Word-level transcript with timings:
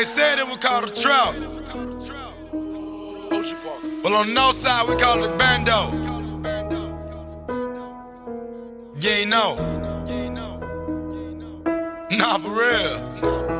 They 0.00 0.06
said 0.06 0.38
it 0.38 0.46
was 0.46 0.56
called 0.56 0.88
a 0.88 0.94
trap. 0.94 1.34
Well, 4.02 4.14
on 4.14 4.28
the 4.28 4.32
north 4.32 4.56
side, 4.56 4.88
we 4.88 4.94
call 4.96 5.22
it 5.24 5.36
bando. 5.36 5.92
Yeah, 8.98 9.18
you 9.18 9.26
know. 9.26 9.56
Nah, 12.10 12.38
for 12.38 12.48
real. 12.48 13.59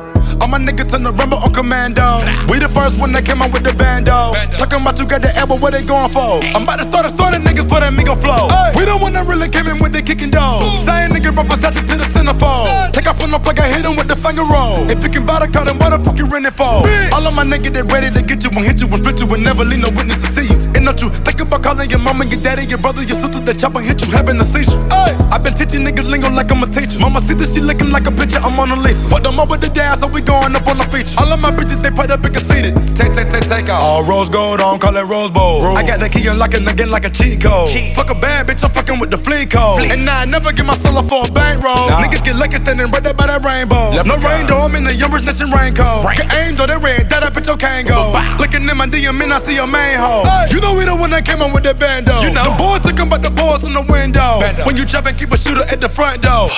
My 0.51 0.59
niggas 0.59 0.91
turn 0.91 1.07
the 1.07 1.15
rumble 1.15 1.39
on 1.39 1.53
commando. 1.55 2.19
We 2.51 2.59
the 2.59 2.67
first 2.67 2.99
one 2.99 3.15
that 3.15 3.23
came 3.23 3.39
out 3.39 3.55
with 3.55 3.63
the 3.63 3.71
bando. 3.71 4.35
Talking 4.59 4.83
about 4.83 4.99
you 4.99 5.07
got 5.07 5.23
the 5.23 5.31
elbow, 5.39 5.55
what 5.55 5.71
they 5.71 5.79
going 5.79 6.11
for? 6.11 6.43
I'm 6.51 6.67
about 6.67 6.83
to 6.83 6.91
start 6.91 7.07
a 7.07 7.11
story, 7.15 7.39
niggas 7.39 7.71
for 7.71 7.79
that 7.79 7.95
Migo 7.95 8.19
flow. 8.19 8.51
We 8.75 8.83
the 8.83 8.99
one 8.99 9.15
that 9.15 9.23
really 9.31 9.47
came 9.47 9.71
in 9.71 9.79
with 9.79 9.95
the 9.95 10.03
kicking 10.03 10.27
dough. 10.27 10.59
Same 10.83 11.15
nigga 11.15 11.31
Versace 11.31 11.71
to 11.71 11.95
the 11.95 12.03
centerfold. 12.03 12.91
Take 12.91 13.07
off 13.07 13.15
from 13.23 13.31
the 13.31 13.39
plug, 13.39 13.63
I 13.63 13.71
hit 13.71 13.87
him 13.87 13.95
with 13.95 14.11
the 14.11 14.19
finger 14.19 14.43
roll. 14.43 14.75
If 14.91 14.99
you 14.99 15.09
can 15.09 15.23
buy 15.25 15.39
the 15.39 15.47
car, 15.47 15.63
then 15.63 15.79
what 15.79 15.95
the 15.95 16.03
fuck 16.03 16.19
you 16.19 16.27
renting 16.27 16.51
for? 16.51 16.83
All 17.15 17.23
of 17.23 17.31
my 17.31 17.47
niggas, 17.47 17.71
they 17.71 17.87
ready 17.87 18.11
to 18.11 18.21
get 18.21 18.43
you 18.43 18.51
and 18.51 18.67
hit 18.67 18.83
you 18.83 18.91
and 18.91 18.99
split 18.99 19.23
you 19.23 19.31
and 19.31 19.47
never 19.47 19.63
leave 19.63 19.79
no 19.79 19.89
witness 19.95 20.19
to 20.19 20.27
see 20.35 20.51
you. 20.51 20.60
Not 20.81 20.99
you 20.99 21.09
think 21.09 21.39
about 21.39 21.61
calling 21.61 21.89
your 21.89 21.99
mama, 21.99 22.25
your 22.25 22.41
daddy, 22.41 22.65
your 22.65 22.79
brother, 22.79 23.03
your 23.03 23.17
sister, 23.21 23.39
that 23.39 23.59
chopper 23.59 23.81
hit 23.81 24.01
you 24.01 24.11
having 24.11 24.41
a 24.41 24.43
seizure. 24.43 24.81
Ay, 24.89 25.13
i 25.29 25.37
been 25.37 25.53
teaching 25.53 25.85
niggas 25.85 26.09
lingo 26.09 26.29
like 26.33 26.49
I'm 26.49 26.63
a 26.63 26.67
teacher. 26.67 26.97
Mama 26.97 27.21
see 27.21 27.35
this, 27.35 27.53
she 27.53 27.61
looking 27.61 27.91
like 27.91 28.07
a 28.07 28.11
picture, 28.11 28.39
I'm 28.41 28.59
on 28.59 28.71
a 28.71 28.75
list. 28.75 29.09
Put 29.09 29.21
them 29.21 29.37
up 29.39 29.51
with 29.51 29.61
the 29.61 29.69
dance, 29.69 29.99
so 30.01 30.07
we 30.07 30.21
going 30.21 30.55
up 30.55 30.65
on 30.65 30.77
the 30.81 30.87
feature. 30.89 31.13
All 31.21 31.31
of 31.31 31.39
my 31.39 31.51
bitches, 31.51 31.81
they 31.83 31.91
put 31.91 32.09
up 32.09 32.25
and 32.25 32.33
conceited. 32.33 32.73
Take, 32.97 33.13
take, 33.13 33.29
take, 33.29 33.45
take 33.45 33.69
off. 33.69 33.81
All 33.81 34.03
rose 34.03 34.29
gold 34.29 34.59
on, 34.59 34.79
call 34.79 34.97
it 34.97 35.05
rose 35.05 35.29
bowl. 35.29 35.61
I 35.77 35.85
got 35.85 35.99
the 35.99 36.09
key 36.09 36.25
unlocking 36.25 36.67
again 36.67 36.89
like 36.89 37.05
a 37.05 37.11
cheat 37.11 37.39
code. 37.41 37.69
Fuck 37.93 38.09
a 38.09 38.17
bad 38.17 38.47
bitch, 38.47 38.63
I'm 38.63 38.71
fucking 38.71 38.97
with 38.97 39.11
the 39.11 39.21
fleet 39.21 39.51
code. 39.51 39.83
And 39.83 40.09
I 40.09 40.25
never 40.25 40.51
get 40.51 40.65
my 40.65 40.73
up 40.73 41.05
for 41.07 41.23
a 41.25 41.31
bankroll. 41.31 41.87
Nah. 41.89 42.01
Niggas 42.01 42.25
get 42.25 42.35
lucky 42.35 42.57
standing 42.57 42.89
right 42.89 43.03
there 43.03 43.13
by 43.13 43.27
that 43.27 43.45
rainbow. 43.45 43.93
No 44.01 44.17
rain 44.17 44.45
though, 44.49 44.65
I'm 44.65 44.75
in 44.75 44.83
the 44.83 44.95
young 44.95 45.11
rich 45.11 45.25
nation 45.25 45.51
raincoat. 45.51 46.09
Get 46.17 46.27
aim 46.35 46.55
though, 46.55 46.65
they 46.65 46.77
red, 46.77 47.09
that 47.09 47.23
up 47.23 47.33
bitch, 47.33 47.47
your 47.47 47.57
can't 47.57 47.87
go. 47.87 48.17
Looking 48.39 48.67
in 48.67 48.75
my 48.77 48.87
DM, 48.87 49.21
and 49.21 49.33
I 49.33 49.39
see 49.39 49.57
a 49.57 49.67
main 49.67 49.97
hole. 49.97 50.25
Hey. 50.25 50.49
You 50.51 50.59
know 50.59 50.70
we 50.77 50.85
the 50.85 50.95
one 50.95 51.09
that 51.11 51.25
came 51.25 51.41
on 51.41 51.51
with 51.53 51.63
the 51.63 51.73
bando. 51.73 52.21
You 52.21 52.31
know. 52.31 52.43
The 52.43 52.55
boys 52.57 52.81
took 52.81 53.09
but 53.09 53.23
the 53.23 53.31
boys 53.31 53.63
in 53.63 53.73
the 53.73 53.85
window. 53.87 54.39
Bando. 54.41 54.65
When 54.65 54.77
you 54.77 54.85
drop 54.85 55.05
and 55.05 55.17
keep 55.17 55.31
a 55.31 55.37
shooter 55.37 55.63
at 55.63 55.81
the 55.81 55.89
front 55.89 56.21
door. 56.21 56.49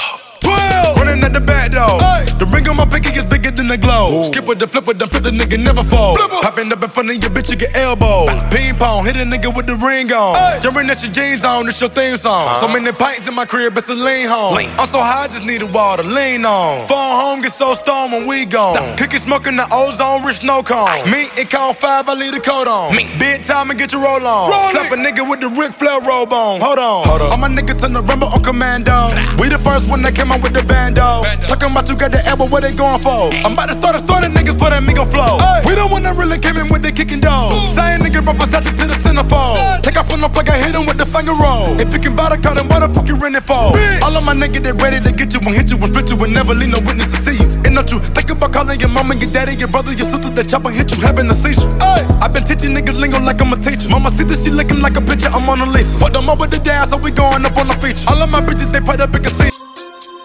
12. 0.53 0.97
Running 0.97 1.23
at 1.23 1.33
the 1.33 1.41
back 1.41 1.71
door. 1.71 1.99
Hey. 1.99 2.25
The 2.39 2.45
ring 2.51 2.67
on 2.69 2.77
my 2.77 2.85
pinky 2.85 3.11
is 3.17 3.25
bigger 3.25 3.51
than 3.51 3.67
the 3.67 3.77
glow. 3.77 4.11
Ooh. 4.11 4.25
Skip 4.31 4.45
with 4.45 4.59
the 4.59 4.67
flip 4.67 4.85
with 4.87 4.99
the 4.99 5.07
flip, 5.07 5.23
the 5.23 5.31
nigga 5.31 5.57
never 5.57 5.83
fall. 5.83 6.17
Popping 6.17 6.71
up 6.71 6.83
in 6.83 6.89
front 6.89 7.09
of 7.09 7.15
your 7.15 7.31
bitch, 7.31 7.49
you 7.49 7.55
get 7.55 7.75
elbow. 7.77 8.25
Ping 8.49 8.75
pong, 8.75 9.05
hit 9.05 9.15
a 9.17 9.25
nigga 9.25 9.53
with 9.55 9.67
the 9.67 9.75
ring 9.75 10.11
on. 10.11 10.35
Hey. 10.35 10.59
Jumping 10.61 10.89
at 10.89 11.01
your 11.03 11.11
jeans 11.11 11.45
on, 11.45 11.67
it's 11.67 11.79
your 11.79 11.89
theme 11.89 12.17
song. 12.17 12.47
Uh-huh. 12.47 12.61
So 12.61 12.67
many 12.67 12.91
pints 12.91 13.27
in 13.27 13.33
my 13.33 13.45
crib, 13.45 13.77
it's 13.77 13.89
a 13.89 13.95
lean 13.95 14.27
home. 14.27 14.55
Lean. 14.55 14.69
I'm 14.77 14.87
so 14.87 14.99
high, 14.99 15.25
I 15.25 15.27
just 15.27 15.45
need 15.45 15.61
a 15.61 15.67
water, 15.67 16.03
lean 16.03 16.45
on. 16.45 16.85
Phone 16.87 17.15
home, 17.21 17.41
get 17.41 17.53
so 17.53 17.73
stoned 17.73 18.11
when 18.11 18.27
we 18.27 18.45
gone. 18.45 18.97
Kicking 18.97 19.19
smoking 19.19 19.55
the 19.55 19.67
ozone, 19.71 20.23
rich 20.25 20.43
snow 20.43 20.61
cone. 20.61 20.87
Me, 21.09 21.31
it 21.39 21.49
count 21.49 21.77
five, 21.77 22.09
I 22.09 22.13
leave 22.13 22.33
the 22.33 22.41
coat 22.41 22.67
on. 22.67 22.95
Me. 22.95 23.07
Big 23.17 23.43
time 23.43 23.69
and 23.69 23.79
get 23.79 23.91
your 23.91 24.03
roll 24.03 24.19
on. 24.25 24.51
Roll 24.51 24.69
Slap 24.71 24.91
a 24.91 24.95
nigga 24.95 25.23
with 25.27 25.39
the 25.39 25.49
Ric 25.49 25.71
Flair 25.73 26.01
robe 26.01 26.33
on. 26.33 26.59
Hold 26.59 26.79
on. 26.79 27.07
Hold 27.07 27.21
on. 27.21 27.31
All 27.31 27.37
my 27.37 27.47
niggas 27.47 27.79
turn 27.79 27.93
the 27.93 28.01
rumble 28.03 28.27
on 28.27 28.43
commando. 28.43 29.09
We 29.39 29.47
the 29.49 29.59
first 29.59 29.89
one 29.89 30.01
that 30.03 30.15
came 30.15 30.31
out 30.31 30.42
with 30.43 30.53
the 30.53 30.63
bando. 30.67 31.23
Talking 31.47 31.71
about 31.71 31.87
you 31.87 31.95
got 31.95 32.11
the 32.11 32.19
elbow, 32.27 32.45
what 32.45 32.61
they 32.61 32.75
going 32.75 32.99
for? 32.99 33.31
I'm 33.47 33.55
about 33.55 33.71
to 33.71 33.75
start 33.79 33.95
a 33.95 34.03
story, 34.03 34.27
niggas 34.27 34.59
for 34.59 34.67
that 34.69 34.83
Migo 34.83 35.07
flow. 35.07 35.39
Ay. 35.39 35.63
We 35.65 35.73
don't 35.73 35.89
want 35.89 36.03
to 36.05 36.13
really 36.13 36.37
came 36.37 36.59
in 36.59 36.67
with 36.67 36.83
the 36.83 36.91
kicking 36.91 37.23
dough. 37.23 37.55
Same 37.71 38.03
nigga 38.03 38.19
brought 38.19 38.37
Versace 38.37 38.67
to 38.67 38.85
the 38.85 38.97
centerfold. 38.99 39.57
Take 39.81 39.95
off 39.95 40.11
from 40.11 40.21
the 40.21 40.29
plug, 40.29 40.51
I 40.51 40.59
hit 40.59 40.75
him 40.75 40.85
with 40.85 40.99
the 40.99 41.07
finger 41.07 41.33
roll. 41.33 41.71
If 41.79 41.95
you 41.95 41.99
can 42.03 42.13
buy 42.19 42.35
the 42.35 42.37
car, 42.37 42.53
then 42.53 42.67
what 42.67 42.83
the 42.83 42.91
fuck 42.91 43.07
you 43.07 43.15
renting 43.15 43.41
for? 43.41 43.71
Bitch. 43.71 44.03
All 44.03 44.13
of 44.13 44.23
my 44.27 44.35
niggas, 44.35 44.61
they 44.61 44.75
ready 44.75 44.99
to 44.99 45.11
get 45.15 45.31
you 45.31 45.39
and 45.47 45.55
hit 45.55 45.71
you 45.71 45.79
and 45.79 45.89
split 45.89 46.11
you 46.11 46.19
and 46.19 46.33
never 46.35 46.53
leave 46.53 46.75
no 46.75 46.83
witness 46.83 47.07
to 47.07 47.17
see 47.23 47.39
you. 47.39 47.47
Ain't 47.63 47.73
not 47.73 47.87
you 47.87 48.03
think 48.03 48.29
about 48.29 48.51
calling 48.51 48.79
your 48.79 48.91
mama, 48.91 49.15
your 49.15 49.31
daddy, 49.31 49.55
your 49.55 49.71
brother, 49.71 49.95
your 49.95 50.09
sister, 50.11 50.29
that 50.35 50.51
chopper 50.51 50.69
hit 50.69 50.91
you 50.91 50.99
having 50.99 51.31
a 51.31 51.35
seizure. 51.37 51.71
Ay. 51.79 52.03
i 52.19 52.27
been 52.27 52.43
teaching 52.43 52.75
niggas 52.75 52.99
lingo 52.99 53.23
like 53.23 53.39
I'm 53.39 53.53
a 53.53 53.57
teacher. 53.57 53.87
Mama 53.87 54.11
see 54.11 54.27
this, 54.27 54.43
she 54.43 54.51
looking 54.51 54.81
like 54.81 54.97
a 54.99 55.01
picture, 55.01 55.31
I'm 55.31 55.47
on 55.47 55.61
a 55.61 55.69
list. 55.69 55.99
Put 55.99 56.11
them 56.13 56.27
up 56.27 56.41
with 56.41 56.51
the 56.51 56.59
dance, 56.59 56.89
so 56.91 56.97
we 56.97 57.11
going 57.11 57.45
up 57.45 57.55
on 57.55 57.71
the 57.71 57.77
feature. 57.79 58.03
All 58.11 58.19
of 58.21 58.29
my 58.29 58.41
bitches, 58.41 58.71
they 58.71 58.81
put 58.81 58.99
up 58.99 59.13
and 59.13 59.23
can 59.23 59.33
see. 59.33 59.53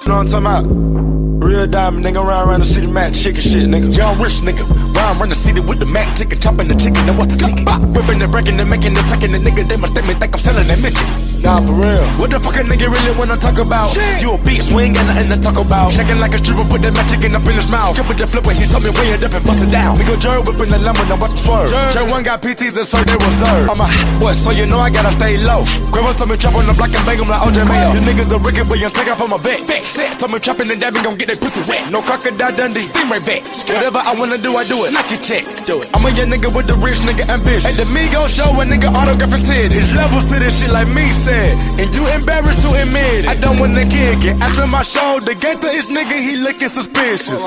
Know 0.08 0.24
what 0.24 0.32
I'm 0.32 0.42
talking 0.42 0.70
about? 0.72 1.44
Real 1.44 1.66
diamond 1.66 2.02
nigga, 2.02 2.24
round 2.24 2.48
around 2.48 2.60
the 2.60 2.66
city, 2.66 2.86
Mac, 2.86 3.12
chicken 3.12 3.42
shit, 3.42 3.69
nigga. 3.69 3.94
Young 3.94 4.19
rich 4.19 4.41
nigga, 4.41 4.64
round 4.96 5.20
around 5.20 5.28
the 5.28 5.34
city 5.34 5.60
with 5.60 5.80
the 5.80 5.84
Mac, 5.84 6.16
chicken, 6.16 6.41
chopping 6.41 6.66
the 6.66 6.74
chicken, 6.76 7.04
now 7.04 7.12
what's 7.12 7.36
the 7.36 7.44
ticket? 7.44 7.69
Whipping 7.92 8.22
and 8.22 8.32
breaking 8.32 8.58
and 8.58 8.70
making 8.70 8.94
the 8.94 9.02
tucking 9.02 9.32
the 9.32 9.38
nigga, 9.38 9.69
they 9.69 9.76
must 9.76 9.94
think 9.94 10.06
me 10.06 10.14
think 10.14 10.32
I'm 10.32 10.41
selling 10.41 10.66
that 10.69 10.80
midget. 10.80 11.04
Nah, 11.38 11.62
for 11.62 11.75
real. 11.78 12.03
What 12.19 12.34
the 12.34 12.43
fuck 12.43 12.59
a 12.59 12.66
nigga 12.66 12.91
really 12.91 13.15
wanna 13.15 13.38
talk 13.38 13.59
about? 13.62 13.94
Shit. 13.94 14.22
You 14.22 14.34
a 14.34 14.38
bitch, 14.43 14.75
we 14.75 14.91
ain't 14.91 14.99
got 14.99 15.06
nothing 15.06 15.31
to 15.31 15.38
talk 15.38 15.54
about. 15.54 15.94
Checking 15.94 16.19
like 16.19 16.34
a 16.34 16.41
stripper, 16.43 16.66
put 16.66 16.82
that 16.82 16.93
magic 16.93 17.22
in 17.22 17.38
up 17.38 17.47
in 17.47 17.54
his 17.54 17.71
mouth. 17.71 17.94
Skip 17.94 18.10
with 18.10 18.19
the 18.19 18.26
flip 18.26 18.43
when 18.43 18.59
he 18.59 18.66
told 18.66 18.82
me 18.82 18.91
way 18.91 19.15
it 19.15 19.22
up 19.22 19.32
and 19.32 19.44
bust 19.47 19.62
it 19.62 19.71
down. 19.71 19.94
We 19.94 20.03
go 20.03 20.19
Jerry 20.19 20.43
whipping 20.43 20.75
the 20.75 20.82
lemon, 20.82 21.06
now 21.06 21.19
watch 21.22 21.38
him 21.38 21.43
swerve. 21.47 21.71
Jerry 21.94 22.10
one 22.10 22.26
got 22.26 22.43
PTs 22.43 22.75
and 22.75 22.88
so 22.88 22.99
they 23.06 23.15
reserve. 23.22 23.71
I'm 23.71 23.78
a 23.78 23.87
hot 23.87 24.10
boy, 24.19 24.34
so 24.34 24.50
you 24.50 24.66
know 24.66 24.82
I 24.82 24.91
gotta 24.91 25.15
stay 25.15 25.38
low. 25.38 25.62
Grandma 25.94 26.10
told 26.19 26.34
me 26.34 26.37
trap 26.37 26.59
on 26.59 26.66
the 26.66 26.75
block 26.75 26.91
and 26.91 27.04
bang 27.06 27.22
him 27.22 27.31
like 27.31 27.43
OJ 27.47 27.59
Mayo. 27.70 27.94
You 27.94 28.03
niggas 28.03 28.28
are 28.34 28.43
wicked, 28.43 28.66
but 28.66 28.82
you 28.82 28.91
take 28.91 29.06
off 29.06 29.22
on 29.22 29.31
my 29.31 29.38
vet. 29.38 29.62
Set, 29.87 30.19
told 30.19 30.34
me 30.34 30.43
trapping 30.43 30.66
and 30.75 30.82
dabbing 30.82 31.06
gon' 31.06 31.15
get 31.15 31.31
they 31.31 31.38
pussy 31.38 31.62
wet. 31.70 31.87
No 31.94 32.03
crocodile 32.03 32.50
Dundee, 32.59 32.91
stingray 32.91 33.22
back. 33.22 33.47
Whatever 33.70 34.03
I 34.03 34.12
wanna 34.19 34.43
do, 34.43 34.59
I 34.59 34.66
do 34.66 34.82
it. 34.84 34.91
Knock 34.91 35.06
your 35.15 35.22
check, 35.22 35.47
do 35.70 35.78
it. 35.78 35.87
I'm 35.94 36.03
a 36.03 36.10
young 36.19 36.34
nigga 36.34 36.50
with 36.50 36.66
the 36.66 36.75
rich 36.82 36.99
nigga 37.06 37.31
ambition. 37.31 37.70
At 37.70 37.78
the 37.78 37.87
Migo 37.94 38.26
show, 38.26 38.50
a 38.59 38.65
nigga 38.66 38.91
autograph 38.91 39.38
and 39.38 39.47
titties. 39.47 39.94
Levels 39.94 40.26
to 40.28 40.43
this 40.43 40.59
shit 40.59 40.75
like 40.75 40.91
me 40.91 41.06
said. 41.28 41.52
And 41.84 41.88
you 41.94 42.04
embarrassed 42.08 42.64
to 42.64 42.70
admit 42.80 43.24
it. 43.24 43.28
I 43.28 43.36
don't 43.36 43.60
wanna 43.60 43.84
kick 43.84 44.24
it. 44.24 44.34
After 44.40 44.66
my 44.72 44.82
show, 44.82 45.20
the 45.20 45.36
gangster 45.36 45.68
is 45.68 45.92
nigga, 45.92 46.16
he 46.16 46.40
looking 46.40 46.72
suspicious. 46.72 47.38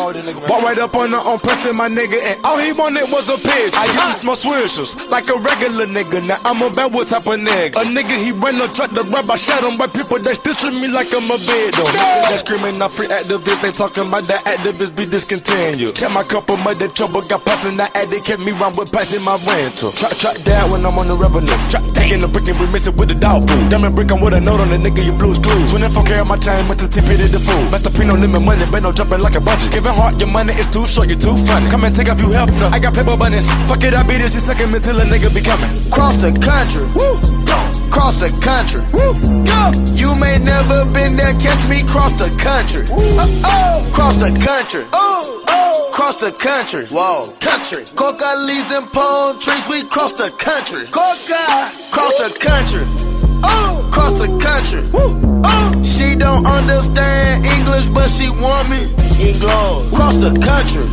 Walk 0.47 0.61
right 0.61 0.77
up 0.77 0.95
on 0.95 1.11
the 1.11 1.17
on 1.17 1.39
pressing 1.41 1.75
my 1.75 1.89
nigga, 1.89 2.17
and 2.29 2.37
all 2.45 2.61
he 2.61 2.71
wanted 2.77 3.09
was 3.09 3.29
a 3.33 3.37
pitch. 3.41 3.73
I 3.73 3.89
used 3.89 4.23
my 4.23 4.37
swishers 4.37 5.09
like 5.09 5.27
a 5.33 5.37
regular 5.41 5.89
nigga. 5.89 6.21
Now 6.29 6.37
I'm 6.45 6.61
a 6.61 6.69
bad 6.69 6.93
what 6.93 7.09
type 7.09 7.25
of 7.25 7.41
nigga. 7.41 7.81
A 7.81 7.83
nigga, 7.83 8.15
he 8.15 8.31
ran 8.31 8.61
no 8.61 8.69
truck 8.69 8.93
to 8.93 9.03
rub. 9.09 9.25
I 9.29 9.35
shot 9.35 9.65
him 9.65 9.75
by 9.77 9.87
people 9.89 10.21
that 10.21 10.37
treat 10.41 10.77
me 10.77 10.87
like 10.93 11.09
I'm 11.11 11.25
a 11.25 11.37
bed. 11.49 11.73
victim. 11.73 11.87
They 12.29 12.37
screaming 12.37 12.77
out 12.81 12.91
free 12.93 13.07
activists, 13.07 13.61
they 13.61 13.71
talking 13.71 14.07
about 14.07 14.23
that 14.29 14.41
activists 14.45 14.93
be 14.95 15.05
discontinued. 15.05 15.95
Kept 15.95 16.13
my 16.13 16.23
couple 16.23 16.57
mother 16.57 16.87
trouble, 16.87 17.21
got 17.25 17.43
passing 17.45 17.75
that 17.77 17.95
addict, 17.95 18.27
kept 18.27 18.41
me 18.43 18.51
round 18.59 18.77
with 18.77 18.91
passing 18.91 19.23
my 19.23 19.39
rental. 19.47 19.91
Truck, 19.91 20.13
truck 20.19 20.37
down 20.43 20.71
when 20.71 20.85
I'm 20.85 20.97
on 20.99 21.07
the 21.07 21.15
revenue. 21.15 21.55
Truck 21.71 21.83
taking 21.93 22.21
the 22.21 22.27
brick 22.27 22.47
and 22.47 22.59
we 22.59 22.67
missing 22.67 22.95
with 22.95 23.09
the 23.09 23.15
dog 23.15 23.47
food. 23.49 23.70
Diamond 23.71 23.95
brick, 23.95 24.11
I'm 24.11 24.19
with 24.19 24.33
a 24.33 24.41
note 24.41 24.59
on 24.59 24.67
the 24.67 24.75
nigga, 24.75 24.99
you 24.99 25.15
blues 25.15 25.39
clues. 25.39 25.71
24k 25.71 26.19
on 26.19 26.27
my 26.27 26.35
chain 26.35 26.67
with 26.67 26.83
the 26.83 26.91
tippy 26.91 27.15
to 27.15 27.31
the 27.31 27.39
fool. 27.39 27.63
Master 27.71 27.87
Pino 27.87 28.19
limit 28.19 28.43
money, 28.43 28.67
but 28.67 28.83
no 28.83 28.91
jumping 28.91 29.23
like 29.23 29.35
a 29.35 29.39
budget. 29.39 29.71
Giving 29.71 29.95
heart, 29.95 30.19
your 30.19 30.27
money 30.27 30.51
is 30.59 30.67
too 30.67 30.83
short, 30.83 31.07
you 31.07 31.15
too 31.15 31.39
funny. 31.47 31.71
Come 31.71 31.87
and 31.87 31.95
take 31.95 32.11
off 32.11 32.19
you 32.19 32.35
help, 32.35 32.51
no. 32.59 32.67
I 32.67 32.83
got 32.83 32.91
paper 32.91 33.15
bunnies. 33.15 33.47
Fuck 33.71 33.87
it, 33.87 33.95
I 33.95 34.03
beat 34.03 34.19
it, 34.19 34.35
she 34.35 34.43
sucking 34.43 34.67
me 34.67 34.83
till 34.83 34.99
a 34.99 35.07
nigga 35.07 35.31
be 35.31 35.39
coming. 35.39 35.71
Cross 35.87 36.19
the 36.19 36.35
country, 36.35 36.83
woo, 36.91 37.15
go. 37.47 37.59
Cross 37.87 38.19
the 38.19 38.35
country, 38.43 38.83
woo, 38.91 39.15
go. 39.47 39.71
You 39.95 40.19
may 40.19 40.35
never 40.35 40.83
been 40.91 41.15
there, 41.15 41.31
catch 41.39 41.63
me 41.71 41.87
cross 41.87 42.11
the 42.19 42.27
country. 42.43 42.83
Uh, 42.91 43.23
oh, 43.47 43.87
cross 43.95 44.19
the 44.19 44.35
country, 44.35 44.83
oh, 44.91 45.47
oh. 45.47 45.87
Cross 45.95 46.19
the 46.19 46.35
country, 46.35 46.91
whoa, 46.91 47.23
country. 47.39 47.87
Coca 47.95 48.35
leaves 48.51 48.67
and 48.75 48.91
palm 48.91 49.39
trees, 49.39 49.63
we 49.71 49.87
cross 49.87 50.19
the 50.19 50.27
country. 50.35 50.83
Coca, 50.91 51.71
cross 51.95 52.19
the 52.19 52.35
country. 52.35 53.10
Oh, 53.43 53.89
cross 53.91 54.19
the 54.19 54.27
country. 54.39 54.81
Woo. 54.91 55.41
Oh. 55.45 55.83
She 55.83 56.15
don't 56.15 56.45
understand 56.45 57.45
English, 57.45 57.87
but 57.87 58.09
she 58.09 58.29
want 58.29 58.69
me. 58.69 58.81
English. 59.19 59.93
Cross 59.93 60.17
the 60.17 60.33
country. 60.39 60.85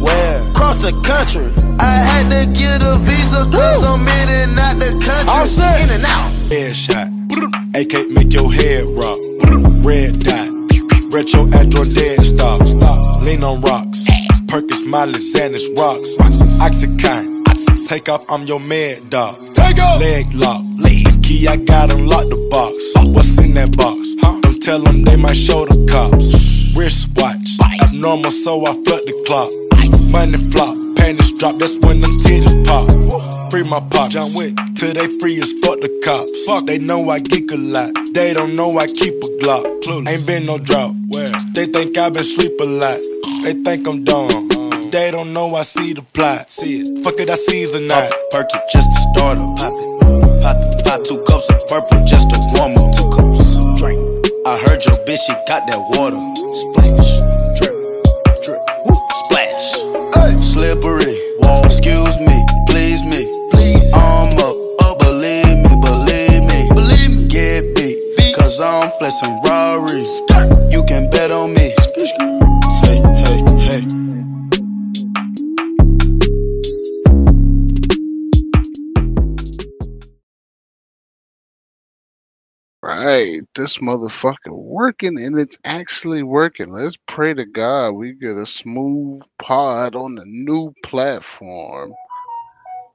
Where? 0.00 0.44
Cross 0.52 0.82
the 0.82 0.92
country. 1.04 1.48
I 1.78 1.94
had 2.00 2.30
to 2.30 2.46
get 2.52 2.82
a 2.82 2.96
visa 2.98 3.44
cause 3.50 3.82
Woo. 3.82 3.88
I'm 3.88 4.02
in 4.02 4.28
and 4.28 4.58
out 4.58 4.76
the 4.78 4.92
country. 5.04 5.28
All 5.28 5.46
set. 5.46 5.80
In 5.82 5.90
and 5.90 6.04
out. 6.04 6.30
Headshot. 6.50 7.08
AK 7.76 8.10
make 8.10 8.32
your 8.32 8.52
head 8.52 8.84
rock. 8.86 9.18
Red 9.84 10.20
dot. 10.20 10.48
Retro 11.12 11.44
Adron 11.46 11.94
dead 11.94 12.24
stop. 12.24 12.62
Stop. 12.66 13.22
Lean 13.22 13.42
on 13.44 13.60
rocks. 13.60 14.06
Perkins, 14.48 14.84
Molly, 14.84 15.18
Xanax, 15.18 15.76
rocks. 15.76 16.16
Oxycontin. 16.58 17.88
Take 17.88 18.08
off, 18.08 18.24
I'm 18.28 18.44
your 18.44 18.60
mad 18.60 19.10
dog. 19.10 19.54
Take 19.54 19.78
off. 19.78 20.00
Leg 20.00 20.32
lock. 20.34 20.64
Leg. 20.78 21.09
Key, 21.30 21.46
I 21.46 21.54
got 21.58 21.92
unlock 21.92 22.26
the 22.26 22.34
box. 22.50 22.74
What's 23.14 23.38
in 23.38 23.54
that 23.54 23.76
box? 23.76 24.16
Huh? 24.18 24.40
Don't 24.40 24.60
tell 24.60 24.80
them 24.80 25.04
they 25.04 25.14
might 25.14 25.36
show 25.36 25.64
the 25.64 25.78
cops. 25.86 26.74
Wristwatch. 26.74 27.54
Abnormal, 27.80 28.32
so 28.32 28.66
I 28.66 28.74
flood 28.82 29.06
the 29.06 29.14
clock. 29.30 29.46
Money 30.10 30.42
flop. 30.50 30.74
Panties 30.96 31.38
drop, 31.38 31.54
that's 31.54 31.78
when 31.78 32.00
them 32.00 32.10
titties 32.26 32.58
pop. 32.66 32.90
Free 33.48 33.62
my 33.62 33.78
pop, 33.78 34.10
John 34.10 34.26
Wick. 34.34 34.58
Till 34.74 34.92
they 34.92 35.06
free 35.20 35.40
as 35.40 35.52
fuck 35.62 35.78
the 35.78 36.02
cops. 36.02 36.46
Fuck, 36.46 36.66
they 36.66 36.78
know 36.78 37.08
I 37.08 37.20
geek 37.20 37.52
a 37.52 37.56
lot. 37.56 37.94
They 38.12 38.34
don't 38.34 38.56
know 38.56 38.76
I 38.76 38.88
keep 38.88 39.14
a 39.22 39.28
Glock. 39.38 39.64
Ain't 40.10 40.26
been 40.26 40.46
no 40.46 40.58
drought. 40.58 40.96
Where? 41.06 41.30
They 41.54 41.66
think 41.66 41.96
I 41.96 42.10
been 42.10 42.24
sleep 42.24 42.58
a 42.58 42.64
lot. 42.64 42.98
They 43.44 43.54
think 43.54 43.86
I'm 43.86 44.02
dumb. 44.02 44.50
Uh-huh. 44.50 44.88
They 44.90 45.12
don't 45.12 45.32
know 45.32 45.54
I 45.54 45.62
see 45.62 45.92
the 45.92 46.02
plot. 46.02 46.50
See 46.50 46.80
it. 46.80 47.04
Fuck 47.04 47.20
it, 47.20 47.30
I 47.30 47.36
season 47.36 47.86
that. 47.86 48.10
Perky 48.32 48.58
just 48.72 48.90
to 48.90 49.00
start 49.14 49.38
up. 49.38 49.56
Pop 49.56 49.70
it 49.70 49.89
purple, 51.70 52.04
just 52.04 52.32
a 52.32 52.38
warm 52.58 52.74
up. 52.76 52.90
Drink. 53.78 54.26
I 54.44 54.58
heard 54.66 54.84
your 54.84 54.98
bitch, 55.06 55.22
she 55.22 55.32
got 55.46 55.62
that 55.70 55.78
water. 55.94 56.18
Splash, 56.66 57.10
drip, 57.54 57.74
drip, 58.42 58.60
woo. 58.84 58.98
splash. 59.22 59.66
Ay. 60.18 60.34
Slippery, 60.34 61.14
wall. 61.38 61.64
Excuse 61.64 62.18
me, 62.18 62.36
please 62.66 63.02
me, 63.04 63.22
please. 63.52 63.92
I'm 63.94 64.36
up, 64.42 64.56
oh 64.82 64.96
believe 64.98 65.62
me, 65.62 65.70
believe 65.80 66.42
me, 66.42 66.66
believe 66.74 67.16
me. 67.16 67.28
Get 67.28 67.62
beat, 67.76 67.96
beat. 68.16 68.34
cause 68.34 68.60
I'm 68.60 68.90
flexing 68.98 69.40
Rari. 69.44 70.02
You 70.74 70.82
can 70.82 71.08
bet 71.08 71.30
on 71.30 71.54
me. 71.54 71.72
Hey, 72.82 72.98
hey, 73.22 73.84
hey. 73.86 74.09
Right, 83.10 83.42
this 83.54 83.78
motherfucker 83.78 84.50
working 84.50 85.18
and 85.18 85.38
it's 85.38 85.58
actually 85.64 86.22
working. 86.22 86.70
Let's 86.70 86.96
pray 87.06 87.34
to 87.34 87.44
God 87.44 87.92
we 87.92 88.12
get 88.12 88.36
a 88.36 88.46
smooth 88.46 89.22
pod 89.38 89.96
on 89.96 90.14
the 90.14 90.24
new 90.26 90.72
platform. 90.84 91.92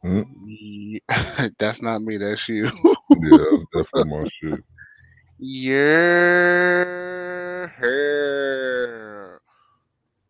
Mm. 0.04 1.00
That's 1.60 1.82
not 1.82 2.02
me, 2.02 2.18
that's 2.18 2.48
you. 2.48 2.66
Yeah, 2.66 2.72
that's 3.12 3.64
definitely 3.74 4.10
my 4.12 4.28
shit. 4.28 4.60
Yeah. 5.40 6.06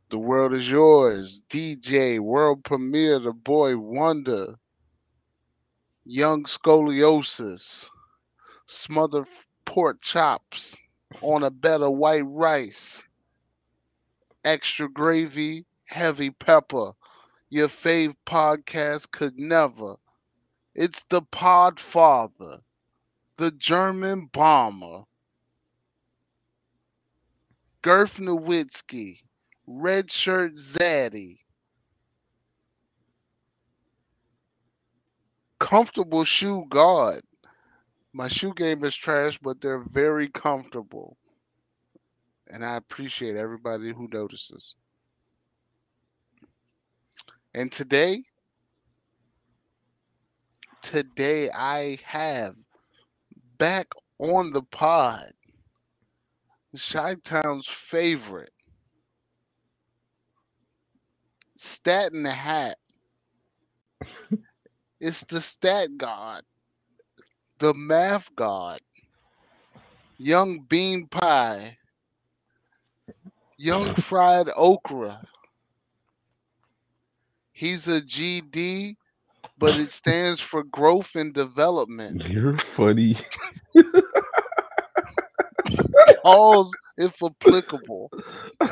The 0.09 0.17
world 0.17 0.53
is 0.53 0.71
yours. 0.71 1.41
DJ, 1.49 2.19
world 2.19 2.63
premiere, 2.63 3.19
the 3.19 3.33
boy 3.33 3.77
wonder. 3.77 4.55
Young 6.05 6.45
scoliosis. 6.45 7.89
Smother 8.67 9.25
pork 9.65 10.01
chops 10.01 10.77
on 11.21 11.43
a 11.43 11.49
bed 11.49 11.81
of 11.81 11.93
white 11.93 12.21
rice. 12.21 13.03
Extra 14.43 14.89
gravy, 14.89 15.65
heavy 15.85 16.29
pepper. 16.29 16.93
Your 17.49 17.67
fave 17.67 18.15
podcast 18.25 19.11
could 19.11 19.37
never. 19.37 19.95
It's 20.73 21.03
the 21.03 21.21
Podfather, 21.21 22.61
the 23.37 23.51
German 23.51 24.29
bomber. 24.31 25.03
Gerf 27.81 28.17
Nowitzki, 28.17 29.21
Red 29.67 30.11
Shirt 30.11 30.55
Zaddy. 30.55 31.39
Comfortable 35.59 36.23
shoe 36.23 36.65
guard. 36.69 37.24
My 38.15 38.29
shoe 38.29 38.53
game 38.53 38.85
is 38.85 38.95
trash, 38.95 39.37
but 39.39 39.59
they're 39.59 39.83
very 39.91 40.29
comfortable. 40.29 41.17
And 42.47 42.63
I 42.63 42.77
appreciate 42.77 43.35
everybody 43.35 43.91
who 43.91 44.07
notices. 44.09 44.77
And 47.53 47.69
today, 47.69 48.23
today 50.81 51.49
I 51.49 51.99
have 52.05 52.55
back 53.57 53.87
on 54.19 54.53
the 54.53 54.61
pod 54.61 55.33
Chi 56.73 57.15
Town's 57.15 57.67
favorite, 57.67 58.53
Stat 61.57 62.13
in 62.13 62.23
the 62.23 62.31
Hat. 62.31 62.77
it's 65.01 65.25
the 65.25 65.41
stat 65.41 65.97
god, 65.97 66.43
the 67.65 67.73
math 67.73 68.29
god, 68.35 68.79
young 70.19 70.59
bean 70.69 71.07
pie, 71.07 71.75
young 73.57 73.95
fried 73.95 74.51
okra. 74.55 75.19
He's 77.53 77.87
a 77.87 78.01
GD, 78.01 78.97
but 79.57 79.77
it 79.77 79.89
stands 79.89 80.43
for 80.43 80.63
growth 80.63 81.15
and 81.15 81.33
development. 81.33 82.29
You're 82.29 82.59
funny. 82.59 83.15
Pause 86.21 86.77
if 86.97 87.15
applicable. 87.23 88.11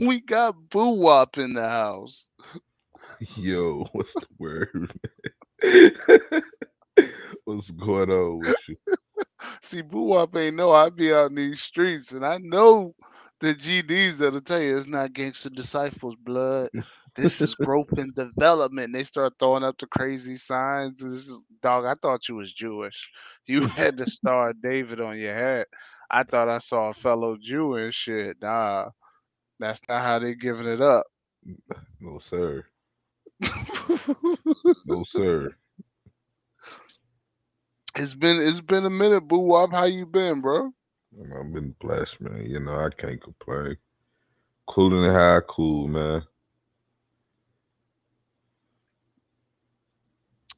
We 0.00 0.20
got 0.20 0.56
Boowop 0.70 1.38
in 1.38 1.52
the 1.54 1.68
house. 1.68 2.28
Yo, 3.36 3.86
what's 3.92 4.14
the 4.14 4.26
word? 4.38 4.92
what's 7.44 7.70
going 7.70 8.10
on 8.10 8.40
with 8.40 8.56
you? 8.68 8.76
See, 9.62 9.82
Boowop 9.82 10.36
ain't 10.36 10.56
know 10.56 10.72
I 10.72 10.90
be 10.90 11.12
out 11.12 11.30
in 11.30 11.36
these 11.36 11.60
streets, 11.60 12.12
and 12.12 12.24
I 12.24 12.38
know 12.38 12.94
the 13.40 13.54
GDs 13.54 14.18
that'll 14.18 14.40
tell 14.40 14.60
you 14.60 14.76
it's 14.76 14.86
not 14.86 15.12
gangster 15.12 15.50
disciples 15.50 16.16
blood. 16.24 16.70
This 17.16 17.40
is 17.40 17.54
growth 17.62 17.92
and 17.96 18.14
development. 18.14 18.92
They 18.92 19.02
start 19.02 19.34
throwing 19.38 19.64
up 19.64 19.78
the 19.78 19.86
crazy 19.86 20.36
signs. 20.36 21.02
and 21.02 21.14
It's 21.14 21.26
just, 21.26 21.42
dog, 21.62 21.84
I 21.84 21.94
thought 22.00 22.28
you 22.28 22.36
was 22.36 22.52
Jewish. 22.52 23.10
You 23.46 23.66
had 23.66 23.96
the 23.96 24.06
star 24.06 24.52
David 24.52 25.00
on 25.00 25.18
your 25.18 25.34
hat. 25.34 25.68
I 26.10 26.22
thought 26.24 26.48
I 26.48 26.58
saw 26.58 26.90
a 26.90 26.94
fellow 26.94 27.36
Jew 27.40 27.74
and 27.74 27.92
shit. 27.92 28.36
Nah, 28.40 28.90
that's 29.58 29.80
not 29.88 30.02
how 30.02 30.18
they 30.18 30.34
giving 30.34 30.66
it 30.66 30.80
up. 30.80 31.06
No, 32.00 32.18
sir. 32.18 32.64
No, 34.86 35.04
sir. 35.04 35.54
it's 37.96 38.14
been 38.14 38.38
it's 38.38 38.60
been 38.60 38.86
a 38.86 38.90
minute, 38.90 39.28
Boowop. 39.28 39.72
How 39.72 39.84
you 39.84 40.06
been, 40.06 40.40
bro? 40.40 40.72
I've 41.20 41.52
been 41.52 41.74
blessed, 41.80 42.20
man. 42.20 42.46
You 42.46 42.60
know, 42.60 42.78
I 42.78 42.88
can't 42.90 43.20
complain. 43.20 43.76
Cooling 44.66 45.04
and 45.04 45.14
high 45.14 45.40
cool, 45.48 45.88
man. 45.88 46.22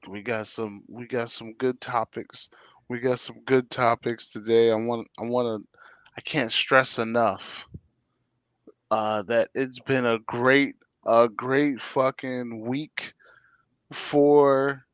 we 0.08 0.22
got 0.22 0.46
some 0.46 0.82
we 0.88 1.06
got 1.06 1.30
some 1.30 1.52
good 1.54 1.80
topics 1.80 2.48
we 2.88 2.98
got 2.98 3.18
some 3.18 3.40
good 3.44 3.70
topics 3.70 4.30
today 4.30 4.70
i 4.70 4.74
want 4.74 5.08
i 5.18 5.22
want 5.22 5.46
to 5.46 5.78
i 6.16 6.20
can't 6.20 6.52
stress 6.52 6.98
enough 6.98 7.66
uh 8.90 9.22
that 9.22 9.48
it's 9.54 9.80
been 9.80 10.06
a 10.06 10.18
great 10.20 10.74
a 11.06 11.28
great 11.28 11.80
fucking 11.80 12.60
week 12.60 13.14
for 13.92 14.84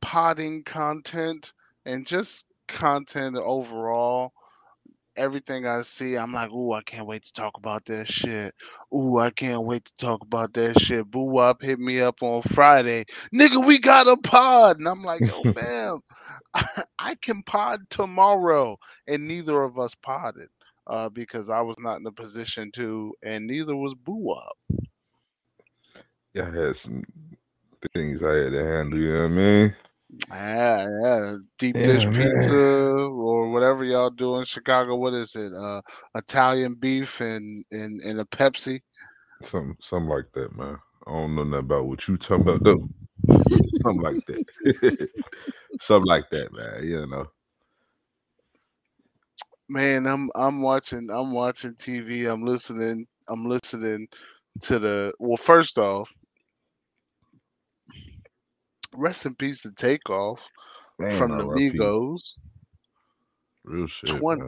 potting 0.00 0.62
content 0.64 1.52
and 1.84 2.06
just 2.06 2.46
content 2.68 3.36
overall 3.36 4.32
everything 5.16 5.66
I 5.66 5.82
see, 5.82 6.16
I'm 6.16 6.32
like, 6.32 6.50
ooh, 6.50 6.72
I 6.72 6.82
can't 6.82 7.06
wait 7.06 7.24
to 7.24 7.32
talk 7.32 7.56
about 7.56 7.84
that 7.86 8.06
shit. 8.08 8.54
Ooh, 8.94 9.18
I 9.18 9.30
can't 9.30 9.64
wait 9.64 9.84
to 9.86 9.96
talk 9.96 10.22
about 10.22 10.52
that 10.54 10.78
shit. 10.80 11.10
Boowop 11.10 11.62
hit 11.62 11.78
me 11.78 12.00
up 12.00 12.22
on 12.22 12.42
Friday. 12.42 13.06
Nigga, 13.34 13.66
we 13.66 13.78
got 13.78 14.06
a 14.06 14.16
pod. 14.16 14.78
And 14.78 14.88
I'm 14.88 15.02
like, 15.02 15.22
yo, 15.22 15.42
fam, 15.52 16.00
I 16.98 17.14
can 17.16 17.42
pod 17.42 17.80
tomorrow. 17.90 18.78
And 19.06 19.26
neither 19.26 19.62
of 19.62 19.78
us 19.78 19.94
podded 19.94 20.48
uh, 20.86 21.08
because 21.08 21.48
I 21.50 21.60
was 21.60 21.76
not 21.78 22.00
in 22.00 22.06
a 22.06 22.12
position 22.12 22.70
to, 22.72 23.12
and 23.22 23.46
neither 23.46 23.76
was 23.76 23.94
Boowop. 23.94 24.50
Yeah, 26.34 26.48
I 26.52 26.66
had 26.66 26.76
some 26.76 27.02
things 27.94 28.22
I 28.22 28.34
had 28.34 28.52
to 28.52 28.64
handle, 28.64 28.98
you 28.98 29.12
know 29.12 29.20
what 29.20 29.24
I 29.24 29.28
mean? 29.28 29.74
Yeah, 30.30 30.86
yeah. 31.02 31.36
Deep 31.58 31.74
dish 31.74 32.04
pizza 32.06 32.58
or 32.58 33.50
whatever 33.50 33.84
y'all 33.84 34.10
do 34.10 34.36
in 34.36 34.44
Chicago. 34.44 34.96
What 34.96 35.14
is 35.14 35.34
it? 35.34 35.52
Uh, 35.52 35.80
Italian 36.14 36.74
beef 36.74 37.20
and, 37.20 37.64
and, 37.70 38.00
and 38.02 38.20
a 38.20 38.24
Pepsi. 38.24 38.80
Something 39.44 39.76
something 39.80 40.08
like 40.08 40.32
that, 40.34 40.56
man. 40.56 40.78
I 41.06 41.10
don't 41.10 41.34
know 41.34 41.44
nothing 41.44 41.64
about 41.64 41.86
what 41.86 42.08
you 42.08 42.16
talking 42.16 42.48
about 42.48 42.64
though. 42.64 42.88
something 43.82 44.02
like 44.02 44.24
that. 44.26 45.08
something 45.80 46.06
like 46.06 46.30
that, 46.30 46.52
man. 46.52 46.84
You 46.84 47.06
know. 47.06 47.26
Man, 49.68 50.06
I'm 50.06 50.30
I'm 50.34 50.62
watching 50.62 51.08
I'm 51.10 51.32
watching 51.32 51.74
TV. 51.74 52.30
I'm 52.30 52.42
listening 52.42 53.06
I'm 53.28 53.48
listening 53.48 54.08
to 54.62 54.78
the 54.78 55.12
well 55.18 55.36
first 55.36 55.78
off, 55.78 56.12
rest 58.94 59.26
in 59.26 59.34
peace 59.34 59.62
to 59.62 59.72
Takeoff 59.72 60.40
Man, 60.98 61.18
from 61.18 61.36
the. 61.36 61.44
Migos. 61.44 62.38
Real 63.64 63.88
shit. 63.88 64.10
20, 64.20 64.42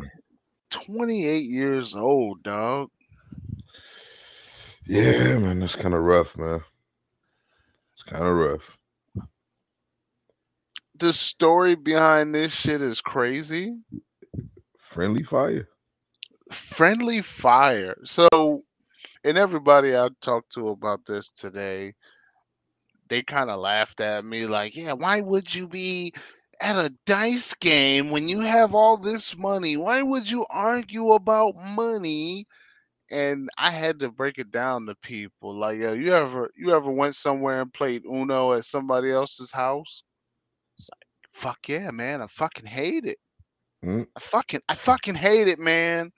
28 0.71 1.45
years 1.45 1.97
old, 1.97 2.43
dog. 2.45 2.89
Yeah, 4.87 5.39
man, 5.39 5.59
that's 5.59 5.75
kind 5.75 5.95
of 5.95 6.03
rough, 6.03 6.37
man. 6.39 6.63
It's 7.95 8.05
kind 8.05 8.25
of 8.25 8.35
rough. 8.35 8.79
The 10.95 11.13
story 11.13 11.75
behind 11.75 12.35
this 12.35 12.53
shit 12.53 12.81
is 12.81 13.01
crazy. 13.01 13.77
Friendly 14.89 15.23
fire. 15.23 15.69
Friendly 16.51 17.21
fire. 17.21 17.97
So, 18.05 18.63
and 19.23 19.37
everybody 19.37 19.95
I 19.95 20.09
talked 20.23 20.53
to 20.55 20.69
about 20.69 21.05
this 21.07 21.29
today, 21.29 21.95
they 23.09 23.23
kind 23.23 23.51
of 23.51 23.61
laughed 23.61 24.01
at 24.01 24.25
me 24.25 24.47
like, 24.47 24.75
yeah, 24.75 24.95
why 24.95 25.21
would 25.21 25.55
you 25.55 25.69
be 25.69 26.15
at 26.61 26.77
a 26.77 26.95
dice 27.07 27.53
game 27.55 28.11
when 28.11 28.29
you 28.29 28.41
have 28.41 28.75
all 28.75 28.97
this 28.97 29.37
money? 29.37 29.77
Why 29.77 30.03
would 30.03 30.29
you 30.31 30.47
argue 30.49 31.13
about 31.13 31.55
money? 31.57 32.47
And 33.11 33.51
I 33.59 33.71
had 33.71 34.01
to 34.01 34.11
break 34.11 34.39
it 34.39 34.51
down 34.51 34.87
to 34.87 34.95
people 35.03 35.55
like, 35.55 35.79
yo, 35.79 35.93
you 35.93 36.15
ever 36.15 36.51
you 36.57 36.75
ever 36.75 36.91
went 36.91 37.15
somewhere 37.15 37.61
and 37.61 37.73
played 37.73 38.05
Uno 38.05 38.55
at 38.55 38.65
somebody 38.65 39.11
else's 39.11 39.51
house? 39.51 40.03
It's 40.79 40.89
like, 40.91 41.07
fuck 41.33 41.69
yeah, 41.69 41.91
man, 41.91 42.23
I 42.23 42.27
fucking 42.27 42.67
hate 42.67 43.05
it. 43.05 43.19
Mm. 43.85 44.07
I 44.17 44.21
fucking 44.21 44.61
I 44.69 44.75
fucking 44.75 45.15
hate 45.15 45.49
it, 45.49 45.59
man. 45.59 46.13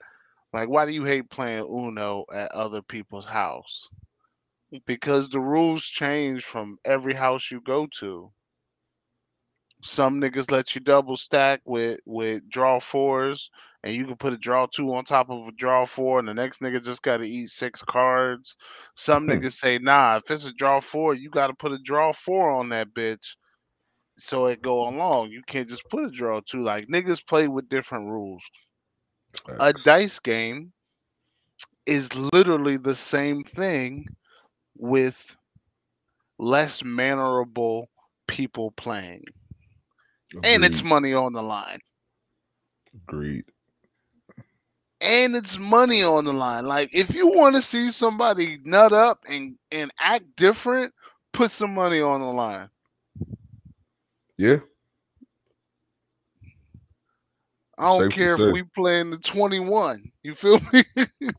Like, 0.53 0.67
why 0.67 0.85
do 0.85 0.91
you 0.91 1.05
hate 1.05 1.29
playing 1.29 1.65
Uno 1.65 2.25
at 2.33 2.51
other 2.51 2.81
people's 2.81 3.25
house? 3.25 3.87
Because 4.85 5.29
the 5.29 5.39
rules 5.39 5.83
change 5.83 6.43
from 6.43 6.77
every 6.85 7.13
house 7.13 7.51
you 7.51 7.61
go 7.61 7.87
to. 7.99 8.31
Some 9.83 10.21
niggas 10.21 10.51
let 10.51 10.75
you 10.75 10.81
double 10.81 11.15
stack 11.17 11.61
with 11.65 11.99
with 12.05 12.47
draw 12.49 12.79
fours, 12.79 13.49
and 13.83 13.95
you 13.95 14.05
can 14.05 14.15
put 14.15 14.33
a 14.33 14.37
draw 14.37 14.67
two 14.67 14.93
on 14.93 15.05
top 15.05 15.29
of 15.29 15.47
a 15.47 15.51
draw 15.53 15.85
four, 15.85 16.19
and 16.19 16.27
the 16.27 16.33
next 16.33 16.61
nigga 16.61 16.83
just 16.83 17.01
got 17.01 17.17
to 17.17 17.27
eat 17.27 17.49
six 17.49 17.81
cards. 17.81 18.55
Some 18.95 19.27
niggas 19.27 19.53
say, 19.53 19.79
nah, 19.79 20.17
if 20.17 20.29
it's 20.29 20.45
a 20.45 20.53
draw 20.53 20.79
four, 20.79 21.15
you 21.15 21.29
got 21.29 21.47
to 21.47 21.53
put 21.53 21.71
a 21.71 21.79
draw 21.79 22.13
four 22.13 22.51
on 22.51 22.69
that 22.69 22.93
bitch, 22.93 23.35
so 24.21 24.45
it 24.47 24.61
go 24.61 24.87
along. 24.87 25.31
You 25.31 25.41
can't 25.47 25.69
just 25.69 25.89
put 25.89 26.05
a 26.05 26.09
draw 26.09 26.41
two. 26.41 26.61
Like 26.61 26.87
niggas 26.87 27.25
play 27.25 27.47
with 27.47 27.69
different 27.69 28.09
rules. 28.09 28.43
A 29.59 29.73
dice 29.73 30.19
game 30.19 30.73
is 31.85 32.13
literally 32.15 32.77
the 32.77 32.95
same 32.95 33.43
thing 33.43 34.05
with 34.77 35.35
less 36.39 36.83
mannerable 36.83 37.89
people 38.27 38.71
playing, 38.71 39.23
and 40.43 40.63
it's 40.63 40.83
money 40.83 41.13
on 41.13 41.33
the 41.33 41.43
line. 41.43 41.79
Agreed. 42.95 43.45
and 45.01 45.35
it's 45.35 45.59
money 45.59 46.03
on 46.03 46.25
the 46.25 46.33
line. 46.33 46.65
Like 46.65 46.89
if 46.93 47.13
you 47.13 47.27
want 47.27 47.55
to 47.55 47.61
see 47.61 47.89
somebody 47.89 48.59
nut 48.63 48.93
up 48.93 49.23
and 49.27 49.57
and 49.71 49.91
act 49.99 50.35
different, 50.35 50.93
put 51.33 51.51
some 51.51 51.73
money 51.73 52.01
on 52.01 52.21
the 52.21 52.27
line. 52.27 52.69
Yeah. 54.41 54.57
I 57.77 57.83
don't 57.99 58.09
Safe 58.09 58.17
care 58.17 58.33
if 58.33 58.53
we 58.53 58.63
playing 58.75 59.11
the 59.11 59.17
21. 59.19 60.11
You 60.23 60.33
feel 60.33 60.59
me? 60.73 60.83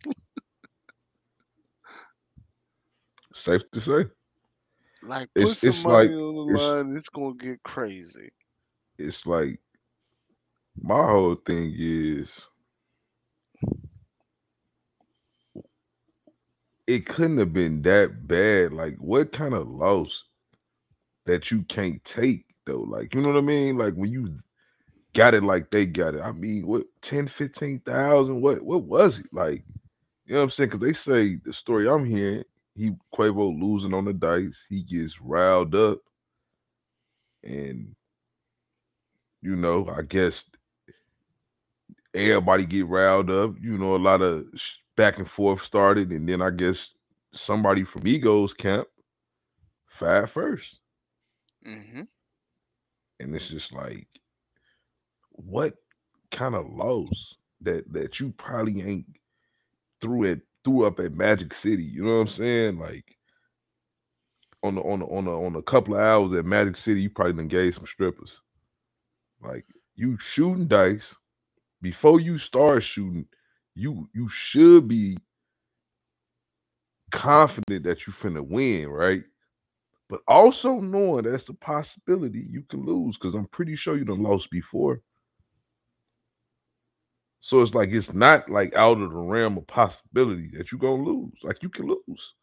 Safe 3.35 3.68
to 3.73 3.80
say. 3.80 4.04
like 5.02 5.28
put 5.35 5.42
It's- 5.42 5.59
some 5.59 5.71
it's 5.71 5.82
money 5.85 6.09
like- 6.11 6.16
on 6.16 6.35
the 6.47 6.54
it's- 6.54 6.61
line. 6.71 6.97
It's 6.97 7.09
gonna 7.09 7.35
get 7.35 7.61
crazy. 7.64 8.30
It's 8.99 9.26
like 9.26 9.59
my 10.80 11.04
whole 11.09 11.35
thing 11.35 11.75
is 11.76 12.28
it 16.87 17.04
couldn't 17.06 17.38
have 17.38 17.52
been 17.52 17.82
that 17.82 18.28
bad. 18.28 18.73
Like, 18.73 18.97
what 18.99 19.32
kind 19.32 19.54
of 19.54 19.68
loss 19.68 20.23
that 21.26 21.50
you 21.50 21.62
can't 21.64 22.04
take 22.04 22.44
though? 22.66 22.83
Like, 22.83 23.14
you 23.14 23.21
know 23.21 23.28
what 23.31 23.38
I 23.38 23.42
mean? 23.42 23.76
Like 23.78 23.95
when 23.95 24.11
you 24.11 24.37
got 25.14 25.35
it 25.35 25.42
like 25.42 25.71
they 25.71 25.87
got 25.87 26.14
it. 26.14 26.23
I 26.23 26.33
mean, 26.33 26.66
what 26.66 26.85
10, 27.02 27.26
15,000? 27.28 28.40
What 28.40 28.62
what 28.62 28.85
was 28.85 29.19
it? 29.19 29.26
Like, 29.33 29.64
you 30.26 30.35
know 30.35 30.40
what 30.40 30.45
I'm 30.45 30.50
saying? 30.50 30.71
Cause 30.71 30.81
they 30.81 30.92
say 30.92 31.37
the 31.45 31.52
story 31.52 31.88
I'm 31.88 32.04
hearing, 32.04 32.45
he 32.75 32.92
Quavo 33.14 33.59
losing 33.61 33.95
on 33.95 34.04
the 34.04 34.12
dice, 34.12 34.64
he 34.69 34.83
gets 34.83 35.21
riled 35.21 35.75
up, 35.75 36.00
and 37.45 37.95
you 39.42 39.57
know, 39.57 39.87
I 39.88 40.02
guess 40.02 40.45
everybody 42.14 42.64
get 42.66 42.87
riled 42.87 43.31
up. 43.31 43.54
You 43.61 43.78
know, 43.78 43.95
a 43.97 43.99
lot 43.99 44.23
of 44.23 44.47
back 44.97 45.19
and 45.19 45.28
forth 45.28 45.62
started, 45.64 46.11
and 46.11 46.28
then 46.28 46.42
I 46.42 46.50
guess 46.50 46.90
somebody 47.33 47.85
from 47.85 48.07
Egos 48.07 48.54
camp 48.54 48.88
fired 49.88 50.28
first, 50.31 50.81
hmm 51.64 52.07
and 53.22 53.34
it's 53.34 53.48
just 53.48 53.72
like, 53.72 54.06
what 55.30 55.74
kind 56.30 56.54
of 56.54 56.66
loss 56.68 57.36
that 57.62 57.90
that 57.92 58.20
you 58.20 58.32
probably 58.32 58.82
ain't 58.82 59.06
threw 60.00 60.24
it 60.24 60.40
threw 60.64 60.84
up 60.84 61.00
at 61.00 61.14
Magic 61.14 61.54
City? 61.54 61.84
You 61.84 62.04
know 62.04 62.16
what 62.16 62.22
I'm 62.22 62.28
saying? 62.28 62.78
Like 62.78 63.16
on 64.62 64.76
the 64.76 64.82
on 64.82 65.00
the 65.00 65.06
on 65.06 65.24
the 65.24 65.32
on 65.32 65.56
a 65.56 65.62
couple 65.62 65.94
of 65.94 66.00
hours 66.00 66.32
at 66.34 66.44
Magic 66.44 66.76
City, 66.76 67.02
you 67.02 67.10
probably 67.10 67.46
gave 67.46 67.74
some 67.74 67.86
strippers. 67.86 68.40
Like 69.42 69.66
you 69.96 70.18
shooting 70.18 70.66
dice 70.68 71.14
before 71.82 72.20
you 72.20 72.38
start 72.38 72.82
shooting, 72.82 73.26
you 73.74 74.08
you 74.14 74.28
should 74.28 74.88
be 74.88 75.18
confident 77.10 77.84
that 77.84 78.06
you 78.06 78.12
finna 78.12 78.46
win, 78.46 78.88
right? 78.88 79.24
But 80.09 80.21
also 80.28 80.80
knowing 80.80 81.25
that's 81.25 81.49
a 81.49 81.54
possibility 81.54 82.47
you 82.50 82.62
can 82.62 82.85
lose 82.85 83.16
because 83.16 83.35
I'm 83.35 83.47
pretty 83.47 83.76
sure 83.76 83.97
you 83.97 84.04
done 84.04 84.23
lost 84.23 84.50
before. 84.50 85.00
So 87.40 87.61
it's 87.61 87.75
like 87.75 87.90
it's 87.90 88.12
not 88.12 88.49
like 88.49 88.75
out 88.76 89.00
of 89.00 89.11
the 89.11 89.16
realm 89.16 89.59
of 89.59 89.66
possibility 89.66 90.49
that 90.56 90.71
you're 90.71 90.78
gonna 90.78 91.02
lose. 91.02 91.35
Like 91.42 91.62
you 91.62 91.68
can 91.68 91.87
lose. 91.87 92.35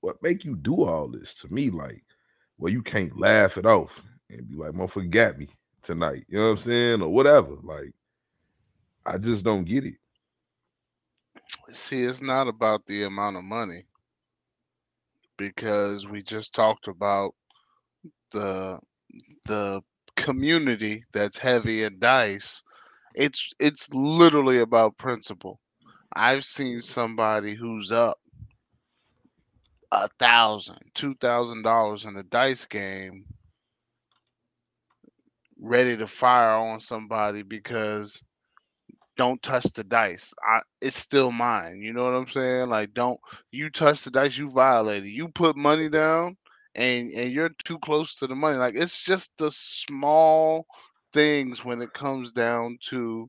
What 0.00 0.22
make 0.22 0.44
you 0.44 0.56
do 0.56 0.84
all 0.84 1.08
this 1.08 1.34
to 1.36 1.52
me? 1.52 1.70
Like, 1.70 2.04
well, 2.58 2.72
you 2.72 2.82
can't 2.82 3.18
laugh 3.18 3.56
it 3.56 3.66
off 3.66 4.02
and 4.30 4.48
be 4.48 4.56
like, 4.56 4.72
motherfucker 4.72 5.10
got 5.10 5.38
me 5.38 5.48
tonight. 5.82 6.24
You 6.28 6.38
know 6.38 6.44
what 6.44 6.50
I'm 6.50 6.56
saying? 6.58 7.02
Or 7.02 7.08
whatever. 7.08 7.56
Like, 7.62 7.92
I 9.06 9.16
just 9.16 9.44
don't 9.44 9.64
get 9.64 9.86
it. 9.86 9.94
See, 11.70 12.02
it's 12.02 12.22
not 12.22 12.46
about 12.46 12.86
the 12.86 13.04
amount 13.04 13.36
of 13.36 13.44
money 13.44 13.87
because 15.38 16.06
we 16.08 16.22
just 16.22 16.54
talked 16.54 16.88
about 16.88 17.34
the 18.32 18.78
the 19.46 19.82
community 20.16 21.04
that's 21.12 21.38
heavy 21.38 21.84
in 21.84 21.98
dice. 22.00 22.62
It's 23.14 23.50
it's 23.60 23.88
literally 23.94 24.60
about 24.60 24.98
principle. 24.98 25.60
I've 26.14 26.44
seen 26.44 26.80
somebody 26.80 27.54
who's 27.54 27.92
up 27.92 28.18
a 29.92 30.08
thousand, 30.18 30.78
two 30.94 31.14
thousand 31.16 31.62
dollars 31.62 32.04
in 32.04 32.16
a 32.16 32.24
dice 32.24 32.66
game, 32.66 33.24
ready 35.60 35.96
to 35.96 36.06
fire 36.06 36.56
on 36.56 36.80
somebody 36.80 37.42
because 37.42 38.22
don't 39.18 39.42
touch 39.42 39.64
the 39.74 39.84
dice. 39.84 40.32
I 40.42 40.60
it's 40.80 40.96
still 40.96 41.32
mine. 41.32 41.82
You 41.82 41.92
know 41.92 42.04
what 42.04 42.14
I'm 42.14 42.28
saying? 42.28 42.68
Like 42.70 42.94
don't 42.94 43.20
you 43.52 43.68
touch 43.70 44.04
the 44.04 44.10
dice, 44.10 44.38
you 44.38 44.48
violated. 44.50 45.10
You 45.10 45.28
put 45.28 45.56
money 45.56 45.88
down 45.90 46.36
and 46.74 47.10
and 47.10 47.32
you're 47.32 47.50
too 47.64 47.78
close 47.80 48.16
to 48.16 48.26
the 48.26 48.36
money. 48.36 48.56
Like 48.56 48.74
it's 48.76 49.02
just 49.02 49.32
the 49.38 49.50
small 49.50 50.66
things 51.12 51.64
when 51.64 51.82
it 51.82 51.92
comes 51.92 52.32
down 52.32 52.78
to 52.90 53.28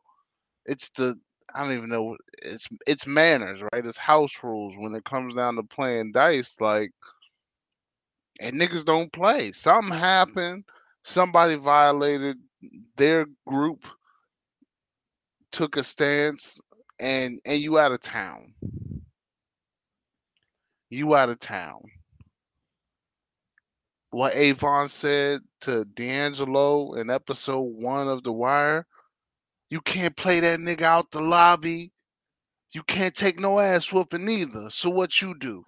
it's 0.65 0.89
the 0.91 1.19
I 1.55 1.63
don't 1.63 1.75
even 1.75 1.89
know 1.89 2.15
it's 2.43 2.67
it's 2.87 3.07
manners, 3.07 3.61
right? 3.73 3.85
It's 3.85 3.97
house 3.97 4.43
rules 4.43 4.75
when 4.77 4.95
it 4.95 5.03
comes 5.05 5.35
down 5.35 5.55
to 5.55 5.63
playing 5.63 6.11
dice 6.13 6.55
like 6.61 6.91
and 8.39 8.59
niggas 8.59 8.85
don't 8.85 9.11
play. 9.11 9.51
Something 9.51 9.91
mm-hmm. 9.91 9.99
happened, 9.99 10.63
somebody 11.03 11.55
violated 11.55 12.37
their 12.97 13.25
group 13.47 13.85
took 15.59 15.75
a 15.75 15.83
stance 15.83 16.61
and 17.01 17.41
and 17.43 17.59
you 17.59 17.77
out 17.77 17.91
of 17.91 17.99
town. 17.99 18.53
You 20.89 21.13
out 21.15 21.27
of 21.27 21.37
town. 21.37 21.81
What 24.11 24.33
Avon 24.35 24.87
said 24.87 25.41
to 25.61 25.83
D'Angelo 25.83 26.93
in 26.93 27.09
episode 27.09 27.73
one 27.75 28.07
of 28.07 28.23
The 28.23 28.31
Wire, 28.31 28.87
you 29.69 29.81
can't 29.81 30.15
play 30.15 30.39
that 30.39 30.61
nigga 30.61 30.83
out 30.83 31.11
the 31.11 31.19
lobby. 31.19 31.91
You 32.71 32.81
can't 32.83 33.13
take 33.13 33.37
no 33.37 33.59
ass 33.59 33.91
whooping 33.91 34.29
either. 34.29 34.69
So 34.69 34.89
what 34.89 35.21
you 35.21 35.37
do? 35.37 35.65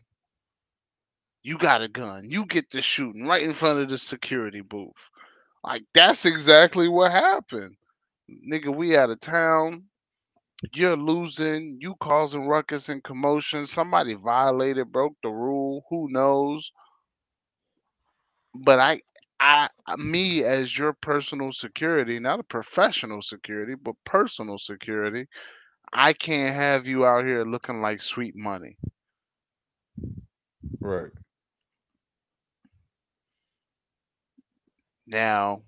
You 1.43 1.57
got 1.57 1.81
a 1.81 1.89
gun. 1.89 2.29
You 2.29 2.45
get 2.45 2.69
the 2.69 2.81
shooting 2.81 3.27
right 3.27 3.43
in 3.43 3.51
front 3.51 3.81
of 3.81 3.89
the 3.89 3.97
security 3.97 4.61
booth. 4.61 4.93
Like 5.65 5.83
that's 5.93 6.25
exactly 6.25 6.87
what 6.87 7.11
happened. 7.11 7.75
Nigga, 8.51 8.75
we 8.75 8.95
out 8.97 9.09
of 9.11 9.19
town 9.19 9.89
you're 10.73 10.97
losing, 10.97 11.77
you 11.81 11.95
causing 12.01 12.47
ruckus 12.47 12.89
and 12.89 13.03
commotion. 13.03 13.65
Somebody 13.65 14.15
violated, 14.15 14.91
broke 14.91 15.15
the 15.23 15.29
rule. 15.29 15.85
Who 15.89 16.09
knows? 16.11 16.71
But 18.63 18.79
I, 18.79 19.01
I, 19.41 19.69
I- 19.85 19.95
me 19.97 20.43
as 20.45 20.77
your 20.77 20.93
personal 20.93 21.51
security, 21.51 22.17
not 22.19 22.39
a 22.39 22.43
professional 22.43 23.21
security, 23.21 23.75
but 23.75 23.95
personal 24.05 24.57
security, 24.57 25.27
I 25.93 26.13
can't 26.13 26.55
have 26.55 26.87
you 26.87 27.05
out 27.05 27.25
here 27.25 27.45
looking 27.45 27.81
like 27.81 28.01
sweet 28.01 28.35
money. 28.35 28.77
Right. 30.81 31.11
Now, 35.05 35.61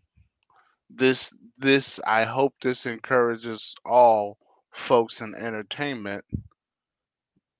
this, 0.90 1.36
this, 1.64 2.00
I 2.08 2.26
hope 2.26 2.56
this 2.62 2.86
encourages 2.86 3.76
all 3.86 4.38
folks 4.72 5.22
in 5.22 5.36
entertainment 5.36 6.26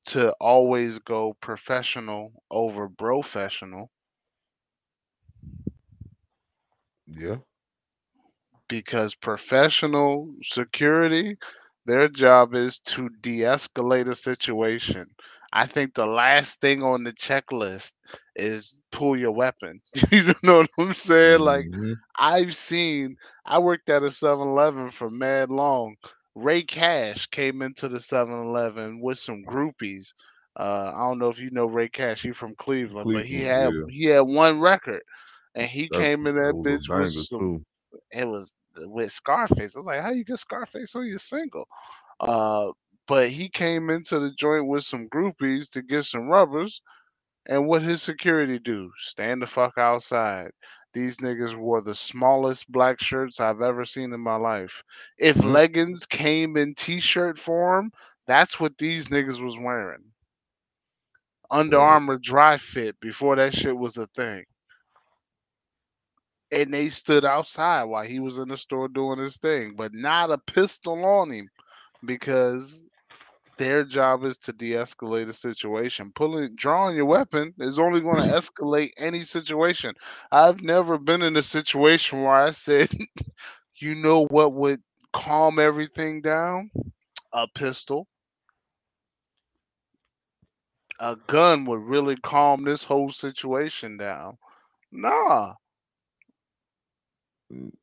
to 0.06 0.32
always 0.42 1.00
go 1.00 1.34
professional 1.34 2.44
over 2.52 2.90
professional 2.90 3.92
Yeah. 7.08 7.38
because 8.70 9.16
professional 9.16 10.36
security 10.44 11.38
their 11.86 12.08
job 12.10 12.56
is 12.56 12.80
to 12.80 13.10
de-escalate 13.22 14.08
a 14.10 14.16
situation 14.16 15.16
I 15.54 15.68
think 15.68 15.94
the 15.94 16.08
last 16.08 16.60
thing 16.62 16.82
on 16.84 17.04
the 17.04 17.14
checklist 17.14 17.94
is 18.36 18.80
pull 18.92 19.16
your 19.16 19.32
weapon. 19.32 19.80
you 20.12 20.34
know 20.44 20.60
what 20.60 20.70
I'm 20.80 20.94
saying? 20.94 21.42
Like 21.42 21.66
Mhm. 21.68 21.96
I've 22.20 22.56
seen 22.56 23.16
I 23.46 23.60
worked 23.60 23.90
at 23.90 24.04
a 24.04 24.08
7-Eleven 24.08 24.90
for 24.92 25.10
mad 25.12 25.50
long. 25.52 25.96
Ray 26.36 26.64
Cash 26.64 27.28
came 27.28 27.62
into 27.62 27.88
the 27.88 28.00
7-Eleven 28.00 29.00
with 29.02 29.20
some 29.20 29.44
groupies. 29.46 30.14
Uh, 30.60 30.92
I 30.96 31.00
don't 31.00 31.20
know 31.20 31.30
if 31.30 31.40
you 31.40 31.52
know 31.52 31.66
Ray 31.66 31.90
Cash. 31.90 32.24
He's 32.24 32.36
from 32.36 32.56
Cleveland, 32.56 33.12
but 33.14 33.26
he 33.26 33.42
had 33.42 33.74
yeah. 33.74 33.82
he 33.90 34.04
had 34.06 34.22
one 34.22 34.60
record, 34.60 35.02
and 35.56 35.70
he 35.70 35.88
That- 35.92 36.00
came 36.00 36.26
in 36.28 36.36
that 36.36 36.56
bitch 36.56 36.90
with 36.90 37.12
some 37.12 37.40
too. 37.40 37.66
it 38.12 38.26
was 38.28 38.56
with 38.78 39.12
Scarface. 39.12 39.76
I 39.76 39.80
was 39.80 39.88
like, 39.88 40.02
how 40.02 40.12
you 40.12 40.24
get 40.24 40.40
Scarface 40.40 40.96
on 40.96 41.08
your 41.08 41.20
single? 41.20 41.68
Uh, 42.20 42.72
but 43.08 43.30
he 43.30 43.50
came 43.50 43.90
into 43.90 44.20
the 44.20 44.32
joint 44.32 44.68
with 44.68 44.84
some 44.84 45.08
groupies 45.10 45.70
to 45.72 45.82
get 45.82 46.04
some 46.06 46.28
rubbers, 46.30 46.82
and 47.46 47.68
what 47.68 47.82
his 47.82 48.02
security 48.02 48.60
do? 48.60 48.92
Stand 48.98 49.42
the 49.42 49.48
fuck 49.48 49.78
outside. 49.78 50.52
These 50.94 51.18
niggas 51.18 51.56
wore 51.56 51.82
the 51.82 51.96
smallest 51.96 52.72
black 52.72 53.00
shirts 53.00 53.40
I've 53.40 53.62
ever 53.62 53.86
seen 53.86 54.14
in 54.14 54.20
my 54.22 54.36
life. 54.36 54.84
If 55.18 55.44
Mhm. 55.44 55.44
leggings 55.44 56.06
came 56.06 56.58
in 56.58 56.74
t-shirt 56.76 57.38
form, 57.38 57.92
that's 58.28 58.60
what 58.60 58.78
these 58.78 59.08
niggas 59.08 59.44
was 59.44 59.58
wearing. 59.58 60.14
Under. 61.50 61.80
Armour 61.80 62.18
dry 62.18 62.58
fit 62.58 63.00
before 63.00 63.36
that 63.36 63.54
shit 63.54 63.78
was 63.78 63.98
a 63.98 64.08
thing. 64.08 64.46
And 66.52 66.74
they 66.74 66.90
stood 66.90 67.26
outside 67.26 67.84
while 67.86 68.06
he 68.06 68.20
was 68.20 68.38
in 68.38 68.50
the 68.50 68.58
store 68.58 68.88
doing 68.88 69.20
his 69.20 69.38
thing, 69.38 69.76
but 69.76 69.94
not 69.94 70.32
a 70.32 70.38
pistol 70.38 71.04
on 71.06 71.32
him 71.32 71.50
because 72.06 72.86
their 73.58 73.84
job 73.84 74.24
is 74.24 74.38
to 74.40 74.54
de-escalate 74.54 75.30
a 75.30 75.34
situation. 75.34 76.12
Pulling, 76.14 76.56
drawing 76.56 76.96
your 76.96 77.06
weapon 77.06 77.54
is 77.60 77.80
only 77.80 78.02
going 78.02 78.18
to 78.18 78.32
escalate 78.32 78.92
any 78.98 79.22
situation. 79.22 79.96
I've 80.32 80.62
never 80.62 80.98
been 80.98 81.22
in 81.22 81.36
a 81.38 81.44
situation 81.44 82.22
where 82.24 82.36
I 82.36 82.52
said, 82.52 82.90
"You 83.76 83.96
know 83.96 84.26
what 84.26 84.54
would 84.54 84.82
calm 85.14 85.60
everything 85.60 86.22
down? 86.22 86.72
A 87.34 87.48
pistol." 87.48 88.08
A 91.00 91.16
gun 91.16 91.66
would 91.66 91.82
really 91.82 92.16
calm 92.18 92.64
this 92.64 92.84
whole 92.84 93.12
situation 93.12 93.98
down. 93.98 94.38
Nah, 94.92 95.56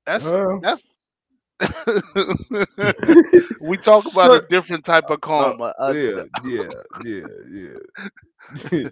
that's 0.06 0.32
Uh, 0.32 0.58
that's. 0.60 0.82
we 3.60 3.78
talk 3.78 4.06
about 4.06 4.32
a 4.32 4.40
different 4.50 4.84
type 4.84 5.10
of 5.10 5.20
calm. 5.20 5.60
uh, 5.60 5.72
a- 5.78 5.90
a- 5.90 5.92
yeah, 5.92 6.22
yeah, 6.42 6.70
yeah, 7.00 7.26
yeah. 7.50 7.78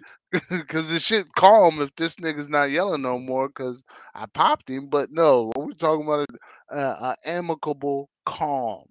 Cause 0.67 0.89
the 0.89 0.99
shit 0.99 1.25
calm 1.35 1.81
if 1.81 1.95
this 1.95 2.15
nigga's 2.17 2.49
not 2.49 2.71
yelling 2.71 3.01
no 3.01 3.19
more. 3.19 3.49
Cause 3.49 3.83
I 4.13 4.25
popped 4.27 4.69
him, 4.69 4.87
but 4.89 5.09
no, 5.11 5.51
we're 5.55 5.73
talking 5.73 6.05
about 6.05 6.27
a, 6.71 6.77
a, 6.77 6.81
a 6.81 7.15
amicable 7.25 8.09
calm. 8.25 8.85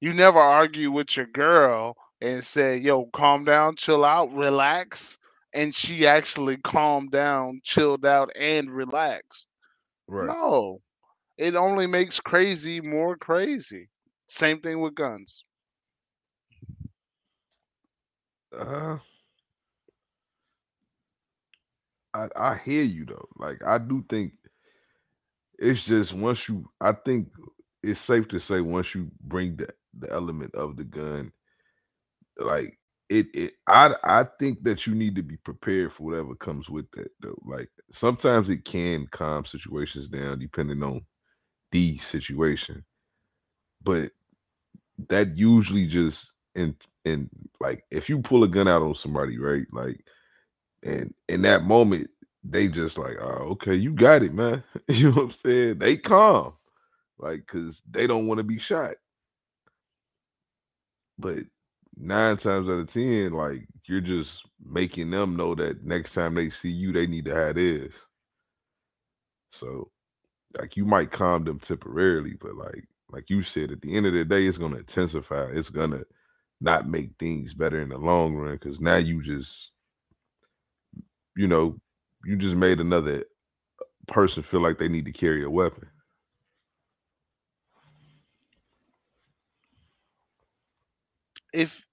You 0.00 0.12
never 0.12 0.38
argue 0.38 0.90
with 0.90 1.16
your 1.16 1.26
girl 1.26 1.96
and 2.20 2.44
say, 2.44 2.76
"Yo, 2.78 3.06
calm 3.06 3.44
down, 3.44 3.76
chill 3.76 4.04
out, 4.04 4.32
relax," 4.32 5.18
and 5.54 5.74
she 5.74 6.06
actually 6.06 6.56
calmed 6.58 7.10
down, 7.12 7.60
chilled 7.64 8.04
out, 8.04 8.30
and 8.36 8.70
relaxed. 8.70 9.48
right. 10.08 10.26
No, 10.28 10.80
it 11.38 11.54
only 11.54 11.86
makes 11.86 12.20
crazy 12.20 12.80
more 12.80 13.16
crazy. 13.16 13.90
Same 14.26 14.60
thing 14.60 14.80
with 14.80 14.94
guns. 14.94 15.44
Uh, 18.52 18.98
I 22.14 22.28
I 22.36 22.56
hear 22.56 22.84
you 22.84 23.04
though. 23.06 23.28
Like 23.36 23.62
I 23.64 23.78
do 23.78 24.04
think 24.08 24.32
it's 25.58 25.84
just 25.84 26.12
once 26.14 26.48
you 26.48 26.68
I 26.80 26.92
think 26.92 27.28
it's 27.82 28.00
safe 28.00 28.28
to 28.28 28.38
say 28.40 28.60
once 28.60 28.94
you 28.94 29.10
bring 29.20 29.56
the 29.56 29.68
the 29.98 30.10
element 30.12 30.54
of 30.54 30.76
the 30.76 30.84
gun, 30.84 31.32
like 32.38 32.78
it 33.08 33.26
it 33.34 33.52
I 33.66 33.94
I 34.04 34.24
think 34.38 34.64
that 34.64 34.86
you 34.86 34.94
need 34.94 35.16
to 35.16 35.22
be 35.22 35.36
prepared 35.36 35.92
for 35.92 36.04
whatever 36.04 36.34
comes 36.34 36.68
with 36.68 36.90
that 36.92 37.10
though. 37.20 37.38
Like 37.44 37.70
sometimes 37.92 38.48
it 38.50 38.64
can 38.64 39.06
calm 39.10 39.44
situations 39.44 40.08
down 40.08 40.38
depending 40.38 40.82
on 40.82 41.02
the 41.72 41.98
situation. 41.98 42.84
But 43.82 44.12
that 45.08 45.36
usually 45.36 45.86
just 45.86 46.32
in 46.54 46.76
in 47.04 47.28
like 47.60 47.84
if 47.90 48.08
you 48.08 48.20
pull 48.20 48.44
a 48.44 48.48
gun 48.48 48.68
out 48.68 48.82
on 48.82 48.94
somebody, 48.94 49.38
right? 49.38 49.66
Like 49.72 50.00
and 50.82 51.14
in 51.28 51.42
that 51.42 51.64
moment, 51.64 52.10
they 52.44 52.68
just 52.68 52.98
like, 52.98 53.16
oh, 53.20 53.48
okay, 53.52 53.74
you 53.74 53.92
got 53.92 54.22
it, 54.22 54.32
man. 54.32 54.62
you 54.88 55.10
know 55.10 55.16
what 55.16 55.22
I'm 55.24 55.32
saying? 55.32 55.78
They 55.78 55.96
calm, 55.96 56.54
like, 57.18 57.46
cause 57.46 57.82
they 57.90 58.06
don't 58.06 58.26
want 58.28 58.38
to 58.38 58.44
be 58.44 58.58
shot. 58.58 58.94
But 61.18 61.38
nine 61.96 62.36
times 62.36 62.68
out 62.68 62.72
of 62.80 62.92
ten, 62.92 63.32
like, 63.32 63.66
you're 63.86 64.00
just 64.00 64.44
making 64.64 65.10
them 65.10 65.36
know 65.36 65.54
that 65.56 65.84
next 65.84 66.12
time 66.12 66.34
they 66.34 66.50
see 66.50 66.70
you, 66.70 66.92
they 66.92 67.06
need 67.06 67.24
to 67.26 67.34
have 67.34 67.56
this. 67.56 67.94
So, 69.50 69.90
like, 70.58 70.76
you 70.76 70.84
might 70.84 71.12
calm 71.12 71.44
them 71.44 71.58
temporarily, 71.60 72.34
but 72.40 72.54
like, 72.56 72.86
like 73.10 73.30
you 73.30 73.42
said, 73.42 73.72
at 73.72 73.82
the 73.82 73.94
end 73.94 74.06
of 74.06 74.12
the 74.14 74.24
day, 74.24 74.46
it's 74.46 74.58
gonna 74.58 74.78
intensify. 74.78 75.50
It's 75.52 75.70
gonna 75.70 76.04
not 76.60 76.88
make 76.88 77.10
things 77.18 77.54
better 77.54 77.80
in 77.80 77.90
the 77.90 77.98
long 77.98 78.34
run 78.34 78.54
because 78.54 78.80
now 78.80 78.96
you 78.96 79.22
just 79.22 79.72
you 81.36 81.46
know, 81.46 81.78
you 82.24 82.36
just 82.36 82.56
made 82.56 82.80
another 82.80 83.24
person 84.08 84.42
feel 84.42 84.60
like 84.60 84.78
they 84.78 84.88
need 84.88 85.06
to 85.06 85.12
carry 85.12 85.44
a 85.44 85.50
weapon. 85.50 85.88
if 91.52 91.84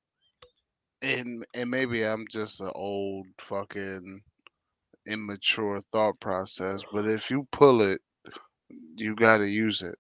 and 1.02 1.46
and 1.54 1.70
maybe 1.70 2.04
I'm 2.06 2.26
just 2.30 2.62
an 2.62 2.72
old 2.76 3.28
fucking 3.40 4.22
immature 5.08 5.82
thought 5.92 6.20
process, 6.20 6.84
but 6.92 7.08
if 7.10 7.30
you 7.32 7.48
pull 7.52 7.82
it, 7.82 8.02
you 8.96 9.16
got 9.16 9.38
to 9.40 9.48
use 9.48 9.82
it. 9.82 9.96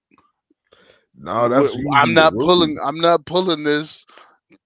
No, 1.15 1.47
that's 1.47 1.75
I'm 1.95 2.13
not 2.13 2.33
pulling. 2.33 2.77
I'm 2.83 2.97
not 2.97 3.25
pulling 3.25 3.63
this 3.63 4.05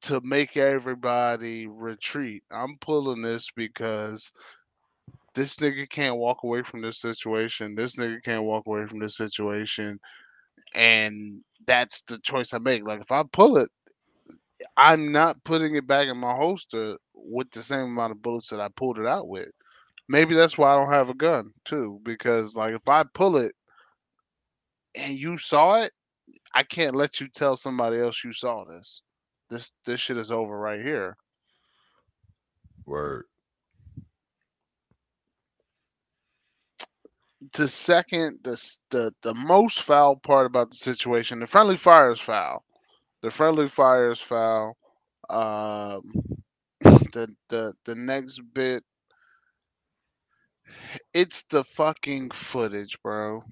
to 0.04 0.22
make 0.22 0.58
everybody 0.58 1.68
retreat. 1.68 2.44
I'm 2.52 2.78
pulling 2.80 3.22
this 3.22 3.50
because 3.56 4.32
this 5.34 5.58
nigga 5.58 5.90
can't 5.90 6.18
walk 6.18 6.44
away 6.44 6.64
from 6.64 6.82
this 6.82 7.00
situation. 7.00 7.76
This 7.76 7.96
nigga 7.96 8.24
can't 8.24 8.44
walk 8.44 8.66
away 8.66 8.86
from 8.88 9.00
this 9.00 9.18
situation, 9.18 10.00
and 10.74 11.42
that's 11.66 12.02
the 12.04 12.18
choice 12.20 12.54
I 12.54 12.60
make. 12.60 12.86
Like 12.86 13.02
if 13.02 13.12
I 13.12 13.24
pull 13.32 13.58
it, 13.58 13.70
I'm 14.78 15.12
not 15.12 15.44
putting 15.44 15.76
it 15.76 15.86
back 15.86 16.08
in 16.08 16.18
my 16.18 16.34
holster 16.34 16.98
with 17.14 17.52
the 17.52 17.62
same 17.62 17.88
amount 17.88 18.12
of 18.14 18.22
bullets 18.22 18.50
that 18.50 18.62
I 18.62 18.70
pulled 18.76 19.00
it 19.00 19.06
out 19.06 19.28
with. 19.28 19.50
Maybe 20.10 20.34
that's 20.36 20.58
why 20.58 20.74
I 20.74 20.78
don't 20.78 20.92
have 20.92 21.10
a 21.10 21.14
gun 21.14 21.52
too, 21.66 22.00
because 22.04 22.56
like 22.56 22.74
if 22.74 22.88
I 22.88 23.04
pull 23.14 23.38
it 23.38 23.52
and 24.98 25.18
you 25.18 25.38
saw 25.38 25.82
it, 25.82 25.92
I 26.54 26.64
can't 26.64 26.96
let 26.96 27.20
you 27.20 27.28
tell 27.28 27.56
somebody 27.56 28.00
else 28.00 28.24
you 28.24 28.34
saw 28.34 28.66
this. 28.66 29.02
This 29.50 29.72
this 29.86 30.00
shit 30.00 30.18
is 30.18 30.32
over 30.32 30.58
right 30.58 30.82
here. 30.82 31.16
Word. 32.86 33.26
The 37.54 37.68
second, 37.68 38.40
the 38.44 38.62
the 38.90 39.14
the 39.22 39.34
most 39.36 39.84
foul 39.84 40.16
part 40.18 40.46
about 40.48 40.72
the 40.72 40.78
situation, 40.78 41.40
the 41.40 41.48
friendly 41.48 41.78
fire 41.78 42.12
is 42.12 42.20
foul. 42.20 42.64
The 43.22 43.32
friendly 43.32 43.70
fire 43.70 44.12
is 44.12 44.20
foul. 44.20 44.78
Um, 45.30 46.02
the 46.82 47.34
the 47.50 47.74
the 47.86 47.96
next 47.96 48.42
bit, 48.54 48.84
it's 51.14 51.44
the 51.44 51.64
fucking 51.64 52.32
footage, 52.32 52.98
bro. 53.04 53.44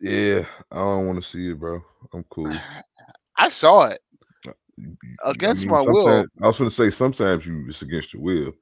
Yeah, 0.00 0.46
I 0.70 0.76
don't 0.76 1.06
want 1.06 1.22
to 1.22 1.28
see 1.28 1.50
it, 1.50 1.58
bro. 1.60 1.82
I'm 2.12 2.24
cool. 2.30 2.46
I 3.36 3.48
saw 3.48 3.86
it 3.86 4.00
uh, 4.48 4.52
you- 4.76 4.96
against 5.24 5.66
my 5.66 5.80
will. 5.80 6.26
I 6.42 6.46
was 6.46 6.58
gonna 6.58 6.70
say 6.70 6.90
sometimes 6.90 7.46
you 7.46 7.66
it's 7.68 7.82
against 7.82 8.12
your 8.12 8.22
will. 8.22 8.52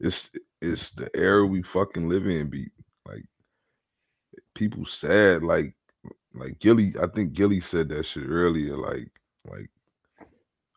It's 0.00 0.30
it's 0.60 0.90
the 0.90 1.10
era 1.16 1.44
we 1.46 1.62
fucking 1.62 2.08
live 2.08 2.26
in. 2.26 2.48
Be 2.48 2.70
like 3.06 3.24
people 4.54 4.86
sad. 4.86 5.42
Like 5.42 5.74
like 6.34 6.58
Gilly. 6.58 6.94
I 7.00 7.06
think 7.08 7.32
Gilly 7.32 7.60
said 7.60 7.88
that 7.90 8.06
shit 8.06 8.24
earlier. 8.28 8.76
Like 8.76 9.08
like 9.46 9.70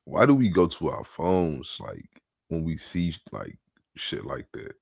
why 0.06 0.26
do 0.26 0.34
we 0.34 0.50
go 0.50 0.68
to 0.68 0.90
our 0.90 1.04
phones 1.04 1.78
like 1.80 2.10
when 2.50 2.64
we 2.64 2.78
see 2.78 3.16
like 3.32 3.58
shit 3.96 4.26
like 4.26 4.48
that? 4.54 4.74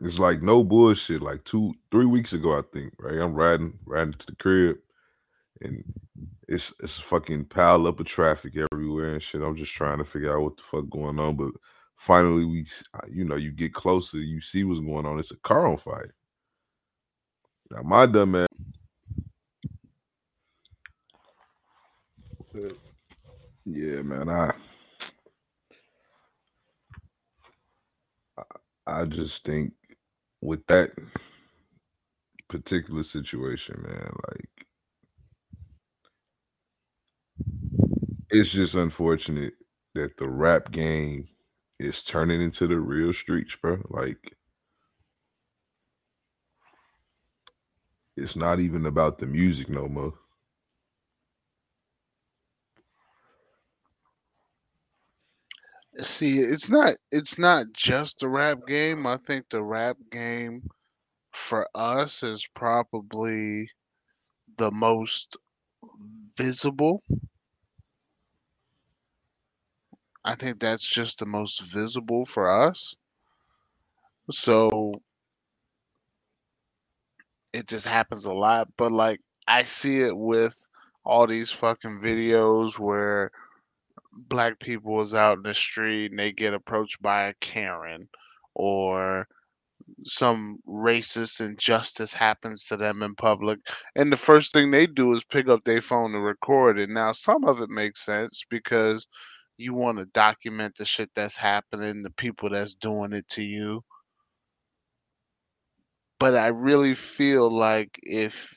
It's 0.00 0.18
like 0.18 0.42
no 0.42 0.64
bullshit. 0.64 1.22
Like 1.22 1.44
two, 1.44 1.74
three 1.90 2.06
weeks 2.06 2.32
ago, 2.34 2.58
I 2.58 2.62
think, 2.72 2.92
right? 2.98 3.18
I'm 3.18 3.34
riding, 3.34 3.78
riding 3.86 4.14
to 4.14 4.26
the 4.26 4.36
crib, 4.36 4.78
and 5.62 5.84
it's 6.48 6.72
it's 6.80 6.98
a 6.98 7.02
fucking 7.02 7.46
pile 7.46 7.86
up 7.86 8.00
of 8.00 8.06
traffic 8.06 8.54
everywhere 8.72 9.14
and 9.14 9.22
shit. 9.22 9.42
I'm 9.42 9.56
just 9.56 9.72
trying 9.72 9.98
to 9.98 10.04
figure 10.04 10.36
out 10.36 10.42
what 10.44 10.56
the 10.58 10.62
fuck 10.64 10.90
going 10.90 11.18
on, 11.18 11.36
but 11.36 11.52
finally 11.96 12.44
we, 12.44 12.66
you 13.10 13.24
know, 13.24 13.36
you 13.36 13.52
get 13.52 13.74
closer, 13.74 14.18
you 14.18 14.40
see 14.40 14.64
what's 14.64 14.80
going 14.80 15.06
on. 15.06 15.18
It's 15.18 15.32
a 15.32 15.36
car 15.38 15.66
on 15.66 15.78
fire. 15.78 16.14
Now 17.70 17.82
my 17.82 18.06
dumb 18.06 18.36
ass. 18.36 18.48
Yeah, 23.66 24.02
man, 24.02 24.28
I. 24.28 24.52
I 28.86 29.04
just 29.06 29.44
think 29.44 29.72
with 30.46 30.66
that 30.68 30.92
particular 32.48 33.04
situation, 33.04 33.82
man, 33.86 34.12
like 34.30 34.50
it's 38.30 38.50
just 38.50 38.74
unfortunate 38.74 39.54
that 39.94 40.16
the 40.18 40.28
rap 40.28 40.72
game 40.72 41.28
is 41.80 42.02
turning 42.04 42.42
into 42.42 42.66
the 42.66 42.78
real 42.78 43.12
streets, 43.12 43.56
bro. 43.60 43.78
Like 43.90 44.36
it's 48.16 48.36
not 48.36 48.60
even 48.60 48.86
about 48.86 49.18
the 49.18 49.26
music 49.26 49.68
no 49.70 49.88
more. 49.88 50.14
See, 56.02 56.38
it's 56.40 56.70
not 56.70 56.94
it's 57.12 57.38
not 57.38 57.72
just 57.72 58.18
the 58.20 58.28
rap 58.28 58.66
game. 58.66 59.06
I 59.06 59.16
think 59.18 59.48
the 59.50 59.62
rap 59.62 59.96
game 60.10 60.68
for 61.32 61.68
us 61.74 62.22
is 62.22 62.46
probably 62.54 63.70
the 64.58 64.70
most 64.70 65.36
visible. 66.36 67.02
I 70.24 70.34
think 70.34 70.60
that's 70.60 70.86
just 70.86 71.18
the 71.18 71.26
most 71.26 71.62
visible 71.62 72.26
for 72.26 72.50
us. 72.68 72.94
So 74.30 75.00
it 77.52 77.66
just 77.68 77.86
happens 77.86 78.24
a 78.24 78.32
lot. 78.32 78.68
But 78.76 78.92
like 78.92 79.20
I 79.48 79.62
see 79.62 80.00
it 80.02 80.16
with 80.16 80.66
all 81.04 81.26
these 81.26 81.50
fucking 81.50 82.00
videos 82.00 82.78
where 82.78 83.30
black 84.28 84.58
people 84.60 85.00
is 85.00 85.14
out 85.14 85.38
in 85.38 85.42
the 85.42 85.54
street 85.54 86.10
and 86.10 86.18
they 86.18 86.32
get 86.32 86.54
approached 86.54 87.00
by 87.02 87.24
a 87.24 87.34
Karen 87.40 88.08
or 88.54 89.26
some 90.04 90.58
racist 90.66 91.40
injustice 91.40 92.12
happens 92.12 92.66
to 92.66 92.76
them 92.76 93.02
in 93.02 93.14
public 93.14 93.58
and 93.94 94.10
the 94.10 94.16
first 94.16 94.52
thing 94.52 94.70
they 94.70 94.86
do 94.86 95.12
is 95.12 95.22
pick 95.24 95.48
up 95.48 95.62
their 95.64 95.82
phone 95.82 96.12
to 96.12 96.18
record 96.18 96.78
it. 96.78 96.88
Now 96.90 97.12
some 97.12 97.44
of 97.44 97.60
it 97.60 97.70
makes 97.70 98.04
sense 98.04 98.44
because 98.50 99.06
you 99.58 99.74
want 99.74 99.98
to 99.98 100.06
document 100.06 100.74
the 100.76 100.84
shit 100.84 101.10
that's 101.14 101.36
happening 101.36 102.02
the 102.02 102.10
people 102.10 102.50
that's 102.50 102.74
doing 102.74 103.12
it 103.12 103.28
to 103.30 103.42
you. 103.42 103.82
But 106.18 106.34
i 106.34 106.48
really 106.48 106.94
feel 106.94 107.50
like 107.54 107.90
if 108.02 108.54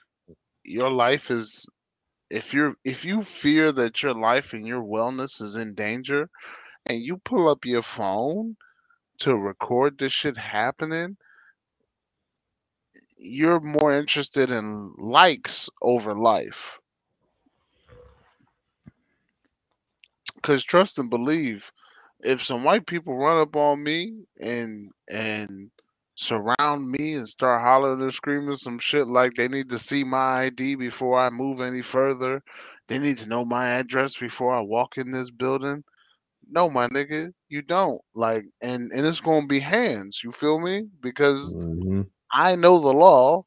your 0.63 0.89
life 0.89 1.31
is 1.31 1.65
if 2.29 2.53
you're 2.53 2.75
if 2.83 3.05
you 3.05 3.23
fear 3.23 3.71
that 3.71 4.01
your 4.03 4.13
life 4.13 4.53
and 4.53 4.67
your 4.67 4.81
wellness 4.81 5.41
is 5.41 5.55
in 5.55 5.73
danger 5.73 6.29
and 6.85 7.01
you 7.01 7.17
pull 7.17 7.49
up 7.49 7.65
your 7.65 7.83
phone 7.83 8.55
to 9.19 9.35
record 9.35 9.97
this 9.97 10.13
shit 10.13 10.37
happening 10.37 11.17
you're 13.19 13.59
more 13.59 13.93
interested 13.93 14.49
in 14.49 14.93
likes 14.97 15.69
over 15.81 16.15
life. 16.15 16.79
Cause 20.41 20.63
trust 20.63 20.97
and 20.99 21.09
believe, 21.09 21.69
if 22.21 22.43
some 22.43 22.63
white 22.63 22.87
people 22.87 23.17
run 23.17 23.39
up 23.39 23.57
on 23.57 23.83
me 23.83 24.23
and 24.39 24.89
and 25.09 25.69
surround 26.19 26.91
me 26.91 27.13
and 27.13 27.27
start 27.27 27.61
hollering 27.61 28.01
and 28.01 28.13
screaming 28.13 28.57
some 28.57 28.77
shit 28.79 29.07
like 29.07 29.33
they 29.35 29.47
need 29.47 29.69
to 29.69 29.79
see 29.79 30.03
my 30.03 30.43
ID 30.45 30.75
before 30.75 31.19
I 31.19 31.29
move 31.29 31.61
any 31.61 31.81
further, 31.81 32.43
they 32.87 32.99
need 32.99 33.17
to 33.19 33.29
know 33.29 33.45
my 33.45 33.67
address 33.69 34.17
before 34.17 34.53
I 34.53 34.59
walk 34.61 34.97
in 34.97 35.11
this 35.11 35.31
building. 35.31 35.83
No, 36.49 36.69
my 36.69 36.87
nigga, 36.89 37.33
you 37.49 37.61
don't. 37.61 38.01
Like 38.15 38.45
and 38.61 38.91
and 38.91 39.05
it's 39.07 39.21
gonna 39.21 39.47
be 39.47 39.59
hands, 39.59 40.21
you 40.23 40.31
feel 40.31 40.59
me? 40.59 40.87
Because 41.01 41.55
Mhm. 41.55 42.09
I 42.33 42.55
know 42.55 42.79
the 42.79 42.93
law. 42.93 43.43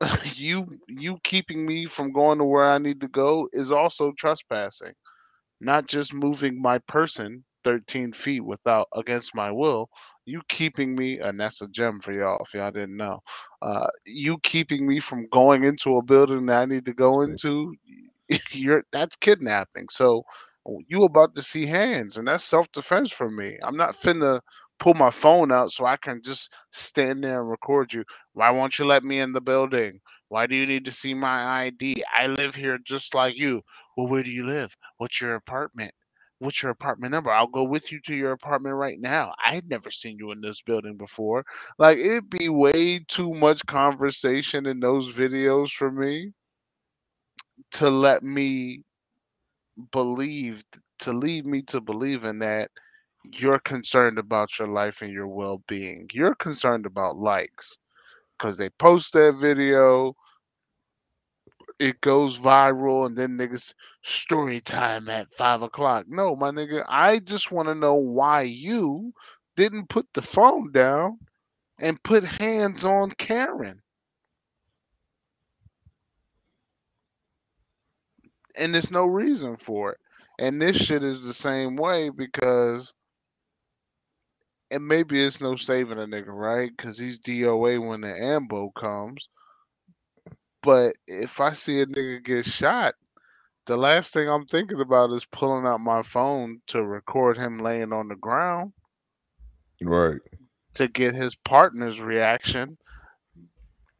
you 0.36 0.78
you 0.88 1.18
keeping 1.24 1.66
me 1.66 1.86
from 1.86 2.12
going 2.12 2.38
to 2.38 2.44
where 2.44 2.64
I 2.70 2.78
need 2.78 3.00
to 3.02 3.08
go 3.08 3.48
is 3.52 3.70
also 3.72 4.12
trespassing. 4.12 4.94
Not 5.60 5.86
just 5.86 6.14
moving 6.14 6.60
my 6.60 6.78
person 6.78 7.44
13 7.64 8.12
feet 8.12 8.40
without 8.40 8.88
against 8.94 9.34
my 9.34 9.50
will. 9.50 9.88
You 10.26 10.42
keeping 10.48 10.94
me, 10.94 11.18
and 11.18 11.40
that's 11.40 11.62
a 11.62 11.68
gem 11.68 12.00
for 12.00 12.12
y'all 12.12 12.42
if 12.44 12.54
y'all 12.54 12.70
didn't 12.70 12.96
know. 12.96 13.20
Uh, 13.62 13.88
you 14.06 14.38
keeping 14.38 14.86
me 14.86 15.00
from 15.00 15.28
going 15.32 15.64
into 15.64 15.96
a 15.96 16.02
building 16.02 16.46
that 16.46 16.62
I 16.62 16.64
need 16.66 16.84
to 16.86 16.94
go 16.94 17.22
into, 17.22 17.74
you're 18.52 18.84
that's 18.92 19.16
kidnapping. 19.16 19.88
So 19.90 20.24
you 20.88 21.04
about 21.04 21.34
to 21.34 21.42
see 21.42 21.66
hands, 21.66 22.16
and 22.16 22.28
that's 22.28 22.44
self 22.44 22.70
defense 22.72 23.10
for 23.10 23.30
me. 23.30 23.58
I'm 23.62 23.76
not 23.76 23.96
finna 23.96 24.40
pull 24.78 24.94
my 24.94 25.10
phone 25.10 25.52
out 25.52 25.72
so 25.72 25.84
I 25.84 25.96
can 25.96 26.22
just 26.22 26.52
stand 26.72 27.22
there 27.24 27.40
and 27.40 27.50
record 27.50 27.92
you. 27.92 28.04
Why 28.32 28.50
won't 28.50 28.78
you 28.78 28.86
let 28.86 29.04
me 29.04 29.20
in 29.20 29.32
the 29.32 29.40
building? 29.40 30.00
Why 30.28 30.46
do 30.46 30.54
you 30.56 30.66
need 30.66 30.84
to 30.86 30.92
see 30.92 31.14
my 31.14 31.64
ID? 31.64 32.02
I 32.16 32.26
live 32.28 32.54
here 32.54 32.78
just 32.84 33.14
like 33.14 33.36
you. 33.36 33.62
Well, 33.96 34.06
where 34.06 34.22
do 34.22 34.30
you 34.30 34.46
live? 34.46 34.76
What's 34.98 35.20
your 35.20 35.34
apartment? 35.34 35.92
What's 36.40 36.62
your 36.62 36.72
apartment 36.72 37.12
number? 37.12 37.30
I'll 37.30 37.46
go 37.46 37.64
with 37.64 37.92
you 37.92 38.00
to 38.06 38.14
your 38.14 38.32
apartment 38.32 38.74
right 38.74 38.98
now. 38.98 39.34
I 39.46 39.54
had 39.54 39.68
never 39.68 39.90
seen 39.90 40.16
you 40.18 40.32
in 40.32 40.40
this 40.40 40.62
building 40.62 40.96
before. 40.96 41.44
Like 41.78 41.98
it'd 41.98 42.30
be 42.30 42.48
way 42.48 43.00
too 43.00 43.32
much 43.34 43.64
conversation 43.66 44.66
in 44.66 44.80
those 44.80 45.12
videos 45.12 45.70
for 45.70 45.92
me 45.92 46.32
to 47.72 47.90
let 47.90 48.22
me 48.22 48.84
believe 49.92 50.62
to 51.00 51.12
lead 51.12 51.46
me 51.46 51.62
to 51.62 51.80
believe 51.80 52.24
in 52.24 52.38
that 52.40 52.70
you're 53.34 53.58
concerned 53.60 54.18
about 54.18 54.58
your 54.58 54.68
life 54.68 55.02
and 55.02 55.12
your 55.12 55.28
well-being. 55.28 56.08
You're 56.12 56.34
concerned 56.36 56.86
about 56.86 57.16
likes 57.18 57.76
because 58.38 58.56
they 58.56 58.70
post 58.70 59.12
that 59.12 59.36
video, 59.40 60.14
it 61.80 62.00
goes 62.02 62.38
viral, 62.38 63.06
and 63.06 63.16
then 63.16 63.38
niggas 63.38 63.74
story 64.02 64.60
time 64.60 65.08
at 65.08 65.32
five 65.32 65.62
o'clock. 65.62 66.04
No, 66.08 66.36
my 66.36 66.50
nigga, 66.50 66.84
I 66.88 67.18
just 67.20 67.50
want 67.50 67.68
to 67.68 67.74
know 67.74 67.94
why 67.94 68.42
you 68.42 69.12
didn't 69.56 69.88
put 69.88 70.06
the 70.12 70.22
phone 70.22 70.72
down 70.72 71.18
and 71.78 72.02
put 72.02 72.22
hands 72.22 72.84
on 72.84 73.10
Karen. 73.12 73.80
And 78.56 78.74
there's 78.74 78.90
no 78.90 79.06
reason 79.06 79.56
for 79.56 79.92
it. 79.92 79.98
And 80.38 80.60
this 80.60 80.76
shit 80.76 81.02
is 81.02 81.26
the 81.26 81.34
same 81.34 81.76
way 81.76 82.10
because 82.10 82.92
and 84.70 84.86
maybe 84.86 85.22
it's 85.22 85.40
no 85.40 85.56
saving 85.56 85.98
a 85.98 86.06
nigga, 86.06 86.28
right? 86.28 86.70
Because 86.76 86.98
he's 86.98 87.18
DOA 87.18 87.84
when 87.84 88.02
the 88.02 88.14
ambo 88.14 88.70
comes. 88.70 89.28
But 90.62 90.96
if 91.06 91.40
I 91.40 91.52
see 91.52 91.80
a 91.80 91.86
nigga 91.86 92.24
get 92.24 92.44
shot, 92.44 92.94
the 93.66 93.76
last 93.76 94.12
thing 94.12 94.28
I'm 94.28 94.46
thinking 94.46 94.80
about 94.80 95.12
is 95.12 95.24
pulling 95.26 95.66
out 95.66 95.80
my 95.80 96.02
phone 96.02 96.60
to 96.68 96.84
record 96.84 97.36
him 97.38 97.58
laying 97.58 97.92
on 97.92 98.08
the 98.08 98.16
ground 98.16 98.72
Right. 99.82 100.20
to 100.74 100.88
get 100.88 101.14
his 101.14 101.34
partner's 101.34 102.00
reaction 102.00 102.76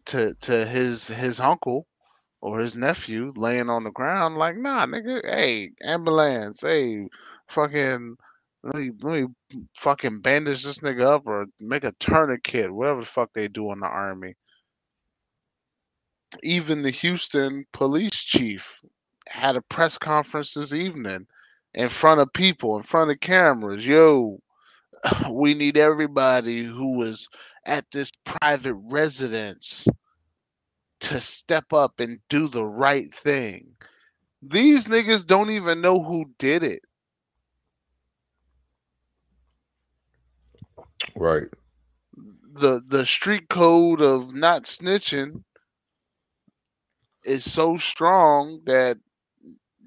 to 0.06 0.34
to 0.34 0.66
his 0.66 1.08
his 1.08 1.40
uncle 1.40 1.86
or 2.40 2.58
his 2.60 2.76
nephew 2.76 3.32
laying 3.36 3.70
on 3.70 3.84
the 3.84 3.90
ground. 3.90 4.36
Like, 4.36 4.56
nah, 4.56 4.86
nigga, 4.86 5.20
hey, 5.24 5.70
ambulance, 5.82 6.62
hey, 6.62 7.08
fucking. 7.48 8.16
Let 8.62 8.74
me, 8.74 8.90
let 9.00 9.22
me 9.22 9.66
fucking 9.74 10.20
bandage 10.20 10.64
this 10.64 10.80
nigga 10.80 11.06
up 11.06 11.26
or 11.26 11.46
make 11.60 11.84
a 11.84 11.92
tourniquet, 11.92 12.70
whatever 12.70 13.00
the 13.00 13.06
fuck 13.06 13.30
they 13.32 13.48
do 13.48 13.72
in 13.72 13.78
the 13.78 13.86
army. 13.86 14.34
Even 16.42 16.82
the 16.82 16.90
Houston 16.90 17.66
police 17.72 18.22
chief 18.22 18.80
had 19.28 19.56
a 19.56 19.62
press 19.62 19.98
conference 19.98 20.54
this 20.54 20.72
evening 20.72 21.26
in 21.74 21.88
front 21.88 22.20
of 22.20 22.32
people, 22.32 22.76
in 22.76 22.82
front 22.82 23.10
of 23.10 23.20
cameras. 23.20 23.86
Yo, 23.86 24.40
we 25.30 25.54
need 25.54 25.76
everybody 25.76 26.62
who 26.62 26.98
was 26.98 27.28
at 27.66 27.84
this 27.90 28.10
private 28.24 28.74
residence 28.74 29.86
to 31.00 31.20
step 31.20 31.72
up 31.72 32.00
and 32.00 32.18
do 32.28 32.48
the 32.48 32.64
right 32.64 33.12
thing. 33.14 33.66
These 34.42 34.86
niggas 34.86 35.26
don't 35.26 35.50
even 35.50 35.80
know 35.80 36.02
who 36.02 36.30
did 36.38 36.62
it. 36.62 36.84
Right. 41.16 41.48
The 42.54 42.82
the 42.86 43.06
street 43.06 43.48
code 43.48 44.02
of 44.02 44.34
not 44.34 44.64
snitching 44.64 45.42
is 47.24 47.50
so 47.50 47.76
strong 47.76 48.60
that 48.66 48.98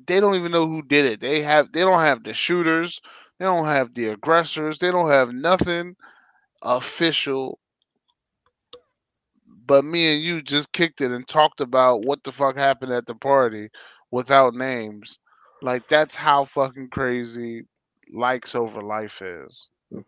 they 0.07 0.19
don't 0.19 0.35
even 0.35 0.51
know 0.51 0.67
who 0.67 0.81
did 0.81 1.05
it. 1.05 1.19
They 1.21 1.41
have 1.41 1.71
they 1.71 1.81
don't 1.81 2.01
have 2.01 2.23
the 2.23 2.33
shooters, 2.33 3.01
they 3.39 3.45
don't 3.45 3.65
have 3.65 3.93
the 3.93 4.07
aggressors, 4.09 4.79
they 4.79 4.91
don't 4.91 5.09
have 5.09 5.33
nothing 5.33 5.95
official. 6.61 7.59
But 9.65 9.83
me 9.85 10.13
and 10.13 10.23
you 10.23 10.41
just 10.41 10.71
kicked 10.71 11.01
it 11.01 11.11
and 11.11 11.27
talked 11.27 11.61
about 11.61 12.05
what 12.05 12.23
the 12.23 12.31
fuck 12.31 12.55
happened 12.55 12.91
at 12.93 13.05
the 13.05 13.15
party 13.15 13.69
without 14.11 14.53
names. 14.53 15.19
Like 15.61 15.87
that's 15.87 16.15
how 16.15 16.45
fucking 16.45 16.89
crazy 16.89 17.63
likes 18.11 18.55
over 18.55 18.81
life 18.81 19.21
is. 19.21 19.69
Mm. 19.93 20.03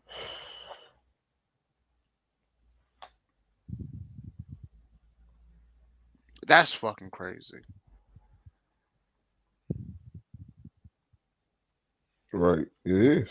That's 6.46 6.74
fucking 6.74 7.12
crazy. 7.12 7.60
Right. 12.34 12.68
It 12.86 12.96
is. 12.96 13.30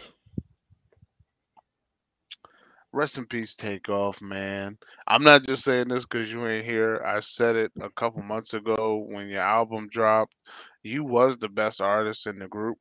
Rest 2.93 3.19
in 3.19 3.27
peace, 3.27 3.57
Takeoff, 3.57 4.23
man. 4.23 4.79
I'm 5.09 5.23
not 5.23 5.45
just 5.45 5.65
saying 5.65 5.89
this 5.89 6.07
because 6.07 6.33
you 6.33 6.47
ain't 6.49 6.67
here. 6.67 7.03
I 7.07 7.21
said 7.21 7.57
it 7.57 7.73
a 7.83 7.91
couple 7.91 8.23
months 8.23 8.55
ago 8.55 9.07
when 9.09 9.29
your 9.29 9.43
album 9.43 9.89
dropped. 9.91 10.35
You 10.83 11.05
was 11.05 11.39
the 11.39 11.51
best 11.51 11.81
artist 11.83 12.27
in 12.27 12.39
the 12.39 12.49
group. 12.49 12.79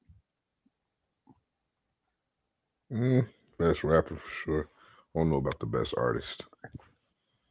Mm, 2.91 3.27
best 3.59 3.83
rapper 3.83 4.15
for 4.17 4.29
sure. 4.45 4.69
I 5.15 5.19
don't 5.19 5.31
know 5.31 5.37
about 5.37 5.59
the 5.59 5.67
best 5.67 5.93
artist. 5.97 6.43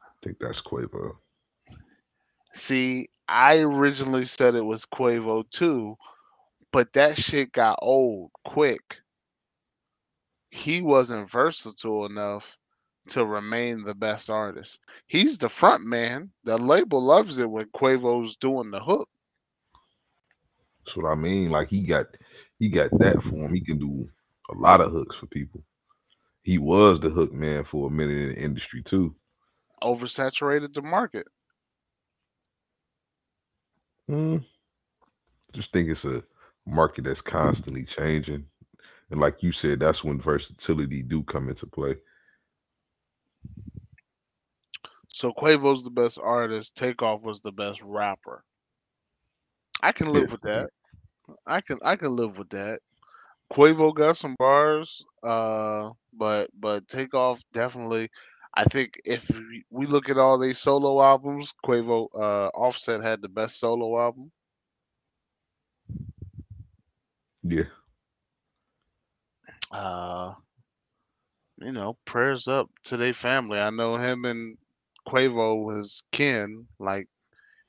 I 0.09 0.13
think 0.23 0.39
that's 0.41 0.63
Quavo. 0.63 1.17
See, 2.55 3.09
I 3.29 3.59
originally 3.59 4.25
said 4.25 4.55
it 4.55 4.65
was 4.65 4.87
Quavo 4.87 5.49
too, 5.51 5.97
but 6.73 6.93
that 6.93 7.17
shit 7.17 7.53
got 7.53 7.79
old 7.83 8.31
quick. 8.45 9.01
He 10.51 10.83
wasn't 10.83 11.31
versatile 11.31 12.07
enough 12.07 12.57
to 13.09 13.25
remain 13.25 13.83
the 13.83 13.95
best 13.95 14.31
artist. 14.31 14.79
He's 15.07 15.39
the 15.39 15.49
front 15.49 15.85
man. 15.85 16.31
The 16.45 16.59
label 16.59 17.03
loves 17.03 17.39
it 17.39 17.51
when 17.51 17.67
Quavo's 17.71 18.37
doing 18.37 18.71
the 18.71 18.81
hook. 18.81 19.09
That's 20.85 20.97
what 20.97 21.11
I 21.11 21.15
mean. 21.15 21.51
Like 21.51 21.69
he 21.69 21.83
got 21.83 22.07
he 22.59 22.69
got 22.69 22.91
that 22.99 23.23
for 23.23 23.37
him. 23.37 23.55
He 23.55 23.61
can 23.61 23.79
do 23.79 24.09
a 24.51 24.55
lot 24.55 24.81
of 24.81 24.93
hooks 24.93 25.17
for 25.17 25.27
people. 25.27 25.63
He 26.43 26.59
was 26.59 27.01
the 27.01 27.11
hook 27.11 27.33
man 27.33 27.65
for 27.65 27.89
a 27.89 27.91
minute 27.91 28.19
in 28.19 28.29
the 28.31 28.39
industry 28.39 28.83
too. 28.83 29.15
Oversaturated 29.83 30.75
the 30.75 30.83
market. 30.83 31.27
Mm, 34.13 34.45
just 35.55 35.73
think 35.73 35.89
it's 35.89 36.05
a 36.05 36.23
market 36.67 37.05
that's 37.05 37.23
constantly 37.23 37.85
changing. 37.85 38.45
And 39.11 39.21
like 39.21 39.43
you 39.43 39.53
said, 39.53 39.81
that's 39.81 40.05
when 40.05 40.21
versatility 40.21 41.03
do 41.03 41.23
come 41.23 41.49
into 41.49 41.67
play. 41.67 41.97
So 45.09 45.33
Quavo's 45.33 45.83
the 45.85 45.91
best 45.91 46.19
artist. 46.19 46.75
Takeoff 46.77 47.23
was 47.23 47.41
the 47.41 47.53
best 47.53 47.83
rapper. 47.83 48.45
I 49.83 49.93
can 49.93 50.13
live 50.13 50.31
Yes. 50.31 50.33
with 50.33 50.43
that. 50.43 50.71
I 51.47 51.61
can 51.61 51.79
I 51.83 51.97
can 51.97 52.15
live 52.17 52.39
with 52.39 52.51
that. 52.51 52.81
Quavo 53.53 53.95
got 53.95 54.17
some 54.17 54.35
bars, 54.39 55.05
uh, 55.23 55.91
but 56.13 56.51
but 56.59 56.89
Takeoff 56.89 57.43
definitely. 57.53 58.11
I 58.55 58.65
think 58.65 59.01
if 59.05 59.29
we- 59.71 59.87
look 59.87 60.09
at 60.09 60.19
all 60.19 60.39
these 60.39 60.59
solo 60.59 61.03
albums, 61.03 61.53
Quavo, 61.65 62.09
uh, 62.15 62.49
Offset 62.55 63.03
had 63.03 63.21
the 63.23 63.29
best 63.29 63.59
solo 63.59 64.01
album. 64.01 64.33
Yeah. 67.43 67.65
Uh, 69.71 70.35
you 71.59 71.73
know, 71.73 71.97
prayers 72.05 72.47
up 72.49 72.71
to 72.85 72.97
their 72.97 73.15
family. 73.15 73.59
I 73.59 73.71
know 73.71 73.97
him 73.97 74.25
and 74.25 74.59
Quavo 75.07 75.65
was 75.65 76.03
kin. 76.13 76.69
Like 76.79 77.09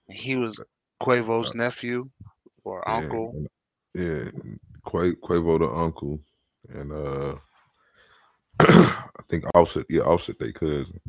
he 0.10 0.36
was 0.36 0.62
Quavo's 1.02 1.54
nephew 1.54 2.10
or 2.64 2.88
Yeah, 2.88 2.90
uncle. 2.90 3.36
Yeah. 3.94 4.30
Quavo 4.86 5.60
the 5.60 5.68
uncle. 5.68 6.20
And 6.70 6.92
uh 6.92 7.38
think 9.34 9.46
Offset, 9.56 9.86
yeah, 9.90 10.02
Offset 10.02 10.38
they 10.40 10.52
cousin. 10.52 11.00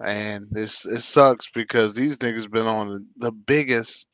and 0.00 0.46
this 0.50 0.86
it 0.86 1.00
sucks 1.02 1.48
because 1.54 1.94
these 1.94 2.18
niggas 2.18 2.50
been 2.50 2.66
on 2.66 3.06
the 3.18 3.30
biggest 3.30 4.06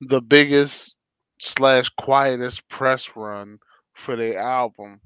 the 0.00 0.20
biggest 0.20 0.98
slash 1.40 1.88
quietest 1.90 2.68
press 2.68 3.14
run 3.16 3.58
for 3.94 4.16
their 4.16 4.38
album 4.38 5.00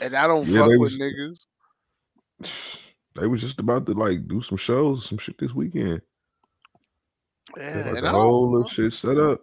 and 0.00 0.14
i 0.16 0.26
don't 0.26 0.46
Yeah, 0.48 0.60
fuck 0.62 0.70
with 0.70 0.78
was- 0.80 0.98
niggas 0.98 1.46
They 3.16 3.28
was 3.28 3.40
just 3.40 3.60
about 3.60 3.86
to 3.86 3.92
like 3.92 4.26
do 4.26 4.42
some 4.42 4.58
shows, 4.58 5.06
some 5.06 5.18
shit 5.18 5.38
this 5.38 5.52
weekend. 5.54 6.02
Yeah, 7.56 7.84
like 7.86 7.98
and 7.98 8.06
I 8.08 8.10
whole 8.10 8.50
little 8.50 8.68
shit 8.68 8.92
set 8.92 9.18
up. 9.18 9.40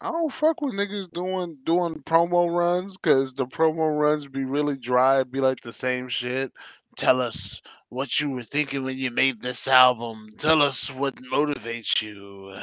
I 0.00 0.12
don't 0.12 0.32
fuck 0.32 0.62
with 0.62 0.74
niggas 0.76 1.10
doing 1.12 1.58
doing 1.64 1.96
promo 2.04 2.48
runs 2.56 2.96
because 2.96 3.34
the 3.34 3.46
promo 3.46 3.98
runs 4.00 4.28
be 4.28 4.44
really 4.44 4.76
dry 4.78 5.24
be 5.24 5.40
like 5.40 5.60
the 5.62 5.72
same 5.72 6.08
shit. 6.08 6.52
Tell 6.96 7.20
us 7.20 7.60
what 7.88 8.20
you 8.20 8.30
were 8.30 8.44
thinking 8.44 8.84
when 8.84 8.96
you 8.98 9.10
made 9.10 9.42
this 9.42 9.66
album. 9.66 10.28
Tell 10.38 10.62
us 10.62 10.92
what 10.92 11.16
motivates 11.16 12.00
you. 12.00 12.56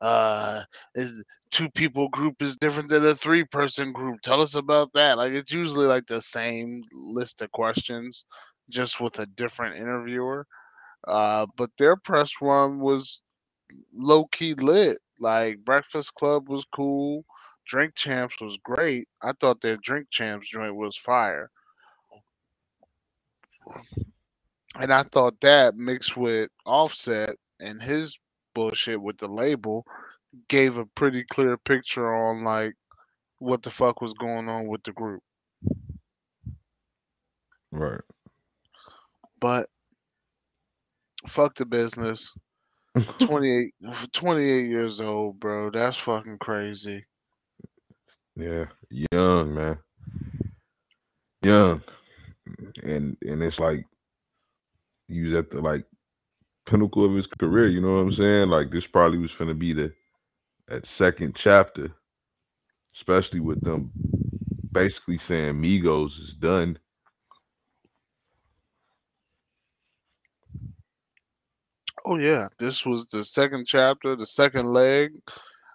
Uh 0.00 0.64
is 0.94 1.22
two 1.50 1.68
people 1.70 2.08
group 2.10 2.40
is 2.42 2.56
different 2.56 2.88
than 2.88 3.04
a 3.06 3.14
three 3.14 3.44
person 3.44 3.92
group. 3.92 4.22
Tell 4.22 4.40
us 4.40 4.54
about 4.54 4.92
that. 4.94 5.18
Like 5.18 5.32
it's 5.34 5.52
usually 5.52 5.86
like 5.86 6.06
the 6.06 6.22
same 6.22 6.82
list 6.92 7.42
of 7.42 7.52
questions 7.52 8.24
just 8.70 9.00
with 9.00 9.18
a 9.18 9.26
different 9.26 9.76
interviewer. 9.76 10.46
Uh 11.08 11.46
but 11.56 11.70
their 11.78 11.96
press 11.96 12.32
run 12.42 12.80
was 12.80 13.22
low 13.94 14.24
key 14.26 14.54
lit 14.54 14.98
like 15.20 15.58
breakfast 15.64 16.14
club 16.14 16.48
was 16.48 16.64
cool 16.72 17.24
drink 17.66 17.94
champs 17.94 18.40
was 18.40 18.58
great 18.64 19.08
i 19.22 19.32
thought 19.40 19.60
their 19.60 19.76
drink 19.78 20.06
champs 20.10 20.48
joint 20.48 20.74
was 20.74 20.96
fire 20.96 21.50
and 24.78 24.92
I 24.92 25.02
thought 25.02 25.40
that 25.40 25.76
mixed 25.76 26.16
with 26.16 26.50
Offset 26.64 27.36
and 27.60 27.82
his 27.82 28.18
bullshit 28.54 29.00
with 29.00 29.18
the 29.18 29.28
label 29.28 29.84
gave 30.48 30.76
a 30.76 30.86
pretty 30.86 31.24
clear 31.24 31.56
picture 31.56 32.14
on 32.14 32.44
like 32.44 32.74
what 33.38 33.62
the 33.62 33.70
fuck 33.70 34.00
was 34.00 34.14
going 34.14 34.48
on 34.48 34.68
with 34.68 34.82
the 34.84 34.92
group. 34.92 35.22
Right. 37.70 38.00
But 39.40 39.68
fuck 41.26 41.54
the 41.54 41.64
business. 41.66 42.32
28, 43.18 43.74
28 44.12 44.68
years 44.68 45.00
old, 45.00 45.40
bro. 45.40 45.70
That's 45.70 45.98
fucking 45.98 46.38
crazy. 46.38 47.04
Yeah. 48.36 48.66
Young, 49.12 49.54
man. 49.54 49.78
Young. 51.42 51.82
And 52.82 53.16
and 53.22 53.42
it's 53.42 53.60
like 53.60 53.84
he 55.08 55.22
was 55.22 55.34
at 55.34 55.50
the 55.50 55.60
like 55.60 55.84
pinnacle 56.66 57.04
of 57.04 57.14
his 57.14 57.26
career, 57.26 57.68
you 57.68 57.80
know 57.80 57.94
what 57.94 58.00
I'm 58.00 58.12
saying? 58.12 58.48
Like 58.48 58.70
this 58.70 58.86
probably 58.86 59.18
was 59.18 59.34
gonna 59.34 59.54
be 59.54 59.72
the 59.72 59.92
that 60.68 60.86
second 60.86 61.34
chapter, 61.34 61.90
especially 62.94 63.40
with 63.40 63.60
them 63.62 63.90
basically 64.72 65.18
saying 65.18 65.54
Migos 65.54 66.20
is 66.20 66.34
done. 66.34 66.78
Oh 72.10 72.16
yeah, 72.16 72.48
this 72.58 72.86
was 72.86 73.06
the 73.08 73.22
second 73.22 73.66
chapter, 73.66 74.16
the 74.16 74.24
second 74.24 74.64
leg, 74.64 75.12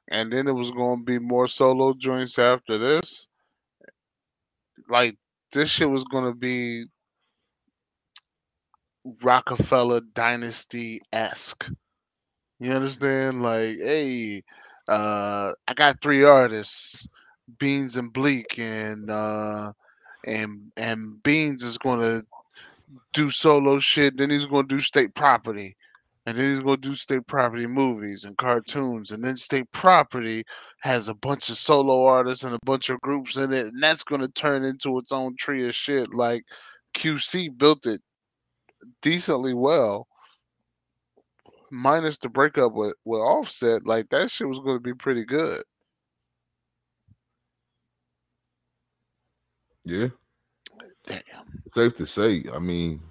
and 0.09 0.33
then 0.33 0.47
it 0.47 0.51
was 0.51 0.71
going 0.71 0.97
to 0.97 1.05
be 1.05 1.19
more 1.19 1.45
solo 1.45 1.93
joints 1.93 2.39
after 2.39 2.79
this. 2.79 3.27
Like 4.89 5.15
this 5.51 5.69
shit 5.69 5.87
was 5.87 6.03
going 6.05 6.25
to 6.25 6.33
be 6.33 6.85
Roc-A-Fella 9.21 10.01
Dynasty 10.15 11.03
esque. 11.13 11.69
You 12.59 12.71
understand? 12.71 13.43
Like, 13.43 13.77
hey, 13.77 14.43
uh, 14.87 15.51
I 15.67 15.73
got 15.75 16.01
three 16.01 16.23
artists, 16.23 17.07
Beans 17.59 17.95
and 17.95 18.11
Bleek, 18.11 18.57
and 18.57 19.07
uh, 19.11 19.71
and 20.25 20.71
and 20.77 21.21
Beans 21.21 21.61
is 21.61 21.77
going 21.77 21.99
to 21.99 22.25
do 23.13 23.29
solo 23.29 23.77
shit. 23.77 24.17
Then 24.17 24.31
he's 24.31 24.47
going 24.47 24.67
to 24.67 24.75
do 24.75 24.81
state 24.81 25.13
property. 25.13 25.77
And 26.25 26.37
then 26.37 26.49
he's 26.51 26.59
gonna 26.59 26.77
do 26.77 26.95
state 26.95 27.27
property 27.27 27.67
movies 27.67 28.23
and 28.23 28.37
cartoons, 28.37 29.11
and 29.11 29.23
then 29.23 29.35
state 29.37 29.69
property 29.71 30.43
has 30.81 31.09
a 31.09 31.13
bunch 31.13 31.49
of 31.49 31.57
solo 31.57 32.05
artists 32.05 32.43
and 32.45 32.55
a 32.55 32.59
bunch 32.65 32.89
of 32.89 33.01
groups 33.01 33.35
in 33.35 33.51
it, 33.51 33.67
and 33.67 33.83
that's 33.83 34.03
gonna 34.03 34.29
turn 34.29 34.63
into 34.63 34.97
its 34.99 35.11
own 35.11 35.35
tree 35.37 35.67
of 35.67 35.75
shit. 35.75 36.13
Like 36.13 36.43
QC 36.93 37.57
built 37.57 37.85
it 37.85 38.01
decently 39.01 39.53
well, 39.53 40.07
minus 41.71 42.17
the 42.17 42.29
breakup 42.29 42.73
with, 42.73 42.93
with 43.05 43.19
Offset, 43.19 43.85
like 43.85 44.09
that 44.09 44.31
shit 44.31 44.47
was 44.47 44.59
going 44.59 44.77
to 44.77 44.81
be 44.81 44.93
pretty 44.93 45.25
good. 45.25 45.63
Yeah, 49.85 50.07
Damn. 51.05 51.21
safe 51.73 51.95
to 51.95 52.05
say. 52.05 52.45
I 52.53 52.59
mean, 52.59 53.01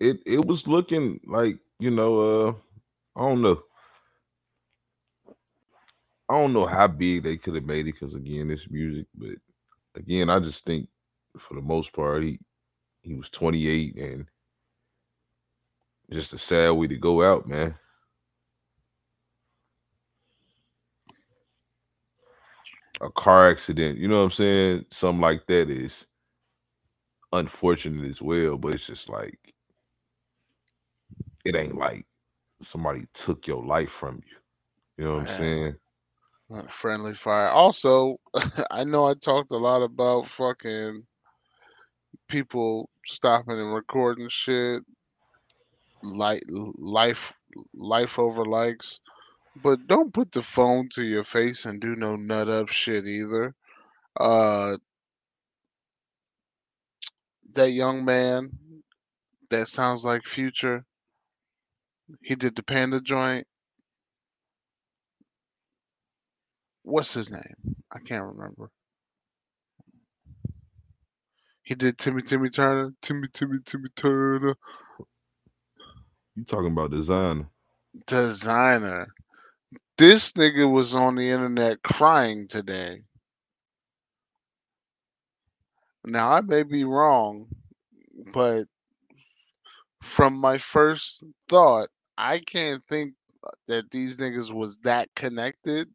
it 0.00 0.20
it 0.26 0.44
was 0.46 0.66
looking 0.68 1.20
like 1.26 1.58
you 1.80 1.90
know. 1.90 2.48
uh 2.48 2.54
I 3.16 3.20
don't 3.28 3.42
know. 3.42 3.62
I 6.28 6.40
don't 6.40 6.52
know 6.52 6.66
how 6.66 6.88
big 6.88 7.22
they 7.24 7.36
could 7.36 7.54
have 7.54 7.64
made 7.64 7.86
it 7.88 7.92
because 7.94 8.14
again, 8.14 8.50
it's 8.50 8.70
music. 8.70 9.06
But 9.14 9.36
again, 9.96 10.30
I 10.30 10.40
just 10.40 10.64
think 10.66 10.88
for 11.38 11.54
the 11.54 11.62
most 11.62 11.92
part, 11.92 12.24
he 12.24 12.40
he 13.02 13.14
was 13.14 13.30
28 13.30 13.96
and 13.96 14.26
just 16.12 16.34
a 16.34 16.38
sad 16.38 16.70
way 16.72 16.88
to 16.88 16.96
go 16.96 17.22
out, 17.22 17.48
man. 17.48 17.74
A 23.02 23.10
car 23.10 23.50
accident, 23.50 23.98
you 23.98 24.08
know 24.08 24.18
what 24.18 24.24
I'm 24.26 24.32
saying? 24.32 24.86
Something 24.92 25.22
like 25.22 25.46
that 25.48 25.70
is 25.70 26.06
unfortunate 27.32 28.10
as 28.10 28.22
well, 28.22 28.58
but 28.58 28.74
it's 28.74 28.86
just 28.86 29.08
like 29.10 29.53
it 31.44 31.56
ain't 31.56 31.76
like 31.76 32.06
somebody 32.62 33.06
took 33.14 33.46
your 33.46 33.64
life 33.64 33.90
from 33.90 34.22
you. 34.26 34.36
You 34.96 35.04
know 35.04 35.16
what 35.18 35.30
I'm 35.30 35.38
saying? 35.38 35.74
Friendly 36.68 37.14
fire. 37.14 37.48
Also, 37.48 38.18
I 38.70 38.84
know 38.84 39.06
I 39.06 39.14
talked 39.14 39.50
a 39.52 39.56
lot 39.56 39.82
about 39.82 40.28
fucking 40.28 41.04
people 42.28 42.88
stopping 43.04 43.58
and 43.58 43.74
recording 43.74 44.28
shit, 44.28 44.82
like 46.02 46.42
life, 46.48 47.32
life 47.74 48.18
over 48.18 48.44
likes, 48.44 49.00
but 49.62 49.86
don't 49.86 50.12
put 50.12 50.32
the 50.32 50.42
phone 50.42 50.88
to 50.94 51.02
your 51.02 51.24
face 51.24 51.64
and 51.64 51.80
do 51.80 51.94
no 51.96 52.16
nut 52.16 52.48
up 52.48 52.68
shit 52.68 53.06
either. 53.06 53.54
Uh, 54.18 54.76
that 57.54 57.70
young 57.70 58.04
man 58.04 58.50
that 59.50 59.68
sounds 59.68 60.04
like 60.04 60.24
Future. 60.24 60.84
He 62.22 62.34
did 62.34 62.56
the 62.56 62.62
Panda 62.62 63.00
joint. 63.00 63.46
What's 66.82 67.14
his 67.14 67.30
name? 67.30 67.76
I 67.90 67.98
can't 67.98 68.24
remember. 68.24 68.70
He 71.62 71.74
did 71.74 71.96
Timmy 71.96 72.22
Timmy 72.22 72.50
Turner. 72.50 72.92
Timmy 73.00 73.28
Timmy 73.32 73.58
Timmy 73.64 73.88
Turner. 73.96 74.54
You 76.36 76.44
talking 76.44 76.72
about 76.72 76.90
design. 76.90 77.46
Desiigner. 78.06 79.06
This 79.96 80.32
nigga 80.32 80.70
was 80.70 80.94
on 80.94 81.14
the 81.14 81.30
internet 81.30 81.82
crying 81.82 82.48
today. 82.48 83.02
Now 86.04 86.32
I 86.32 86.42
may 86.42 86.64
be 86.64 86.84
wrong, 86.84 87.46
but 88.34 88.64
from 90.02 90.34
my 90.34 90.58
first 90.58 91.24
thought, 91.48 91.88
I 92.18 92.38
can't 92.38 92.84
think 92.86 93.14
that 93.66 93.90
these 93.90 94.18
niggas 94.18 94.52
was 94.52 94.78
that 94.78 95.14
connected. 95.14 95.92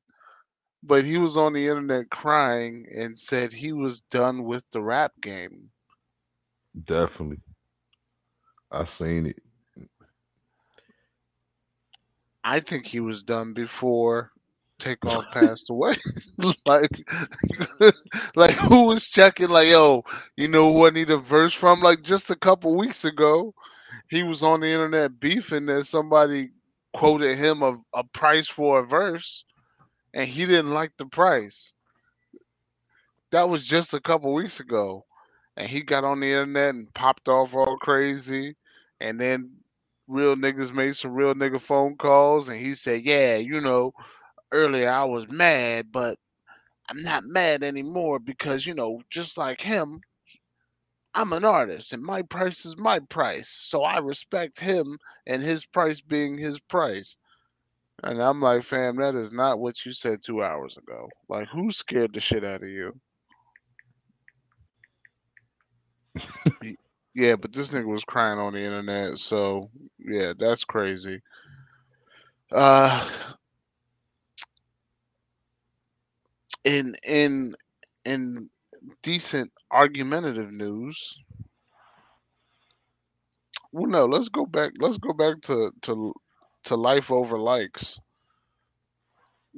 But 0.84 1.04
he 1.04 1.18
was 1.18 1.38
on 1.38 1.54
the 1.54 1.68
internet 1.68 2.10
crying 2.10 2.88
and 2.94 3.18
said 3.18 3.54
he 3.54 3.72
was 3.74 4.02
done 4.02 4.44
with 4.44 4.70
the 4.72 4.82
rap 4.82 5.14
game. 5.22 5.72
Definitely. 6.84 7.42
I 8.72 8.84
seen 8.86 9.26
it. 9.28 9.40
I 12.44 12.60
think 12.60 12.86
he 12.88 13.00
was 13.00 13.24
done 13.24 13.54
before 13.54 14.32
Takeoff 14.80 15.30
passed 15.32 15.70
away. 15.70 15.94
like, 16.66 16.90
like 18.36 18.56
who 18.56 18.86
was 18.86 19.08
checking? 19.10 19.50
Like, 19.50 19.68
yo, 19.70 20.04
you 20.36 20.48
know 20.48 20.72
who 20.72 20.86
I 20.88 20.90
need 20.92 21.10
a 21.12 21.18
verse 21.18 21.54
from? 21.54 21.82
Like 21.82 22.04
just 22.04 22.30
a 22.30 22.36
couple 22.36 22.76
weeks 22.76 23.04
ago, 23.06 23.54
he 24.10 24.24
was 24.24 24.44
on 24.44 24.62
the 24.62 24.68
internet 24.68 25.20
beefing 25.20 25.66
that 25.68 25.86
somebody 25.86 26.52
quoted 26.94 27.38
him 27.38 27.62
a, 27.62 27.78
a 27.94 28.04
price 28.04 28.48
for 28.48 28.80
a 28.80 28.86
verse, 28.86 29.46
and 30.14 30.28
he 30.28 30.46
didn't 30.46 30.72
like 30.72 30.92
the 30.98 31.06
price. 31.06 31.74
That 33.32 33.50
was 33.50 33.66
just 33.66 33.94
a 33.94 34.02
couple 34.02 34.34
weeks 34.34 34.60
ago, 34.60 35.06
and 35.58 35.68
he 35.68 35.82
got 35.82 36.04
on 36.04 36.20
the 36.20 36.28
internet 36.28 36.76
and 36.76 36.94
popped 36.94 37.28
off 37.30 37.54
all 37.56 37.78
crazy, 37.78 38.56
and 39.00 39.20
then 39.20 39.52
real 40.08 40.36
niggas 40.36 40.74
made 40.74 40.96
some 40.96 41.14
real 41.14 41.34
nigga 41.36 41.62
phone 41.62 41.96
calls, 41.98 42.50
and 42.50 42.60
he 42.60 42.74
said, 42.74 43.02
"Yeah, 43.04 43.36
you 43.38 43.62
know." 43.62 43.94
earlier 44.52 44.90
I 44.92 45.06
was 45.06 45.30
mad, 45.30 45.92
but 45.92 46.18
I'm 46.90 47.02
not 47.04 47.24
mad 47.26 47.64
anymore 47.64 48.20
because, 48.20 48.66
you 48.66 48.74
know, 48.74 49.02
just 49.10 49.38
like 49.38 49.62
him, 49.62 50.02
I'm 51.14 51.34
an 51.34 51.44
artist 51.46 51.94
and 51.94 52.04
my 52.04 52.22
price 52.22 52.66
is 52.66 52.78
my 52.78 53.00
price. 53.00 53.50
So 53.50 53.84
I 53.84 53.98
respect 53.98 54.60
him 54.60 54.98
and 55.28 55.42
his 55.42 55.66
price 55.66 56.02
being 56.02 56.38
his 56.38 56.60
price. 56.60 57.18
And 58.04 58.22
I'm 58.22 58.42
like, 58.42 58.64
fam, 58.64 58.98
that 58.98 59.16
is 59.16 59.34
not 59.34 59.60
what 59.60 59.86
you 59.86 59.92
said 59.92 60.24
two 60.24 60.44
hours 60.44 60.78
ago. 60.78 61.10
Like, 61.28 61.48
who 61.50 61.70
scared 61.72 62.14
the 62.14 62.20
shit 62.20 62.46
out 62.46 62.64
of 62.64 62.70
you? 62.70 62.94
Yeah, 67.14 67.36
but 67.36 67.52
this 67.52 67.72
nigga 67.72 67.86
was 67.86 68.06
crying 68.06 68.40
on 68.40 68.54
the 68.54 68.64
internet. 68.64 69.18
So, 69.18 69.70
yeah, 69.98 70.34
that's 70.38 70.64
crazy. 70.64 71.22
Uh, 72.52 73.08
in 76.64 76.96
in 77.04 77.56
in 78.06 78.50
decent 79.02 79.52
argumentative 79.72 80.52
news. 80.52 81.18
Well 83.72 83.90
no 83.90 84.06
let's 84.06 84.30
go 84.30 84.46
back 84.46 84.74
let's 84.80 84.98
go 84.98 85.14
back 85.14 85.42
to 85.44 85.72
to 85.84 86.14
to 86.66 86.76
life 86.76 87.12
over 87.12 87.38
likes. 87.38 88.00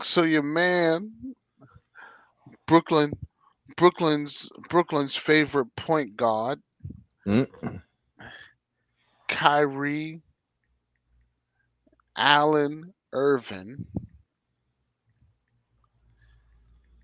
So 0.01 0.23
your 0.23 0.43
man 0.43 1.35
brooklyn 2.65 3.13
brooklyn's 3.77 4.49
brooklyn's 4.69 5.15
favorite 5.15 5.75
point 5.75 6.15
guard. 6.15 6.59
Kyrie 9.27 10.21
allen 12.15 12.93
Irving 13.13 13.85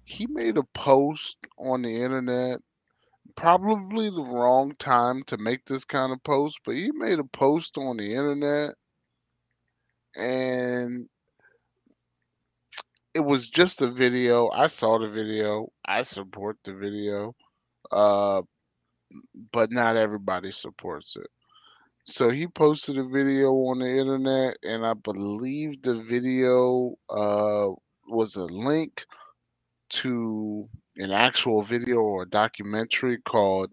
he 0.07 0.25
made 0.25 0.57
a 0.57 0.63
post 0.73 1.37
on 1.59 1.81
the 1.81 2.01
internet 2.01 2.61
probably 3.35 4.09
the 4.09 4.23
wrong 4.23 4.73
time 4.79 5.21
to 5.23 5.37
make 5.37 5.65
this 5.65 5.83
kind 5.83 6.13
of 6.13 6.23
post, 6.23 6.59
but 6.65 6.75
he 6.75 6.91
made 6.93 7.19
a 7.19 7.25
post 7.25 7.77
on 7.77 7.97
the 7.97 8.13
internet 8.13 8.73
and 10.15 11.09
it 13.13 13.19
was 13.19 13.49
just 13.49 13.81
a 13.81 13.91
video. 13.91 14.49
I 14.49 14.67
saw 14.67 14.97
the 14.97 15.09
video. 15.09 15.67
I 15.85 16.03
support 16.03 16.57
the 16.63 16.73
video. 16.73 17.35
Uh 17.91 18.43
but 19.51 19.73
not 19.73 19.97
everybody 19.97 20.51
supports 20.51 21.17
it. 21.17 21.27
So 22.05 22.29
he 22.29 22.47
posted 22.47 22.97
a 22.97 23.03
video 23.03 23.51
on 23.51 23.79
the 23.79 23.89
internet 23.89 24.55
and 24.63 24.85
I 24.85 24.93
believe 24.93 25.81
the 25.81 25.95
video 25.95 26.95
uh 27.09 27.75
was 28.07 28.37
a 28.37 28.45
link 28.45 29.05
to 29.89 30.67
an 30.97 31.11
actual 31.11 31.61
video 31.61 31.97
or 31.97 32.25
documentary 32.25 33.17
called 33.19 33.71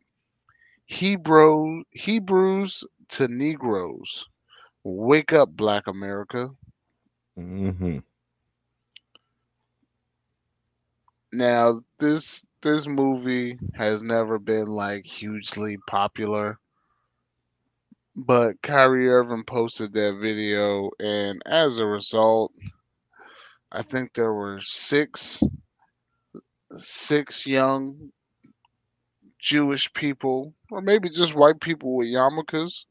Hebrew 0.86 1.84
Hebrews 1.90 2.84
to 3.08 3.28
Negroes. 3.28 4.28
Wake 4.84 5.32
up, 5.32 5.56
Black 5.56 5.86
America. 5.86 6.50
hmm 7.36 7.98
Now 11.32 11.82
this 11.98 12.44
this 12.62 12.86
movie 12.86 13.58
has 13.74 14.02
never 14.02 14.38
been 14.38 14.66
like 14.66 15.04
hugely 15.04 15.76
popular. 15.86 16.58
But 18.16 18.60
Kyrie 18.62 19.08
Irving 19.08 19.44
posted 19.44 19.92
that 19.94 20.18
video 20.20 20.90
and 21.00 21.42
as 21.46 21.78
a 21.78 21.86
result, 21.86 22.52
I 23.72 23.82
think 23.82 24.12
there 24.14 24.32
were 24.32 24.60
six 24.60 25.42
six 26.78 27.46
young 27.46 28.10
Jewish 29.38 29.92
people, 29.92 30.54
or 30.70 30.80
maybe 30.80 31.08
just 31.08 31.34
white 31.34 31.60
people 31.60 31.94
with 31.96 32.08
yarmulkes, 32.08 32.86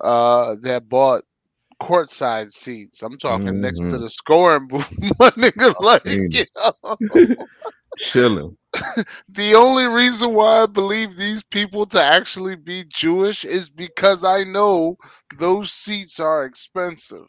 uh, 0.00 0.56
that 0.62 0.88
bought 0.88 1.24
courtside 1.80 2.50
seats. 2.50 3.02
I'm 3.02 3.16
talking 3.18 3.60
next 3.60 3.88
to 3.88 3.96
Mhm. 3.96 3.98
the 3.98 4.08
scoring 4.10 4.68
booth, 4.68 4.92
my 5.18 5.30
nigga. 5.30 5.74
Like, 5.80 6.04
you 6.30 6.44
know, 6.56 6.96
Chilling. 7.96 8.56
the 9.28 9.54
only 9.54 9.86
reason 9.86 10.34
why 10.34 10.62
I 10.62 10.66
believe 10.66 11.16
these 11.16 11.42
people 11.42 11.86
to 11.86 12.02
actually 12.02 12.56
be 12.56 12.84
Jewish 12.84 13.44
is 13.44 13.70
because 13.70 14.24
I 14.24 14.44
know 14.44 14.96
those 15.36 15.72
seats 15.72 16.18
are 16.20 16.44
expensive. 16.44 17.26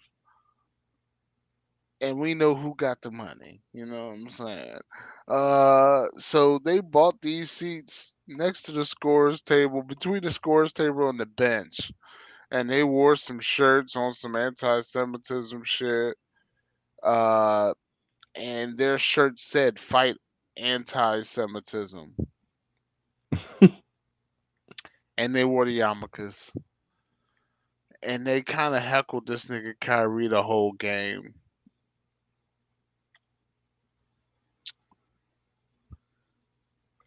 And 2.03 2.19
we 2.19 2.33
know 2.33 2.53
who 2.53 2.75
got 2.75 3.01
the 3.01 3.11
money. 3.11 3.61
You 3.71 3.85
know 3.85 4.07
what 4.07 4.15
I'm 4.15 4.29
saying? 4.29 4.79
Uh, 5.25 6.07
so 6.17 6.59
they 6.65 6.81
bought 6.81 7.21
these 7.21 7.49
seats 7.49 8.17
next 8.27 8.63
to 8.63 8.73
the 8.73 8.83
scores 8.83 9.41
table, 9.41 9.81
between 9.81 10.21
the 10.21 10.29
scores 10.29 10.73
table 10.73 11.07
and 11.07 11.17
the 11.17 11.25
bench. 11.25 11.93
And 12.51 12.69
they 12.69 12.83
wore 12.83 13.15
some 13.15 13.39
shirts 13.39 13.95
on 13.95 14.13
some 14.13 14.35
anti 14.35 14.81
Semitism 14.81 15.63
shit. 15.63 16.17
Uh, 17.01 17.73
and 18.35 18.77
their 18.77 18.97
shirt 18.97 19.39
said 19.39 19.79
fight 19.79 20.17
anti 20.57 21.21
Semitism. 21.21 22.17
and 25.17 25.33
they 25.33 25.45
wore 25.45 25.63
the 25.63 25.79
yarmulkes. 25.79 26.53
And 28.01 28.27
they 28.27 28.41
kind 28.41 28.75
of 28.75 28.81
heckled 28.81 29.25
this 29.25 29.45
nigga 29.45 29.75
Kyrie 29.79 30.27
the 30.27 30.43
whole 30.43 30.73
game. 30.73 31.33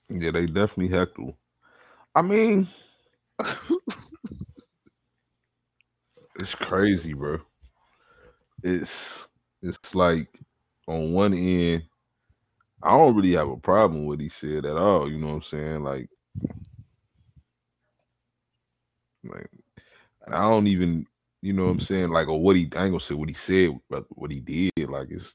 Yeah, 0.08 0.30
they 0.32 0.46
definitely 0.46 0.88
heckle. 0.88 1.36
I 2.14 2.22
mean, 2.22 2.68
it's 6.40 6.54
crazy, 6.54 7.12
bro. 7.14 7.38
It's 8.62 9.28
it's 9.62 9.94
like 9.94 10.28
on 10.88 11.12
one 11.12 11.32
end, 11.34 11.84
I 12.82 12.90
don't 12.90 13.14
really 13.16 13.32
have 13.34 13.48
a 13.50 13.56
problem 13.58 14.06
with 14.06 14.18
what 14.18 14.22
he 14.22 14.28
said 14.30 14.64
at 14.64 14.76
all. 14.76 15.10
You 15.10 15.18
know 15.18 15.28
what 15.28 15.34
I'm 15.34 15.42
saying? 15.42 15.82
Like, 15.84 16.08
like 19.24 19.48
I 20.28 20.42
don't 20.42 20.66
even, 20.66 21.06
you 21.42 21.52
know 21.52 21.66
what 21.66 21.72
I'm 21.72 21.80
saying? 21.80 22.10
Like, 22.10 22.28
or 22.28 22.40
what 22.40 22.56
he 22.56 22.62
I 22.76 22.84
ain't 22.84 22.92
gonna 22.92 23.00
say 23.00 23.14
what 23.14 23.28
he 23.30 23.34
said, 23.34 23.78
but 23.90 24.06
what 24.10 24.30
he 24.32 24.40
did. 24.40 24.90
Like, 24.90 25.08
it's 25.10 25.34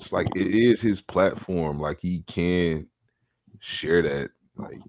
it's 0.00 0.12
like 0.12 0.28
it 0.36 0.48
is 0.48 0.80
his 0.80 1.02
platform. 1.02 1.80
Like, 1.80 2.00
he 2.00 2.22
can 2.26 2.88
share 3.60 4.02
that, 4.02 4.30
like, 4.56 4.80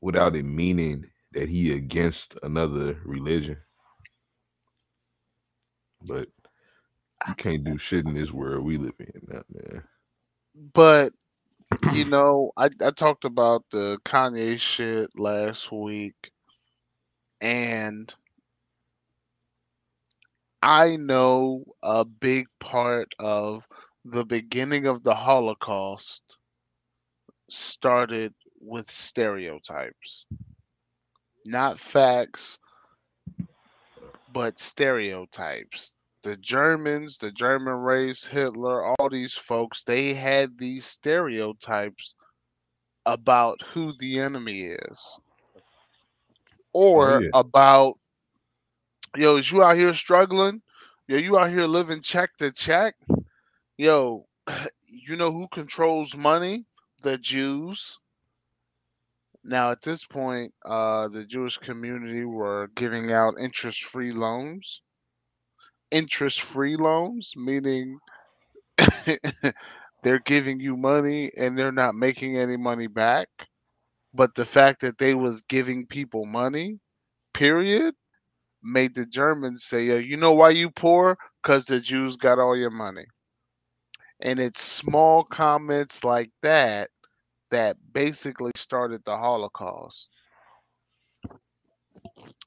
without 0.00 0.36
it 0.36 0.44
meaning 0.44 1.04
that 1.32 1.48
he 1.48 1.72
against 1.72 2.34
another 2.42 2.98
religion. 3.04 3.56
But 6.02 6.28
you 7.28 7.34
can't 7.34 7.64
do 7.64 7.78
shit 7.78 8.06
in 8.06 8.14
this 8.14 8.32
world 8.32 8.64
we 8.64 8.78
live 8.78 8.94
in, 9.00 9.20
that 9.28 9.44
man. 9.52 9.82
But 10.72 11.12
you 11.94 12.04
know, 12.04 12.52
I, 12.56 12.68
I 12.80 12.90
talked 12.90 13.24
about 13.24 13.64
the 13.70 13.98
Kanye 14.04 14.58
shit 14.58 15.10
last 15.18 15.72
week, 15.72 16.30
and 17.40 18.12
I 20.62 20.96
know 20.96 21.64
a 21.82 22.04
big 22.04 22.46
part 22.60 23.14
of 23.18 23.66
the 24.04 24.24
beginning 24.24 24.86
of 24.86 25.02
the 25.02 25.14
Holocaust 25.14 26.38
started 27.48 28.34
with 28.60 28.90
stereotypes. 28.90 30.26
Not 31.44 31.78
facts, 31.78 32.58
but 34.32 34.58
stereotypes. 34.58 35.94
The 36.22 36.36
Germans, 36.36 37.18
the 37.18 37.30
German 37.30 37.74
race, 37.74 38.24
Hitler, 38.24 38.84
all 38.84 39.08
these 39.08 39.34
folks, 39.34 39.84
they 39.84 40.12
had 40.12 40.58
these 40.58 40.84
stereotypes 40.84 42.14
about 43.04 43.62
who 43.72 43.92
the 43.98 44.18
enemy 44.18 44.62
is. 44.62 45.18
Or 46.72 47.18
oh, 47.18 47.20
yeah. 47.20 47.28
about, 47.32 47.98
yo, 49.16 49.36
is 49.36 49.50
you 49.50 49.62
out 49.62 49.76
here 49.76 49.94
struggling? 49.94 50.60
Yo, 51.06 51.16
you 51.16 51.38
out 51.38 51.50
here 51.50 51.66
living 51.66 52.02
check 52.02 52.36
to 52.38 52.50
check? 52.50 52.96
Yo, 53.78 54.26
you 54.84 55.14
know 55.14 55.30
who 55.30 55.46
controls 55.48 56.16
money? 56.16 56.66
The 57.06 57.18
Jews. 57.18 58.00
Now, 59.44 59.70
at 59.70 59.80
this 59.82 60.04
point, 60.04 60.52
uh, 60.64 61.06
the 61.06 61.24
Jewish 61.24 61.56
community 61.56 62.24
were 62.24 62.66
giving 62.74 63.12
out 63.12 63.38
interest 63.38 63.84
free 63.84 64.10
loans. 64.10 64.82
Interest 65.92 66.42
free 66.42 66.74
loans, 66.74 67.34
meaning 67.36 68.00
they're 70.02 70.18
giving 70.18 70.58
you 70.58 70.76
money 70.76 71.30
and 71.36 71.56
they're 71.56 71.70
not 71.70 71.94
making 71.94 72.38
any 72.38 72.56
money 72.56 72.88
back. 72.88 73.28
But 74.12 74.34
the 74.34 74.44
fact 74.44 74.80
that 74.80 74.98
they 74.98 75.14
was 75.14 75.42
giving 75.42 75.86
people 75.86 76.26
money, 76.26 76.80
period, 77.32 77.94
made 78.64 78.96
the 78.96 79.06
Germans 79.06 79.62
say, 79.64 79.84
Yo, 79.86 79.98
you 79.98 80.16
know 80.16 80.32
why 80.32 80.50
you 80.50 80.70
poor? 80.72 81.16
Because 81.40 81.66
the 81.66 81.78
Jews 81.78 82.16
got 82.16 82.40
all 82.40 82.56
your 82.56 82.70
money. 82.70 83.06
And 84.20 84.40
it's 84.40 84.60
small 84.60 85.22
comments 85.22 86.02
like 86.02 86.30
that 86.42 86.90
that 87.50 87.76
basically 87.92 88.52
started 88.56 89.02
the 89.04 89.16
Holocaust. 89.16 90.10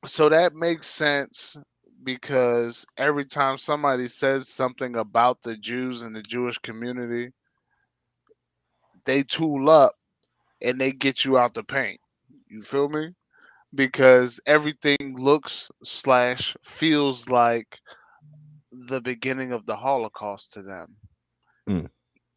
So 0.06 0.30
that 0.30 0.54
makes 0.56 0.88
sense 0.88 1.58
because 2.04 2.86
every 2.98 3.26
time 3.26 3.58
somebody 3.58 4.08
says 4.08 4.48
something 4.48 4.96
about 4.96 5.42
the 5.42 5.58
Jews 5.58 6.02
and 6.02 6.16
the 6.16 6.22
Jewish 6.22 6.58
community, 6.60 7.32
they 9.06 9.24
tool 9.24 9.70
up 9.70 9.94
and 10.62 10.80
they 10.80 10.92
get 10.92 11.26
you 11.26 11.38
out 11.38 11.54
the 11.54 11.64
paint. 11.64 12.00
You 12.50 12.62
feel 12.62 12.90
me? 12.90 13.14
Because 13.74 14.40
everything 14.46 15.16
looks 15.18 15.70
slash 15.84 16.56
feels 16.64 17.30
like 17.30 17.80
the 18.72 19.02
beginning 19.02 19.52
of 19.52 19.66
the 19.66 19.76
Holocaust 19.76 20.54
to 20.54 20.62
them. 20.62 20.96
Mm. 21.70 21.90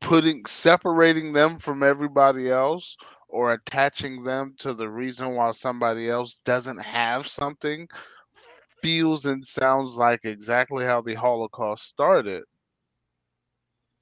Putting 0.03 0.45
separating 0.47 1.33
them 1.33 1.59
from 1.59 1.83
everybody 1.83 2.51
else 2.51 2.97
or 3.29 3.55
attaching 3.55 4.23
them 4.25 4.55
to 4.59 4.75
the 4.75 4.89
reason 4.89 5.35
why 5.35 5.51
somebody 5.53 6.11
else 6.11 6.39
doesn't 6.45 6.79
have 6.79 7.27
something 7.27 7.89
feels 8.83 9.27
and 9.27 9.45
sounds 9.45 9.97
like 9.97 10.25
exactly 10.25 10.85
how 10.85 11.01
the 11.01 11.15
Holocaust 11.15 11.89
started. 11.89 12.43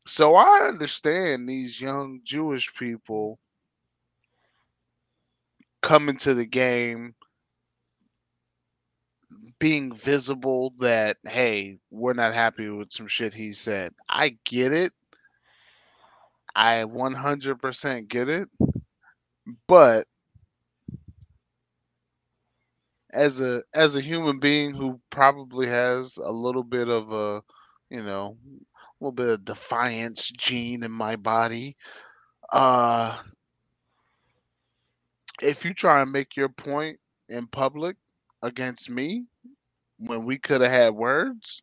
So 0.06 0.34
I 0.34 0.66
understand 0.66 1.48
these 1.48 1.80
young 1.80 2.20
Jewish 2.24 2.74
people 2.74 3.38
coming 5.82 6.16
to 6.16 6.34
the 6.34 6.46
game 6.46 7.14
being 9.58 9.92
visible 9.94 10.72
that 10.78 11.16
hey 11.26 11.78
we're 11.90 12.12
not 12.12 12.34
happy 12.34 12.68
with 12.68 12.90
some 12.92 13.06
shit 13.06 13.32
he 13.32 13.52
said 13.52 13.92
i 14.08 14.36
get 14.44 14.72
it 14.72 14.92
i 16.54 16.84
100% 16.84 18.08
get 18.08 18.28
it 18.28 18.48
but 19.66 20.06
as 23.12 23.40
a 23.40 23.62
as 23.74 23.96
a 23.96 24.00
human 24.00 24.38
being 24.38 24.72
who 24.72 25.00
probably 25.10 25.66
has 25.66 26.16
a 26.16 26.30
little 26.30 26.62
bit 26.62 26.88
of 26.88 27.12
a 27.12 27.42
you 27.90 28.02
know 28.02 28.36
a 28.46 29.04
little 29.04 29.12
bit 29.12 29.28
of 29.28 29.44
defiance 29.44 30.30
gene 30.30 30.84
in 30.84 30.90
my 30.92 31.16
body 31.16 31.76
uh 32.52 33.18
if 35.42 35.64
you 35.64 35.74
try 35.74 36.02
and 36.02 36.12
make 36.12 36.36
your 36.36 36.48
point 36.48 36.98
in 37.28 37.46
public 37.46 37.96
against 38.42 38.90
me 38.90 39.24
when 39.98 40.24
we 40.24 40.38
could 40.38 40.60
have 40.60 40.70
had 40.70 40.94
words, 40.94 41.62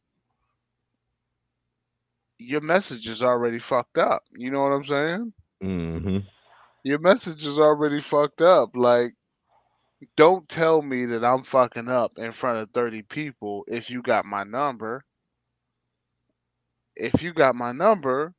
your 2.39 2.61
message 2.61 3.07
is 3.07 3.23
already 3.23 3.59
fucked 3.59 3.97
up. 3.97 4.23
You 4.31 4.51
know 4.51 4.63
what 4.63 4.73
I'm 4.73 4.85
saying? 4.85 5.33
Mm-hmm. 5.63 6.17
Your 6.83 6.99
message 6.99 7.45
is 7.45 7.59
already 7.59 7.99
fucked 7.99 8.41
up. 8.41 8.75
Like, 8.75 9.13
don't 10.15 10.47
tell 10.47 10.81
me 10.81 11.05
that 11.05 11.25
I'm 11.25 11.43
fucking 11.43 11.89
up 11.89 12.13
in 12.17 12.31
front 12.31 12.59
of 12.59 12.69
30 12.71 13.01
people 13.03 13.65
if 13.67 13.89
you 13.89 14.01
got 14.01 14.25
my 14.25 14.43
number. 14.43 15.03
If 16.95 17.21
you 17.21 17.33
got 17.33 17.55
my 17.55 17.71
number, 17.71 18.33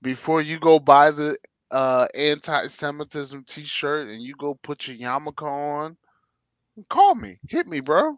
before 0.00 0.42
you 0.42 0.58
go 0.58 0.78
buy 0.78 1.10
the 1.10 1.36
uh, 1.70 2.06
anti-Semitism 2.14 3.44
T-shirt 3.44 4.08
and 4.08 4.22
you 4.22 4.34
go 4.38 4.58
put 4.62 4.88
your 4.88 4.96
yarmulke 4.96 5.42
on, 5.42 5.96
call 6.88 7.14
me, 7.14 7.38
hit 7.48 7.66
me, 7.66 7.80
bro. 7.80 8.16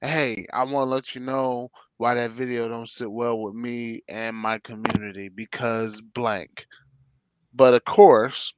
Hey, 0.00 0.46
I 0.52 0.64
want 0.64 0.86
to 0.86 0.90
let 0.90 1.14
you 1.14 1.20
know 1.20 1.70
why 1.98 2.14
that 2.14 2.30
video 2.30 2.68
don't 2.68 2.88
sit 2.88 3.10
well 3.10 3.38
with 3.38 3.54
me 3.54 4.02
and 4.08 4.34
my 4.34 4.58
community 4.60 5.28
because 5.28 6.00
blank. 6.00 6.66
But 7.52 7.74
of 7.74 7.84
course, 7.84 8.52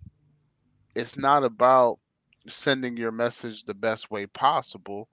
it's 0.94 1.16
not 1.16 1.42
about 1.42 1.98
sending 2.48 2.96
your 2.96 3.12
message 3.12 3.64
the 3.64 3.74
best 3.74 4.10
way 4.10 4.26
possible. 4.26 5.08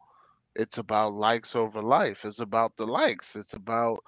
It's 0.56 0.78
about 0.78 1.14
likes 1.14 1.56
over 1.56 1.82
life. 1.82 2.26
It's 2.26 2.40
about 2.40 2.76
the 2.76 2.86
likes. 2.86 3.36
It's 3.36 3.54
about 3.54 4.00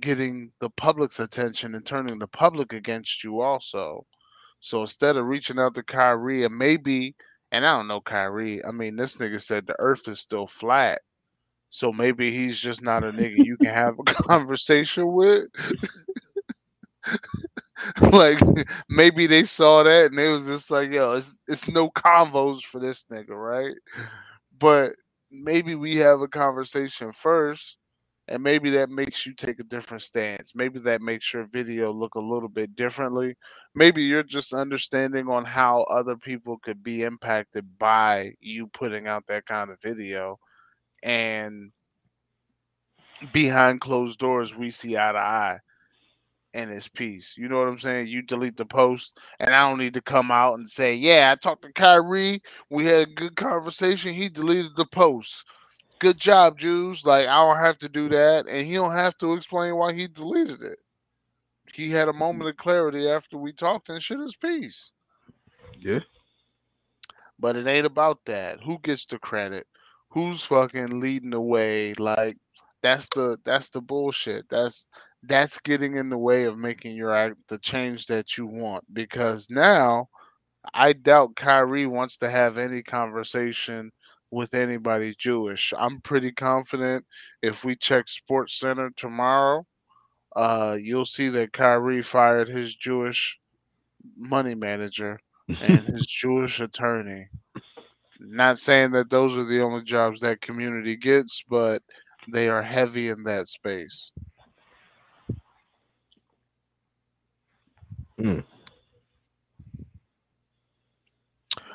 getting 0.00 0.50
the 0.60 0.70
public's 0.70 1.20
attention 1.20 1.74
and 1.74 1.86
turning 1.86 2.18
the 2.18 2.26
public 2.26 2.72
against 2.72 3.22
you 3.22 3.40
also. 3.40 4.06
So 4.60 4.80
instead 4.80 5.16
of 5.16 5.26
reaching 5.26 5.58
out 5.58 5.74
to 5.76 5.84
Kyrie 5.84 6.44
and 6.44 6.56
maybe, 6.56 7.14
and 7.52 7.64
I 7.64 7.76
don't 7.76 7.88
know 7.88 8.00
Kyrie, 8.00 8.64
I 8.64 8.72
mean, 8.72 8.96
this 8.96 9.18
nigga 9.18 9.40
said 9.40 9.66
the 9.66 9.76
earth 9.78 10.08
is 10.08 10.18
still 10.18 10.48
flat. 10.48 11.00
So 11.70 11.92
maybe 11.92 12.30
he's 12.32 12.58
just 12.58 12.82
not 12.82 13.04
a 13.04 13.12
nigga 13.12 13.38
you 13.40 13.56
can 13.58 13.72
have 13.74 13.94
a 13.98 14.04
conversation 14.28 15.12
with. 15.12 15.46
like 18.12 18.38
maybe 18.88 19.26
they 19.26 19.44
saw 19.44 19.82
that 19.82 20.06
and 20.10 20.18
they 20.18 20.28
was 20.28 20.46
just 20.46 20.70
like, 20.70 20.90
yo, 20.90 21.12
it's 21.12 21.38
it's 21.48 21.68
no 21.68 21.90
convos 21.90 22.62
for 22.62 22.80
this 22.80 23.04
nigga, 23.12 23.30
right? 23.30 23.74
But 24.58 24.92
maybe 25.30 25.74
we 25.74 25.96
have 25.96 26.20
a 26.20 26.28
conversation 26.28 27.12
first 27.12 27.76
and 28.28 28.42
maybe 28.42 28.70
that 28.70 28.90
makes 28.90 29.26
you 29.26 29.34
take 29.34 29.58
a 29.60 29.64
different 29.64 30.02
stance. 30.02 30.54
Maybe 30.54 30.78
that 30.80 31.00
makes 31.02 31.32
your 31.32 31.46
video 31.46 31.92
look 31.92 32.14
a 32.14 32.20
little 32.20 32.48
bit 32.48 32.76
differently. 32.76 33.34
Maybe 33.74 34.02
you're 34.02 34.22
just 34.22 34.52
understanding 34.52 35.28
on 35.28 35.44
how 35.44 35.82
other 35.84 36.16
people 36.16 36.58
could 36.62 36.82
be 36.82 37.02
impacted 37.02 37.78
by 37.78 38.32
you 38.40 38.68
putting 38.68 39.06
out 39.06 39.26
that 39.28 39.46
kind 39.46 39.70
of 39.70 39.80
video 39.82 40.38
and 41.02 41.70
behind 43.32 43.80
closed 43.80 44.18
doors 44.18 44.54
we 44.54 44.70
see 44.70 44.96
eye 44.96 45.12
to 45.12 45.18
eye 45.18 45.58
and 46.54 46.70
it's 46.70 46.88
peace. 46.88 47.34
You 47.36 47.48
know 47.48 47.58
what 47.58 47.68
I'm 47.68 47.78
saying? 47.78 48.08
You 48.08 48.22
delete 48.22 48.56
the 48.56 48.64
post, 48.64 49.18
and 49.38 49.54
I 49.54 49.68
don't 49.68 49.78
need 49.78 49.94
to 49.94 50.00
come 50.00 50.30
out 50.30 50.54
and 50.54 50.68
say, 50.68 50.94
"Yeah, 50.94 51.30
I 51.30 51.36
talked 51.36 51.62
to 51.62 51.72
Kyrie. 51.72 52.42
We 52.70 52.86
had 52.86 53.08
a 53.08 53.12
good 53.12 53.36
conversation. 53.36 54.14
He 54.14 54.28
deleted 54.28 54.72
the 54.76 54.86
post. 54.86 55.44
Good 55.98 56.18
job, 56.18 56.58
Jews." 56.58 57.04
Like 57.04 57.28
I 57.28 57.36
don't 57.36 57.58
have 57.64 57.78
to 57.80 57.88
do 57.88 58.08
that, 58.10 58.48
and 58.48 58.66
he 58.66 58.74
don't 58.74 58.92
have 58.92 59.16
to 59.18 59.34
explain 59.34 59.76
why 59.76 59.92
he 59.92 60.08
deleted 60.08 60.62
it. 60.62 60.78
He 61.72 61.90
had 61.90 62.08
a 62.08 62.12
moment 62.12 62.50
of 62.50 62.56
clarity 62.56 63.08
after 63.08 63.36
we 63.36 63.52
talked, 63.52 63.88
and 63.88 64.02
shit 64.02 64.20
is 64.20 64.36
peace. 64.36 64.92
Yeah. 65.78 66.00
But 67.38 67.56
it 67.56 67.66
ain't 67.68 67.86
about 67.86 68.24
that. 68.24 68.60
Who 68.64 68.78
gets 68.80 69.04
the 69.04 69.18
credit? 69.18 69.66
Who's 70.10 70.42
fucking 70.42 71.00
leading 71.00 71.30
the 71.30 71.40
way? 71.40 71.94
Like 71.94 72.36
that's 72.82 73.08
the 73.10 73.38
that's 73.44 73.70
the 73.70 73.80
bullshit. 73.80 74.46
That's 74.48 74.86
that's 75.22 75.58
getting 75.58 75.96
in 75.96 76.08
the 76.08 76.18
way 76.18 76.44
of 76.44 76.58
making 76.58 76.96
your 76.96 77.14
act 77.14 77.36
the 77.48 77.58
change 77.58 78.06
that 78.06 78.36
you 78.36 78.46
want 78.46 78.84
because 78.92 79.48
now 79.50 80.08
I 80.74 80.92
doubt 80.92 81.36
Kyrie 81.36 81.86
wants 81.86 82.18
to 82.18 82.30
have 82.30 82.58
any 82.58 82.82
conversation 82.82 83.90
with 84.30 84.54
anybody 84.54 85.14
Jewish. 85.18 85.72
I'm 85.76 86.00
pretty 86.00 86.32
confident 86.32 87.04
if 87.42 87.64
we 87.64 87.76
check 87.76 88.08
Sports 88.08 88.58
Center 88.58 88.90
tomorrow, 88.96 89.66
uh, 90.36 90.76
you'll 90.80 91.06
see 91.06 91.28
that 91.30 91.52
Kyrie 91.52 92.02
fired 92.02 92.48
his 92.48 92.74
Jewish 92.74 93.38
money 94.16 94.54
manager 94.54 95.20
and 95.48 95.80
his 95.80 96.06
Jewish 96.20 96.60
attorney. 96.60 97.28
Not 98.20 98.58
saying 98.58 98.90
that 98.92 99.10
those 99.10 99.38
are 99.38 99.44
the 99.44 99.62
only 99.62 99.82
jobs 99.84 100.20
that 100.20 100.40
community 100.40 100.96
gets, 100.96 101.42
but 101.48 101.82
they 102.32 102.48
are 102.48 102.62
heavy 102.62 103.08
in 103.08 103.22
that 103.24 103.48
space. 103.48 104.12
Mm. 108.20 108.44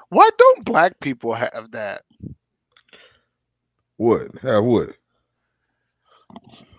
Why 0.10 0.30
don't 0.38 0.66
black 0.66 1.00
people 1.00 1.34
have 1.34 1.72
that? 1.72 2.04
What? 3.98 4.38
Have 4.42 4.64
what? 4.66 4.90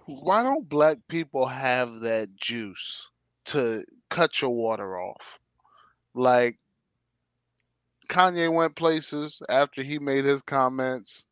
Why 0.06 0.42
don't 0.42 0.68
black 0.68 0.98
people 1.08 1.46
have 1.46 2.00
that 2.00 2.36
juice 2.36 3.10
to 3.46 3.84
cut 4.10 4.42
your 4.42 4.50
water 4.50 5.00
off? 5.00 5.38
Like 6.14 6.58
Kanye 8.08 8.52
went 8.52 8.76
places 8.76 9.42
after 9.48 9.82
he 9.82 9.98
made 9.98 10.24
his 10.24 10.42
comments 10.42 11.26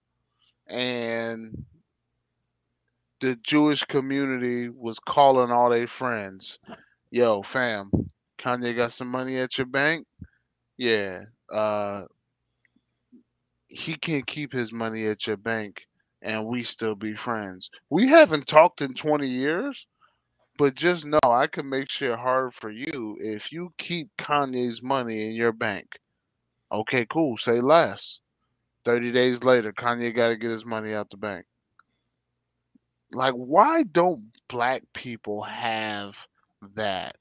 and 0.69 1.65
the 3.21 3.37
Jewish 3.37 3.85
community 3.85 4.69
was 4.69 4.99
calling 4.99 5.53
all 5.53 5.71
their 5.71 5.87
friends. 5.87 6.59
Yo, 7.11 7.43
fam, 7.43 7.91
Kanye 8.39 8.75
got 8.77 8.93
some 8.93 9.09
money 9.09 9.39
at 9.39 9.59
your 9.59 9.67
bank? 9.67 10.07
Yeah. 10.77 11.23
Uh 11.53 12.05
he 13.69 13.95
can't 13.95 14.27
keep 14.27 14.53
his 14.53 14.73
money 14.73 15.07
at 15.07 15.27
your 15.27 15.37
bank 15.39 15.87
and 16.21 16.47
we 16.47 16.63
still 16.63 16.95
be 16.95 17.15
friends. 17.15 17.71
We 17.91 18.07
haven't 18.09 18.47
talked 18.47 18.83
in 18.83 18.95
20 18.95 19.27
years, 19.27 19.87
but 20.59 20.75
just 20.75 21.05
know 21.07 21.19
I 21.25 21.47
can 21.47 21.69
make 21.69 21.89
shit 21.91 22.17
hard 22.19 22.55
for 22.55 22.71
you 22.71 23.17
if 23.21 23.51
you 23.53 23.73
keep 23.79 24.11
Kanye's 24.19 24.83
money 24.83 25.27
in 25.27 25.35
your 25.35 25.53
bank. 25.53 25.87
Okay, 26.73 27.07
cool. 27.07 27.37
Say 27.37 27.61
less. 27.61 28.21
30 28.85 29.13
days 29.13 29.45
later, 29.45 29.73
Kanye 29.73 30.15
got 30.15 30.29
to 30.29 30.37
get 30.37 30.51
his 30.51 30.65
money 30.67 30.95
out 30.95 31.11
the 31.11 31.17
bank. 31.17 31.45
Like, 33.13 33.35
why 33.35 33.83
don't 33.83 34.21
black 34.49 34.83
people 34.95 35.43
have 35.43 36.17
that? 36.75 37.17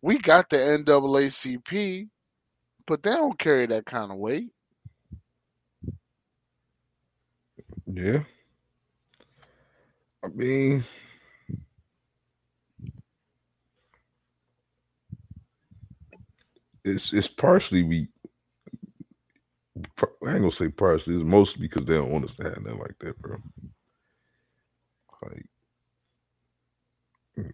We 0.00 0.18
got 0.18 0.48
the 0.48 0.56
NAACP, 0.56 2.08
but 2.86 3.02
they 3.02 3.10
don't 3.10 3.38
carry 3.38 3.66
that 3.66 3.84
kind 3.84 4.12
of 4.12 4.18
weight. 4.18 4.50
Yeah. 7.86 8.20
I 10.22 10.28
mean, 10.28 10.84
it's 16.84 17.12
it's 17.12 17.28
partially 17.28 17.82
we. 17.82 18.08
I 19.76 20.32
ain't 20.32 20.40
gonna 20.40 20.52
say 20.52 20.68
partially. 20.68 21.16
It's 21.16 21.24
mostly 21.24 21.66
because 21.66 21.86
they 21.86 21.94
don't 21.94 22.10
want 22.10 22.26
us 22.26 22.34
to 22.36 22.44
have 22.44 22.62
nothing 22.62 22.78
like 22.80 22.98
that, 23.00 23.18
bro. 23.20 23.36
Like, 25.22 25.46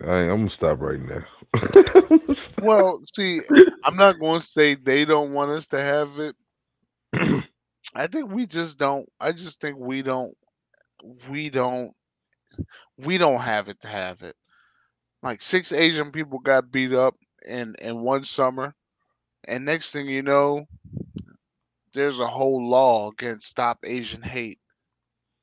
I 0.06 0.14
I'm 0.30 0.38
gonna 0.38 0.50
stop 0.50 0.80
right 0.80 1.00
now. 1.00 1.24
Well, 2.62 3.00
see, 3.14 3.40
I'm 3.84 3.96
not 3.96 4.16
to 4.20 4.40
say 4.40 4.74
they 4.74 5.04
don't 5.04 5.32
want 5.32 5.50
us 5.50 5.68
to 5.68 5.80
have 5.80 6.18
it. 6.18 6.36
I 7.94 8.06
think 8.06 8.30
we 8.30 8.46
just 8.46 8.78
don't. 8.78 9.08
I 9.18 9.32
just 9.32 9.60
think 9.60 9.78
we 9.78 10.02
don't. 10.02 10.34
We 11.30 11.48
don't. 11.50 11.92
We 12.98 13.18
don't 13.18 13.40
have 13.40 13.68
it 13.68 13.80
to 13.80 13.88
have 13.88 14.22
it. 14.22 14.36
Like 15.22 15.42
six 15.42 15.72
Asian 15.72 16.12
people 16.12 16.38
got 16.38 16.70
beat 16.70 16.92
up 16.92 17.14
in 17.46 17.74
in 17.80 18.02
one 18.02 18.24
summer, 18.24 18.74
and 19.44 19.64
next 19.64 19.92
thing 19.92 20.08
you 20.08 20.22
know, 20.22 20.66
there's 21.92 22.20
a 22.20 22.26
whole 22.26 22.68
law 22.68 23.10
against 23.10 23.48
stop 23.48 23.78
Asian 23.84 24.22
hate, 24.22 24.58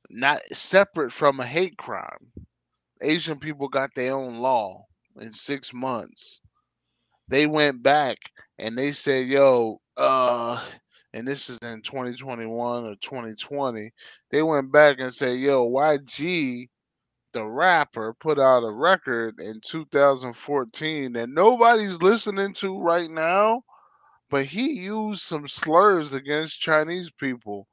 not 0.10 0.42
separate 0.54 1.12
from 1.12 1.40
a 1.40 1.46
hate 1.46 1.78
crime. 1.78 2.32
Asian 3.02 3.40
people 3.40 3.68
got 3.68 3.92
their 3.96 4.14
own 4.14 4.38
law 4.38 4.86
in 5.20 5.34
six 5.34 5.74
months. 5.74 6.42
They 7.28 7.46
went 7.46 7.84
back 7.84 8.18
and 8.58 8.78
they 8.78 8.92
said, 8.92 9.28
"Yo, 9.28 9.82
uh." 9.98 10.64
and 11.18 11.28
this 11.28 11.50
is 11.50 11.58
in 11.64 11.82
2021 11.82 12.86
or 12.86 12.96
2020, 12.96 13.92
they 14.30 14.44
went 14.44 14.72
back 14.72 14.98
and 15.00 15.12
said, 15.12 15.40
yo, 15.40 15.68
YG, 15.68 16.70
the 17.34 17.44
rapper, 17.44 18.14
put 18.20 18.40
out 18.40 18.64
a 18.64 18.72
record 18.72 19.40
in 19.40 19.60
2014 19.62 21.14
that 21.14 21.30
nobody's 21.30 22.02
listening 22.02 22.54
to 22.54 22.80
right 22.80 23.10
now, 23.10 23.62
but 24.30 24.46
he 24.46 24.72
used 24.74 25.22
some 25.22 25.48
slurs 25.48 26.14
against 26.14 26.62
Chinese 26.62 27.12
people. 27.12 27.68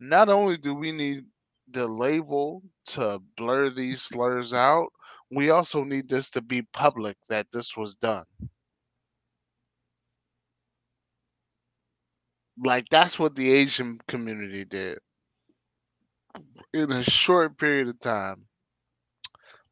Not 0.00 0.28
only 0.28 0.56
do 0.56 0.74
we 0.74 0.92
need 0.92 1.24
the 1.70 1.86
label 1.86 2.62
to 2.86 3.20
blur 3.36 3.70
these 3.70 4.02
slurs 4.02 4.52
out, 4.54 4.88
we 5.32 5.50
also 5.50 5.84
need 5.84 6.08
this 6.08 6.30
to 6.30 6.42
be 6.42 6.62
public 6.72 7.16
that 7.28 7.46
this 7.52 7.76
was 7.76 7.96
done. 7.96 8.24
like 12.64 12.86
that's 12.90 13.18
what 13.18 13.34
the 13.34 13.52
Asian 13.52 13.98
community 14.08 14.64
did 14.64 14.98
in 16.72 16.90
a 16.92 17.02
short 17.02 17.58
period 17.58 17.88
of 17.88 17.98
time. 18.00 18.46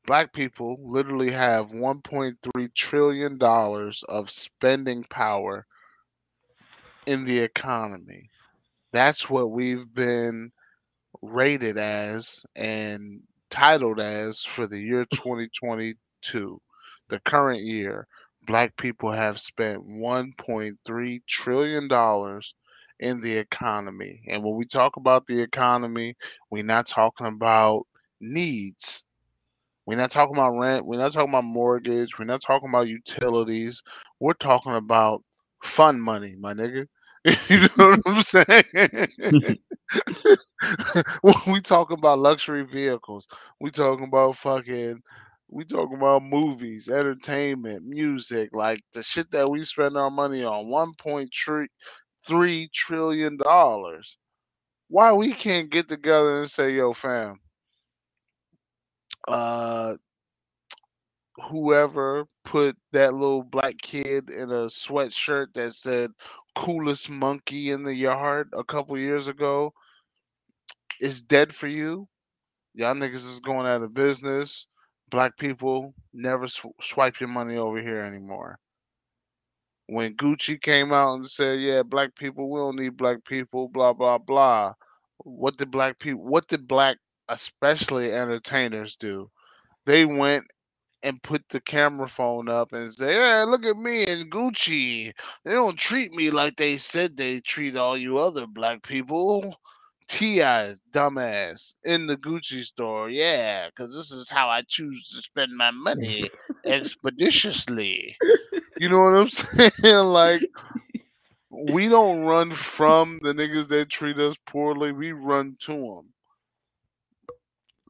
Black 0.06 0.32
people 0.34 0.76
literally 0.82 1.30
have 1.30 1.70
1.3 1.72 2.74
trillion 2.74 3.38
dollars 3.38 4.04
of 4.08 4.30
spending 4.30 5.02
power 5.04 5.66
in 7.06 7.24
the 7.24 7.38
economy. 7.38 8.30
That's 8.92 9.28
what 9.28 9.50
we've 9.50 9.92
been 9.94 10.52
rated 11.22 11.78
as 11.78 12.44
and 12.56 13.20
titled 13.50 14.00
as 14.00 14.42
for 14.44 14.66
the 14.66 14.78
year 14.80 15.04
2022. 15.06 16.60
The 17.08 17.20
current 17.20 17.62
year, 17.62 18.06
black 18.46 18.76
people 18.76 19.10
have 19.12 19.40
spent 19.40 19.86
1.3 19.86 21.20
trillion 21.26 21.88
dollars 21.88 22.54
in 23.00 23.20
the 23.20 23.36
economy. 23.36 24.22
And 24.28 24.42
when 24.44 24.56
we 24.56 24.64
talk 24.64 24.96
about 24.96 25.26
the 25.26 25.40
economy, 25.40 26.16
we're 26.50 26.64
not 26.64 26.86
talking 26.86 27.26
about 27.26 27.86
needs. 28.20 29.04
We're 29.86 29.98
not 29.98 30.10
talking 30.10 30.36
about 30.36 30.58
rent. 30.58 30.86
We're 30.86 30.98
not 30.98 31.12
talking 31.12 31.30
about 31.30 31.44
mortgage. 31.44 32.18
We're 32.18 32.24
not 32.24 32.40
talking 32.42 32.68
about 32.68 32.88
utilities. 32.88 33.82
We're 34.20 34.32
talking 34.34 34.74
about 34.74 35.22
fun 35.62 36.00
money, 36.00 36.34
my 36.38 36.54
nigga. 36.54 36.86
you 37.48 37.60
know 37.78 37.96
what 37.96 38.00
I'm 38.06 38.22
saying? 38.22 38.64
when 41.22 41.34
we 41.48 41.60
talk 41.62 41.90
about 41.92 42.18
luxury 42.20 42.64
vehicles, 42.64 43.28
we 43.60 43.70
talking 43.70 44.06
about 44.06 44.36
fucking 44.38 45.02
we 45.50 45.64
talking 45.64 45.96
about 45.98 46.24
movies, 46.24 46.88
entertainment, 46.88 47.84
music, 47.86 48.50
like 48.54 48.80
the 48.94 49.02
shit 49.02 49.30
that 49.32 49.50
we 49.50 49.62
spend 49.64 49.96
our 49.96 50.10
money 50.10 50.44
on. 50.44 50.68
One 50.68 50.94
point 50.94 51.30
three 52.26 52.70
trillion 52.74 53.38
dollars. 53.38 54.18
Why 54.88 55.12
we 55.12 55.32
can't 55.34 55.70
get 55.70 55.88
together 55.88 56.38
and 56.42 56.50
say, 56.50 56.72
yo, 56.74 56.92
fam, 56.94 57.40
uh 59.28 59.96
whoever 61.50 62.26
put 62.44 62.76
that 62.92 63.12
little 63.14 63.42
black 63.42 63.76
kid 63.82 64.30
in 64.30 64.50
a 64.50 64.66
sweatshirt 64.66 65.46
that 65.54 65.74
said 65.74 66.10
coolest 66.54 67.10
monkey 67.10 67.70
in 67.70 67.82
the 67.82 67.94
yard 67.94 68.48
a 68.52 68.64
couple 68.64 68.96
years 68.98 69.26
ago 69.26 69.72
is 71.00 71.22
dead 71.22 71.54
for 71.54 71.66
you. 71.66 72.06
Y'all 72.74 72.94
niggas 72.94 73.14
is 73.14 73.40
going 73.40 73.66
out 73.66 73.82
of 73.82 73.94
business. 73.94 74.66
Black 75.10 75.36
people 75.38 75.94
never 76.12 76.48
sw- 76.48 76.66
swipe 76.80 77.20
your 77.20 77.28
money 77.28 77.56
over 77.56 77.80
here 77.80 78.00
anymore. 78.00 78.58
When 79.86 80.16
Gucci 80.16 80.60
came 80.60 80.92
out 80.92 81.14
and 81.16 81.28
said, 81.28 81.60
"Yeah, 81.60 81.82
black 81.82 82.14
people, 82.16 82.50
we 82.50 82.58
don't 82.58 82.76
need 82.76 82.96
black 82.96 83.24
people," 83.24 83.68
blah 83.68 83.92
blah 83.92 84.18
blah. 84.18 84.74
What 85.18 85.56
did 85.58 85.70
black 85.70 85.98
people? 85.98 86.24
What 86.24 86.48
did 86.48 86.66
black, 86.66 86.98
especially 87.28 88.12
entertainers, 88.12 88.96
do? 88.96 89.30
They 89.86 90.04
went 90.06 90.46
and 91.04 91.22
put 91.22 91.48
the 91.50 91.60
camera 91.60 92.08
phone 92.08 92.48
up 92.48 92.72
and 92.72 92.92
say, 92.92 93.14
"Hey, 93.14 93.44
look 93.44 93.64
at 93.66 93.76
me 93.78 94.06
and 94.06 94.30
Gucci. 94.32 95.12
They 95.44 95.52
don't 95.52 95.78
treat 95.78 96.12
me 96.12 96.30
like 96.32 96.56
they 96.56 96.76
said 96.78 97.16
they 97.16 97.40
treat 97.40 97.76
all 97.76 97.96
you 97.98 98.18
other 98.18 98.46
black 98.48 98.82
people." 98.82 99.56
T.I.'s 100.08 100.80
dumbass 100.92 101.76
in 101.84 102.06
the 102.08 102.16
Gucci 102.16 102.64
store. 102.64 103.10
Yeah, 103.10 103.68
because 103.68 103.94
this 103.94 104.12
is 104.12 104.30
how 104.30 104.48
I 104.50 104.62
choose 104.62 105.08
to 105.10 105.22
spend 105.22 105.52
my 105.56 105.70
money 105.72 106.32
expeditiously. 106.66 108.18
You 108.78 108.90
know 108.90 109.00
what 109.00 109.16
I'm 109.16 109.28
saying? 109.82 110.06
like, 110.06 110.44
we 111.50 111.88
don't 111.88 112.22
run 112.24 112.54
from 112.54 113.20
the 113.22 113.34
niggas 113.34 113.68
that 113.68 113.90
treat 113.90 114.18
us 114.18 114.36
poorly. 114.46 114.92
We 114.92 115.12
run 115.12 115.56
to 115.62 115.72
them. 115.74 116.13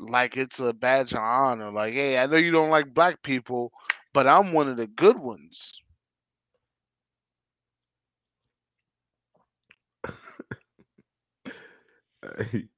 Like 0.09 0.37
it's 0.37 0.61
a 0.61 0.73
badge 0.73 1.13
of 1.13 1.19
honor. 1.21 1.71
Like, 1.71 1.95
hey, 1.95 2.19
I 2.19 2.27
know 2.27 2.37
you 2.37 2.53
don't 2.53 2.71
like 2.71 2.95
black 2.95 3.23
people, 3.23 3.73
but 4.13 4.27
I'm 4.27 4.53
one 4.53 4.69
of 4.69 4.77
the 4.77 4.87
good 4.87 5.19
ones. 5.19 5.81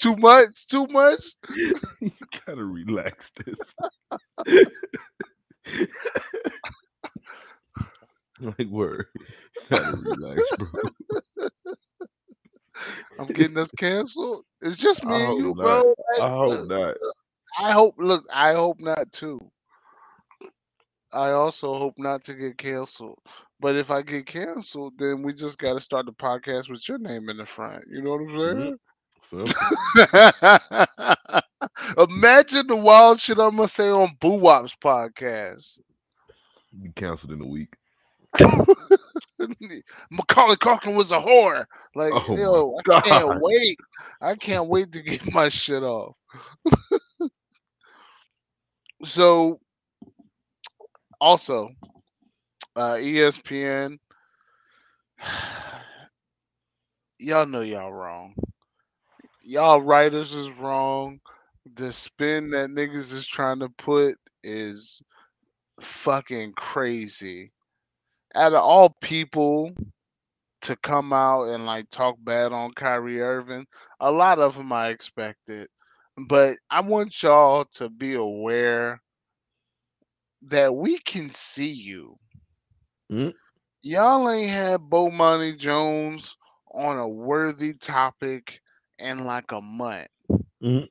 too 0.00 0.16
much, 0.16 0.66
too 0.68 0.86
much. 0.88 1.24
you 2.00 2.12
gotta 2.46 2.64
relax 2.64 3.30
this. 3.44 3.74
like 8.40 8.68
word, 8.68 9.06
you 9.14 9.26
gotta 9.70 9.96
relax, 9.96 10.42
bro. 10.56 10.68
I'm 13.18 13.32
getting 13.32 13.58
us 13.58 13.72
canceled. 13.72 14.44
It's 14.60 14.76
just 14.76 15.04
me 15.06 15.22
I 15.22 15.26
and 15.26 15.38
you, 15.38 15.54
not. 15.54 15.56
bro. 15.56 15.94
I 16.18 16.30
hope 16.30 16.64
not. 16.64 16.96
I 17.58 17.72
hope. 17.72 17.94
Look, 17.98 18.24
I 18.32 18.54
hope 18.54 18.80
not 18.80 19.12
too. 19.12 19.50
I 21.12 21.30
also 21.30 21.74
hope 21.76 21.94
not 21.98 22.22
to 22.24 22.34
get 22.34 22.58
canceled. 22.58 23.18
But 23.60 23.76
if 23.76 23.90
I 23.90 24.02
get 24.02 24.26
canceled, 24.26 24.98
then 24.98 25.22
we 25.22 25.32
just 25.32 25.58
got 25.58 25.74
to 25.74 25.80
start 25.80 26.06
the 26.06 26.12
podcast 26.12 26.70
with 26.70 26.88
your 26.88 26.98
name 26.98 27.28
in 27.28 27.36
the 27.38 27.46
front. 27.46 27.84
You 27.88 28.02
know 28.02 28.10
what 28.12 28.22
I'm 28.22 28.28
Mhm. 28.44 28.78
saying? 29.22 29.54
Imagine 31.98 32.66
the 32.66 32.76
wild 32.76 33.20
shit 33.20 33.38
I'm 33.38 33.56
gonna 33.56 33.68
say 33.68 33.88
on 33.90 34.16
Boowop's 34.20 34.74
podcast. 34.76 35.80
Be 36.80 36.90
canceled 36.92 37.32
in 37.32 37.42
a 37.42 37.46
week. 37.46 37.74
Macaulay 40.10 40.56
Culkin 40.56 40.96
was 40.96 41.12
a 41.12 41.18
whore. 41.18 41.64
Like, 41.94 42.12
Oh 42.14 42.36
yo, 42.36 42.76
I 42.94 43.00
can't 43.00 43.40
wait. 43.40 43.78
I 44.20 44.34
can't 44.34 44.68
wait 44.68 44.92
to 44.92 45.02
get 45.02 45.32
my 45.32 45.48
shit 45.48 45.82
off. 45.82 46.14
so, 49.04 49.60
also, 51.20 51.70
uh, 52.76 52.94
ESPN, 52.94 53.98
y'all 57.18 57.46
know 57.46 57.62
y'all 57.62 57.92
wrong. 57.92 58.34
Y'all 59.42 59.80
writers 59.80 60.32
is 60.32 60.50
wrong. 60.52 61.20
The 61.74 61.92
spin 61.92 62.50
that 62.50 62.70
niggas 62.70 63.12
is 63.12 63.26
trying 63.26 63.60
to 63.60 63.68
put 63.68 64.14
is 64.42 65.02
fucking 65.80 66.52
crazy. 66.56 67.52
Out 68.34 68.54
of 68.54 68.62
all 68.62 68.96
people 69.00 69.72
to 70.62 70.76
come 70.76 71.12
out 71.12 71.48
and 71.48 71.66
like 71.66 71.88
talk 71.90 72.16
bad 72.20 72.52
on 72.52 72.72
Kyrie 72.72 73.20
Irving, 73.20 73.66
a 74.00 74.10
lot 74.10 74.38
of 74.38 74.56
them 74.56 74.72
I 74.72 74.88
expected. 74.88 75.68
But 76.28 76.56
I 76.70 76.80
want 76.80 77.22
y'all 77.22 77.64
to 77.76 77.88
be 77.88 78.14
aware 78.14 79.00
that 80.42 80.74
we 80.74 80.98
can 80.98 81.30
see 81.30 81.70
you. 81.70 82.18
Mm. 83.10 83.34
Y'all 83.82 84.30
ain't 84.30 84.50
had 84.50 84.80
Bomani 84.80 85.56
Jones 85.56 86.36
on 86.72 86.98
a 86.98 87.08
worthy 87.08 87.72
topic 87.74 88.60
in 88.98 89.24
like 89.24 89.52
a 89.52 89.60
month. 89.60 90.08
Mm. 90.62 90.88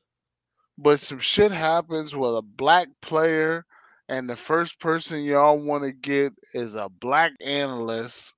But 0.77 0.99
some 0.99 1.19
shit 1.19 1.51
happens 1.51 2.15
with 2.15 2.35
a 2.35 2.41
black 2.41 2.87
player, 3.01 3.65
and 4.09 4.27
the 4.27 4.35
first 4.35 4.79
person 4.79 5.23
y'all 5.23 5.59
want 5.59 5.83
to 5.83 5.91
get 5.91 6.33
is 6.55 6.73
a 6.73 6.89
black 6.89 7.31
analyst, 7.45 8.33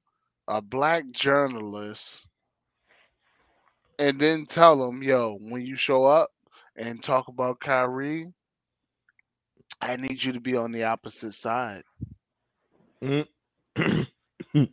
a 0.49 0.61
black 0.61 1.05
journalist, 1.11 2.27
and 3.97 4.19
then 4.19 4.45
tell 4.45 4.75
them, 4.75 5.01
yo, 5.01 5.37
when 5.39 5.65
you 5.65 5.77
show 5.77 6.03
up 6.05 6.29
and 6.75 7.01
talk 7.01 7.29
about 7.29 7.61
Kyrie, 7.61 8.27
I 9.79 9.95
need 9.95 10.21
you 10.21 10.33
to 10.33 10.41
be 10.41 10.57
on 10.57 10.73
the 10.73 10.83
opposite 10.83 11.33
side. 11.33 11.83
Mm. 13.01 13.25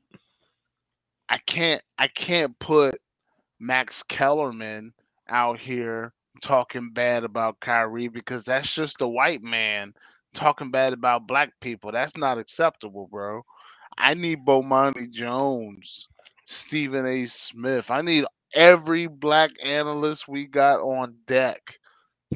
I 1.30 1.38
can't 1.46 1.82
I 1.98 2.08
can't 2.08 2.58
put 2.58 2.98
Max 3.60 4.02
Kellerman 4.02 4.92
out 5.28 5.60
here 5.60 6.12
talking 6.42 6.90
bad 6.90 7.22
about 7.22 7.60
Kyrie 7.60 8.08
because 8.08 8.44
that's 8.44 8.74
just 8.74 9.00
a 9.00 9.06
white 9.08 9.42
man 9.42 9.94
talking 10.38 10.70
bad 10.70 10.94
about 10.94 11.26
black 11.26 11.52
people. 11.60 11.92
That's 11.92 12.16
not 12.16 12.38
acceptable, 12.38 13.08
bro. 13.10 13.42
I 13.98 14.14
need 14.14 14.44
Bomani 14.44 15.10
Jones, 15.10 16.08
Stephen 16.46 17.06
A. 17.06 17.26
Smith. 17.26 17.90
I 17.90 18.02
need 18.02 18.24
every 18.54 19.06
black 19.06 19.50
analyst 19.62 20.28
we 20.28 20.46
got 20.46 20.80
on 20.80 21.16
deck 21.26 21.78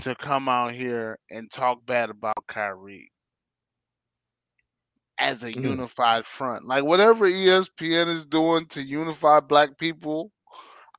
to 0.01 0.15
come 0.17 0.49
out 0.49 0.75
here 0.75 1.19
and 1.31 1.51
talk 1.51 1.85
bad 1.87 2.11
about 2.11 2.47
Kyrie 2.49 3.13
as 5.19 5.45
a 5.45 5.53
Mm. 5.57 5.81
unified 5.81 6.25
front. 6.27 6.67
Like 6.67 6.85
whatever 6.85 7.27
ESPN 7.27 8.09
is 8.09 8.25
doing 8.27 8.67
to 8.69 8.83
unify 8.83 9.41
black 9.41 9.79
people, 9.79 10.33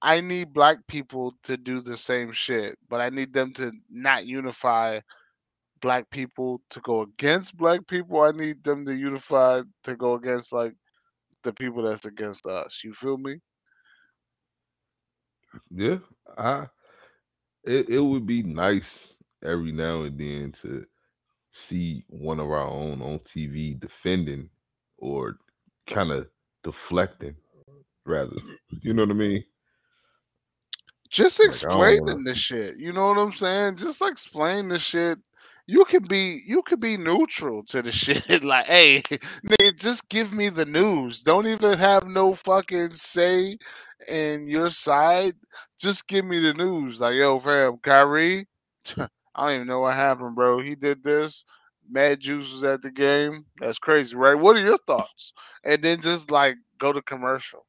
I 0.02 0.22
need 0.22 0.54
black 0.54 0.88
people 0.88 1.34
to 1.44 1.58
do 1.58 1.80
the 1.80 1.98
same 1.98 2.32
shit, 2.34 2.78
but 2.90 3.02
I 3.02 3.10
need 3.10 3.34
them 3.34 3.54
to 3.54 3.72
not 3.90 4.26
unify 4.26 5.00
black 5.84 6.10
people 6.10 6.62
to 6.70 6.80
go 6.80 7.02
against 7.02 7.58
black 7.58 7.86
people. 7.88 8.22
I 8.22 8.32
need 8.32 8.64
them 8.64 8.86
to 8.86 8.96
unify 8.96 9.62
to 9.84 9.96
go 9.98 10.14
against 10.16 10.54
like 10.54 10.74
the 11.44 11.52
people 11.54 11.84
that's 11.84 12.06
against 12.06 12.46
us. 12.48 12.82
You 12.86 12.94
feel 12.94 13.18
me? 13.18 13.36
Yeah, 15.70 15.98
I 16.38 16.68
it, 17.66 17.90
it 17.90 18.00
would 18.00 18.26
be 18.26 18.42
nice 18.44 19.14
every 19.44 19.74
now 19.74 20.04
and 20.04 20.18
then 20.18 20.54
to 20.62 20.86
see 21.52 22.06
one 22.08 22.40
of 22.40 22.50
our 22.50 22.68
own 22.68 23.02
on 23.02 23.20
TV 23.20 23.78
defending 23.78 24.50
or 24.98 25.38
kind 25.86 26.12
of 26.12 26.28
deflecting, 26.64 27.36
rather. 28.06 28.38
You 28.82 28.94
know 28.94 29.04
what 29.04 29.12
I 29.12 29.16
mean? 29.16 29.44
Just 31.10 31.40
Like, 31.40 31.50
explaining 31.50 32.06
wanna- 32.06 32.24
the 32.24 32.34
shit. 32.34 32.78
You 32.78 32.94
know 32.94 33.10
what 33.10 33.18
I'm 33.18 33.34
saying? 33.34 33.76
Just 33.76 34.02
explain 34.02 34.70
the 34.70 34.80
shit 34.80 35.20
you 35.66 35.86
can 35.86 36.04
be 36.04 36.42
you 36.46 36.62
can 36.64 36.80
be 36.80 36.98
neutral 36.98 37.64
to 37.66 37.82
the 37.82 37.92
shit. 37.92 38.44
like, 38.44 38.66
hey, 38.66 39.02
nigga, 39.46 39.78
just 39.78 40.10
give 40.10 40.34
me 40.34 40.50
the 40.50 40.66
news. 40.66 41.24
Don't 41.24 41.48
even 41.48 41.78
have 41.78 42.06
no 42.08 42.34
fucking 42.34 42.94
say 42.94 43.58
in 44.10 44.48
your 44.48 44.70
side. 44.70 45.34
Just 45.80 46.08
give 46.08 46.26
me 46.26 46.40
the 46.40 46.54
news. 46.54 47.02
Like, 47.02 47.16
yo, 47.16 47.40
fam, 47.40 47.78
Kyrie, 47.84 48.48
I 48.98 49.08
don't 49.38 49.56
even 49.56 49.68
know 49.68 49.82
what 49.82 49.96
happened, 49.96 50.36
bro. 50.36 50.62
He 50.62 50.76
did 50.76 51.04
this. 51.04 51.46
Mad 51.90 52.20
Juice 52.20 52.52
was 52.54 52.64
at 52.64 52.82
the 52.82 52.92
game. 52.92 53.46
That's 53.60 53.80
crazy, 53.80 54.16
right? 54.16 54.36
What 54.36 54.56
are 54.58 54.62
your 54.62 54.78
thoughts? 54.88 55.34
And 55.64 55.82
then 55.82 56.02
just 56.02 56.32
like 56.32 56.56
go 56.80 56.94
to 56.94 57.02
commercial. 57.02 57.66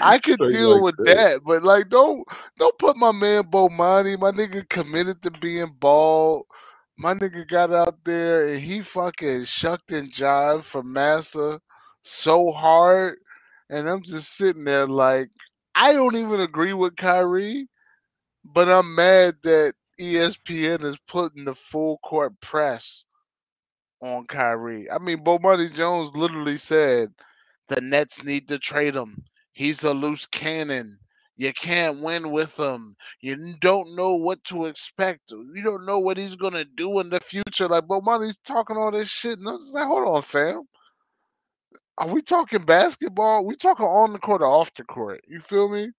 I 0.00 0.18
could 0.18 0.46
deal 0.48 0.80
like 0.80 0.82
with 0.82 1.02
that. 1.04 1.04
that. 1.04 1.40
but 1.44 1.62
like 1.62 1.88
don't 1.88 2.26
don't 2.58 2.78
put 2.78 2.96
my 2.96 3.12
man 3.12 3.44
Bomani, 3.44 4.18
my 4.18 4.30
nigga 4.32 4.68
committed 4.68 5.22
to 5.22 5.30
being 5.30 5.74
bald. 5.78 6.46
My 6.96 7.14
nigga 7.14 7.46
got 7.48 7.72
out 7.72 7.98
there 8.04 8.48
and 8.48 8.60
he 8.60 8.82
fucking 8.82 9.44
shucked 9.44 9.92
and 9.92 10.12
jived 10.12 10.64
for 10.64 10.82
Massa 10.82 11.60
so 12.02 12.50
hard. 12.50 13.18
And 13.70 13.88
I'm 13.88 14.02
just 14.02 14.36
sitting 14.36 14.64
there 14.64 14.86
like 14.86 15.30
I 15.74 15.92
don't 15.92 16.16
even 16.16 16.40
agree 16.40 16.72
with 16.74 16.96
Kyrie, 16.96 17.68
but 18.44 18.68
I'm 18.68 18.94
mad 18.94 19.36
that 19.44 19.74
ESPN 20.00 20.84
is 20.84 20.98
putting 21.06 21.44
the 21.44 21.54
full 21.54 21.98
court 21.98 22.32
press 22.40 23.04
on 24.00 24.26
Kyrie. 24.26 24.90
I 24.90 24.98
mean, 24.98 25.24
Bomani 25.24 25.72
Jones 25.72 26.14
literally 26.16 26.56
said 26.56 27.12
the 27.68 27.80
Nets 27.80 28.24
need 28.24 28.48
to 28.48 28.58
trade 28.58 28.94
him. 28.96 29.24
He's 29.58 29.82
a 29.82 29.92
loose 29.92 30.24
cannon. 30.24 31.00
You 31.36 31.52
can't 31.52 32.00
win 32.00 32.30
with 32.30 32.56
him. 32.56 32.94
You 33.20 33.56
don't 33.58 33.96
know 33.96 34.14
what 34.14 34.44
to 34.44 34.66
expect. 34.66 35.32
You 35.32 35.62
don't 35.64 35.84
know 35.84 35.98
what 35.98 36.16
he's 36.16 36.36
gonna 36.36 36.64
do 36.64 37.00
in 37.00 37.10
the 37.10 37.18
future. 37.18 37.66
Like 37.66 37.88
Bomani's 37.88 38.38
talking 38.38 38.76
all 38.76 38.92
this 38.92 39.08
shit, 39.08 39.40
and 39.40 39.48
I'm 39.48 39.58
just 39.58 39.74
like, 39.74 39.88
hold 39.88 40.06
on, 40.06 40.22
fam. 40.22 40.62
Are 41.98 42.06
we 42.06 42.22
talking 42.22 42.62
basketball? 42.62 43.44
We 43.44 43.56
talking 43.56 43.84
on 43.84 44.12
the 44.12 44.20
court 44.20 44.42
or 44.42 44.46
off 44.46 44.72
the 44.74 44.84
court? 44.84 45.24
You 45.26 45.40
feel 45.40 45.68
me? 45.68 45.90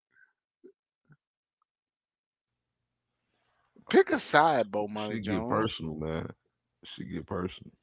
Pick 3.89 4.13
a 4.13 4.19
side, 4.19 4.71
Bomani 4.71 5.15
She 5.15 5.19
get 5.19 5.31
Jones. 5.31 5.49
personal, 5.49 5.95
man. 5.95 6.29
She 6.85 7.03
get 7.03 7.25
personal. 7.25 7.73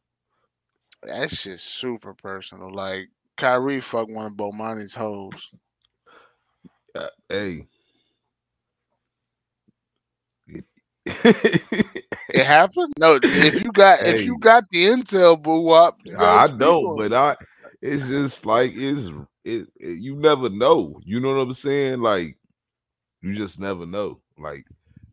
That 1.03 1.31
shit's 1.31 1.62
super 1.62 2.14
personal. 2.14 2.74
Like 2.74 3.11
Kyrie 3.37 3.83
fuck 3.83 4.09
one 4.09 4.27
of 4.29 4.33
Bomani's 4.33 4.95
hoes. 4.95 5.51
Hey. 7.28 7.68
It 12.32 12.47
happened? 12.47 12.92
No, 12.99 13.20
if 13.32 13.61
you 13.61 13.72
got 13.72 14.01
if 14.07 14.24
you 14.24 14.38
got 14.40 14.64
the 14.70 14.86
intel, 14.86 15.42
Boowop, 15.42 15.94
I 16.18 16.49
know, 16.49 16.88
but. 16.88 17.12
I 17.14 17.36
it's 17.82 18.09
just 18.09 18.47
like 18.47 18.72
it's 18.74 19.09
it, 19.44 19.68
it 19.78 20.01
you 20.01 20.16
never 20.16 20.51
know. 20.51 21.01
You 21.05 21.20
know 21.20 21.30
what 21.36 21.42
I'm 21.42 21.55
saying? 21.55 22.01
Like 22.01 22.38
you 23.22 23.34
just 23.36 23.61
never 23.61 23.86
know. 23.86 24.20
Like 24.38 24.66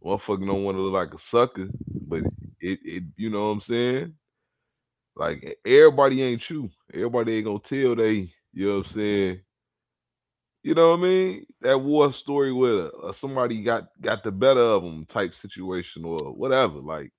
motherfucker 0.06 0.46
don't 0.48 0.64
want 0.66 0.78
to 0.78 0.82
look 0.82 0.94
like 0.94 1.14
a 1.14 1.20
sucker, 1.24 1.70
but 2.08 2.24
it 2.62 2.80
it 2.84 3.04
you 3.18 3.30
know 3.32 3.46
what 3.48 3.54
I'm 3.54 3.62
saying? 3.62 4.16
Like 5.16 5.58
everybody 5.66 6.24
ain't 6.24 6.50
you. 6.50 6.70
Everybody 6.94 7.38
ain't 7.38 7.46
gonna 7.46 7.60
tell 7.60 7.96
they, 7.96 8.32
you 8.54 8.68
know 8.68 8.78
what 8.80 8.88
I'm 8.88 8.92
saying? 8.94 9.42
You 10.64 10.76
know 10.76 10.92
what 10.92 11.00
I 11.00 11.04
mean? 11.04 11.46
That 11.62 11.80
war 11.80 12.14
story 12.14 12.54
where 12.54 12.90
uh, 13.04 13.14
somebody 13.14 13.64
got 13.64 13.86
got 14.02 14.24
the 14.24 14.32
better 14.32 14.62
of 14.62 14.84
them 14.84 15.06
type 15.08 15.36
situation 15.36 16.06
or 16.06 16.34
whatever. 16.34 16.80
Like 16.80 17.12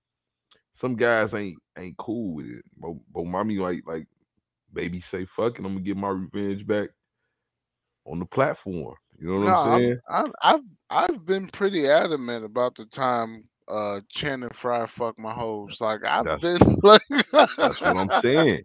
some 0.72 0.96
guys 0.96 1.34
ain't 1.34 1.58
ain't 1.78 1.96
cool 1.98 2.34
with 2.36 2.46
it. 2.46 2.64
But, 2.78 2.94
but 3.14 3.26
mommy 3.26 3.58
like 3.58 3.82
like 3.86 4.06
baby 4.72 5.00
say 5.00 5.26
fuck 5.26 5.54
it, 5.58 5.66
I'm 5.66 5.74
gonna 5.74 5.80
get 5.80 5.96
my 5.96 6.10
revenge 6.10 6.66
back 6.66 6.90
on 8.06 8.20
the 8.20 8.26
platform. 8.26 8.94
You 9.18 9.28
know 9.28 9.40
what 9.40 9.46
No, 9.46 9.48
I'm 9.48 9.56
saying? 9.56 9.98
I'm 10.08 10.32
I've 10.42 10.62
I've 10.90 11.26
been 11.26 11.48
pretty 11.48 11.88
adamant 11.88 12.44
about 12.44 12.76
the 12.76 12.86
time 12.86 13.44
uh 13.68 14.00
Channing 14.10 14.50
Frye 14.50 14.86
fuck 14.86 15.18
my 15.18 15.32
hoes. 15.32 15.80
Like 15.80 16.04
I've 16.04 16.28
That's 16.28 16.40
been 16.40 16.78
like 16.82 17.02
that's 17.60 17.82
what 17.84 17.96
I'm 17.98 18.10
saying. 18.10 18.64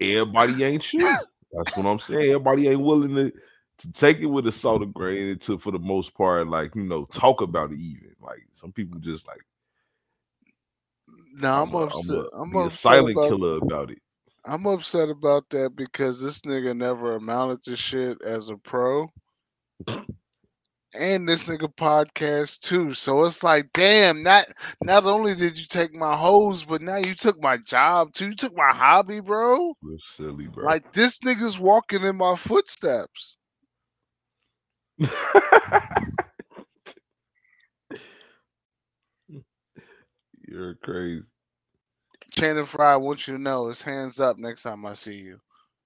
Everybody 0.00 0.64
ain't 0.64 0.92
you. 0.94 1.20
That's 1.52 1.76
what 1.76 1.86
I'm 1.86 1.98
saying. 2.00 2.30
Everybody 2.30 2.68
ain't 2.68 2.80
willing 2.80 3.14
to 3.16 3.32
take 3.94 4.18
it 4.18 4.26
with 4.26 4.46
a 4.46 4.52
salt 4.52 4.82
of 4.82 4.92
grain 4.92 5.28
and 5.28 5.40
to 5.42 5.58
for 5.58 5.70
the 5.72 5.78
most 5.78 6.14
part, 6.14 6.48
like 6.48 6.74
you 6.74 6.82
know, 6.82 7.04
talk 7.06 7.40
about 7.40 7.72
it 7.72 7.78
even. 7.78 8.14
Like 8.20 8.46
some 8.54 8.72
people 8.72 8.98
just 9.00 9.26
like 9.26 9.40
No, 11.32 11.62
I'm 11.62 11.72
I'm 11.72 11.74
a 11.74 11.78
I'm 11.94 12.10
upset. 12.10 12.16
a 12.16 12.28
I'm 12.32 12.54
a 12.56 12.70
silent 12.70 13.20
about 13.20 13.22
killer 13.22 13.56
about 13.58 13.90
it. 13.90 13.98
I'm 14.44 14.66
upset 14.66 15.08
about 15.10 15.50
that 15.50 15.76
because 15.76 16.20
this 16.20 16.40
nigga 16.42 16.76
never 16.76 17.14
amounted 17.14 17.62
to 17.64 17.76
shit 17.76 18.20
as 18.22 18.48
a 18.48 18.56
pro. 18.56 19.12
And 20.98 21.28
this 21.28 21.46
nigga 21.46 21.72
podcast 21.74 22.60
too. 22.60 22.94
So 22.94 23.24
it's 23.24 23.42
like, 23.42 23.72
damn, 23.72 24.22
not 24.22 24.46
not 24.82 25.04
only 25.04 25.34
did 25.34 25.58
you 25.58 25.66
take 25.66 25.92
my 25.94 26.16
hoes, 26.16 26.64
but 26.64 26.80
now 26.82 26.96
you 26.96 27.14
took 27.14 27.40
my 27.42 27.56
job 27.58 28.12
too. 28.12 28.28
You 28.28 28.34
took 28.36 28.56
my 28.56 28.72
hobby, 28.72 29.20
bro. 29.20 29.74
Silly, 30.16 30.46
bro. 30.48 30.66
Like 30.66 30.90
this 30.92 31.20
nigga's 31.20 31.58
walking 31.58 32.02
in 32.04 32.16
my 32.16 32.36
footsteps. 32.36 33.38
You're 40.48 40.74
crazy. 40.76 41.24
Channing 42.32 42.64
Frye, 42.64 42.92
I 42.94 42.96
want 42.96 43.26
you 43.26 43.36
to 43.36 43.42
know 43.42 43.68
it's 43.68 43.82
hands 43.82 44.20
up 44.20 44.38
next 44.38 44.62
time 44.62 44.84
I 44.86 44.94
see 44.94 45.16
you. 45.16 45.40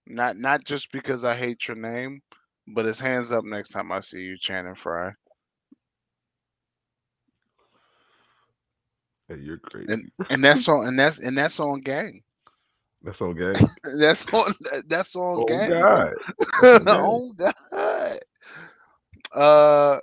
Not 0.06 0.36
not 0.36 0.64
just 0.64 0.90
because 0.92 1.24
I 1.24 1.34
hate 1.36 1.68
your 1.68 1.76
name, 1.76 2.22
but 2.66 2.86
it's 2.86 3.00
hands 3.00 3.32
up 3.32 3.44
next 3.44 3.70
time 3.70 3.92
I 3.92 4.00
see 4.00 4.22
you, 4.22 4.36
Channing 4.38 4.74
Frye. 4.74 5.12
Hey, 9.28 9.36
you're 9.40 9.58
crazy. 9.58 9.88
And 9.88 10.10
and 10.30 10.44
that's 10.44 10.68
on 10.68 10.86
and 10.86 10.98
that's 10.98 11.18
and 11.18 11.36
that's 11.36 11.60
on 11.60 11.80
gang. 11.80 12.22
That's 13.02 13.20
on 13.22 13.34
game. 13.34 13.70
That's 13.98 14.26
on 14.32 14.52
that's 14.88 15.16
on 15.16 15.40
Oh 15.40 15.44
gang. 15.44 15.84
God. 15.84 16.14
That's 16.56 16.74
on 16.74 16.86
oh 16.88 17.32
God. 17.36 18.18
Uh 19.34 19.98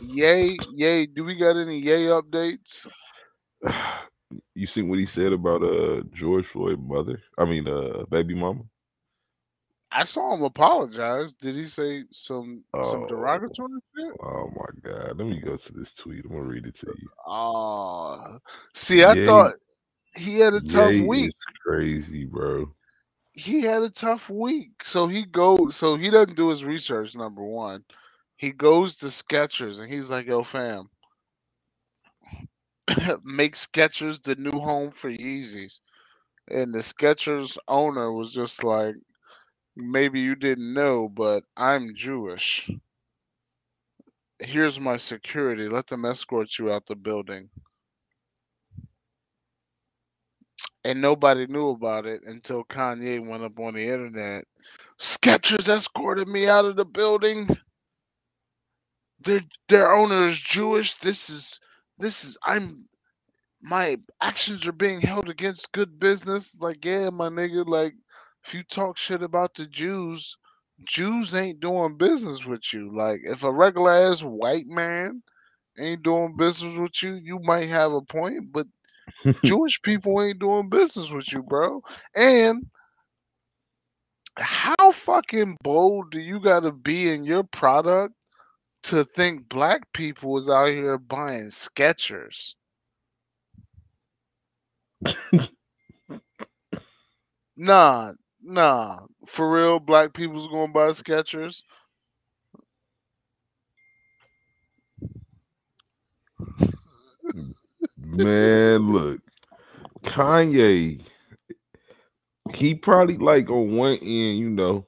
yay, 0.00 0.56
yay. 0.74 1.06
Do 1.06 1.24
we 1.24 1.34
got 1.36 1.56
any 1.56 1.78
yay 1.78 2.04
updates? 2.06 2.86
You 4.54 4.64
seen 4.68 4.88
what 4.88 5.00
he 5.00 5.06
said 5.06 5.32
about 5.32 5.62
uh 5.64 6.02
George 6.12 6.46
Floyd 6.46 6.80
mother? 6.80 7.20
I 7.36 7.44
mean 7.44 7.66
uh 7.66 8.04
baby 8.10 8.34
mama? 8.34 8.62
I 9.90 10.04
saw 10.04 10.34
him 10.34 10.42
apologize. 10.44 11.34
Did 11.34 11.56
he 11.56 11.64
say 11.64 12.04
some 12.12 12.62
some 12.82 13.00
Oh. 13.00 13.06
derogatory 13.06 13.80
shit? 13.96 14.14
Oh 14.22 14.48
my 14.54 14.90
god. 14.90 15.18
Let 15.18 15.26
me 15.26 15.40
go 15.40 15.56
to 15.56 15.72
this 15.72 15.94
tweet. 15.94 16.24
I'm 16.24 16.30
gonna 16.30 16.42
read 16.44 16.66
it 16.66 16.76
to 16.76 16.86
you. 16.96 17.08
Oh, 17.26 18.38
see, 18.72 19.02
I 19.04 19.14
Yay. 19.14 19.26
thought 19.26 19.54
he 20.14 20.38
had 20.38 20.54
a 20.54 20.60
tough 20.60 20.92
Yay 20.92 21.00
week. 21.00 21.32
crazy, 21.64 22.24
bro. 22.24 22.72
He 23.32 23.62
had 23.62 23.82
a 23.82 23.90
tough 23.90 24.30
week. 24.30 24.84
So 24.84 25.08
he 25.08 25.24
goes. 25.24 25.76
So 25.76 25.96
he 25.96 26.10
doesn't 26.10 26.36
do 26.36 26.50
his 26.50 26.64
research. 26.64 27.16
Number 27.16 27.42
one, 27.44 27.84
he 28.36 28.50
goes 28.52 28.98
to 28.98 29.06
Skechers 29.06 29.80
and 29.80 29.92
he's 29.92 30.10
like, 30.10 30.26
"Yo, 30.26 30.42
fam, 30.44 30.90
make 33.24 33.54
Skechers 33.56 34.22
the 34.22 34.36
new 34.36 34.58
home 34.58 34.90
for 34.90 35.10
Yeezys." 35.10 35.80
And 36.48 36.74
the 36.74 36.80
Skechers 36.80 37.56
owner 37.68 38.12
was 38.12 38.32
just 38.32 38.64
like, 38.64 38.96
"Maybe 39.76 40.20
you 40.20 40.36
didn't 40.36 40.74
know, 40.74 41.08
but 41.08 41.44
I'm 41.56 41.94
Jewish. 41.96 42.70
Here's 44.40 44.80
my 44.80 44.96
security. 44.98 45.68
Let 45.68 45.86
them 45.88 46.04
escort 46.04 46.58
you 46.58 46.72
out 46.72 46.86
the 46.86 46.96
building." 46.96 47.50
And 50.84 51.00
nobody 51.00 51.46
knew 51.46 51.70
about 51.70 52.06
it 52.06 52.22
until 52.26 52.64
Kanye 52.64 53.26
went 53.26 53.44
up 53.44 53.58
on 53.58 53.74
the 53.74 53.82
internet. 53.84 54.44
Skechers 54.98 55.68
escorted 55.68 56.28
me 56.28 56.48
out 56.48 56.64
of 56.64 56.76
the 56.76 56.84
building. 56.84 57.48
Their 59.20 59.42
their 59.68 59.92
owner 59.92 60.28
is 60.28 60.38
Jewish. 60.38 60.94
This 60.94 61.30
is 61.30 61.60
this 61.98 62.24
is 62.24 62.36
I'm 62.44 62.84
my 63.62 63.98
actions 64.22 64.66
are 64.66 64.72
being 64.72 65.00
held 65.00 65.28
against 65.28 65.72
good 65.72 65.98
business. 65.98 66.60
Like, 66.60 66.84
yeah, 66.84 67.10
my 67.10 67.28
nigga, 67.28 67.66
like 67.66 67.94
if 68.46 68.54
you 68.54 68.62
talk 68.62 68.96
shit 68.96 69.22
about 69.22 69.54
the 69.54 69.66
Jews, 69.66 70.36
Jews 70.84 71.34
ain't 71.34 71.60
doing 71.60 71.96
business 71.96 72.44
with 72.46 72.72
you. 72.72 72.94
Like 72.96 73.20
if 73.24 73.42
a 73.42 73.52
regular 73.52 73.92
ass 73.92 74.22
white 74.22 74.66
man 74.66 75.22
ain't 75.78 76.02
doing 76.02 76.36
business 76.36 76.76
with 76.76 77.02
you, 77.02 77.14
you 77.22 77.38
might 77.40 77.68
have 77.68 77.92
a 77.92 78.00
point, 78.00 78.52
but 78.52 78.66
Jewish 79.44 79.80
people 79.82 80.22
ain't 80.22 80.38
doing 80.38 80.68
business 80.68 81.10
with 81.10 81.32
you, 81.32 81.42
bro. 81.42 81.82
And 82.14 82.66
how 84.36 84.92
fucking 84.92 85.56
bold 85.62 86.10
do 86.10 86.20
you 86.20 86.40
got 86.40 86.60
to 86.60 86.72
be 86.72 87.10
in 87.10 87.24
your 87.24 87.44
product 87.44 88.14
to 88.84 89.04
think 89.04 89.48
black 89.48 89.82
people 89.92 90.38
is 90.38 90.48
out 90.48 90.68
here 90.68 90.98
buying 90.98 91.46
Skechers. 91.46 92.54
nah, 97.56 98.12
nah. 98.42 99.00
For 99.26 99.50
real, 99.50 99.78
black 99.78 100.14
people's 100.14 100.48
gonna 100.48 100.72
buy 100.72 100.88
Skechers. 100.88 101.62
Hmm. 107.32 107.50
Man, 108.10 108.92
look, 108.92 109.20
Kanye, 110.02 111.02
he 112.54 112.74
probably 112.74 113.16
like 113.18 113.50
on 113.50 113.76
one 113.76 113.94
end, 113.94 114.38
you 114.38 114.50
know, 114.50 114.86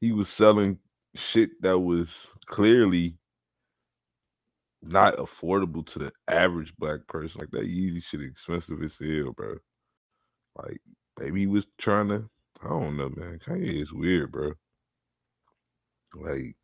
he 0.00 0.12
was 0.12 0.28
selling 0.30 0.78
shit 1.14 1.50
that 1.62 1.78
was 1.78 2.10
clearly 2.46 3.18
not 4.82 5.16
affordable 5.18 5.86
to 5.86 5.98
the 5.98 6.12
average 6.28 6.72
black 6.78 7.06
person. 7.08 7.40
Like 7.40 7.50
that 7.52 7.66
Yeezy 7.68 8.02
shit 8.04 8.22
expensive 8.22 8.82
as 8.82 8.96
hell, 8.98 9.32
bro. 9.36 9.56
Like 10.56 10.80
maybe 11.20 11.40
he 11.40 11.46
was 11.46 11.66
trying 11.78 12.08
to, 12.08 12.28
I 12.64 12.68
don't 12.68 12.96
know, 12.96 13.10
man. 13.16 13.40
Kanye 13.46 13.82
is 13.82 13.92
weird, 13.92 14.32
bro. 14.32 14.52
Like 16.14 16.56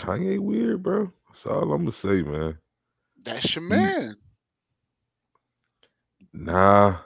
Kanye 0.00 0.38
weird, 0.40 0.82
bro. 0.82 1.12
That's 1.30 1.46
all 1.46 1.72
I'm 1.72 1.86
gonna 1.86 1.92
say, 1.92 2.22
man. 2.22 2.58
That's 3.26 3.54
your 3.56 3.62
man. 3.64 4.16
Nah, 6.32 7.00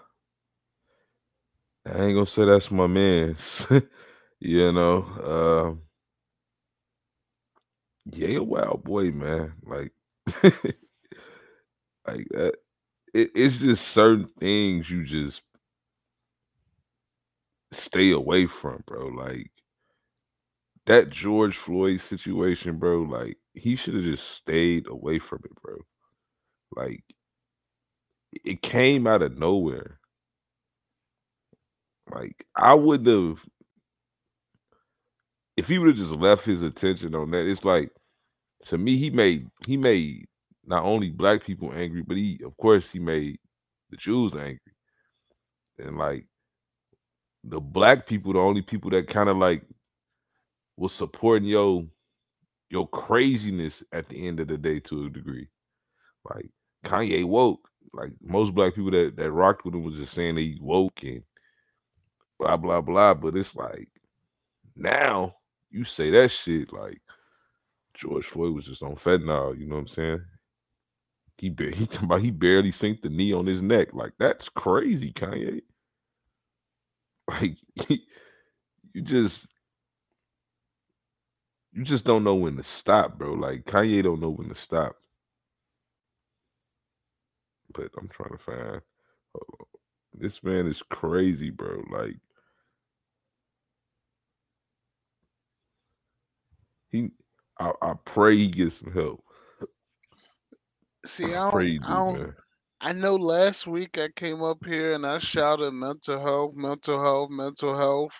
I 1.87 2.05
ain't 2.05 2.15
gonna 2.15 2.27
say 2.27 2.47
that's 2.47 2.71
my 2.71 2.87
man's. 2.87 3.67
you 4.41 4.73
know, 4.73 5.03
um, 5.73 5.83
yeah, 8.13 8.39
a 8.39 8.43
wild 8.43 8.85
boy, 8.85 9.11
man. 9.11 9.55
Like, 9.65 9.93
like 10.45 12.29
that. 12.31 12.55
It, 13.15 13.31
it's 13.35 13.59
just 13.59 13.89
certain 13.89 14.29
things 14.41 14.91
you 14.91 15.05
just 15.05 15.43
stay 17.73 18.13
away 18.13 18.47
from, 18.47 18.83
bro. 18.87 19.09
Like 19.09 19.51
that 20.87 21.11
George 21.11 21.57
Floyd 21.57 22.01
situation, 22.03 22.79
bro. 22.79 23.03
Like 23.03 23.39
he 23.55 23.77
should 23.77 23.95
have 23.95 24.05
just 24.05 24.29
stayed 24.31 24.87
away 24.89 25.19
from 25.19 25.41
it, 25.45 25.55
bro. 25.63 25.79
Like 26.77 27.05
it 28.45 28.63
came 28.63 29.07
out 29.07 29.23
of 29.23 29.39
nowhere. 29.39 29.99
Like 32.13 32.47
I 32.57 32.75
would 32.75 33.07
have, 33.07 33.45
if 35.57 35.69
he 35.69 35.79
would 35.79 35.89
have 35.89 35.97
just 35.97 36.13
left 36.13 36.45
his 36.45 36.63
attention 36.63 37.15
on 37.15 37.31
that. 37.33 37.47
It's 37.47 37.65
like 37.65 37.91
to 38.67 38.79
me, 38.79 38.97
he 38.99 39.11
made 39.11 39.49
he 39.67 39.77
made 39.77 40.27
not 40.67 40.85
only 40.85 41.11
black 41.11 41.45
people 41.45 41.73
angry, 41.75 42.03
but 42.03 42.17
he, 42.17 42.41
of 42.45 42.57
course, 42.57 42.91
he 42.91 42.99
made 42.99 43.39
the 43.91 43.97
Jews 43.97 44.35
angry, 44.35 44.61
and 45.79 45.99
like 45.99 46.27
the 47.45 47.61
black 47.61 48.07
people, 48.07 48.33
the 48.35 48.39
only 48.41 48.63
people 48.63 48.91
that 48.91 49.09
kind 49.09 49.29
of 49.29 49.37
like 49.37 49.65
was 50.77 50.93
supporting 50.93 51.49
your 51.49 51.85
your 52.71 52.89
craziness 52.89 53.83
at 53.93 54.09
the 54.09 54.27
end 54.27 54.41
of 54.41 54.49
the 54.49 54.59
day 54.59 54.81
to 54.81 55.07
a 55.07 55.11
degree. 55.11 55.49
Like 56.25 56.51
Kanye 56.85 57.25
woke. 57.27 57.69
Like 57.93 58.13
most 58.23 58.55
black 58.55 58.75
people 58.75 58.93
that 58.93 59.15
that 59.17 59.33
rocked 59.33 59.65
with 59.65 59.75
him 59.75 59.85
was 59.85 59.97
just 59.97 60.15
saying 60.15 60.37
they 60.37 60.57
woke 60.61 61.03
and 61.03 61.23
blah 62.39 62.57
blah 62.57 62.81
blah. 62.81 63.15
But 63.15 63.37
it's 63.37 63.55
like 63.57 63.89
now 64.77 65.35
you 65.71 65.85
say 65.85 66.11
that 66.11 66.31
shit 66.31 66.73
like 66.73 67.01
George 67.95 68.27
Floyd 68.27 68.55
was 68.55 68.67
just 68.67 68.83
on 68.83 68.97
fentanyl. 68.97 69.59
You 69.59 69.67
know 69.67 69.77
what 69.77 69.83
I'm 69.83 69.89
saying? 69.89 70.23
He 71.39 71.51
ba- 71.51 71.75
he 71.75 71.87
talking 71.87 72.07
about 72.07 72.23
he 72.23 72.31
barely 72.31 72.73
synced 72.73 73.03
the 73.03 73.09
knee 73.11 73.33
on 73.33 73.47
his 73.47 73.63
neck. 73.63 73.89
Like 73.95 74.13
that's 74.19 74.49
crazy, 74.49 75.13
Kanye. 75.13 75.63
Like 77.29 77.57
you 77.89 79.03
just 79.03 79.47
you 81.73 81.85
just 81.85 82.05
don't 82.05 82.25
know 82.25 82.37
when 82.37 82.57
to 82.57 82.65
stop, 82.65 83.19
bro. 83.19 83.35
Like 83.35 83.65
Kanye 83.65 84.03
don't 84.03 84.21
know 84.21 84.31
when 84.31 84.49
to 84.49 84.55
stop. 84.55 84.97
But 87.75 87.91
I'm 87.99 88.09
trying 88.09 88.31
to 88.31 88.39
find. 88.39 88.61
on. 88.61 88.81
This 90.15 90.43
man 90.43 90.67
is 90.67 90.83
crazy, 90.91 91.51
bro. 91.51 91.83
Like 91.91 92.17
he, 96.91 97.11
I, 97.61 97.73
I 97.83 97.95
pray 98.05 98.37
he 98.37 98.49
gets 98.49 98.81
some 98.81 98.93
help. 98.93 99.25
See, 101.07 101.35
I 101.35 101.51
I 101.53 101.53
don't, 101.53 101.69
I 101.85 101.95
do, 102.05 102.05
don't. 102.13 102.29
I 102.81 102.93
know 102.93 103.17
last 103.17 103.67
week 103.67 103.99
I 103.99 104.09
came 104.17 104.43
up 104.43 104.65
here 104.65 104.95
and 104.95 105.07
I 105.07 105.19
shouted 105.19 105.73
mental 105.73 106.21
health, 106.21 106.55
mental 106.57 107.01
health, 107.03 107.31
mental 107.31 107.77
health. 107.77 108.15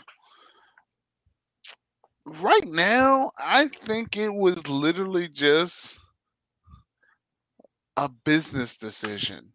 Right 2.27 2.67
now, 2.67 3.31
I 3.39 3.69
think 3.69 4.17
it 4.17 4.33
was 4.33 4.67
literally 4.69 5.29
just 5.29 5.99
a 8.01 8.09
business 8.25 8.79
decision. 8.79 9.53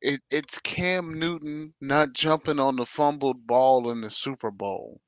It, 0.00 0.20
it's 0.30 0.60
Cam 0.60 1.18
Newton 1.18 1.74
not 1.80 2.12
jumping 2.12 2.60
on 2.60 2.76
the 2.76 2.86
fumbled 2.86 3.44
ball 3.44 3.90
in 3.90 4.00
the 4.00 4.08
Super 4.08 4.52
Bowl 4.52 5.00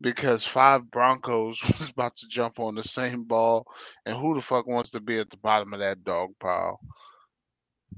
because 0.00 0.44
five 0.44 0.90
Broncos 0.90 1.62
was 1.78 1.90
about 1.90 2.16
to 2.16 2.26
jump 2.26 2.58
on 2.58 2.74
the 2.74 2.82
same 2.82 3.22
ball, 3.22 3.64
and 4.06 4.16
who 4.16 4.34
the 4.34 4.40
fuck 4.40 4.66
wants 4.66 4.90
to 4.90 5.00
be 5.00 5.18
at 5.18 5.30
the 5.30 5.36
bottom 5.36 5.72
of 5.72 5.78
that 5.78 6.02
dog 6.02 6.30
pile? 6.40 6.80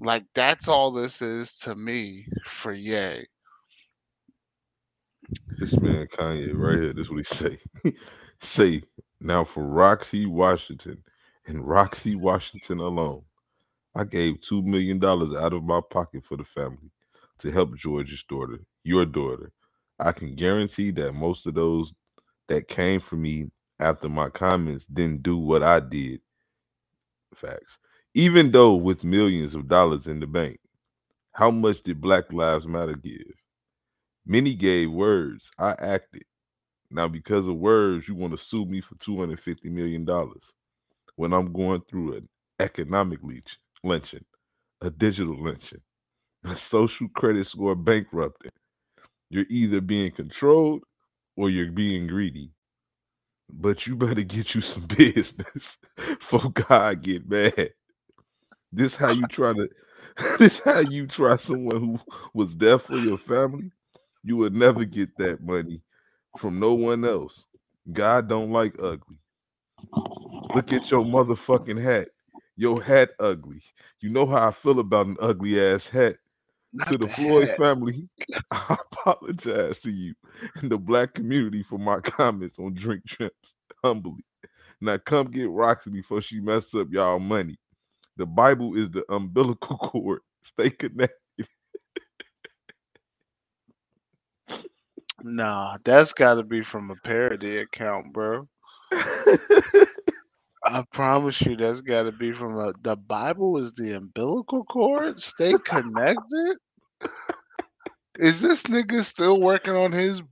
Like 0.02 0.24
that's 0.34 0.68
all 0.68 0.92
this 0.92 1.22
is 1.22 1.56
to 1.60 1.74
me 1.74 2.26
for 2.44 2.74
Ye. 2.74 3.26
This 5.58 5.72
man 5.80 6.06
Kanye 6.14 6.52
right 6.52 6.78
here. 6.78 6.92
This 6.92 7.06
is 7.06 7.10
what 7.10 7.26
he 7.26 7.34
say. 7.34 7.92
say 8.42 8.82
now 9.22 9.44
for 9.44 9.64
Roxie 9.64 10.26
Washington 10.26 11.02
and 11.46 11.66
Roxie 11.66 12.16
Washington 12.16 12.80
alone, 12.80 13.24
I 13.94 14.04
gave 14.04 14.40
two 14.42 14.62
million 14.62 14.98
dollars 14.98 15.34
out 15.34 15.52
of 15.52 15.64
my 15.64 15.80
pocket 15.90 16.24
for 16.24 16.36
the 16.36 16.44
family 16.44 16.90
to 17.40 17.50
help 17.50 17.76
George's 17.76 18.22
daughter, 18.28 18.60
your 18.84 19.04
daughter. 19.04 19.52
I 19.98 20.12
can 20.12 20.34
guarantee 20.34 20.90
that 20.92 21.12
most 21.14 21.46
of 21.46 21.54
those 21.54 21.92
that 22.48 22.68
came 22.68 23.00
for 23.00 23.16
me 23.16 23.50
after 23.80 24.08
my 24.08 24.28
comments 24.28 24.86
didn't 24.86 25.22
do 25.22 25.36
what 25.38 25.62
I 25.62 25.80
did. 25.80 26.20
Facts. 27.34 27.78
Even 28.14 28.50
though 28.50 28.74
with 28.74 29.04
millions 29.04 29.54
of 29.54 29.68
dollars 29.68 30.06
in 30.06 30.20
the 30.20 30.26
bank, 30.26 30.58
how 31.32 31.50
much 31.50 31.82
did 31.82 32.00
Black 32.00 32.32
Lives 32.32 32.66
Matter 32.66 32.94
give? 32.96 33.32
Many 34.26 34.54
gave 34.54 34.90
words. 34.90 35.50
I 35.58 35.70
acted. 35.78 36.24
Now, 36.90 37.08
because 37.08 37.46
of 37.46 37.56
words, 37.56 38.08
you 38.08 38.14
want 38.14 38.36
to 38.36 38.44
sue 38.44 38.64
me 38.66 38.80
for 38.80 38.96
$250 38.96 39.64
million 39.66 40.04
when 41.20 41.34
I'm 41.34 41.52
going 41.52 41.82
through 41.90 42.14
an 42.16 42.30
economic 42.60 43.20
leech, 43.22 43.58
lynching, 43.84 44.24
a 44.82 44.90
digital 44.90 45.42
lynching, 45.42 45.82
a 46.44 46.56
social 46.56 47.08
credit 47.16 47.46
score 47.46 47.76
bankrupting. 47.76 48.52
You're 49.30 49.46
either 49.50 49.80
being 49.80 50.12
controlled 50.12 50.82
or 51.36 51.50
you're 51.50 51.72
being 51.72 52.06
greedy. 52.08 52.52
But 53.52 53.86
you 53.86 53.96
better 53.96 54.22
get 54.22 54.54
you 54.54 54.62
some 54.62 54.86
business 54.98 55.78
for 56.20 56.50
God 56.50 57.02
get 57.02 57.28
mad. 57.28 57.70
This 58.72 58.96
how 58.96 59.10
you 59.10 59.26
try 59.28 59.54
to 59.54 59.68
this 60.38 60.60
how 60.60 60.80
you 60.80 61.06
try 61.08 61.36
someone 61.38 61.80
who 61.80 62.00
was 62.34 62.56
there 62.56 62.78
for 62.78 62.98
your 62.98 63.18
family. 63.18 63.72
You 64.24 64.36
would 64.38 64.54
never 64.54 64.84
get 64.84 65.16
that 65.18 65.42
money 65.42 65.82
from 66.38 66.60
no 66.60 66.74
one 66.74 67.04
else. 67.04 67.46
God 67.92 68.28
don't 68.28 68.52
like 68.52 68.76
ugly. 68.80 69.18
Look 70.54 70.72
at 70.72 70.90
your 70.90 71.04
motherfucking 71.04 71.82
hat. 71.82 72.08
Your 72.56 72.82
hat 72.82 73.10
ugly. 73.20 73.62
You 74.00 74.10
know 74.10 74.26
how 74.26 74.48
I 74.48 74.52
feel 74.52 74.80
about 74.80 75.06
an 75.06 75.16
ugly 75.20 75.60
ass 75.60 75.86
hat. 75.88 76.16
to 76.86 76.98
the 76.98 77.08
the 77.08 77.08
Floyd 77.08 77.50
hat. 77.50 77.58
family, 77.58 78.08
I 78.52 78.76
apologize 78.92 79.78
to 79.80 79.90
you 79.92 80.14
and 80.56 80.70
the 80.70 80.78
black 80.78 81.14
community 81.14 81.62
for 81.62 81.78
my 81.78 82.00
comments 82.02 82.58
on 82.58 82.74
Drink 82.74 83.04
Champs. 83.06 83.56
Humbly. 83.84 84.24
Now 84.80 84.98
come 84.98 85.28
get 85.30 85.50
Roxie 85.50 85.90
before 85.92 86.22
she 86.22 86.40
mess 86.40 86.74
up 86.74 86.88
y'all 86.92 87.18
money. 87.20 87.58
The 88.16 88.26
Bible 88.26 88.76
is 88.76 88.90
the 88.90 89.04
umbilical 89.12 89.78
cord. 89.82 90.20
Stay 90.44 90.70
connected. 90.70 91.16
Nah, 95.24 95.78
that's 95.84 96.12
got 96.14 96.34
to 96.36 96.44
be 96.44 96.62
from 96.62 96.90
a 96.90 96.96
parody 96.96 97.58
account, 97.58 98.12
bro. 98.12 98.48
I 100.70 100.84
promise 100.92 101.40
you, 101.42 101.56
that's 101.56 101.82
got 101.82 102.04
to 102.04 102.12
be 102.12 102.32
from 102.32 102.58
a. 102.58 102.72
The 102.80 102.96
Bible 102.96 103.58
is 103.58 103.74
the 103.74 103.92
umbilical 103.96 104.64
cord. 104.64 105.20
Stay 105.20 105.58
connected. 105.58 106.58
Is 108.18 108.40
this 108.40 108.64
nigga 108.64 109.02
still 109.04 109.40
working 109.40 109.74
on 109.74 109.92
his 109.92 110.22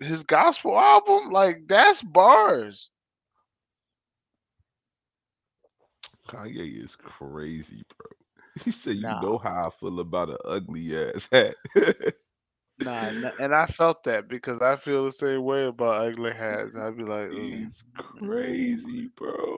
his 0.00 0.22
gospel 0.24 0.78
album, 0.78 1.30
like 1.30 1.66
that's 1.68 2.02
bars. 2.02 2.90
Kanye 6.28 6.82
is 6.84 6.96
crazy, 6.96 7.82
bro. 7.96 8.06
He 8.64 8.70
said, 8.70 8.96
"You 8.96 9.14
Nah. 9.14 9.20
know 9.20 9.38
how 9.38 9.68
I 9.68 9.70
feel 9.70 10.00
about 10.00 10.30
an 10.30 10.38
ugly 10.44 10.96
ass 10.96 11.28
hat." 11.32 11.56
Nah, 12.78 13.12
and 13.38 13.54
I 13.54 13.66
felt 13.66 14.04
that 14.04 14.28
because 14.28 14.60
I 14.60 14.76
feel 14.76 15.04
the 15.04 15.12
same 15.12 15.42
way 15.44 15.66
about 15.66 16.06
ugly 16.06 16.32
hats. 16.32 16.76
I'd 16.76 16.96
be 16.96 17.04
like, 17.04 17.28
"Ooh, 17.28 17.52
He's 17.52 17.82
crazy, 17.96 19.08
bro. 19.16 19.56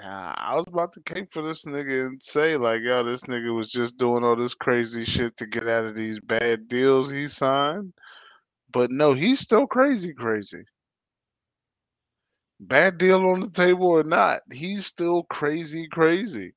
Nah. 0.00 0.34
I 0.36 0.54
was 0.54 0.66
about 0.66 0.92
to 0.94 1.00
cape 1.00 1.28
for 1.32 1.42
this 1.42 1.64
nigga 1.64 2.06
and 2.06 2.22
say 2.22 2.56
like, 2.56 2.80
yo, 2.82 3.02
this 3.02 3.24
nigga 3.24 3.54
was 3.54 3.70
just 3.70 3.96
doing 3.96 4.24
all 4.24 4.36
this 4.36 4.54
crazy 4.54 5.04
shit 5.04 5.36
to 5.36 5.46
get 5.46 5.68
out 5.68 5.86
of 5.86 5.94
these 5.94 6.20
bad 6.20 6.68
deals 6.68 7.10
he 7.10 7.28
signed. 7.28 7.92
But 8.70 8.90
no, 8.90 9.14
he's 9.14 9.40
still 9.40 9.66
crazy, 9.66 10.12
crazy. 10.12 10.64
Bad 12.60 12.98
deal 12.98 13.26
on 13.26 13.40
the 13.40 13.50
table 13.50 13.86
or 13.86 14.04
not, 14.04 14.40
he's 14.52 14.86
still 14.86 15.24
crazy, 15.24 15.88
crazy. 15.88 16.54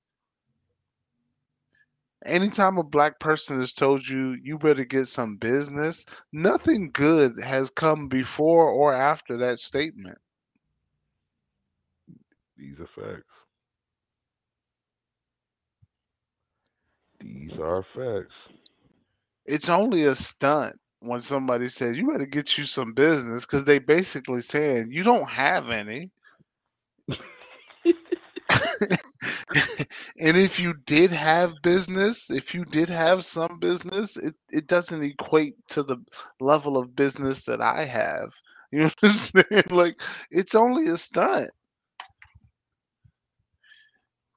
Anytime 2.26 2.78
a 2.78 2.84
black 2.84 3.20
person 3.20 3.60
has 3.60 3.74
told 3.74 4.08
you 4.08 4.38
you 4.42 4.58
better 4.58 4.86
get 4.86 5.08
some 5.08 5.38
business, 5.38 6.06
nothing 6.34 6.90
good 6.92 7.40
has 7.42 7.70
come 7.70 8.08
before 8.08 8.70
or 8.70 8.94
after 8.94 9.38
that 9.38 9.60
statement. 9.60 10.18
These 12.58 12.80
are 12.82 12.88
facts. 12.88 13.34
These 17.20 17.60
are 17.60 17.84
facts. 17.84 18.50
It's 19.46 19.70
only 19.70 20.06
a 20.06 20.16
stunt 20.16 20.78
when 21.00 21.20
somebody 21.20 21.68
says 21.68 21.98
you 21.98 22.12
better 22.12 22.26
get 22.26 22.58
you 22.58 22.66
some 22.66 22.94
business 22.94 23.46
because 23.46 23.66
they 23.66 23.80
basically 23.80 24.42
saying 24.42 24.90
you 24.92 25.04
don't 25.04 25.30
have 25.30 25.70
any. 25.70 26.12
and 30.20 30.38
if 30.38 30.60
you 30.60 30.74
did 30.86 31.12
have 31.12 31.62
business, 31.62 32.30
if 32.32 32.54
you 32.54 32.66
did 32.66 32.90
have 32.90 33.26
some 33.26 33.60
business, 33.60 34.18
it, 34.18 34.36
it 34.52 34.68
doesn't 34.68 35.04
equate 35.04 35.56
to 35.70 35.84
the 35.84 35.98
level 36.40 36.78
of 36.78 36.96
business 36.96 37.46
that 37.46 37.62
I 37.62 37.86
have. 37.86 38.32
You 38.72 38.90
understand? 39.04 39.72
Like 39.72 40.02
it's 40.32 40.56
only 40.56 40.88
a 40.88 40.98
stunt. 40.98 41.52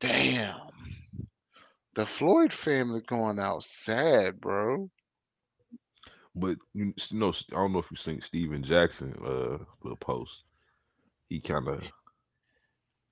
Damn. 0.01 0.57
The 1.94 2.07
Floyd 2.07 2.53
family 2.53 3.03
going 3.07 3.38
out 3.38 3.62
sad, 3.62 4.40
bro. 4.40 4.90
But 6.34 6.57
you 6.72 6.94
know, 7.12 7.32
I 7.32 7.55
don't 7.55 7.72
know 7.72 7.80
if 7.80 7.90
you 7.90 7.96
seen 7.96 8.20
Stephen 8.20 8.62
Jackson 8.62 9.14
uh 9.24 9.59
little 9.82 9.96
post. 10.01 10.44
He 11.28 11.40
kind 11.40 11.68
of 11.68 11.82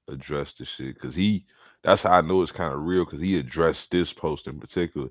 addressed 0.08 0.58
the 0.58 0.64
shit 0.64 0.94
because 0.94 1.14
he. 1.14 1.44
That's 1.84 2.02
how 2.02 2.12
I 2.12 2.20
know 2.22 2.42
it's 2.42 2.52
kind 2.52 2.72
of 2.72 2.80
real 2.80 3.04
because 3.04 3.20
he 3.20 3.38
addressed 3.38 3.90
this 3.90 4.12
post 4.12 4.46
in 4.46 4.58
particular. 4.58 5.08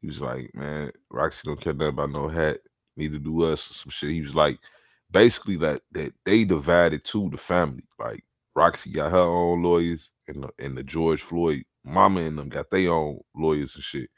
He 0.00 0.06
was 0.06 0.20
like, 0.20 0.50
"Man, 0.54 0.90
Roxie 1.10 1.42
don't 1.44 1.60
care 1.60 1.72
nothing 1.72 1.94
about 1.94 2.10
no 2.10 2.28
hat. 2.28 2.60
Neither 2.96 3.18
do 3.18 3.44
us." 3.44 3.62
Some 3.62 3.90
shit. 3.90 4.10
He 4.10 4.22
was 4.22 4.34
like, 4.34 4.58
basically 5.10 5.56
that 5.56 5.82
that 5.92 6.12
they 6.24 6.44
divided 6.44 7.04
to 7.04 7.30
the 7.30 7.36
family. 7.36 7.84
Like 7.98 8.24
Roxie 8.60 8.92
got 8.92 9.12
her 9.12 9.18
own 9.18 9.62
lawyers, 9.62 10.10
and 10.28 10.44
the, 10.44 10.50
and 10.58 10.76
the 10.76 10.82
George 10.82 11.22
Floyd 11.22 11.64
mama 11.84 12.20
and 12.20 12.38
them 12.38 12.50
got 12.50 12.70
their 12.70 12.92
own 12.92 13.20
lawyers 13.34 13.74
and 13.74 13.84
shit. 13.84 14.10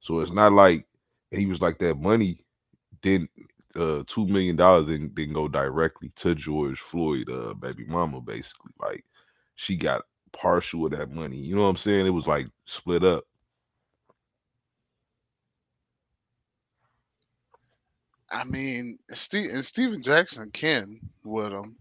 So 0.00 0.20
it's 0.20 0.32
not 0.32 0.52
like 0.52 0.86
he 1.30 1.46
was 1.46 1.62
like 1.62 1.78
that 1.78 1.96
money 1.96 2.44
didn't 3.02 3.30
uh 3.76 4.02
two 4.06 4.26
million 4.26 4.56
dollars 4.56 4.86
didn't, 4.86 5.14
didn't 5.14 5.34
go 5.34 5.48
directly 5.48 6.12
to 6.16 6.34
George 6.34 6.78
Floyd 6.78 7.30
uh 7.30 7.54
baby 7.54 7.84
mama 7.86 8.20
basically 8.20 8.72
like 8.80 9.04
she 9.56 9.76
got 9.76 10.02
partial 10.32 10.86
of 10.86 10.92
that 10.92 11.10
money 11.10 11.36
you 11.38 11.54
know 11.54 11.62
what 11.62 11.68
I'm 11.68 11.76
saying 11.76 12.06
it 12.06 12.10
was 12.10 12.26
like 12.26 12.48
split 12.66 13.04
up 13.04 13.24
I 18.30 18.44
mean, 18.44 18.98
Steve 19.12 19.50
and 19.52 19.64
Stephen 19.64 20.02
Jackson 20.02 20.50
can 20.52 21.00
with 21.24 21.52
him. 21.52 21.76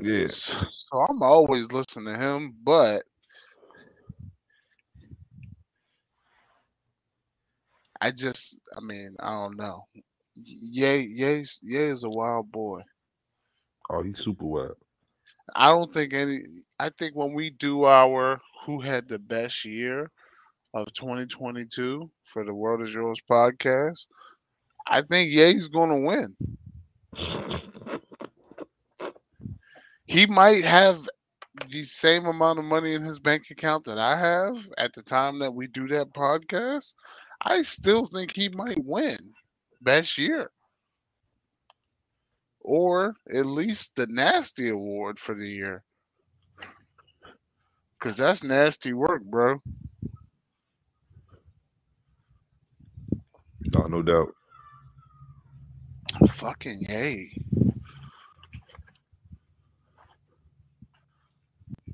Yeah 0.00 0.26
So, 0.28 0.54
so 0.92 0.98
I'm 1.08 1.22
always 1.22 1.72
listening 1.72 2.14
to 2.14 2.18
him, 2.20 2.54
but 2.62 3.02
I 8.00 8.10
just, 8.12 8.58
I 8.76 8.80
mean, 8.80 9.16
I 9.20 9.30
don't 9.30 9.56
know. 9.56 9.86
Yay, 10.34 11.02
yay, 11.02 11.44
Ye 11.62 11.76
is 11.76 12.04
a 12.04 12.08
wild 12.08 12.50
boy. 12.52 12.82
oh 13.90 14.02
he's 14.02 14.18
super 14.18 14.44
wild 14.46 14.76
I 15.54 15.68
don't 15.70 15.92
think 15.92 16.12
any. 16.12 16.42
I 16.78 16.90
think 16.90 17.16
when 17.16 17.32
we 17.32 17.50
do 17.50 17.84
our 17.84 18.40
"Who 18.64 18.80
Had 18.80 19.08
the 19.08 19.18
Best 19.18 19.64
Year" 19.64 20.10
of 20.74 20.92
2022 20.94 22.10
for 22.24 22.44
the 22.44 22.54
World 22.54 22.82
Is 22.82 22.94
Yours 22.94 23.20
podcast, 23.28 24.06
I 24.86 25.02
think 25.02 25.30
Ye's 25.32 25.68
going 25.68 25.90
to 25.90 26.06
win. 26.06 26.36
He 30.08 30.26
might 30.26 30.64
have 30.64 31.08
the 31.70 31.84
same 31.84 32.26
amount 32.26 32.58
of 32.58 32.64
money 32.66 32.94
in 32.94 33.02
his 33.04 33.20
bank 33.20 33.50
account 33.50 33.84
that 33.86 33.98
I 33.98 34.18
have 34.18 34.68
at 34.78 34.94
the 34.94 35.02
time 35.02 35.38
that 35.40 35.54
we 35.54 35.68
do 35.68 35.88
that 35.88 36.12
podcast. 36.12 36.94
I 37.42 37.62
still 37.62 38.06
think 38.06 38.34
he 38.34 38.48
might 38.48 38.84
win 38.84 39.34
best 39.80 40.18
year. 40.18 40.52
Or 42.60 43.16
at 43.32 43.46
least 43.46 43.96
the 43.96 44.06
nasty 44.06 44.68
award 44.68 45.20
for 45.20 45.34
the 45.34 45.48
year. 45.48 45.84
Cause 48.00 48.16
that's 48.18 48.44
nasty 48.44 48.92
work, 48.92 49.22
bro. 49.24 49.62
no 53.72 53.86
no 53.88 54.02
doubt 54.02 54.34
Fucking 56.28 56.82
yay. 56.88 57.32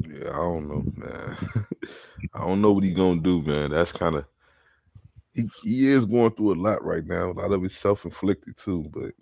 Yeah 0.08 0.30
I 0.30 0.36
don't 0.36 0.68
know 0.68 0.86
man 0.96 1.38
I 2.34 2.40
don't 2.40 2.62
know 2.62 2.72
what 2.72 2.84
he's 2.84 2.96
gonna 2.96 3.20
do 3.22 3.42
man 3.42 3.70
that's 3.72 3.92
kind 3.92 4.16
of 4.16 4.26
he, 5.34 5.48
he 5.62 5.88
is 5.88 6.06
going 6.06 6.32
through 6.32 6.54
a 6.54 6.60
lot 6.62 6.84
right 6.84 7.06
now 7.06 7.30
a 7.30 7.34
lot 7.34 7.52
of 7.52 7.64
it's 7.64 7.76
self-inflicted 7.76 8.56
too 8.56 8.86
but 8.92 9.12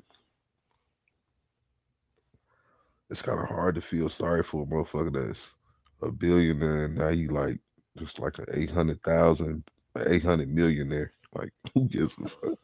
it's 3.10 3.22
kind 3.22 3.40
of 3.40 3.48
hard 3.48 3.76
to 3.76 3.82
feel 3.82 4.08
sorry 4.08 4.42
for 4.44 4.64
a 4.64 4.66
motherfucker 4.66 5.12
that's 5.28 5.54
a 6.02 6.10
billionaire 6.10 6.86
and 6.86 6.96
now 6.96 7.10
he 7.10 7.28
like 7.28 7.60
just 7.98 8.18
like 8.20 8.38
an 8.38 8.46
800,000 8.54 9.64
an 9.96 10.12
800 10.14 10.48
millionaire 10.52 11.12
like 11.34 11.52
who 11.74 11.88
gives 11.88 12.14
a 12.24 12.28
fuck 12.28 12.58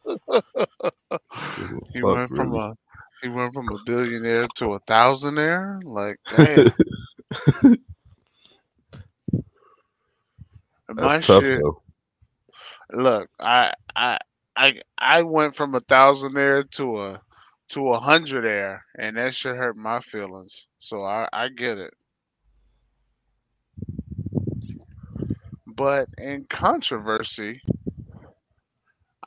Gives 1.55 1.71
a 1.71 1.81
He 1.93 2.01
fuck, 2.01 2.21
went 2.21 2.31
from 2.35 2.53
really? 2.53 2.55
a 2.55 2.75
he 3.21 3.29
went 3.29 3.53
from 3.53 3.71
a 3.71 3.79
billionaire 3.79 4.49
to 4.59 4.73
a 4.75 4.79
thousandaire. 4.81 5.83
Like, 5.83 6.17
damn. 6.31 6.75
My 10.95 11.19
tough 11.21 11.47
shit. 11.47 11.61
though 11.61 11.81
Look, 12.91 13.29
I 13.39 13.73
I 13.95 14.17
I 14.55 14.81
I 14.97 15.21
went 15.23 15.55
from 15.55 15.75
a 15.75 15.79
thousand 15.81 16.37
air 16.37 16.63
to 16.63 17.01
a 17.01 17.21
to 17.69 17.89
a 17.93 17.99
hundredaire, 17.99 18.81
and 18.97 19.17
that 19.17 19.35
shit 19.35 19.55
hurt 19.55 19.77
my 19.77 19.99
feelings. 20.01 20.67
So 20.79 21.03
I 21.03 21.27
I 21.31 21.49
get 21.49 21.77
it. 21.77 21.93
But 25.67 26.09
in 26.17 26.45
controversy, 26.49 27.61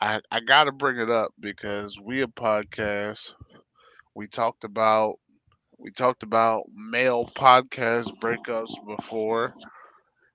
I 0.00 0.20
I 0.30 0.40
gotta 0.40 0.72
bring 0.72 0.98
it 0.98 1.10
up 1.10 1.32
because 1.40 1.98
we 2.00 2.22
a 2.22 2.26
podcast. 2.26 3.32
We 4.14 4.26
talked 4.26 4.64
about 4.64 5.18
we 5.78 5.90
talked 5.90 6.22
about 6.22 6.64
male 6.74 7.26
podcast 7.26 8.18
breakups 8.20 8.74
before, 8.86 9.54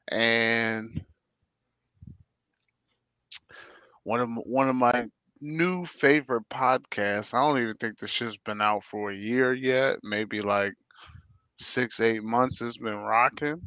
and 0.09 1.05
one 4.07 4.21
of 4.21 4.29
one 4.45 4.69
of 4.69 4.75
my 4.75 5.07
new 5.41 5.85
favorite 5.85 6.49
podcasts. 6.49 7.33
I 7.33 7.41
don't 7.41 7.59
even 7.61 7.75
think 7.75 7.99
this 7.99 8.11
shit's 8.11 8.37
been 8.37 8.61
out 8.61 8.83
for 8.83 9.11
a 9.11 9.15
year 9.17 9.53
yet. 9.53 9.97
Maybe 10.03 10.41
like 10.41 10.73
six 11.59 11.99
eight 11.99 12.23
months. 12.23 12.61
It's 12.61 12.77
been 12.77 12.97
rocking. 12.97 13.61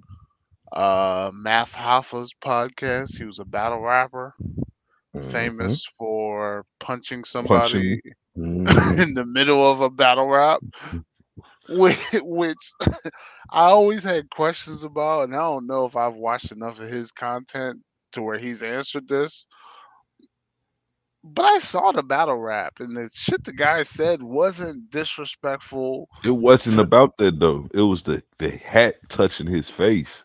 Uh, 0.73 1.31
Math 1.35 1.75
Hoffa's 1.75 2.35
podcast. 2.35 3.19
He 3.19 3.25
was 3.25 3.39
a 3.39 3.45
battle 3.45 3.81
rapper, 3.81 4.35
Mhm. 5.15 5.21
famous 5.21 5.85
for 5.85 6.65
punching 6.81 7.25
somebody 7.25 8.01
Mhm. 8.37 8.99
in 8.99 9.15
the 9.15 9.25
middle 9.25 9.69
of 9.71 9.81
a 9.81 9.91
battle 9.91 10.27
rap, 10.29 10.61
which, 11.69 11.99
which 12.23 12.73
I 13.51 13.65
always 13.67 14.05
had 14.05 14.31
questions 14.31 14.83
about, 14.85 15.25
and 15.25 15.35
I 15.35 15.39
don't 15.41 15.67
know 15.67 15.85
if 15.87 15.97
I've 15.97 16.17
watched 16.17 16.53
enough 16.53 16.81
of 16.81 16.89
his 16.89 17.13
content 17.13 17.81
to 18.13 18.23
where 18.23 18.39
he's 18.39 18.63
answered 18.63 19.09
this. 19.09 19.47
But 21.25 21.45
I 21.45 21.59
saw 21.59 21.93
the 21.93 22.03
battle 22.03 22.37
rap, 22.37 22.81
and 22.81 22.97
the 22.97 23.11
shit 23.13 23.45
the 23.45 23.53
guy 23.53 23.83
said 23.83 24.23
wasn't 24.23 24.91
disrespectful. 24.91 26.09
It 26.25 26.31
wasn't 26.31 26.81
about 26.81 27.17
that 27.19 27.39
though. 27.41 27.69
It 27.73 27.83
was 27.83 28.03
the 28.03 28.23
the 28.39 28.51
hat 28.51 28.97
touching 29.09 29.47
his 29.47 29.69
face. 29.69 30.25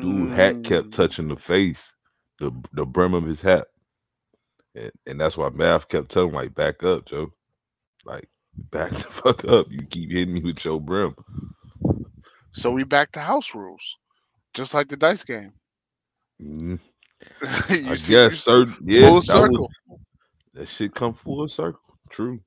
Dude, 0.00 0.30
hat 0.30 0.62
kept 0.62 0.90
Mm, 0.90 0.94
touching 0.94 1.28
the 1.28 1.36
face, 1.36 1.94
the 2.38 2.50
the 2.72 2.84
brim 2.86 3.14
of 3.14 3.24
his 3.26 3.42
hat, 3.42 3.68
and 4.74 4.92
and 5.06 5.20
that's 5.20 5.36
why 5.36 5.48
Math 5.50 5.88
kept 5.88 6.10
telling 6.10 6.30
him, 6.30 6.34
like, 6.34 6.54
back 6.54 6.82
up, 6.84 7.06
Joe, 7.06 7.32
like 8.04 8.28
back 8.70 8.92
the 8.94 9.04
fuck 9.04 9.44
up. 9.44 9.66
You 9.70 9.86
keep 9.86 10.10
hitting 10.10 10.34
me 10.34 10.40
with 10.42 10.64
your 10.64 10.80
brim. 10.80 11.14
So 12.52 12.70
we 12.70 12.84
back 12.84 13.12
to 13.12 13.20
house 13.20 13.54
rules, 13.54 13.98
just 14.54 14.74
like 14.74 14.88
the 14.88 14.96
dice 14.96 15.24
game. 15.24 15.54
Mm, 16.40 16.78
you 17.70 17.94
I 17.94 17.96
see, 17.96 18.16
guess, 18.18 18.36
sir. 18.38 18.74
Yeah, 18.84 19.10
full 19.10 19.22
circle. 19.22 19.68
was 19.68 19.68
that 20.54 20.68
shit 20.68 20.94
come 20.94 21.14
full 21.14 21.48
circle. 21.48 21.80
True. 22.10 22.40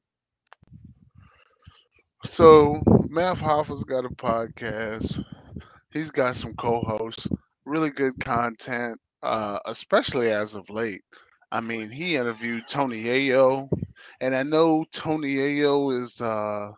So 2.26 2.82
Math 3.10 3.40
Hoffa's 3.40 3.84
got 3.84 4.06
a 4.06 4.10
podcast. 4.10 5.24
He's 5.92 6.12
got 6.12 6.36
some 6.36 6.54
co-hosts. 6.56 7.28
Really 7.66 7.90
good 7.90 8.20
content, 8.20 9.00
uh, 9.22 9.60
especially 9.66 10.32
as 10.32 10.56
of 10.56 10.70
late. 10.70 11.02
I 11.52 11.62
mean, 11.62 11.92
he 11.92 12.16
interviewed 12.16 12.64
Tony 12.68 13.04
Yayo, 13.04 13.70
and 14.22 14.36
I 14.36 14.44
know 14.44 14.86
Tony 14.92 15.36
Yayo 15.36 16.02
is 16.02 16.20
uh, 16.20 16.72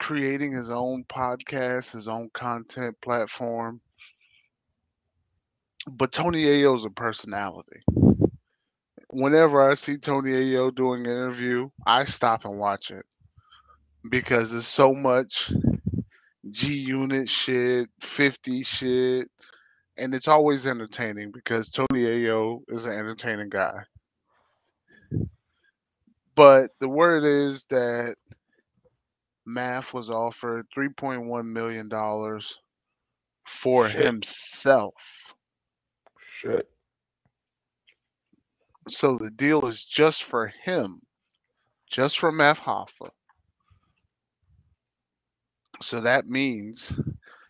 creating 0.00 0.52
his 0.52 0.70
own 0.70 1.04
podcast, 1.04 1.92
his 1.92 2.08
own 2.08 2.28
content 2.34 2.96
platform. 3.02 3.80
But 5.88 6.10
Tony 6.10 6.44
Yayo 6.44 6.76
is 6.76 6.84
a 6.84 6.90
personality. 6.90 7.82
Whenever 9.12 9.68
I 9.68 9.74
see 9.74 9.96
Tony 9.98 10.30
Yayo 10.30 10.74
doing 10.74 11.06
an 11.06 11.12
interview, 11.12 11.68
I 11.86 12.04
stop 12.04 12.44
and 12.44 12.58
watch 12.58 12.90
it 12.90 13.04
because 14.08 14.52
there's 14.52 14.68
so 14.68 14.94
much 14.94 15.52
G 16.50 16.74
Unit 16.74 17.28
shit, 17.28 17.88
50 18.00 18.62
shit, 18.62 19.28
and 19.96 20.14
it's 20.14 20.28
always 20.28 20.66
entertaining 20.66 21.32
because 21.32 21.70
Tony 21.70 22.04
Yayo 22.04 22.60
is 22.68 22.86
an 22.86 22.92
entertaining 22.92 23.48
guy. 23.48 23.80
But 26.36 26.70
the 26.78 26.88
word 26.88 27.24
is 27.24 27.64
that 27.66 28.14
Math 29.44 29.92
was 29.92 30.08
offered 30.08 30.66
$3.1 30.76 31.44
million 31.44 31.90
for 33.46 33.88
Shit. 33.88 34.04
himself. 34.04 35.34
Shit. 36.40 36.70
So 38.88 39.18
the 39.18 39.30
deal 39.30 39.66
is 39.66 39.84
just 39.84 40.24
for 40.24 40.46
him, 40.64 41.00
just 41.90 42.18
for 42.18 42.32
Math 42.32 42.60
Hoffa. 42.60 43.10
So 45.82 46.00
that 46.00 46.26
means 46.26 46.92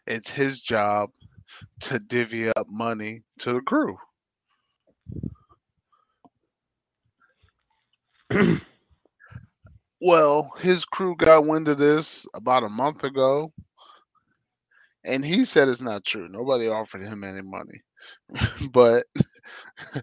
it's 0.07 0.31
his 0.31 0.61
job 0.61 1.11
to 1.81 1.99
divvy 1.99 2.49
up 2.49 2.66
money 2.68 3.22
to 3.39 3.53
the 3.55 3.61
crew. 3.61 3.97
well, 10.01 10.53
his 10.59 10.85
crew 10.85 11.16
got 11.16 11.47
wind 11.47 11.68
of 11.68 11.78
this 11.78 12.26
about 12.35 12.64
a 12.64 12.68
month 12.68 13.05
ago, 13.05 13.53
and 15.05 15.24
he 15.24 15.45
said 15.45 15.68
it's 15.68 15.81
not 15.81 16.05
true. 16.05 16.28
Nobody 16.28 16.68
offered 16.68 17.03
him 17.03 17.24
any 17.24 17.43
money. 17.43 17.81
but 18.72 19.07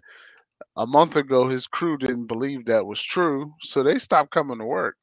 a 0.78 0.86
month 0.86 1.16
ago, 1.16 1.48
his 1.48 1.66
crew 1.66 1.98
didn't 1.98 2.26
believe 2.26 2.64
that 2.66 2.86
was 2.86 3.02
true, 3.02 3.52
so 3.60 3.82
they 3.82 3.98
stopped 3.98 4.30
coming 4.30 4.58
to 4.58 4.64
work. 4.64 4.96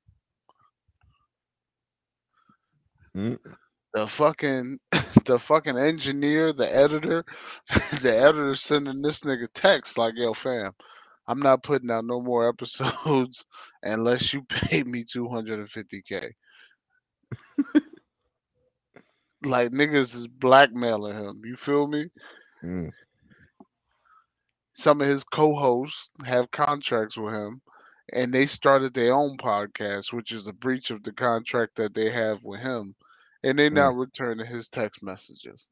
Mm. 3.16 3.40
the 3.94 4.08
fucking 4.08 4.80
the 5.26 5.40
fucking 5.40 5.78
engineer, 5.78 6.54
the 6.54 6.74
editor, 6.76 7.24
the 8.02 8.18
editor 8.18 8.56
sending 8.56 9.02
this 9.02 9.22
nigga 9.22 9.48
text 9.54 9.98
like, 9.98 10.14
"Yo, 10.18 10.34
fam, 10.34 10.72
I'm 11.28 11.40
not 11.40 11.64
putting 11.64 11.92
out 11.92 12.06
no 12.06 12.22
more 12.22 12.48
episodes 12.48 13.46
unless 13.84 14.34
you 14.34 14.44
pay 14.44 14.84
me 14.84 15.04
250k." 15.04 16.32
like 19.44 19.72
niggas 19.72 20.16
is 20.16 20.28
blackmailing 20.28 21.18
him. 21.18 21.42
You 21.46 21.56
feel 21.56 21.88
me? 21.88 22.10
Mm. 22.64 22.92
Some 24.76 25.02
of 25.02 25.08
his 25.08 25.24
co-hosts 25.24 26.12
have 26.26 26.52
contracts 26.52 27.18
with 27.18 27.34
him, 27.34 27.62
and 28.14 28.34
they 28.34 28.46
started 28.48 28.94
their 28.94 29.14
own 29.14 29.38
podcast, 29.38 30.14
which 30.14 30.32
is 30.32 30.48
a 30.48 30.54
breach 30.54 30.92
of 30.92 31.04
the 31.04 31.14
contract 31.14 31.76
that 31.78 31.96
they 31.96 32.12
have 32.12 32.44
with 32.46 32.62
him, 32.62 32.96
and 33.44 33.60
they 33.60 33.70
Mm. 33.72 33.72
not 33.72 33.96
returning 33.96 34.48
his 34.48 34.70
text 34.70 35.04
messages. 35.04 35.70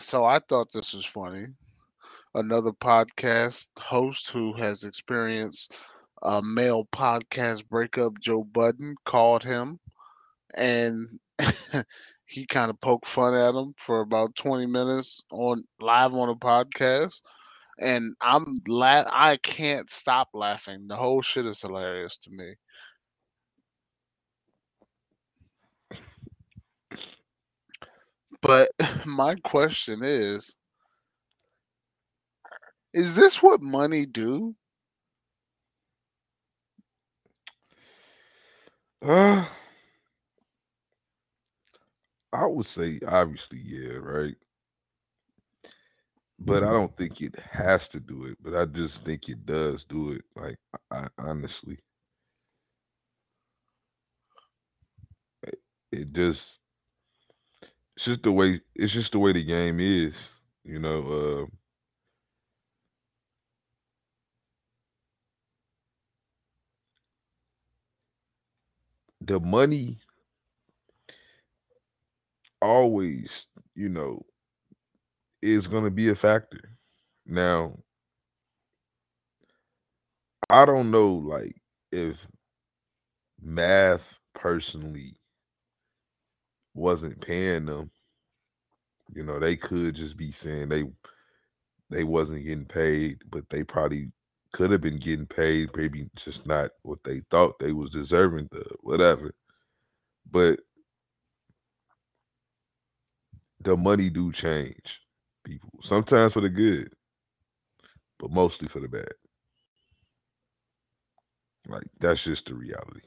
So 0.00 0.24
I 0.24 0.38
thought 0.38 0.72
this 0.72 0.94
was 0.94 1.04
funny. 1.06 1.48
Another 2.34 2.72
podcast 2.72 3.70
host 3.78 4.30
who 4.30 4.54
has 4.54 4.84
experienced 4.84 5.76
a 6.22 6.42
male 6.42 6.84
podcast 6.84 7.68
breakup, 7.68 8.20
Joe 8.20 8.44
Budden, 8.44 8.96
called 9.04 9.44
him 9.44 9.80
and 10.54 11.20
he 12.32 12.46
kind 12.46 12.70
of 12.70 12.80
poked 12.80 13.06
fun 13.06 13.34
at 13.34 13.54
him 13.54 13.74
for 13.76 14.00
about 14.00 14.34
20 14.36 14.66
minutes 14.66 15.22
on 15.30 15.64
live 15.80 16.14
on 16.14 16.30
a 16.30 16.34
podcast. 16.34 17.20
And 17.78 18.14
I'm 18.20 18.56
la- 18.66 19.04
I 19.10 19.36
can't 19.38 19.90
stop 19.90 20.28
laughing. 20.34 20.86
The 20.88 20.96
whole 20.96 21.22
shit 21.22 21.46
is 21.46 21.60
hilarious 21.60 22.18
to 22.18 22.30
me. 22.30 22.54
But 28.40 28.70
my 29.06 29.34
question 29.36 30.00
is 30.02 30.54
Is 32.94 33.14
this 33.14 33.42
what 33.42 33.62
money 33.62 34.06
do? 34.06 34.54
Uh, 39.02 39.44
I 42.32 42.46
would 42.46 42.66
say 42.66 43.00
obviously, 43.06 43.58
yeah, 43.60 43.94
right. 43.94 44.36
But 46.38 46.62
I 46.64 46.72
don't 46.72 46.94
think 46.96 47.20
it 47.22 47.36
has 47.52 47.88
to 47.88 48.00
do 48.00 48.24
it. 48.26 48.36
But 48.42 48.54
I 48.54 48.66
just 48.66 49.04
think 49.04 49.28
it 49.28 49.46
does 49.46 49.84
do 49.84 50.12
it. 50.12 50.24
Like, 50.34 50.58
I, 50.90 51.08
honestly, 51.18 51.78
it, 55.44 55.58
it 55.92 56.12
just 56.12 56.58
it's 57.96 58.04
just 58.06 58.22
the 58.22 58.32
way 58.32 58.60
it's 58.74 58.92
just 58.92 59.12
the 59.12 59.18
way 59.18 59.32
the 59.32 59.42
game 59.44 59.80
is. 59.80 60.14
You 60.64 60.78
know, 60.78 61.02
uh, 61.02 61.46
the 69.20 69.40
money 69.40 69.98
always, 72.62 73.46
you 73.76 73.90
know, 73.90 74.24
is 75.42 75.68
going 75.68 75.84
to 75.84 75.90
be 75.92 76.10
a 76.10 76.16
factor. 76.16 76.70
Now, 77.26 77.78
I 80.50 80.66
don't 80.66 80.90
know, 80.90 81.12
like, 81.14 81.56
if 81.92 82.26
math 83.42 84.18
personally 84.34 85.16
wasn't 86.74 87.20
paying 87.20 87.66
them, 87.66 87.90
you 89.14 89.22
know, 89.24 89.38
they 89.38 89.56
could 89.56 89.94
just 89.94 90.16
be 90.16 90.32
saying 90.32 90.68
they 90.68 90.84
they 91.90 92.04
wasn't 92.04 92.44
getting 92.44 92.64
paid, 92.66 93.22
but 93.30 93.48
they 93.50 93.62
probably 93.64 94.10
could 94.52 94.70
have 94.70 94.80
been 94.80 94.98
getting 94.98 95.26
paid, 95.26 95.70
maybe 95.76 96.08
just 96.16 96.46
not 96.46 96.70
what 96.82 96.98
they 97.04 97.22
thought 97.30 97.58
they 97.58 97.72
was 97.72 97.90
deserving 97.90 98.48
of, 98.52 98.66
whatever. 98.80 99.34
But 100.30 100.60
the 103.64 103.76
money 103.76 104.10
do 104.10 104.32
change 104.32 105.00
people. 105.44 105.70
Sometimes 105.82 106.32
for 106.34 106.40
the 106.40 106.48
good, 106.48 106.92
but 108.18 108.30
mostly 108.30 108.68
for 108.68 108.80
the 108.80 108.88
bad. 108.88 109.12
Like 111.68 111.84
that's 112.00 112.22
just 112.22 112.46
the 112.46 112.54
reality. 112.54 113.00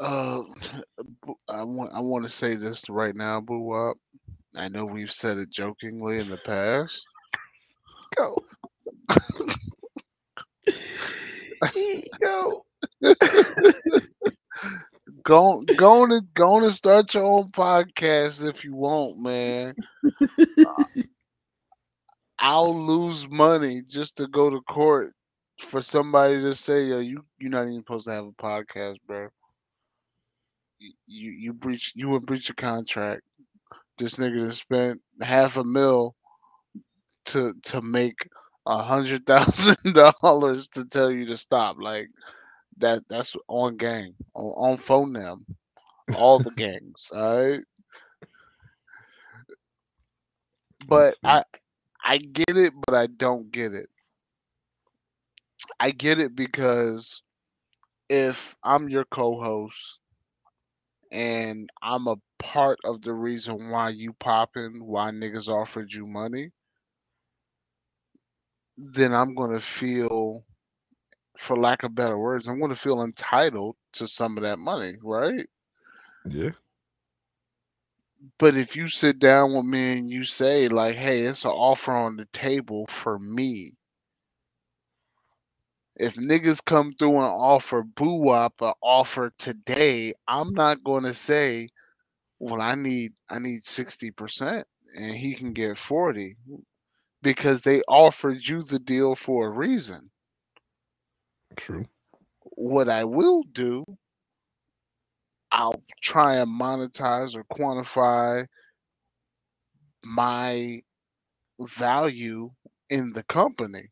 Uh, 0.00 0.42
I 1.48 1.62
want 1.62 1.92
I 1.94 2.00
want 2.00 2.24
to 2.24 2.30
say 2.30 2.56
this 2.56 2.88
right 2.90 3.14
now, 3.16 3.40
Boowop. 3.40 3.94
I 4.56 4.68
know 4.68 4.86
we've 4.86 5.12
said 5.12 5.38
it 5.38 5.50
jokingly 5.50 6.18
in 6.18 6.28
the 6.28 6.38
past. 6.38 7.06
Go. 8.16 8.44
Go. 12.22 12.64
Go 15.28 15.64
go 15.76 16.06
to 16.08 16.22
go 16.34 16.60
to 16.60 16.72
start 16.72 17.14
your 17.14 17.24
own 17.24 17.52
podcast 17.52 18.48
if 18.48 18.64
you 18.64 18.74
want, 18.74 19.20
man. 19.20 19.76
Uh, 20.64 20.84
I'll 22.40 22.74
lose 22.74 23.28
money 23.28 23.82
just 23.82 24.16
to 24.18 24.26
go 24.28 24.50
to 24.50 24.60
court 24.62 25.14
for 25.60 25.80
somebody 25.80 26.40
to 26.40 26.54
say, 26.54 26.84
"Yo, 26.86 26.98
you 27.00 27.24
you're 27.38 27.50
not 27.50 27.66
even 27.66 27.78
supposed 27.78 28.06
to 28.06 28.12
have 28.12 28.26
a 28.26 28.32
podcast, 28.32 28.96
bro. 29.06 29.28
You 30.78 30.92
you, 31.06 31.30
you 31.32 31.52
breach 31.54 31.92
you 31.94 32.08
would 32.10 32.26
breach 32.26 32.50
a 32.50 32.54
contract. 32.54 33.22
This 33.98 34.16
nigga 34.16 34.46
just 34.48 34.60
spent 34.60 35.02
half 35.20 35.56
a 35.56 35.64
mil 35.64 36.16
to 37.26 37.54
to 37.62 37.82
make 37.82 38.28
a 38.66 38.82
hundred 38.82 39.26
thousand 39.26 39.76
dollars 40.22 40.68
to 40.70 40.84
tell 40.84 41.10
you 41.10 41.26
to 41.26 41.36
stop. 41.36 41.76
Like 41.80 42.08
that 42.80 43.02
that's 43.08 43.36
on 43.48 43.76
gang 43.76 44.14
on, 44.34 44.46
on 44.72 44.76
phone 44.78 45.12
them 45.12 45.46
all 46.12 46.38
the 46.40 46.50
gangs. 46.56 47.10
All 47.14 47.44
right, 47.44 47.64
but 50.86 51.16
I 51.24 51.42
I 52.04 52.18
get 52.18 52.56
it, 52.56 52.72
but 52.86 52.94
I 52.94 53.06
don't 53.06 53.50
get 53.50 53.72
it. 53.72 53.88
I 55.80 55.90
get 55.90 56.18
it 56.18 56.34
because 56.34 57.22
if 58.08 58.56
I'm 58.62 58.88
your 58.88 59.04
co-host 59.04 59.98
and 61.12 61.68
I'm 61.82 62.06
a 62.06 62.16
part 62.38 62.78
of 62.84 63.02
the 63.02 63.12
reason 63.12 63.70
why 63.70 63.90
you 63.90 64.12
popping, 64.14 64.84
why 64.84 65.10
niggas 65.10 65.48
offered 65.48 65.92
you 65.92 66.06
money, 66.06 66.52
then 68.76 69.12
I'm 69.12 69.34
gonna 69.34 69.60
feel, 69.60 70.17
for 71.38 71.56
lack 71.56 71.84
of 71.84 71.94
better 71.96 72.18
words, 72.18 72.48
I'm 72.48 72.60
gonna 72.60 72.76
feel 72.76 73.02
entitled 73.02 73.76
to 73.94 74.08
some 74.08 74.36
of 74.38 74.44
that 74.44 74.58
money, 74.58 74.98
right? 75.02 75.48
Yeah. 76.26 76.52
But 78.38 78.56
if 78.56 78.76
you 78.76 78.88
sit 78.88 79.18
down 79.18 79.54
with 79.54 79.66
me 79.66 79.98
and 79.98 80.10
you 80.10 80.24
say 80.24 80.68
like, 80.68 80.96
"Hey, 80.96 81.22
it's 81.22 81.44
an 81.44 81.50
offer 81.52 81.92
on 81.92 82.16
the 82.16 82.26
table 82.26 82.86
for 82.88 83.18
me," 83.18 83.76
if 85.96 86.14
niggas 86.16 86.64
come 86.64 86.92
through 86.92 87.14
and 87.14 87.24
offer 87.24 87.82
Boowop 87.82 88.52
an 88.60 88.74
offer 88.82 89.32
today, 89.38 90.14
I'm 90.28 90.52
not 90.54 90.84
going 90.84 91.04
to 91.04 91.14
say, 91.14 91.70
"Well, 92.38 92.60
I 92.62 92.74
need 92.74 93.14
I 93.28 93.38
need 93.38 93.62
sixty 93.64 94.10
percent 94.10 94.66
and 94.96 95.16
he 95.16 95.34
can 95.34 95.52
get 95.54 95.78
40 95.78 96.36
because 97.22 97.62
they 97.62 97.82
offered 97.88 98.46
you 98.46 98.62
the 98.62 98.78
deal 98.78 99.14
for 99.16 99.46
a 99.46 99.50
reason. 99.50 100.10
True. 101.56 101.86
What 102.42 102.88
I 102.88 103.04
will 103.04 103.44
do, 103.52 103.84
I'll 105.52 105.82
try 106.02 106.36
and 106.36 106.50
monetize 106.50 107.36
or 107.36 107.44
quantify 107.44 108.46
my 110.04 110.82
value 111.60 112.50
in 112.90 113.12
the 113.12 113.22
company. 113.24 113.90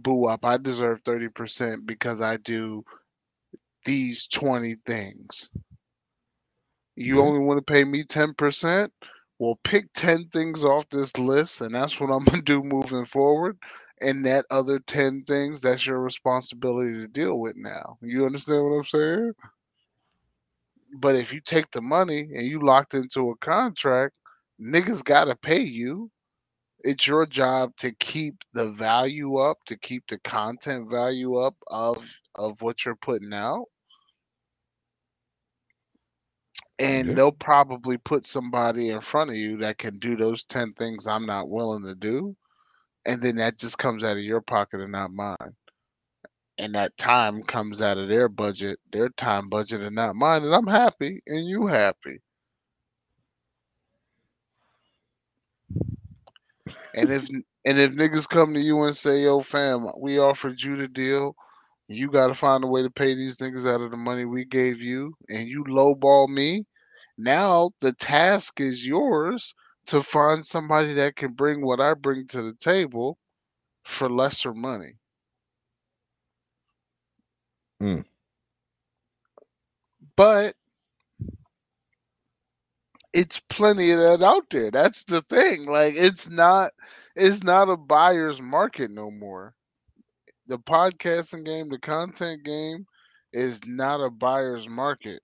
Boowop, 0.00 0.40
I 0.44 0.56
deserve 0.58 1.02
30% 1.04 1.86
because 1.86 2.20
I 2.22 2.38
do 2.38 2.84
these 3.84 4.26
20 4.28 4.76
things. 4.86 5.50
You 6.96 7.20
Yeah. 7.20 7.22
only 7.22 7.40
want 7.40 7.64
to 7.64 7.72
pay 7.72 7.84
me 7.84 8.04
10%? 8.04 8.92
Well, 9.38 9.58
pick 9.64 9.86
10 9.94 10.28
things 10.28 10.64
off 10.64 10.88
this 10.90 11.16
list, 11.18 11.60
and 11.62 11.74
that's 11.74 12.00
what 12.00 12.10
I'm 12.10 12.24
going 12.24 12.38
to 12.38 12.42
do 12.42 12.62
moving 12.62 13.06
forward. 13.06 13.58
And 14.00 14.24
that 14.26 14.46
other 14.50 14.78
10 14.80 15.24
things, 15.24 15.60
that's 15.60 15.86
your 15.86 16.00
responsibility 16.00 16.92
to 16.94 17.06
deal 17.08 17.38
with 17.38 17.56
now. 17.56 17.98
You 18.02 18.26
understand 18.26 18.62
what 18.64 18.76
I'm 18.78 18.84
saying? 18.84 19.32
But 20.98 21.16
if 21.16 21.32
you 21.32 21.40
take 21.40 21.70
the 21.70 21.80
money 21.82 22.20
and 22.34 22.46
you 22.46 22.60
locked 22.60 22.94
into 22.94 23.30
a 23.30 23.36
contract, 23.36 24.14
niggas 24.60 25.04
got 25.04 25.24
to 25.26 25.36
pay 25.36 25.60
you. 25.62 26.10
It's 26.80 27.06
your 27.06 27.26
job 27.26 27.76
to 27.78 27.92
keep 27.92 28.36
the 28.52 28.70
value 28.70 29.36
up, 29.36 29.58
to 29.66 29.76
keep 29.76 30.04
the 30.08 30.18
content 30.18 30.90
value 30.90 31.36
up 31.36 31.56
of 31.68 31.98
of 32.34 32.62
what 32.62 32.84
you're 32.84 32.96
putting 32.96 33.32
out. 33.34 33.66
and 36.78 37.14
Yeah. 37.14 37.16
they'll 37.16 37.32
probably 37.32 37.98
put 37.98 38.26
somebody 38.26 38.90
in 38.90 39.00
front 39.00 39.30
of 39.30 39.36
you 39.36 39.56
that 39.58 39.78
can 39.78 39.98
do 39.98 40.16
those 40.16 40.44
10 40.44 40.72
things 40.74 41.06
I'm 41.06 41.26
not 41.26 41.48
willing 41.48 41.84
to 41.84 41.94
do. 41.94 42.36
And 43.06 43.22
then 43.22 43.36
that 43.36 43.58
just 43.58 43.78
comes 43.78 44.04
out 44.04 44.16
of 44.16 44.22
your 44.22 44.40
pocket 44.40 44.80
and 44.80 44.92
not 44.92 45.12
mine. 45.12 45.36
And 46.58 46.74
that 46.74 46.96
time 46.98 47.42
comes 47.42 47.80
out 47.80 47.96
of 47.96 48.08
their 48.08 48.28
budget, 48.28 48.78
their 48.92 49.08
time 49.10 49.48
budget 49.48 49.80
and 49.80 49.94
not 49.94 50.14
mine. 50.16 50.44
And 50.44 50.54
I'm 50.54 50.66
happy 50.66 51.22
and 51.26 51.46
you 51.46 51.66
happy. 51.66 52.20
And 56.94 57.10
if 57.10 57.24
and 57.64 57.78
if 57.78 57.92
niggas 57.92 58.28
come 58.28 58.54
to 58.54 58.60
you 58.60 58.82
and 58.82 58.96
say, 58.96 59.22
yo, 59.22 59.40
fam, 59.40 59.86
we 59.98 60.18
offered 60.18 60.60
you 60.60 60.76
the 60.76 60.88
deal, 60.88 61.34
you 61.88 62.10
gotta 62.10 62.34
find 62.34 62.64
a 62.64 62.66
way 62.66 62.82
to 62.82 62.90
pay 62.90 63.14
these 63.14 63.38
niggas 63.38 63.66
out 63.66 63.80
of 63.80 63.90
the 63.90 63.96
money 63.96 64.24
we 64.24 64.44
gave 64.44 64.80
you, 64.80 65.14
and 65.28 65.46
you 65.46 65.64
lowball 65.64 66.28
me, 66.28 66.64
now 67.18 67.70
the 67.80 67.92
task 67.92 68.60
is 68.60 68.86
yours 68.86 69.54
to 69.90 70.00
find 70.04 70.46
somebody 70.46 70.94
that 70.94 71.16
can 71.16 71.32
bring 71.32 71.66
what 71.66 71.80
I 71.80 71.94
bring 71.94 72.28
to 72.28 72.42
the 72.42 72.54
table 72.54 73.18
for 73.84 74.08
lesser 74.08 74.54
money. 74.54 74.92
Mm. 77.82 78.04
But 80.14 80.54
it's 83.12 83.40
plenty 83.48 83.90
of 83.90 83.98
that 83.98 84.22
out 84.22 84.44
there. 84.50 84.70
That's 84.70 85.02
the 85.02 85.22
thing. 85.22 85.64
Like 85.66 85.94
it's 85.96 86.30
not 86.30 86.70
it's 87.16 87.42
not 87.42 87.68
a 87.68 87.76
buyer's 87.76 88.40
market 88.40 88.92
no 88.92 89.10
more. 89.10 89.54
The 90.46 90.58
podcasting 90.60 91.44
game, 91.44 91.68
the 91.68 91.80
content 91.80 92.44
game 92.44 92.86
is 93.32 93.60
not 93.66 93.96
a 93.96 94.10
buyer's 94.10 94.68
market. 94.68 95.20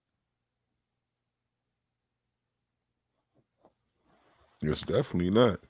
It's 4.63 4.83
definitely 4.83 5.31
not. 5.31 5.61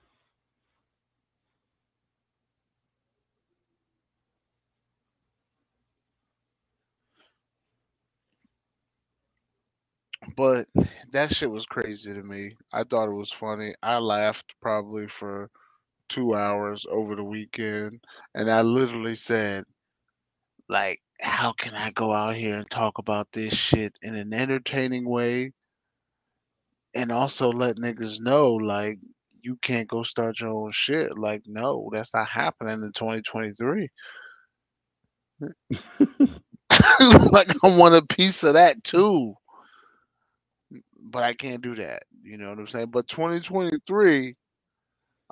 But 10.36 10.66
that 11.12 11.34
shit 11.34 11.50
was 11.50 11.66
crazy 11.66 12.14
to 12.14 12.22
me. 12.22 12.52
I 12.72 12.84
thought 12.84 13.08
it 13.08 13.14
was 13.14 13.32
funny. 13.32 13.74
I 13.82 13.98
laughed 13.98 14.54
probably 14.62 15.08
for 15.08 15.50
two 16.08 16.34
hours 16.36 16.86
over 16.90 17.16
the 17.16 17.24
weekend. 17.24 18.04
And 18.34 18.50
I 18.50 18.62
literally 18.62 19.16
said, 19.16 19.64
like, 20.68 21.00
how 21.20 21.52
can 21.52 21.74
I 21.74 21.90
go 21.92 22.12
out 22.12 22.36
here 22.36 22.56
and 22.58 22.70
talk 22.70 22.98
about 22.98 23.28
this 23.32 23.54
shit 23.54 23.94
in 24.02 24.16
an 24.16 24.34
entertaining 24.34 25.08
way? 25.08 25.52
And 26.94 27.12
also 27.12 27.50
let 27.52 27.76
niggas 27.76 28.20
know, 28.20 28.54
like, 28.54 28.98
you 29.42 29.56
can't 29.62 29.88
go 29.88 30.02
start 30.02 30.40
your 30.40 30.50
own 30.50 30.72
shit. 30.72 31.16
Like, 31.16 31.42
no, 31.46 31.88
that's 31.92 32.14
not 32.14 32.28
happening 32.28 32.82
in 32.82 32.92
2023. 32.92 33.88
like, 37.30 37.48
I 37.62 37.76
want 37.76 37.94
a 37.94 38.02
piece 38.02 38.42
of 38.42 38.54
that 38.54 38.82
too. 38.82 39.34
But 40.98 41.22
I 41.22 41.34
can't 41.34 41.62
do 41.62 41.76
that. 41.76 42.02
You 42.22 42.38
know 42.38 42.48
what 42.50 42.58
I'm 42.58 42.66
saying? 42.66 42.90
But 42.90 43.06
2023, 43.06 44.34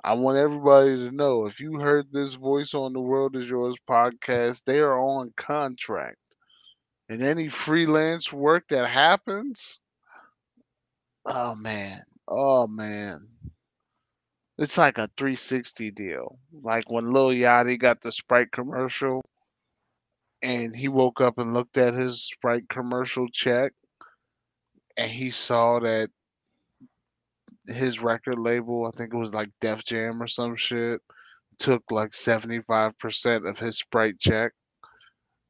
I 0.03 0.13
want 0.13 0.37
everybody 0.37 0.95
to 0.97 1.11
know 1.11 1.45
if 1.45 1.59
you 1.59 1.79
heard 1.79 2.05
this 2.11 2.35
voice 2.35 2.73
on 2.73 2.93
the 2.93 3.01
World 3.01 3.35
is 3.35 3.49
Yours 3.49 3.75
podcast, 3.89 4.63
they 4.63 4.79
are 4.79 4.99
on 4.99 5.33
contract. 5.35 6.17
And 7.09 7.21
any 7.21 7.49
freelance 7.49 8.31
work 8.31 8.65
that 8.69 8.89
happens, 8.89 9.79
oh 11.25 11.55
man, 11.55 12.03
oh 12.27 12.67
man. 12.67 13.27
It's 14.57 14.77
like 14.77 14.97
a 14.97 15.09
360 15.17 15.91
deal. 15.91 16.39
Like 16.63 16.89
when 16.89 17.11
Lil 17.11 17.29
Yachty 17.29 17.77
got 17.77 18.01
the 18.01 18.11
Sprite 18.11 18.51
commercial 18.51 19.21
and 20.41 20.75
he 20.75 20.87
woke 20.87 21.19
up 21.19 21.37
and 21.37 21.53
looked 21.53 21.77
at 21.77 21.93
his 21.93 22.23
Sprite 22.23 22.69
commercial 22.69 23.27
check 23.29 23.73
and 24.95 25.11
he 25.11 25.29
saw 25.29 25.79
that 25.79 26.09
his 27.67 27.99
record 27.99 28.39
label, 28.39 28.85
I 28.85 28.95
think 28.95 29.13
it 29.13 29.17
was 29.17 29.33
like 29.33 29.49
Def 29.59 29.83
Jam 29.83 30.21
or 30.21 30.27
some 30.27 30.55
shit, 30.55 31.01
took 31.57 31.83
like 31.91 32.11
75% 32.11 33.49
of 33.49 33.59
his 33.59 33.77
Sprite 33.77 34.19
check. 34.19 34.53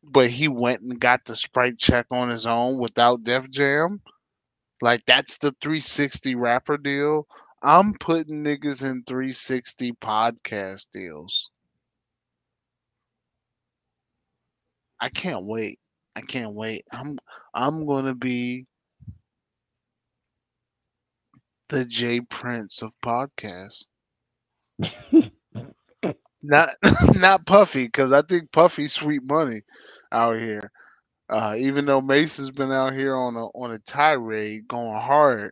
But 0.04 0.30
he 0.30 0.48
went 0.48 0.82
and 0.82 1.00
got 1.00 1.26
the 1.26 1.36
Sprite 1.36 1.78
check 1.78 2.08
on 2.12 2.30
his 2.30 2.48
own 2.48 2.80
without 2.80 3.24
Def 3.24 3.50
Jam. 3.50 4.02
Like 4.82 5.04
that's 5.08 5.38
the 5.38 5.52
360 5.62 6.36
rapper 6.36 6.78
deal. 6.78 7.28
I'm 7.64 7.94
putting 7.96 8.44
niggas 8.44 8.84
in 8.84 9.04
360 9.04 9.94
podcast 9.94 10.88
deals. 10.92 11.52
I 15.02 15.10
can't 15.10 15.46
wait. 15.46 15.80
I 16.16 16.22
can't 16.22 16.54
wait. 16.54 16.86
I'm 16.92 17.18
I'm 17.54 17.86
gonna 17.86 18.16
be 18.16 18.66
the 21.70 21.86
Jay 21.86 22.22
Prince 22.22 22.82
of 22.82 22.94
podcasts. 23.04 23.86
not 26.44 26.70
not 27.16 27.46
Puffy, 27.46 27.86
because 27.86 28.12
I 28.12 28.22
think 28.22 28.52
Puffy's 28.52 28.94
sweet 28.94 29.24
money 29.24 29.62
out 30.12 30.38
here. 30.38 30.72
Uh, 31.30 31.56
even 31.58 31.86
though 31.86 32.02
Mase's 32.02 32.52
been 32.52 32.72
out 32.72 32.94
here 32.94 33.16
on 33.16 33.36
a 33.36 33.46
on 33.48 33.72
a 33.72 33.80
tirade 33.80 34.68
going 34.68 35.00
hard, 35.00 35.52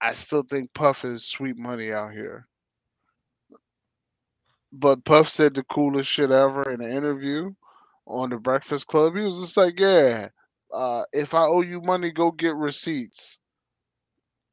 I 0.00 0.12
still 0.14 0.42
think 0.42 0.72
Puff 0.74 1.04
is 1.04 1.24
sweet 1.26 1.56
money 1.58 1.92
out 1.92 2.12
here. 2.12 2.46
But 4.72 5.04
Puff 5.04 5.28
said 5.28 5.54
the 5.54 5.64
coolest 5.64 6.10
shit 6.10 6.30
ever 6.30 6.70
in 6.70 6.80
an 6.80 6.90
interview 6.90 7.52
on 8.06 8.30
the 8.30 8.36
Breakfast 8.38 8.86
Club. 8.86 9.16
He 9.16 9.22
was 9.22 9.38
just 9.40 9.56
like, 9.56 9.78
"Yeah, 9.78 10.28
uh, 10.72 11.04
if 11.12 11.34
I 11.34 11.42
owe 11.44 11.62
you 11.62 11.80
money, 11.82 12.10
go 12.10 12.30
get 12.30 12.56
receipts." 12.56 13.38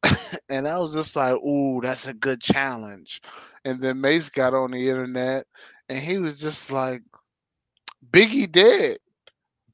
and 0.49 0.67
I 0.67 0.77
was 0.79 0.93
just 0.93 1.15
like, 1.15 1.35
"Ooh, 1.35 1.81
that's 1.81 2.07
a 2.07 2.13
good 2.13 2.41
challenge." 2.41 3.21
And 3.65 3.81
then 3.81 4.01
Mase 4.01 4.29
got 4.29 4.53
on 4.53 4.71
the 4.71 4.89
internet, 4.89 5.47
and 5.89 5.99
he 5.99 6.17
was 6.19 6.39
just 6.41 6.71
like, 6.71 7.01
"Biggie 8.11 8.51
dead, 8.51 8.97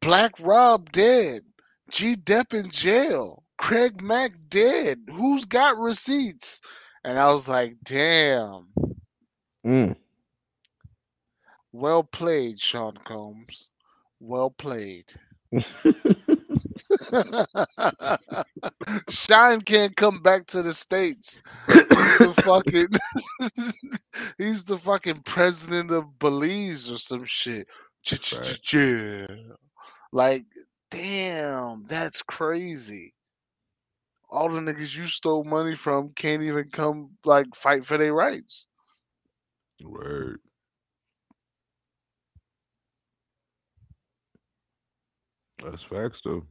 Black 0.01 0.33
Rob 0.39 0.91
dead, 0.91 1.43
G 1.91 2.15
Dep 2.15 2.53
in 2.53 2.69
jail, 2.69 3.43
Craig 3.57 4.01
Mack 4.01 4.31
dead. 4.49 4.99
Who's 5.11 5.45
got 5.45 5.77
receipts?" 5.77 6.61
And 7.03 7.19
I 7.19 7.29
was 7.29 7.47
like, 7.47 7.77
"Damn." 7.83 8.67
Mm. 9.65 9.95
Well 11.71 12.03
played, 12.03 12.59
Sean 12.59 12.97
Combs. 13.05 13.67
Well 14.19 14.51
played. 14.51 15.05
Shyne 19.09 19.61
can't 19.61 19.95
come 19.95 20.21
back 20.21 20.47
to 20.47 20.61
the 20.63 20.73
states. 20.73 21.41
He's 21.67 22.17
the 22.19 22.33
fucking, 22.43 22.89
he's 24.37 24.63
the 24.63 24.77
fucking 24.77 25.21
president 25.23 25.91
of 25.91 26.19
Belize 26.19 26.89
or 26.89 26.97
some 26.97 27.25
shit. 27.25 27.67
Yeah. 28.73 29.27
Like, 30.11 30.45
damn, 30.89 31.85
that's 31.87 32.21
crazy. 32.23 33.13
All 34.29 34.49
the 34.49 34.59
niggas 34.59 34.95
you 34.95 35.05
stole 35.05 35.43
money 35.43 35.75
from 35.75 36.09
can't 36.15 36.43
even 36.43 36.69
come 36.69 37.11
like 37.25 37.47
fight 37.55 37.85
for 37.85 37.97
their 37.97 38.13
rights. 38.13 38.67
Word. 39.83 40.39
That's 45.63 45.83
facts 45.83 46.21
though. 46.23 46.45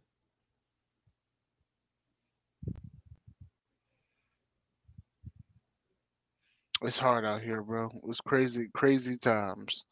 It's 6.83 6.99
hard 6.99 7.25
out 7.25 7.43
here, 7.43 7.63
bro. 7.63 7.91
It's 8.09 8.21
crazy, 8.21 8.69
crazy 8.73 9.17
times. 9.17 9.85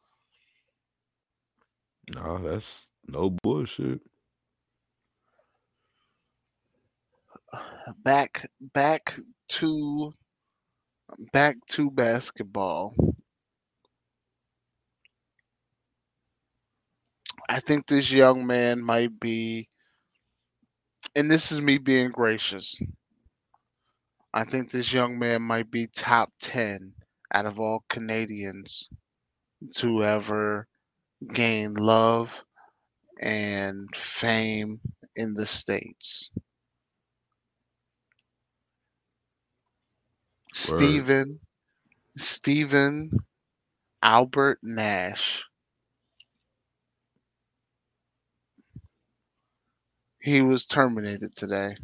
No, 2.15 2.39
that's 2.39 2.87
no 3.09 3.31
bullshit. 3.31 4.01
Back, 8.03 8.51
back 8.75 9.17
to, 9.49 10.13
back 11.33 11.57
to 11.71 11.91
basketball. 11.91 12.95
I 17.49 17.61
think 17.61 17.87
this 17.87 18.11
young 18.11 18.47
man 18.47 18.83
might 18.83 19.19
be, 19.21 19.69
and 21.15 21.31
this 21.31 21.53
is 21.53 21.61
me 21.61 21.79
being 21.79 22.11
gracious. 22.11 22.77
I 24.35 24.45
think 24.45 24.71
this 24.71 24.93
young 24.93 25.19
man 25.19 25.43
might 25.43 25.71
be 25.71 25.87
top 25.87 26.33
10 26.41 26.93
out 27.33 27.47
of 27.47 27.61
all 27.61 27.85
Canadians 27.89 28.89
to 29.77 30.05
ever 30.05 30.67
gain 31.33 31.75
love 31.75 32.45
and 33.21 33.89
fame 33.95 34.81
in 35.17 35.35
the 35.35 35.47
States. 35.47 36.31
Word. 40.69 40.79
Stephen, 40.79 41.41
Stephen 42.17 43.11
Albert 44.03 44.59
Nash. 44.63 45.45
He 50.21 50.43
was 50.43 50.67
terminated 50.67 51.35
today. 51.37 51.77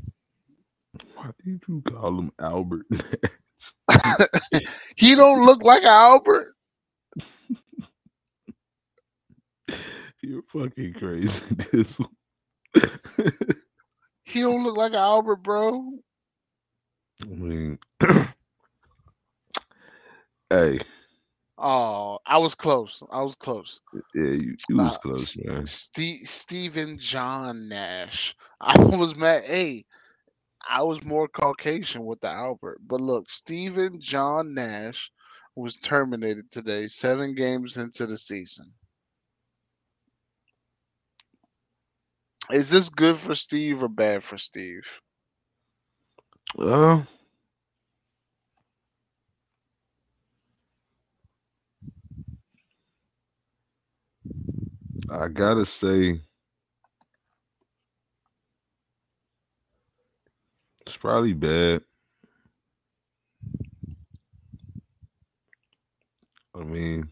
Why 1.15 1.31
did 1.45 1.63
you 1.69 1.83
call 1.83 2.19
him 2.19 2.33
Albert? 2.39 2.87
He 4.97 5.15
don't 5.15 5.45
look 5.45 5.63
like 5.63 5.83
an 5.83 5.89
Albert. 5.89 6.52
You're 10.23 10.43
fucking 10.53 10.94
crazy. 10.94 11.43
This 11.73 11.99
He 14.24 14.40
don't 14.40 14.62
look 14.65 14.77
like 14.77 14.93
an 14.93 14.99
Albert, 14.99 15.36
bro. 15.36 15.99
I 17.20 17.24
mean, 17.27 17.78
hey, 20.51 20.81
Oh, 21.59 22.19
I 22.27 22.39
was 22.39 22.55
close. 22.55 23.03
I 23.12 23.20
was 23.23 23.35
close. 23.36 23.81
yeah, 24.15 24.31
you, 24.31 24.57
you 24.69 24.77
was 24.78 24.94
Uh, 24.94 24.99
close, 24.99 25.39
man. 25.44 25.69
Steve 25.69 26.27
Stephen 26.28 26.99
John 26.99 27.69
Nash. 27.69 28.35
I 28.61 28.77
was 28.97 29.15
mad. 29.15 29.44
Hey, 29.44 29.85
I 30.69 30.82
was 30.82 31.05
more 31.05 31.28
Caucasian 31.28 32.05
with 32.05 32.20
the 32.20 32.28
Albert. 32.31 32.78
But 32.86 33.01
look, 33.01 33.28
Stephen 33.31 34.01
John 34.01 34.55
Nash 34.55 35.12
was 35.55 35.77
terminated 35.77 36.51
today, 36.51 36.86
seven 36.89 37.35
games 37.35 37.77
into 37.77 38.07
the 38.07 38.16
season. 38.19 38.73
Is 42.51 42.70
this 42.70 42.89
good 42.89 43.16
for 43.16 43.35
Steve 43.35 43.82
or 43.82 43.89
bad 43.89 44.24
for 44.24 44.39
Steve? 44.39 44.85
Well, 46.56 47.06
I 55.10 55.28
gotta 55.28 55.66
say, 55.66 56.20
it's 60.86 60.97
probably 60.97 61.32
bad. 61.32 61.82
I 66.55 66.64
mean, 66.64 67.10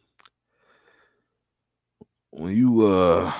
when 2.30 2.56
you 2.56 2.86
uh 2.86 3.32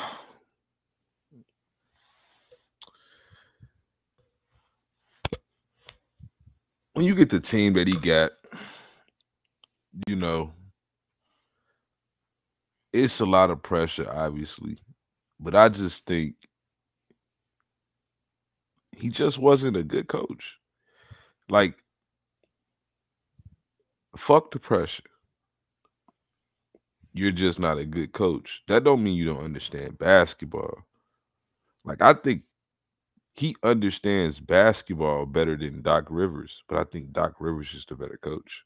when 6.94 7.04
you 7.04 7.14
get 7.14 7.30
the 7.30 7.40
team 7.40 7.74
that 7.74 7.88
he 7.88 7.94
got, 7.94 8.32
you 10.06 10.16
know, 10.16 10.52
it's 12.92 13.20
a 13.20 13.26
lot 13.26 13.50
of 13.50 13.62
pressure, 13.62 14.10
obviously. 14.10 14.78
But 15.38 15.54
I 15.54 15.68
just 15.68 16.04
think 16.06 16.34
he 18.96 19.08
just 19.08 19.38
wasn't 19.38 19.76
a 19.76 19.82
good 19.82 20.08
coach. 20.08 20.56
Like, 21.48 21.76
fuck 24.16 24.50
the 24.50 24.58
pressure. 24.58 25.04
You're 27.12 27.32
just 27.32 27.58
not 27.58 27.78
a 27.78 27.84
good 27.84 28.12
coach. 28.12 28.62
That 28.68 28.84
don't 28.84 29.02
mean 29.02 29.16
you 29.16 29.24
don't 29.24 29.44
understand 29.44 29.98
basketball. 29.98 30.78
Like, 31.84 32.02
I 32.02 32.12
think 32.14 32.42
he 33.35 33.57
understands 33.65 34.40
basketball 34.40 35.27
better 35.27 35.57
than 35.57 35.82
Doc 35.82 36.07
Rivers, 36.11 36.62
but 36.69 36.78
I 36.78 36.85
think 36.85 37.12
Doc 37.12 37.36
Rivers 37.40 37.74
is 37.74 37.86
the 37.86 37.97
better 37.97 38.19
coach. 38.23 38.65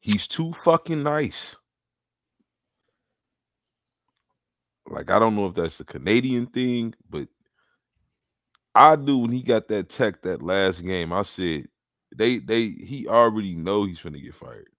He's 0.00 0.28
too 0.28 0.52
fucking 0.52 1.02
nice. 1.02 1.56
Like 4.88 5.10
I 5.10 5.18
don't 5.18 5.36
know 5.36 5.46
if 5.46 5.54
that's 5.54 5.80
a 5.80 5.84
Canadian 5.84 6.46
thing, 6.46 6.94
but 7.10 7.28
I 8.74 8.96
do 8.96 9.18
when 9.18 9.32
he 9.32 9.42
got 9.42 9.68
that 9.68 9.90
tech 9.90 10.22
that 10.22 10.42
last 10.42 10.82
game. 10.84 11.12
I 11.12 11.22
said 11.24 11.68
they 12.16 12.38
they 12.38 12.70
he 12.70 13.08
already 13.08 13.54
know 13.56 13.84
he's 13.86 14.02
gonna 14.02 14.20
get 14.20 14.34
fired. 14.34 14.70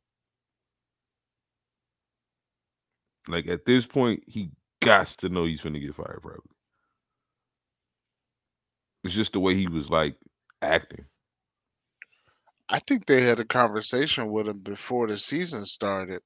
Like 3.28 3.48
at 3.48 3.66
this 3.66 3.86
point, 3.86 4.24
he 4.28 4.52
got 4.82 5.08
to 5.08 5.30
know 5.30 5.46
he's 5.46 5.62
gonna 5.62 5.80
get 5.80 5.96
fired. 5.96 6.20
Probably. 6.22 6.42
It's 9.04 9.14
just 9.14 9.34
the 9.34 9.40
way 9.40 9.56
he 9.56 9.68
was 9.68 9.90
like 9.90 10.16
acting. 10.62 11.06
I 12.70 12.80
think 12.80 13.06
they 13.06 13.22
had 13.24 13.40
a 13.40 13.46
conversation 13.46 14.32
with 14.32 14.48
him 14.48 14.60
before 14.60 15.08
the 15.08 15.18
season 15.18 15.66
started, 15.66 16.22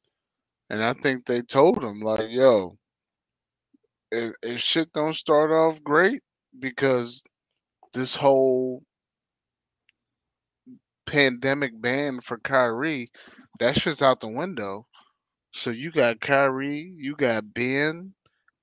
and 0.70 0.84
I 0.84 0.94
think 0.94 1.26
they 1.26 1.42
told 1.42 1.84
him 1.84 2.02
like, 2.02 2.30
"Yo, 2.30 2.78
if, 4.12 4.34
if 4.42 4.62
shit 4.62 4.92
don't 4.94 5.16
start 5.16 5.52
off 5.52 5.84
great 5.84 6.22
because 6.60 7.24
this 7.94 8.16
whole 8.16 8.84
pandemic 11.06 11.80
ban 11.82 12.22
for 12.22 12.40
Kyrie, 12.40 13.12
that 13.60 13.76
shit's 13.80 14.02
out 14.02 14.20
the 14.20 14.28
window. 14.28 14.86
So 15.52 15.72
you 15.72 15.92
got 15.92 16.22
Kyrie, 16.22 16.94
you 16.96 17.16
got 17.16 17.54
Ben, 17.54 18.14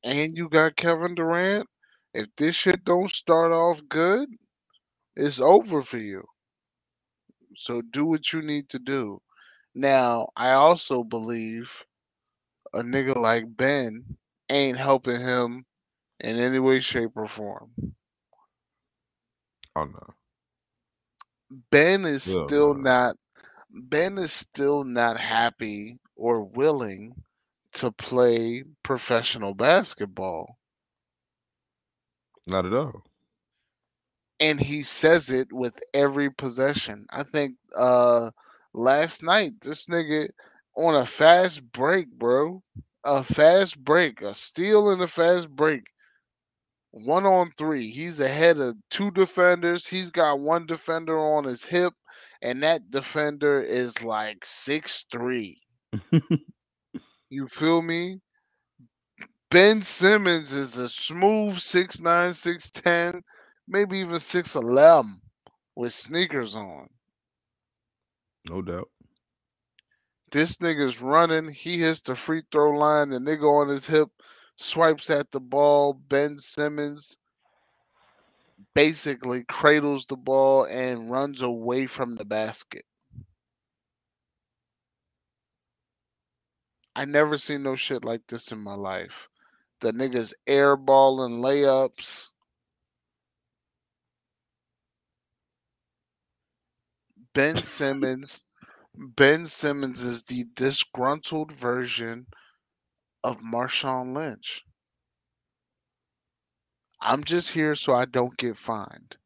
and 0.04 0.36
you 0.36 0.48
got 0.48 0.76
Kevin 0.76 1.14
Durant. 1.14 1.68
If 2.14 2.26
this 2.36 2.54
shit 2.54 2.84
don't 2.84 3.10
start 3.10 3.52
off 3.52 3.80
good, 3.88 4.28
it's 5.16 5.40
over 5.40 5.82
for 5.82 5.98
you. 5.98 6.24
So 7.56 7.82
do 7.82 8.04
what 8.06 8.32
you 8.32 8.42
need 8.42 8.68
to 8.70 8.78
do. 8.78 9.20
Now, 9.74 10.28
I 10.36 10.52
also 10.52 11.02
believe 11.02 11.84
a 12.72 12.82
nigga 12.82 13.16
like 13.16 13.44
Ben 13.56 14.04
ain't 14.48 14.78
helping 14.78 15.20
him 15.20 15.64
in 16.20 16.38
any 16.38 16.58
way, 16.58 16.80
shape, 16.80 17.10
or 17.16 17.28
form. 17.28 17.70
Oh 19.74 19.84
no. 19.84 20.14
Ben 21.70 22.04
is 22.04 22.22
still 22.22 22.74
no. 22.74 22.80
not 22.80 23.16
Ben 23.70 24.16
is 24.18 24.32
still 24.32 24.84
not 24.84 25.18
happy 25.18 25.98
or 26.16 26.42
willing 26.42 27.14
to 27.72 27.92
play 27.92 28.64
professional 28.82 29.54
basketball. 29.54 30.56
Not 32.46 32.66
at 32.66 32.72
all. 32.74 33.04
And 34.40 34.60
he 34.60 34.82
says 34.82 35.30
it 35.30 35.52
with 35.52 35.80
every 35.94 36.30
possession. 36.30 37.06
I 37.10 37.22
think 37.24 37.56
uh 37.76 38.30
last 38.72 39.22
night 39.22 39.60
this 39.60 39.86
nigga 39.86 40.30
on 40.76 40.94
a 40.94 41.06
fast 41.06 41.62
break, 41.72 42.10
bro. 42.10 42.62
A 43.04 43.22
fast 43.22 43.78
break, 43.82 44.22
a 44.22 44.34
steal 44.34 44.90
in 44.90 45.00
a 45.00 45.08
fast 45.08 45.48
break. 45.50 45.84
One 46.90 47.26
on 47.26 47.52
three. 47.52 47.90
He's 47.90 48.20
ahead 48.20 48.58
of 48.58 48.76
two 48.90 49.10
defenders. 49.10 49.86
He's 49.86 50.10
got 50.10 50.40
one 50.40 50.66
defender 50.66 51.18
on 51.18 51.44
his 51.44 51.64
hip, 51.64 51.94
and 52.42 52.62
that 52.62 52.90
defender 52.90 53.60
is 53.60 54.02
like 54.02 54.44
six 54.44 55.04
three. 55.10 55.60
You 57.28 57.48
feel 57.48 57.82
me? 57.82 58.20
Ben 59.50 59.82
Simmons 59.82 60.52
is 60.52 60.76
a 60.76 60.88
smooth 60.88 61.58
six 61.58 62.00
nine, 62.00 62.32
six 62.32 62.70
ten, 62.70 63.22
maybe 63.66 63.98
even 63.98 64.18
six 64.18 64.54
eleven 64.54 65.20
with 65.74 65.92
sneakers 65.92 66.54
on. 66.54 66.88
No 68.48 68.62
doubt. 68.62 68.90
This 70.30 70.58
nigga's 70.58 71.00
running. 71.00 71.50
He 71.50 71.78
hits 71.78 72.00
the 72.00 72.16
free 72.16 72.42
throw 72.50 72.70
line. 72.72 73.10
The 73.10 73.18
nigga 73.18 73.44
on 73.44 73.68
his 73.68 73.86
hip 73.86 74.08
swipes 74.56 75.10
at 75.10 75.30
the 75.30 75.40
ball. 75.40 75.92
Ben 75.94 76.38
Simmons 76.38 77.16
basically 78.74 79.44
cradles 79.44 80.06
the 80.06 80.16
ball 80.16 80.64
and 80.64 81.10
runs 81.10 81.42
away 81.42 81.86
from 81.86 82.14
the 82.16 82.24
basket. 82.24 82.84
I 86.96 87.04
never 87.04 87.36
seen 87.36 87.62
no 87.62 87.76
shit 87.76 88.06
like 88.06 88.22
this 88.26 88.52
in 88.52 88.58
my 88.58 88.74
life. 88.74 89.28
The 89.82 89.92
niggas 89.92 90.32
airballing 90.48 91.40
layups. 91.40 92.28
Ben 97.34 97.62
Simmons. 97.64 98.44
Ben 98.94 99.44
Simmons 99.44 100.02
is 100.02 100.22
the 100.22 100.46
disgruntled 100.54 101.52
version 101.52 102.26
of 103.22 103.40
Marshawn 103.42 104.14
Lynch. 104.14 104.64
I'm 107.02 107.24
just 107.24 107.50
here 107.50 107.74
so 107.74 107.94
I 107.94 108.06
don't 108.06 108.38
get 108.38 108.56
fined. 108.56 109.18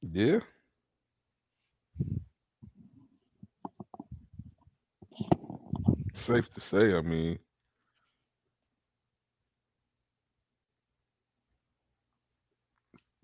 Yeah. 0.00 0.40
Safe 6.18 6.50
to 6.52 6.60
say, 6.60 6.94
I 6.96 7.02
mean, 7.02 7.40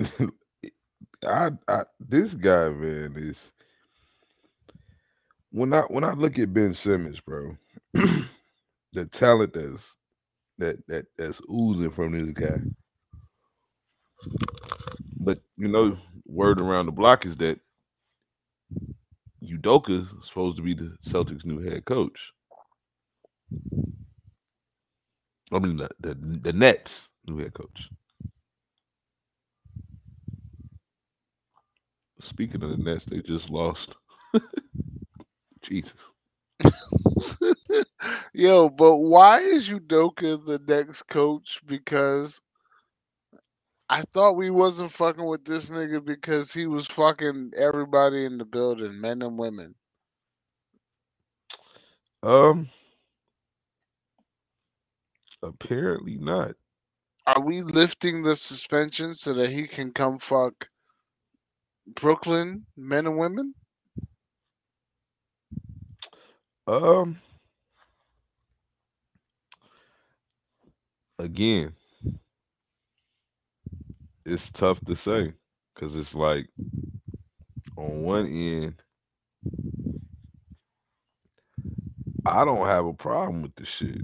I, 1.26 1.50
I 1.68 1.82
this 2.00 2.34
guy, 2.34 2.70
man, 2.70 3.14
is 3.16 3.52
when 5.52 5.74
I 5.74 5.82
when 5.82 6.04
I 6.04 6.12
look 6.12 6.38
at 6.38 6.54
Ben 6.54 6.74
Simmons, 6.74 7.20
bro, 7.20 7.56
the 7.94 8.36
talent 9.12 9.54
that's 9.54 9.94
that 10.58 10.86
that 10.88 11.06
that's 11.18 11.40
oozing 11.52 11.90
from 11.92 12.12
this 12.12 12.30
guy. 12.30 12.58
But 15.20 15.40
you 15.58 15.68
know, 15.68 15.98
word 16.26 16.60
around 16.60 16.86
the 16.86 16.92
block 16.92 17.26
is 17.26 17.36
that 17.38 17.60
Udoka 19.44 20.02
is 20.02 20.08
supposed 20.28 20.56
to 20.58 20.62
be 20.62 20.74
the 20.74 20.96
Celtics' 21.06 21.44
new 21.46 21.60
head 21.60 21.84
coach. 21.86 22.32
I 25.52 25.58
mean 25.60 25.78
the 25.78 25.90
the, 26.00 26.14
the 26.14 26.52
Nets 26.52 27.08
new 27.26 27.38
head 27.38 27.54
coach. 27.54 27.90
Speaking 32.20 32.62
of 32.62 32.70
the 32.70 32.78
Nets, 32.78 33.04
they 33.06 33.20
just 33.20 33.50
lost. 33.50 33.96
Jesus. 35.62 35.94
Yo, 38.34 38.68
but 38.70 38.96
why 38.98 39.40
is 39.40 39.68
Udoka 39.68 40.44
the 40.46 40.60
next 40.68 41.04
coach? 41.08 41.60
Because 41.66 42.40
I 43.90 44.02
thought 44.02 44.36
we 44.36 44.50
wasn't 44.50 44.92
fucking 44.92 45.24
with 45.24 45.44
this 45.44 45.70
nigga 45.70 46.04
because 46.04 46.52
he 46.52 46.66
was 46.66 46.86
fucking 46.86 47.52
everybody 47.56 48.24
in 48.24 48.38
the 48.38 48.44
building, 48.44 49.00
men 49.00 49.22
and 49.22 49.38
women. 49.38 49.74
Um 52.22 52.70
apparently 55.44 56.16
not. 56.18 56.52
Are 57.26 57.40
we 57.40 57.62
lifting 57.62 58.22
the 58.22 58.36
suspension 58.36 59.14
so 59.14 59.34
that 59.34 59.50
he 59.50 59.66
can 59.66 59.92
come 59.92 60.18
fuck 60.18 60.68
Brooklyn 61.94 62.66
men 62.76 63.06
and 63.06 63.18
women? 63.18 63.54
Um 66.66 67.20
again, 71.18 71.74
it's 74.26 74.50
tough 74.50 74.80
to 74.86 74.96
say 74.96 75.32
because 75.74 75.96
it's 75.96 76.14
like 76.14 76.48
on 77.76 78.02
one 78.02 78.26
end, 78.26 78.82
I 82.26 82.44
don't 82.44 82.66
have 82.66 82.86
a 82.86 82.94
problem 82.94 83.42
with 83.42 83.54
the 83.56 83.66
shit. 83.66 84.02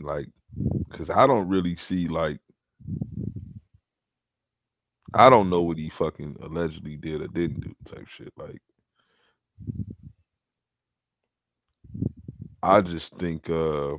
Like, 0.00 0.28
because 0.90 1.10
I 1.10 1.26
don't 1.26 1.48
really 1.48 1.76
see 1.76 2.08
like 2.08 2.38
I 5.14 5.30
don't 5.30 5.50
know 5.50 5.62
what 5.62 5.78
he 5.78 5.90
fucking 5.90 6.38
allegedly 6.42 6.96
did 6.96 7.22
or 7.22 7.28
didn't 7.28 7.60
do 7.62 7.74
type 7.86 8.08
shit. 8.08 8.32
Like 8.36 8.60
I 12.62 12.80
just 12.82 13.14
think 13.16 13.50
uh 13.50 13.96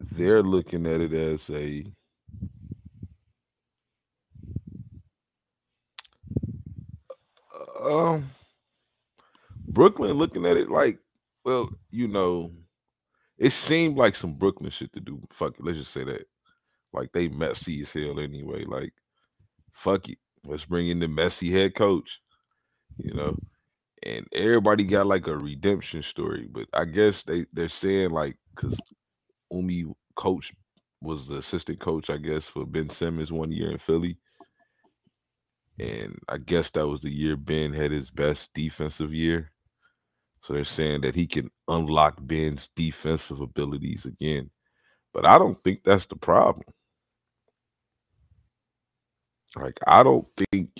they're 0.00 0.42
looking 0.42 0.86
at 0.86 1.00
it 1.00 1.12
as 1.14 1.50
a 1.50 1.86
um 7.82 8.30
Brooklyn 9.68 10.12
looking 10.14 10.46
at 10.46 10.56
it 10.56 10.70
like, 10.70 10.98
well, 11.44 11.70
you 11.90 12.08
know, 12.08 12.52
it 13.38 13.52
seemed 13.52 13.96
like 13.96 14.16
some 14.16 14.34
Brooklyn 14.34 14.70
shit 14.70 14.92
to 14.94 15.00
do. 15.00 15.20
Fuck 15.32 15.58
it, 15.58 15.64
let's 15.64 15.78
just 15.78 15.92
say 15.92 16.04
that. 16.04 16.26
Like 16.92 17.12
they 17.12 17.28
messy 17.28 17.82
as 17.82 17.92
hell 17.92 18.18
anyway. 18.18 18.64
Like, 18.64 18.92
fuck 19.72 20.08
it. 20.08 20.18
Let's 20.44 20.64
bring 20.64 20.88
in 20.88 21.00
the 21.00 21.08
messy 21.08 21.50
head 21.50 21.74
coach. 21.74 22.20
You 22.96 23.14
know, 23.14 23.36
and 24.02 24.26
everybody 24.32 24.84
got 24.84 25.06
like 25.06 25.26
a 25.26 25.36
redemption 25.36 26.02
story, 26.02 26.48
but 26.50 26.66
I 26.72 26.84
guess 26.84 27.22
they 27.22 27.46
they're 27.52 27.68
saying 27.68 28.10
like 28.10 28.36
because 28.54 28.78
Umi 29.52 29.86
coach 30.16 30.52
was 31.00 31.26
the 31.26 31.36
assistant 31.36 31.80
coach, 31.80 32.10
I 32.10 32.16
guess, 32.16 32.46
for 32.46 32.66
Ben 32.66 32.90
Simmons 32.90 33.30
one 33.30 33.52
year 33.52 33.70
in 33.70 33.78
Philly. 33.78 34.18
And 35.78 36.18
I 36.28 36.38
guess 36.38 36.70
that 36.70 36.88
was 36.88 37.00
the 37.00 37.10
year 37.10 37.36
Ben 37.36 37.72
had 37.72 37.92
his 37.92 38.10
best 38.10 38.50
defensive 38.52 39.14
year. 39.14 39.52
So 40.42 40.52
they're 40.54 40.64
saying 40.64 41.02
that 41.02 41.14
he 41.14 41.26
can 41.26 41.50
unlock 41.68 42.18
Ben's 42.20 42.70
defensive 42.76 43.40
abilities 43.40 44.06
again. 44.06 44.50
But 45.12 45.26
I 45.26 45.38
don't 45.38 45.62
think 45.64 45.82
that's 45.84 46.06
the 46.06 46.16
problem. 46.16 46.66
Like 49.56 49.78
I 49.86 50.02
don't 50.02 50.26
think 50.52 50.70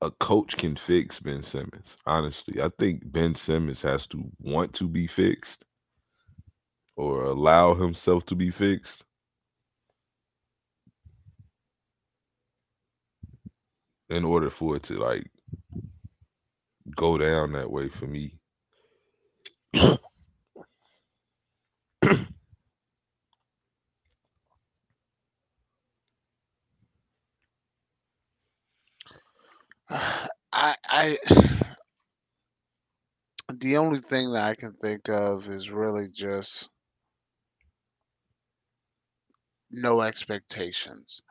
a 0.00 0.10
coach 0.10 0.56
can 0.56 0.76
fix 0.76 1.20
Ben 1.20 1.42
Simmons. 1.42 1.96
Honestly, 2.06 2.60
I 2.60 2.68
think 2.78 3.10
Ben 3.10 3.34
Simmons 3.34 3.82
has 3.82 4.06
to 4.08 4.24
want 4.40 4.72
to 4.74 4.88
be 4.88 5.06
fixed 5.06 5.64
or 6.96 7.24
allow 7.24 7.74
himself 7.74 8.26
to 8.26 8.34
be 8.34 8.50
fixed. 8.50 9.04
In 14.10 14.24
order 14.24 14.50
for 14.50 14.76
it 14.76 14.82
to 14.84 14.94
like 14.94 15.26
go 16.96 17.18
down 17.18 17.52
that 17.52 17.70
way 17.70 17.88
for 17.88 18.06
me. 18.06 18.38
I 30.52 30.74
I 30.84 31.18
the 33.52 33.76
only 33.76 34.00
thing 34.00 34.32
that 34.32 34.44
I 34.44 34.54
can 34.54 34.72
think 34.74 35.08
of 35.08 35.48
is 35.48 35.70
really 35.70 36.08
just 36.12 36.68
no 39.70 40.02
expectations. 40.02 41.22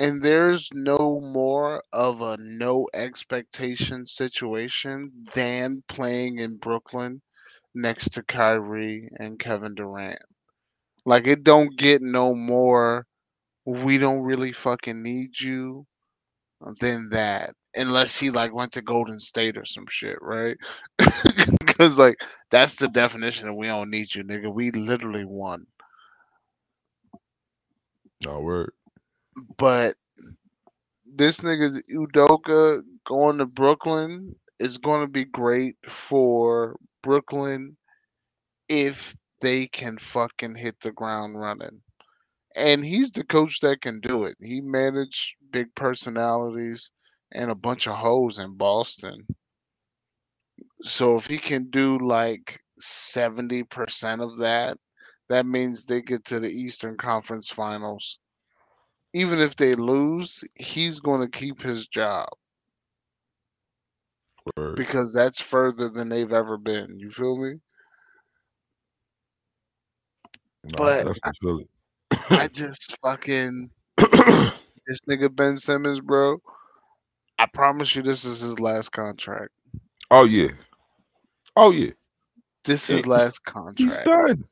And 0.00 0.22
there's 0.22 0.70
no 0.72 1.20
more 1.20 1.82
of 1.92 2.22
a 2.22 2.38
no 2.38 2.88
expectation 2.94 4.06
situation 4.06 5.12
than 5.34 5.84
playing 5.88 6.38
in 6.38 6.56
Brooklyn 6.56 7.20
next 7.74 8.14
to 8.14 8.22
Kyrie 8.22 9.10
and 9.18 9.38
Kevin 9.38 9.74
Durant. 9.74 10.22
Like 11.04 11.26
it 11.26 11.44
don't 11.44 11.76
get 11.76 12.00
no 12.02 12.34
more 12.34 13.06
we 13.66 13.98
don't 13.98 14.22
really 14.22 14.52
fucking 14.52 15.02
need 15.02 15.38
you 15.38 15.86
than 16.80 17.10
that. 17.10 17.54
Unless 17.76 18.18
he 18.18 18.30
like 18.30 18.54
went 18.54 18.72
to 18.72 18.82
Golden 18.82 19.20
State 19.20 19.58
or 19.58 19.66
some 19.66 19.86
shit, 19.90 20.18
right? 20.22 20.56
Because 21.60 21.98
like 21.98 22.20
that's 22.50 22.76
the 22.76 22.88
definition 22.88 23.48
of 23.48 23.56
we 23.56 23.66
don't 23.66 23.90
need 23.90 24.14
you, 24.14 24.24
nigga. 24.24 24.52
We 24.52 24.70
literally 24.72 25.24
won. 25.24 25.66
No 28.24 28.40
word. 28.40 28.72
But 29.56 29.96
this 31.04 31.40
nigga 31.40 31.80
Udoka 31.90 32.82
going 33.04 33.38
to 33.38 33.46
Brooklyn 33.46 34.34
is 34.58 34.78
going 34.78 35.02
to 35.02 35.10
be 35.10 35.24
great 35.24 35.76
for 35.88 36.76
Brooklyn 37.02 37.76
if 38.68 39.14
they 39.40 39.66
can 39.66 39.98
fucking 39.98 40.54
hit 40.54 40.78
the 40.80 40.92
ground 40.92 41.38
running. 41.38 41.80
And 42.56 42.84
he's 42.84 43.10
the 43.10 43.24
coach 43.24 43.60
that 43.60 43.80
can 43.80 44.00
do 44.00 44.24
it. 44.24 44.36
He 44.40 44.60
managed 44.60 45.36
big 45.50 45.74
personalities 45.74 46.90
and 47.32 47.50
a 47.50 47.54
bunch 47.54 47.86
of 47.86 47.96
hoes 47.96 48.38
in 48.38 48.56
Boston. 48.56 49.26
So 50.82 51.16
if 51.16 51.26
he 51.26 51.38
can 51.38 51.70
do 51.70 51.98
like 51.98 52.60
70% 52.80 54.22
of 54.22 54.38
that, 54.38 54.76
that 55.28 55.46
means 55.46 55.84
they 55.84 56.02
get 56.02 56.24
to 56.26 56.40
the 56.40 56.50
Eastern 56.50 56.96
Conference 56.96 57.48
Finals. 57.48 58.18
Even 59.12 59.40
if 59.40 59.56
they 59.56 59.74
lose, 59.74 60.44
he's 60.54 61.00
going 61.00 61.20
to 61.20 61.38
keep 61.38 61.60
his 61.60 61.86
job 61.88 62.28
Word. 64.56 64.76
because 64.76 65.12
that's 65.12 65.40
further 65.40 65.88
than 65.88 66.08
they've 66.08 66.32
ever 66.32 66.56
been. 66.56 66.98
You 66.98 67.10
feel 67.10 67.36
me? 67.36 67.56
No, 70.64 70.76
but 70.76 71.16
feeling. 71.40 71.68
I 72.30 72.48
just 72.52 72.96
fucking 73.02 73.70
this 73.96 74.98
nigga 75.08 75.34
Ben 75.34 75.56
Simmons, 75.56 76.00
bro. 76.00 76.38
I 77.38 77.46
promise 77.46 77.96
you, 77.96 78.02
this 78.02 78.24
is 78.24 78.40
his 78.40 78.60
last 78.60 78.92
contract. 78.92 79.50
oh 80.10 80.24
yeah. 80.24 80.50
Oh 81.56 81.70
yeah. 81.70 81.92
This 82.64 82.90
is 82.90 83.06
last 83.06 83.42
contract. 83.44 83.78
He's 83.78 83.98
done. 83.98 84.44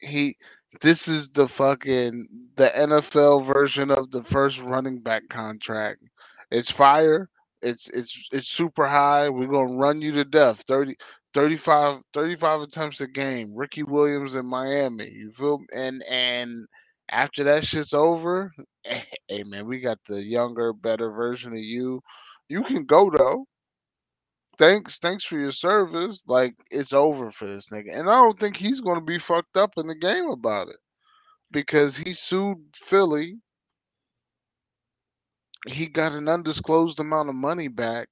He, 0.00 0.36
this 0.80 1.08
is 1.08 1.28
the 1.30 1.48
fucking 1.48 2.28
the 2.56 2.70
NFL 2.76 3.46
version 3.46 3.90
of 3.90 4.10
the 4.10 4.22
first 4.24 4.60
running 4.60 5.00
back 5.00 5.28
contract. 5.28 6.02
It's 6.50 6.70
fire. 6.70 7.28
It's 7.62 7.88
it's 7.90 8.28
it's 8.32 8.48
super 8.48 8.86
high. 8.86 9.28
We're 9.28 9.46
gonna 9.46 9.74
run 9.76 10.00
you 10.02 10.12
to 10.12 10.24
death. 10.24 10.62
30, 10.68 10.96
35, 11.34 12.00
35 12.12 12.60
attempts 12.62 13.00
a 13.00 13.06
game. 13.08 13.52
Ricky 13.54 13.82
Williams 13.82 14.34
in 14.34 14.46
Miami. 14.46 15.10
You 15.10 15.30
feel? 15.30 15.60
And 15.74 16.02
and 16.10 16.66
after 17.10 17.44
that 17.44 17.64
shit's 17.64 17.94
over, 17.94 18.52
hey 19.28 19.44
man, 19.44 19.66
we 19.66 19.80
got 19.80 19.98
the 20.06 20.22
younger, 20.22 20.72
better 20.72 21.10
version 21.10 21.52
of 21.52 21.58
you. 21.58 22.00
You 22.48 22.62
can 22.62 22.84
go 22.84 23.10
though. 23.10 23.46
Thanks, 24.58 24.98
thanks 24.98 25.24
for 25.24 25.38
your 25.38 25.52
service. 25.52 26.22
Like 26.26 26.54
it's 26.70 26.92
over 26.92 27.30
for 27.30 27.46
this 27.46 27.68
nigga, 27.68 27.98
and 27.98 28.08
I 28.08 28.14
don't 28.14 28.38
think 28.40 28.56
he's 28.56 28.80
gonna 28.80 29.00
be 29.02 29.18
fucked 29.18 29.56
up 29.56 29.72
in 29.76 29.86
the 29.86 29.94
game 29.94 30.30
about 30.30 30.68
it 30.68 30.76
because 31.50 31.96
he 31.96 32.12
sued 32.12 32.58
Philly. 32.74 33.38
He 35.66 35.86
got 35.86 36.12
an 36.12 36.28
undisclosed 36.28 37.00
amount 37.00 37.28
of 37.28 37.34
money 37.34 37.68
back 37.68 38.08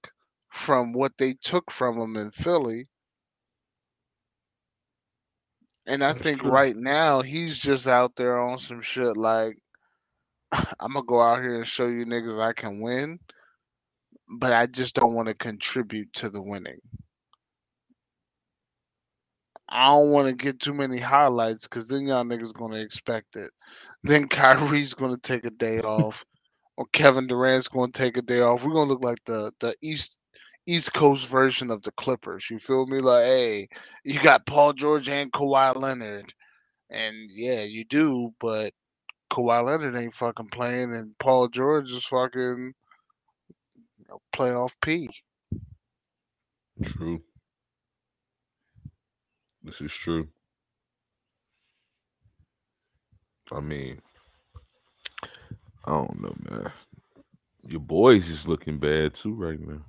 from 0.51 0.93
what 0.93 1.12
they 1.19 1.35
took 1.35 1.71
from 1.71 1.99
him 2.01 2.16
in 2.16 2.31
Philly. 2.33 2.89
And 5.87 6.03
I 6.05 6.15
think 6.15 6.43
right 6.43 6.77
now 6.77 7.23
he's 7.23 7.59
just 7.59 7.87
out 7.87 8.16
there 8.16 8.39
on 8.39 8.59
some 8.59 8.81
shit 8.81 9.16
like 9.16 9.59
I'm 10.81 10.93
gonna 10.95 11.05
go 11.07 11.21
out 11.21 11.43
here 11.43 11.57
and 11.57 11.66
show 11.66 11.87
you 11.87 12.07
niggas 12.07 12.39
I 12.41 12.53
can 12.53 12.81
win, 12.81 13.19
but 14.29 14.53
I 14.53 14.67
just 14.67 14.95
don't 14.95 15.15
want 15.15 15.29
to 15.29 15.35
contribute 15.35 16.13
to 16.15 16.31
the 16.31 16.43
winning. 16.43 16.81
I 19.69 19.89
don't 19.89 20.13
want 20.13 20.29
to 20.29 20.33
get 20.35 20.61
too 20.61 20.75
many 20.75 20.99
highlights 20.99 21.67
because 21.67 21.89
then 21.89 22.07
y'all 22.07 22.25
niggas 22.25 22.53
gonna 22.53 22.77
expect 22.77 23.37
it. 23.37 23.51
Then 24.03 24.29
Kyrie's 24.29 24.95
gonna 24.95 25.19
take 25.19 25.45
a 25.45 25.51
day 25.51 25.81
off, 25.81 26.25
or 26.77 26.87
Kevin 26.93 27.27
Durant's 27.27 27.69
gonna 27.69 27.93
take 27.93 28.17
a 28.17 28.23
day 28.23 28.41
off. 28.41 28.65
We're 28.65 28.75
gonna 28.75 28.91
look 28.91 29.03
like 29.03 29.25
the 29.27 29.53
the 29.61 29.75
East 29.83 30.19
East 30.67 30.93
Coast 30.93 31.27
version 31.27 31.71
of 31.71 31.83
the 31.83 31.93
Clippers. 31.93 32.49
You 32.51 32.59
feel 32.59 32.87
me? 32.87 33.01
Like, 33.01 33.25
hey, 33.25 33.69
you 34.05 34.21
got 34.23 34.47
Paul 34.47 34.73
George 34.75 35.09
and 35.09 35.33
Kawhi 35.33 35.75
Leonard, 35.81 36.33
and 36.91 37.31
yeah, 37.31 37.63
you 37.63 37.85
do, 37.85 38.33
but 38.41 38.73
Kawhi 39.31 39.65
Leonard 39.65 39.97
ain't 39.97 40.15
fucking 40.15 40.49
playing, 40.49 40.95
and 40.95 41.19
Paul 41.19 41.49
George 41.49 41.91
is 41.91 42.05
fucking 42.07 42.75
know, 44.09 44.21
playoff 44.33 44.73
P. 44.83 45.09
True. 46.83 47.23
This 49.63 49.81
is 49.81 49.93
true. 49.93 50.29
I 53.53 53.61
mean, 53.61 54.01
I 55.85 55.91
don't 55.91 56.21
know, 56.21 56.35
man. 56.51 56.73
Your 57.67 57.81
boys 57.81 58.29
is 58.29 58.47
looking 58.47 58.79
bad 58.79 59.15
too 59.15 59.35
right 59.35 59.61
now. 59.61 59.85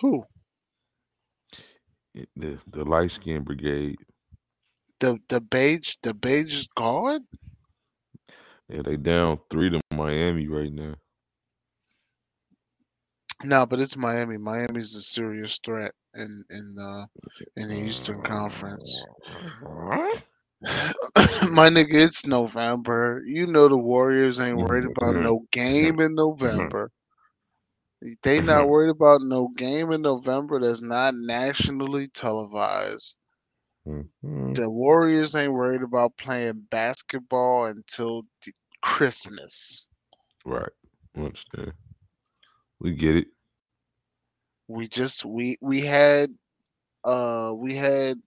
Who? 0.00 0.24
The 2.36 2.58
the 2.66 2.84
light 2.84 3.12
skin 3.12 3.44
brigade. 3.44 3.98
The 4.98 5.18
the 5.28 5.40
beige 5.40 5.94
the 6.02 6.14
beige 6.14 6.54
is 6.54 6.68
gone? 6.74 7.26
Yeah, 8.68 8.82
they 8.84 8.96
down 8.96 9.38
three 9.50 9.70
to 9.70 9.80
Miami 9.94 10.48
right 10.48 10.72
now. 10.72 10.94
No, 13.42 13.66
but 13.66 13.80
it's 13.80 13.96
Miami. 13.96 14.36
Miami's 14.38 14.94
a 14.94 15.02
serious 15.02 15.58
threat 15.58 15.94
in 16.14 16.44
in 16.50 16.78
uh 16.78 17.06
in 17.56 17.68
the 17.68 17.76
Eastern 17.76 18.20
Conference. 18.22 19.06
My 21.52 21.68
nigga, 21.68 21.94
it's 22.04 22.26
November. 22.26 23.22
You 23.24 23.46
know 23.46 23.68
the 23.68 23.76
Warriors 23.76 24.38
ain't 24.40 24.58
worried 24.58 24.84
about 24.84 25.16
no 25.16 25.46
game 25.52 26.00
in 26.00 26.14
November. 26.14 26.90
They 28.22 28.40
not 28.40 28.68
worried 28.68 28.90
about 28.90 29.22
no 29.22 29.48
game 29.48 29.90
in 29.92 30.02
November 30.02 30.60
that's 30.60 30.80
not 30.80 31.14
nationally 31.14 32.08
televised. 32.08 33.18
Mhm. 33.86 34.54
The 34.54 34.70
Warriors 34.70 35.34
ain't 35.34 35.52
worried 35.52 35.82
about 35.82 36.16
playing 36.16 36.68
basketball 36.70 37.66
until 37.66 38.24
the 38.44 38.52
Christmas. 38.80 39.88
Right. 40.44 40.72
Understand. 41.16 41.72
We 42.80 42.92
get 42.94 43.16
it. 43.16 43.28
We 44.68 44.88
just 44.88 45.24
we 45.24 45.58
we 45.60 45.80
had 45.80 46.34
uh 47.04 47.52
we 47.54 47.74
had 47.74 48.20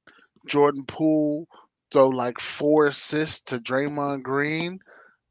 Jordan 0.47 0.85
Poole 0.85 1.47
throw 1.91 2.09
like 2.09 2.39
four 2.39 2.87
assists 2.87 3.41
to 3.43 3.59
Draymond 3.59 4.23
Green. 4.23 4.79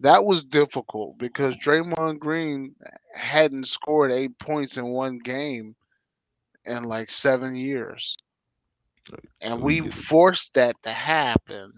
That 0.00 0.24
was 0.24 0.44
difficult 0.44 1.18
because 1.18 1.56
Draymond 1.56 2.18
Green 2.18 2.74
hadn't 3.14 3.68
scored 3.68 4.10
eight 4.10 4.38
points 4.38 4.76
in 4.76 4.86
one 4.88 5.18
game 5.18 5.76
in 6.64 6.84
like 6.84 7.10
seven 7.10 7.54
years. 7.56 8.16
And 9.40 9.60
we 9.62 9.80
we 9.80 9.80
get 9.80 9.94
it. 9.94 9.94
forced 9.94 10.54
that 10.54 10.76
to 10.84 10.92
happen. 10.92 11.72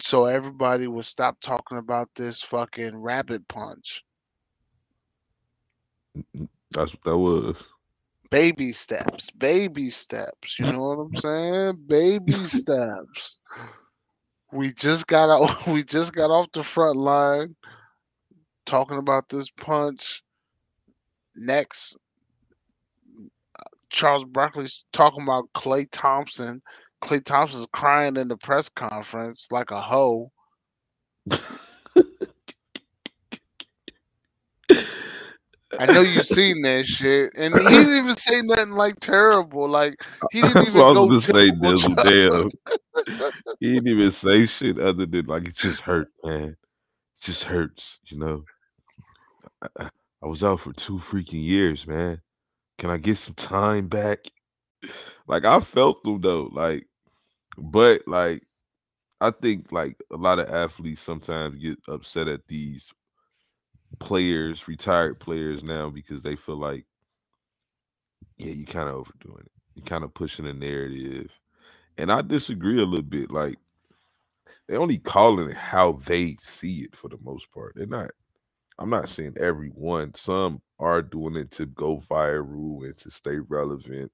So 0.00 0.26
everybody 0.26 0.86
would 0.88 1.06
stop 1.06 1.40
talking 1.40 1.78
about 1.78 2.10
this 2.14 2.42
fucking 2.42 2.96
rabbit 2.96 3.46
punch. 3.48 4.04
That's 6.72 6.92
what 6.92 7.02
that 7.04 7.16
was. 7.16 7.56
Baby 8.30 8.72
steps, 8.72 9.30
baby 9.30 9.88
steps. 9.88 10.58
You 10.58 10.72
know 10.72 10.88
what 10.88 10.98
I'm 10.98 11.16
saying? 11.16 11.78
Baby 11.86 12.32
steps. 12.44 13.40
We 14.52 14.72
just 14.72 15.06
got 15.06 15.30
out. 15.30 15.66
We 15.72 15.82
just 15.82 16.12
got 16.12 16.30
off 16.30 16.52
the 16.52 16.62
front 16.62 16.96
line 16.96 17.56
talking 18.66 18.98
about 18.98 19.28
this 19.28 19.48
punch. 19.50 20.22
Next, 21.34 21.96
Charles 23.90 24.24
Barkley's 24.24 24.84
talking 24.92 25.22
about 25.22 25.52
Klay 25.54 25.88
Thompson. 25.90 26.60
Klay 27.02 27.24
Thompson's 27.24 27.66
crying 27.72 28.16
in 28.16 28.28
the 28.28 28.36
press 28.36 28.68
conference 28.68 29.48
like 29.50 29.70
a 29.70 29.80
hoe. 29.80 30.30
I 35.76 35.86
know 35.86 36.02
you've 36.02 36.24
seen 36.24 36.62
that 36.62 36.86
shit, 36.86 37.32
and 37.36 37.56
he 37.56 37.68
didn't 37.68 37.96
even 37.98 38.16
say 38.16 38.42
nothing 38.42 38.70
like 38.74 39.00
terrible. 39.00 39.68
Like 39.68 40.04
he 40.30 40.42
didn't 40.42 40.62
even 40.66 40.86
I 40.86 40.90
go. 40.90 41.08
was 41.08 41.26
gonna 41.26 41.46
say. 41.46 41.50
Dizzle. 41.52 42.00
Damn. 42.02 42.52
He 43.60 43.74
didn't 43.74 43.88
even 43.88 44.10
say 44.12 44.46
shit 44.46 44.78
other 44.78 45.06
than 45.06 45.26
like 45.26 45.46
it 45.48 45.56
just 45.56 45.80
hurt, 45.80 46.08
man. 46.24 46.50
It 47.14 47.22
just 47.22 47.44
hurts, 47.44 47.98
you 48.06 48.18
know. 48.18 48.44
I, 49.62 49.68
I- 49.86 49.90
I 50.22 50.26
was 50.26 50.44
out 50.44 50.60
for 50.60 50.72
two 50.72 50.98
freaking 50.98 51.44
years, 51.44 51.86
man. 51.86 52.20
Can 52.78 52.90
I 52.90 52.98
get 52.98 53.18
some 53.18 53.34
time 53.34 53.88
back? 53.88 54.20
Like 55.28 55.44
I 55.44 55.60
felt 55.60 56.02
them 56.04 56.20
though, 56.20 56.50
like, 56.52 56.86
but 57.58 58.02
like 58.08 58.42
I 59.20 59.30
think 59.30 59.72
like 59.72 59.96
a 60.12 60.16
lot 60.16 60.38
of 60.40 60.48
athletes 60.50 61.02
sometimes 61.02 61.56
get 61.62 61.78
upset 61.88 62.28
at 62.28 62.46
these 62.48 62.90
players, 63.98 64.68
retired 64.68 65.18
players 65.20 65.62
now 65.62 65.90
because 65.90 66.22
they 66.22 66.36
feel 66.36 66.56
like, 66.58 66.84
yeah, 68.36 68.52
you 68.52 68.66
kind 68.66 68.88
of 68.88 68.96
overdoing 68.96 69.44
it. 69.44 69.52
You're 69.74 69.86
kind 69.86 70.04
of 70.04 70.14
pushing 70.14 70.46
a 70.46 70.52
narrative. 70.54 71.30
And 71.96 72.12
I 72.12 72.22
disagree 72.22 72.80
a 72.80 72.86
little 72.86 73.02
bit. 73.02 73.30
Like 73.30 73.56
they're 74.68 74.80
only 74.80 74.98
calling 74.98 75.50
it 75.50 75.56
how 75.56 75.92
they 76.06 76.36
see 76.40 76.80
it 76.80 76.96
for 76.96 77.08
the 77.08 77.18
most 77.22 77.50
part. 77.52 77.74
They're 77.76 77.86
not. 77.86 78.10
I'm 78.78 78.90
not 78.90 79.08
saying 79.08 79.36
everyone. 79.40 80.14
Some 80.14 80.62
are 80.78 81.02
doing 81.02 81.36
it 81.36 81.50
to 81.52 81.66
go 81.66 82.02
viral 82.08 82.84
and 82.84 82.96
to 82.98 83.10
stay 83.10 83.38
relevant. 83.38 84.12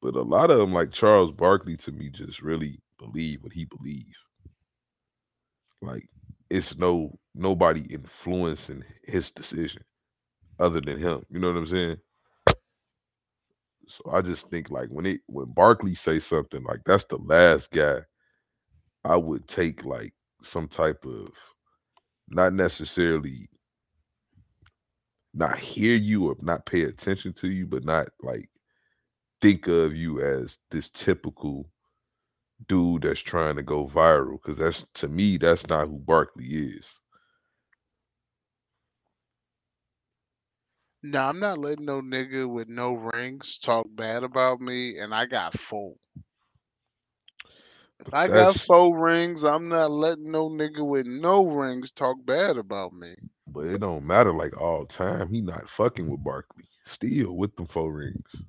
But 0.00 0.14
a 0.14 0.22
lot 0.22 0.50
of 0.50 0.58
them, 0.58 0.72
like 0.72 0.92
Charles 0.92 1.32
Barkley, 1.32 1.76
to 1.78 1.92
me, 1.92 2.10
just 2.10 2.42
really 2.42 2.78
believe 2.98 3.42
what 3.42 3.52
he 3.52 3.64
believes. 3.64 4.16
Like 5.82 6.08
it's 6.54 6.78
no 6.78 7.18
nobody 7.34 7.80
influencing 7.92 8.84
his 9.02 9.32
decision 9.32 9.82
other 10.60 10.80
than 10.80 11.00
him. 11.00 11.24
You 11.28 11.40
know 11.40 11.48
what 11.48 11.58
I'm 11.58 11.66
saying? 11.66 11.96
So 13.88 14.04
I 14.12 14.22
just 14.22 14.48
think 14.50 14.70
like 14.70 14.88
when 14.88 15.04
it 15.04 15.20
when 15.26 15.52
Barkley 15.52 15.96
say 15.96 16.20
something 16.20 16.62
like 16.62 16.78
that's 16.86 17.06
the 17.06 17.16
last 17.16 17.72
guy 17.72 17.98
I 19.04 19.16
would 19.16 19.48
take 19.48 19.84
like 19.84 20.14
some 20.44 20.68
type 20.68 21.04
of 21.04 21.30
not 22.28 22.54
necessarily 22.54 23.48
not 25.34 25.58
hear 25.58 25.96
you 25.96 26.28
or 26.28 26.36
not 26.40 26.66
pay 26.66 26.82
attention 26.82 27.32
to 27.32 27.50
you, 27.50 27.66
but 27.66 27.84
not 27.84 28.08
like 28.22 28.48
think 29.42 29.66
of 29.66 29.96
you 29.96 30.22
as 30.22 30.56
this 30.70 30.88
typical 30.90 31.68
dude 32.68 33.02
that's 33.02 33.20
trying 33.20 33.56
to 33.56 33.62
go 33.62 33.86
viral. 33.86 34.40
Cause 34.42 34.56
that's 34.58 34.84
to 34.94 35.08
me, 35.08 35.36
that's 35.38 35.66
not 35.68 35.88
who 35.88 35.98
Barkley 35.98 36.46
is. 36.46 37.00
No, 41.02 41.20
I'm 41.28 41.38
not 41.38 41.58
letting 41.58 41.84
no 41.86 42.00
nigga 42.00 42.48
with 42.48 42.68
no 42.68 42.94
rings 42.94 43.58
talk 43.58 43.86
bad 43.90 44.22
about 44.24 44.60
me, 44.60 44.98
and 44.98 45.14
I 45.14 45.26
got 45.26 45.54
four. 45.58 45.96
If 48.00 48.12
I 48.12 48.28
got 48.28 48.56
four 48.56 48.98
rings, 48.98 49.44
I'm 49.44 49.68
not 49.68 49.90
letting 49.90 50.30
no 50.30 50.48
nigga 50.48 50.86
with 50.86 51.06
no 51.06 51.46
rings 51.46 51.90
talk 51.92 52.24
bad 52.24 52.56
about 52.56 52.92
me. 52.92 53.16
but 53.46 53.66
it 53.66 53.78
don't 53.80 54.06
matter 54.06 54.32
like 54.32 54.60
all 54.60 54.86
time. 54.86 55.28
He 55.28 55.40
not 55.40 55.68
fucking 55.68 56.10
with 56.10 56.22
Barkley. 56.24 56.64
Still 56.84 57.36
with 57.36 57.56
them 57.56 57.66
four 57.66 57.92
rings. 57.92 58.44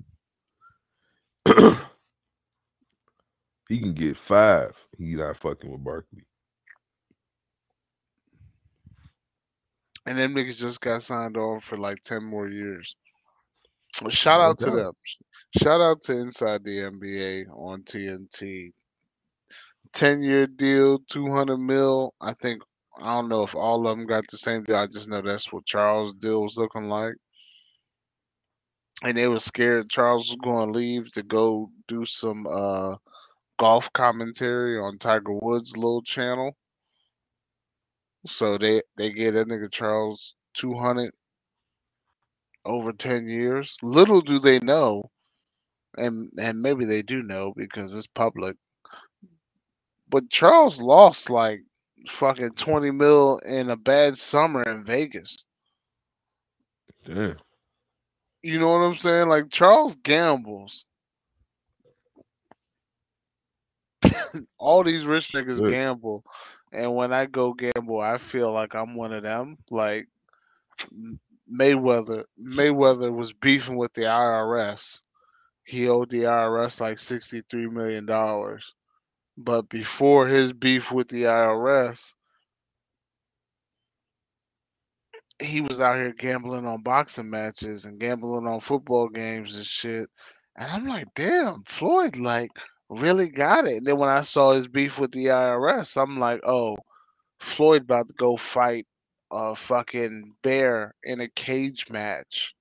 he 3.68 3.80
can 3.80 3.94
get 3.94 4.18
five. 4.18 4.76
He 4.98 5.16
not 5.16 5.38
fucking 5.38 5.72
with 5.72 5.84
Barkley. 5.84 6.26
And 10.06 10.20
them 10.20 10.36
niggas 10.36 10.60
just 10.60 10.82
got 10.82 11.02
signed 11.02 11.36
on 11.36 11.60
for 11.60 11.78
like 11.78 12.02
10 12.04 12.24
more 12.24 12.48
years. 12.48 12.96
Shout 14.10 14.42
out 14.42 14.60
to 14.60 14.72
them. 14.72 14.94
Shout 15.62 15.82
out 15.82 16.02
to 16.04 16.18
Inside 16.18 16.64
the 16.64 16.78
NBA 16.80 17.50
on 17.50 17.82
TNT. 17.84 18.72
10 19.94 20.22
year 20.22 20.46
deal, 20.46 21.00
200 21.10 21.58
mil. 21.58 22.14
I 22.22 22.34
think, 22.34 22.62
I 23.02 23.16
don't 23.16 23.30
know 23.30 23.44
if 23.44 23.56
all 23.56 23.88
of 23.88 23.98
them 23.98 24.06
got 24.06 24.26
the 24.30 24.38
same 24.38 24.64
deal. 24.64 24.76
I 24.76 24.88
just 24.88 25.08
know 25.08 25.22
that's 25.22 25.52
what 25.52 25.66
Charles' 25.66 26.14
deal 26.14 26.42
was 26.44 26.58
looking 26.58 26.90
like. 26.90 27.14
And 29.04 29.18
they 29.18 29.28
were 29.28 29.40
scared 29.40 29.90
Charles 29.90 30.30
was 30.30 30.38
going 30.44 30.68
to 30.68 30.78
leave 30.78 31.12
to 31.14 31.24
go 31.24 31.70
do 31.88 32.06
some 32.06 32.46
uh, 32.48 32.96
golf 33.57 33.91
commentary 33.94 34.77
on 34.80 34.98
Tiger 34.98 35.34
Woods' 35.34 35.77
little 35.77 36.02
channel. 36.02 36.56
So 38.26 38.57
they, 38.57 38.82
they 38.98 39.11
gave 39.11 39.34
that 39.34 39.48
nigga 39.48 39.72
Charles 39.72 40.36
200 40.56 41.11
over 42.65 42.91
10 42.91 43.27
years. 43.27 43.77
Little 43.82 44.22
do 44.22 44.40
they 44.40 44.60
know, 44.60 45.10
and 45.98 46.32
and 46.40 46.61
maybe 46.61 46.86
they 46.86 47.02
do 47.02 47.22
know 47.22 47.53
because 47.56 47.95
it's 47.95 48.07
public. 48.07 48.57
But 50.10 50.30
Charles 50.30 50.82
lost 50.82 51.30
like 51.30 51.61
fucking 52.07 52.52
20 52.52 52.91
mil 52.91 53.40
in 53.40 53.69
a 53.69 53.76
bad 53.76 54.18
summer 54.18 54.64
in 54.64 54.84
Vegas. 54.84 55.45
Damn. 57.06 57.38
You 58.41 58.60
know 58.60 58.69
what 58.69 58.86
I'm 58.86 58.95
saying? 58.95 59.27
Like 59.27 59.49
Charles 59.49 59.95
gambles. 59.98 60.86
All 64.57 64.84
these 64.84 65.06
rich 65.06 65.32
niggas 65.32 65.60
Good. 65.60 65.72
gamble. 65.72 66.24
And 66.72 66.94
when 66.95 67.14
I 67.14 67.26
go 67.26 67.53
gamble, 67.53 68.02
I 68.02 68.18
feel 68.18 68.52
like 68.52 68.76
I'm 68.76 68.95
one 68.95 69.14
of 69.14 69.24
them. 69.24 69.57
Like 69.70 70.07
Mayweather 71.52 72.26
Mayweather 72.41 73.16
was 73.16 73.32
beefing 73.34 73.78
with 73.78 73.94
the 73.94 74.03
IRS. 74.03 75.02
He 75.64 75.88
owed 75.88 76.10
the 76.10 76.24
IRS 76.24 76.82
like 76.82 76.99
63 76.99 77.68
million 77.68 78.06
dollars. 78.06 78.74
But 79.38 79.68
before 79.70 80.28
his 80.28 80.53
beef 80.53 80.91
with 80.91 81.10
the 81.10 81.24
IRS, 81.24 82.14
he 85.40 85.62
was 85.62 85.82
out 85.82 85.98
here 85.98 86.14
gambling 86.14 86.66
on 86.66 86.82
boxing 86.82 87.30
matches 87.30 87.86
and 87.86 87.99
gambling 87.99 88.48
on 88.48 88.60
football 88.62 89.10
games 89.10 89.56
and 89.56 89.66
shit. 89.66 90.10
And 90.56 90.72
I'm 90.72 90.88
like, 90.88 91.07
damn, 91.16 91.64
Floyd 91.66 92.16
like 92.16 92.52
really 92.99 93.27
got 93.27 93.67
it. 93.67 93.77
And 93.77 93.88
then 93.88 93.97
when 93.97 94.09
I 94.09 94.22
saw 94.22 94.53
his 94.53 94.67
beef 94.67 94.99
with 94.99 95.11
the 95.11 95.26
IRS, 95.26 96.01
I'm 96.01 96.19
like, 96.19 96.41
oh, 96.45 96.77
Floyd 97.39 97.84
about 97.84 98.07
to 98.07 98.13
go 98.15 98.38
fight 98.38 98.88
a 99.31 99.55
fucking 99.55 100.34
bear 100.43 100.95
in 101.03 101.22
a 101.22 101.27
cage 101.27 101.89
match. 101.89 102.53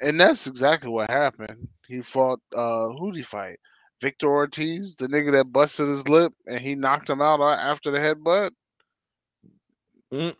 And 0.00 0.20
that's 0.20 0.46
exactly 0.46 0.90
what 0.90 1.10
happened. 1.10 1.68
He 1.86 2.02
fought 2.02 2.40
uh 2.54 2.88
who'd 2.88 3.16
he 3.16 3.22
fight? 3.22 3.58
Victor 4.00 4.28
Ortiz, 4.28 4.96
the 4.96 5.08
nigga 5.08 5.32
that 5.32 5.52
busted 5.52 5.88
his 5.88 6.08
lip 6.08 6.32
and 6.46 6.60
he 6.60 6.74
knocked 6.74 7.10
him 7.10 7.20
out 7.20 7.40
after 7.40 7.90
the 7.90 7.98
headbutt. 7.98 8.50
Mm. 10.12 10.36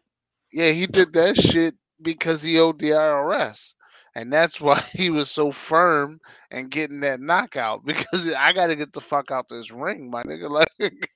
Yeah, 0.53 0.71
he 0.71 0.87
did 0.87 1.13
that 1.15 1.43
shit 1.43 1.75
because 2.01 2.43
he 2.43 2.59
owed 2.59 2.79
the 2.79 2.91
IRS. 2.91 3.75
And 4.15 4.33
that's 4.33 4.61
why 4.61 4.81
he 4.93 5.11
was 5.11 5.31
so 5.31 5.53
firm 5.53 6.21
and 6.51 6.71
getting 6.71 7.01
that 7.01 7.21
knockout 7.21 7.85
because 7.85 8.31
I 8.39 8.53
got 8.53 8.69
to 8.69 8.77
get 8.77 8.93
the 8.93 9.01
fuck 9.01 9.31
out 9.31 9.49
this 9.49 9.71
ring, 9.71 10.11
my 10.11 10.23
nigga. 10.23 10.49
Like, 10.81 11.09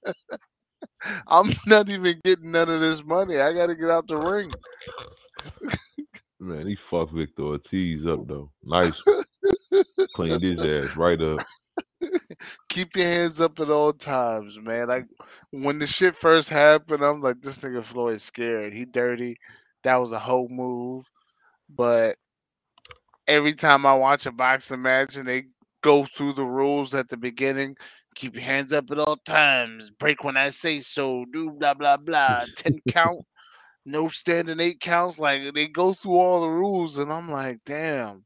I'm 1.27 1.53
not 1.67 1.91
even 1.91 2.21
getting 2.25 2.51
none 2.51 2.69
of 2.69 2.81
this 2.81 3.05
money. 3.05 3.39
I 3.39 3.53
got 3.53 3.67
to 3.67 3.75
get 3.75 3.91
out 3.91 4.07
the 4.09 4.17
ring. 4.17 4.53
Man, 6.41 6.67
he 6.67 6.75
fucked 6.75 7.13
Victor 7.13 7.43
Ortiz 7.43 8.05
up 8.05 8.27
though. 8.27 8.51
Nice. 8.65 9.01
Cleaned 10.15 10.43
his 10.43 10.61
ass 10.61 10.97
right 10.97 11.21
up. 11.21 11.41
Keep 12.69 12.97
your 12.97 13.07
hands 13.07 13.41
up 13.41 13.61
at 13.61 13.71
all 13.71 13.93
times, 13.93 14.59
man. 14.59 14.89
Like 14.89 15.07
when 15.53 15.79
the 15.79 15.87
shit 15.87 16.17
first 16.17 16.49
happened, 16.49 17.05
I'm 17.05 17.21
like, 17.21 17.41
this 17.41 17.61
nigga 17.61 17.85
Floyd's 17.85 18.25
scared. 18.25 18.73
He 18.73 18.85
dirty. 18.85 19.39
That 19.85 19.97
was 19.97 20.11
a 20.11 20.19
whole 20.19 20.49
move. 20.49 21.05
But 21.69 22.17
every 23.33 23.55
time 23.55 23.87
I 23.87 23.95
watch 23.95 24.27
a 24.27 24.33
boxing 24.33 24.83
match 24.83 25.17
and 25.17 25.29
they 25.29 25.45
go 25.83 26.05
through 26.05 26.35
the 26.35 26.45
rules 26.45 26.95
at 26.95 27.09
the 27.09 27.17
beginning, 27.17 27.77
keep 28.15 28.35
your 28.35 28.45
hands 28.45 28.73
up 28.73 28.91
at 28.91 28.99
all 28.99 29.17
times. 29.17 29.91
Break 29.91 30.25
when 30.25 30.37
I 30.37 30.51
say 30.51 30.81
so. 30.81 31.25
Do 31.33 31.51
blah 31.51 31.75
blah 31.75 31.97
blah. 31.97 32.47
Ten 32.57 32.81
count. 32.89 33.21
no 33.87 34.09
standing 34.09 34.61
eight 34.61 34.81
counts. 34.81 35.19
Like 35.19 35.55
they 35.55 35.69
go 35.69 35.93
through 35.95 36.17
all 36.17 36.43
the 36.43 36.49
rules, 36.49 36.99
and 36.99 37.13
I'm 37.13 37.31
like, 37.31 37.61
damn. 37.67 38.25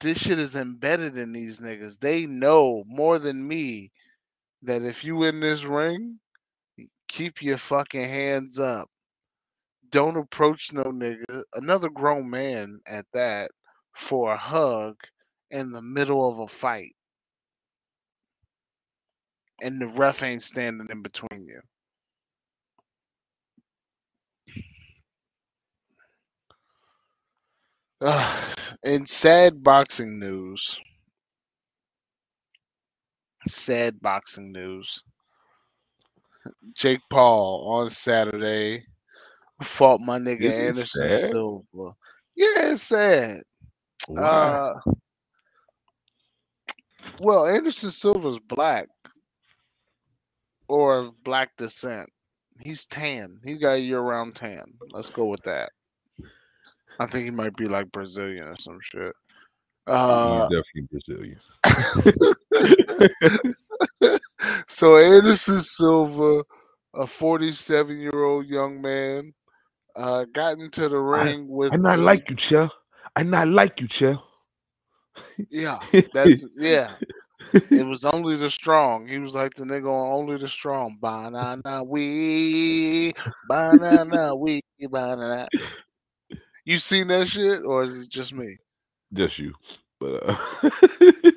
This 0.00 0.18
shit 0.18 0.38
is 0.38 0.54
embedded 0.54 1.16
in 1.18 1.32
these 1.32 1.60
niggas. 1.60 1.98
They 1.98 2.26
know 2.26 2.84
more 2.86 3.18
than 3.18 3.46
me 3.46 3.90
that 4.62 4.82
if 4.82 5.04
you 5.04 5.24
in 5.24 5.40
this 5.40 5.64
ring, 5.64 6.20
keep 7.08 7.42
your 7.42 7.58
fucking 7.58 8.08
hands 8.08 8.58
up. 8.58 8.90
Don't 9.90 10.16
approach 10.16 10.72
no 10.72 10.84
nigga, 10.84 11.44
another 11.54 11.88
grown 11.88 12.28
man 12.28 12.80
at 12.86 13.06
that, 13.12 13.50
for 13.94 14.32
a 14.34 14.38
hug 14.38 14.96
in 15.50 15.72
the 15.72 15.82
middle 15.82 16.28
of 16.28 16.40
a 16.40 16.48
fight. 16.48 16.94
And 19.62 19.80
the 19.80 19.88
ref 19.88 20.22
ain't 20.22 20.42
standing 20.42 20.88
in 20.90 21.02
between 21.02 21.46
you. 21.46 21.60
Ugh, 28.02 28.58
in 28.84 29.06
sad 29.06 29.62
boxing 29.62 30.20
news, 30.20 30.80
sad 33.48 34.00
boxing 34.00 34.52
news. 34.52 35.02
Jake 36.74 37.00
Paul 37.10 37.66
on 37.68 37.90
Saturday 37.90 38.84
fought 39.62 40.00
my 40.00 40.18
nigga 40.18 40.42
Is 40.42 40.58
it 40.58 40.68
Anderson 40.68 41.08
sad? 41.08 41.30
Silva. 41.32 41.94
Yeah, 42.36 42.72
it's 42.72 42.82
sad. 42.82 43.42
Why? 44.06 44.22
Uh, 44.22 44.74
well, 47.20 47.46
Anderson 47.46 47.90
Silva's 47.90 48.38
black 48.38 48.88
or 50.68 51.12
black 51.24 51.56
descent. 51.56 52.08
He's 52.60 52.86
tan. 52.86 53.38
He's 53.44 53.58
got 53.58 53.74
a 53.74 53.80
year-round 53.80 54.34
tan. 54.34 54.64
Let's 54.90 55.10
go 55.10 55.26
with 55.26 55.42
that. 55.42 55.70
I 57.00 57.06
think 57.06 57.24
he 57.24 57.30
might 57.30 57.56
be 57.56 57.66
like 57.66 57.92
Brazilian 57.92 58.48
or 58.48 58.56
some 58.56 58.78
shit. 58.82 59.14
Uh, 59.86 60.48
He's 60.48 60.58
definitely 60.58 60.88
Brazilian. 60.90 61.40
so 64.68 64.96
Anderson 64.96 65.60
Silva, 65.60 66.44
a 66.94 67.06
47 67.06 67.98
year 67.98 68.24
old 68.24 68.46
young 68.46 68.82
man, 68.82 69.32
uh, 69.98 70.24
got 70.32 70.58
into 70.58 70.88
the 70.88 70.96
I- 71.14 71.22
ring 71.24 71.48
with. 71.48 71.74
I 71.74 71.76
not 71.76 71.96
the- 71.96 72.02
like 72.04 72.30
you, 72.30 72.36
Chell. 72.36 72.72
I 73.16 73.24
not 73.24 73.48
like 73.48 73.80
you, 73.80 73.88
Chell. 73.88 74.24
Yeah, 75.50 75.78
that's 76.14 76.36
yeah. 76.56 76.94
It 77.70 77.86
was 77.86 78.04
only 78.04 78.36
the 78.36 78.50
strong. 78.50 79.06
He 79.08 79.18
was 79.18 79.34
like 79.34 79.54
the 79.54 79.64
nigga 79.64 79.86
on 79.86 80.12
only 80.12 80.36
the 80.36 80.48
strong. 80.48 80.98
Banana 81.00 81.82
we, 81.84 83.12
banana 83.44 84.34
we, 84.36 84.60
banana. 84.90 85.48
You 86.64 86.78
seen 86.78 87.08
that 87.08 87.28
shit, 87.28 87.62
or 87.64 87.82
is 87.84 88.02
it 88.04 88.10
just 88.10 88.32
me? 88.34 88.58
Just 89.12 89.38
you. 89.38 89.54
But 90.00 90.22
uh 90.28 90.70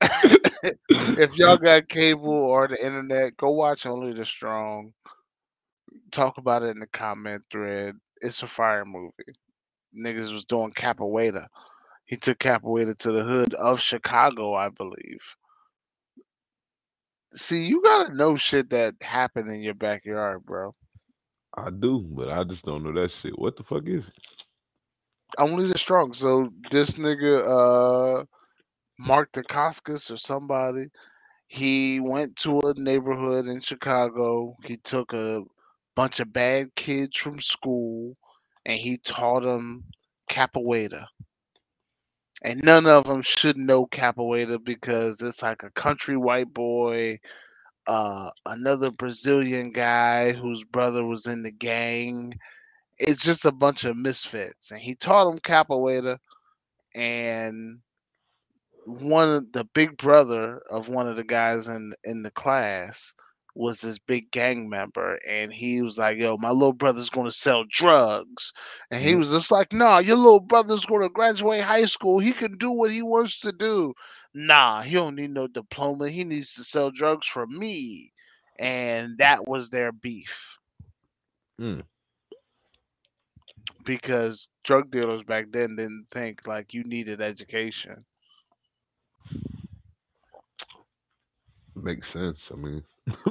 if 0.62 1.32
y'all 1.34 1.56
got 1.56 1.88
cable 1.88 2.32
or 2.32 2.68
the 2.68 2.84
internet, 2.84 3.36
go 3.36 3.50
watch 3.50 3.86
Only 3.86 4.12
the 4.12 4.24
Strong. 4.24 4.92
Talk 6.10 6.38
about 6.38 6.62
it 6.62 6.70
in 6.70 6.80
the 6.80 6.86
comment 6.88 7.42
thread. 7.50 7.94
It's 8.20 8.42
a 8.42 8.46
fire 8.46 8.84
movie. 8.84 9.12
Niggas 9.96 10.32
was 10.32 10.44
doing 10.44 10.72
capoeira. 10.72 11.46
He 12.04 12.16
took 12.16 12.38
capoeira 12.38 12.96
to 12.98 13.12
the 13.12 13.22
hood 13.22 13.54
of 13.54 13.80
Chicago, 13.80 14.54
I 14.54 14.68
believe. 14.68 15.36
See, 17.34 17.66
you 17.66 17.82
gotta 17.82 18.14
know 18.14 18.36
shit 18.36 18.70
that 18.70 18.94
happened 19.02 19.50
in 19.50 19.60
your 19.60 19.74
backyard, 19.74 20.44
bro. 20.44 20.74
I 21.54 21.70
do, 21.70 22.00
but 22.10 22.30
I 22.30 22.44
just 22.44 22.64
don't 22.64 22.82
know 22.82 22.92
that 22.92 23.10
shit. 23.10 23.38
What 23.38 23.56
the 23.56 23.62
fuck 23.62 23.86
is 23.86 24.08
it? 24.08 24.14
Only 25.38 25.68
the 25.68 25.78
strong. 25.78 26.12
So 26.12 26.50
this 26.70 26.96
nigga, 26.96 28.20
uh, 28.20 28.24
Mark 28.98 29.32
Dacascos 29.32 30.10
or 30.10 30.16
somebody, 30.16 30.90
he 31.48 32.00
went 32.00 32.36
to 32.36 32.60
a 32.60 32.74
neighborhood 32.74 33.46
in 33.46 33.60
Chicago. 33.60 34.56
He 34.64 34.76
took 34.78 35.12
a 35.12 35.42
bunch 35.94 36.20
of 36.20 36.32
bad 36.32 36.74
kids 36.74 37.16
from 37.16 37.40
school 37.40 38.16
and 38.64 38.78
he 38.78 38.98
taught 38.98 39.42
them 39.42 39.84
capoeira. 40.28 41.06
And 42.42 42.62
none 42.62 42.86
of 42.86 43.04
them 43.04 43.22
should 43.22 43.56
know 43.56 43.86
capoeira 43.86 44.62
because 44.62 45.22
it's 45.22 45.42
like 45.42 45.62
a 45.62 45.70
country 45.70 46.16
white 46.16 46.52
boy, 46.52 47.18
uh, 47.86 48.30
another 48.44 48.90
Brazilian 48.90 49.72
guy 49.72 50.32
whose 50.32 50.64
brother 50.64 51.04
was 51.04 51.26
in 51.26 51.42
the 51.42 51.50
gang. 51.50 52.34
It's 52.98 53.22
just 53.22 53.44
a 53.44 53.52
bunch 53.52 53.84
of 53.84 53.96
misfits. 53.96 54.70
And 54.70 54.80
he 54.80 54.94
taught 54.94 55.30
them 55.30 55.38
capoeira 55.38 56.18
and 56.94 57.78
one 58.86 59.30
of 59.30 59.52
the 59.52 59.64
big 59.64 59.96
brother 59.98 60.60
of 60.70 60.88
one 60.88 61.08
of 61.08 61.16
the 61.16 61.24
guys 61.24 61.68
in 61.68 61.92
in 62.04 62.22
the 62.22 62.30
class 62.30 63.14
was 63.54 63.80
this 63.80 63.98
big 63.98 64.30
gang 64.30 64.68
member 64.68 65.18
and 65.28 65.52
he 65.52 65.80
was 65.82 65.98
like 65.98 66.18
yo 66.18 66.36
my 66.38 66.50
little 66.50 66.72
brother's 66.72 67.10
going 67.10 67.26
to 67.26 67.32
sell 67.34 67.64
drugs. 67.70 68.52
And 68.90 69.02
he 69.02 69.14
Mhm. 69.14 69.16
was 69.16 69.30
just 69.30 69.50
like 69.50 69.72
nah 69.72 69.98
your 69.98 70.16
little 70.16 70.40
brother's 70.40 70.86
going 70.86 71.02
to 71.02 71.08
graduate 71.08 71.62
high 71.62 71.84
school. 71.84 72.18
He 72.20 72.32
can 72.32 72.56
do 72.58 72.70
what 72.72 72.92
he 72.92 73.02
wants 73.02 73.40
to 73.40 73.52
do. 73.52 73.94
Nah 74.34 74.82
he 74.82 74.94
don't 74.94 75.16
need 75.16 75.30
no 75.30 75.46
diploma. 75.48 76.08
He 76.10 76.24
needs 76.24 76.54
to 76.54 76.64
sell 76.64 76.90
drugs 76.90 77.26
for 77.26 77.46
me. 77.46 78.12
And 78.58 79.18
that 79.18 79.46
was 79.48 79.70
their 79.70 79.92
beef. 79.92 80.58
Mm. 81.58 81.82
because 83.84 84.48
drug 84.64 84.90
dealers 84.90 85.22
back 85.22 85.46
then 85.52 85.76
didn't 85.76 86.06
think 86.10 86.46
like 86.46 86.72
you 86.74 86.82
needed 86.84 87.20
education 87.20 88.04
Makes 91.74 92.10
sense. 92.10 92.50
I 92.52 92.56
mean, 92.56 92.82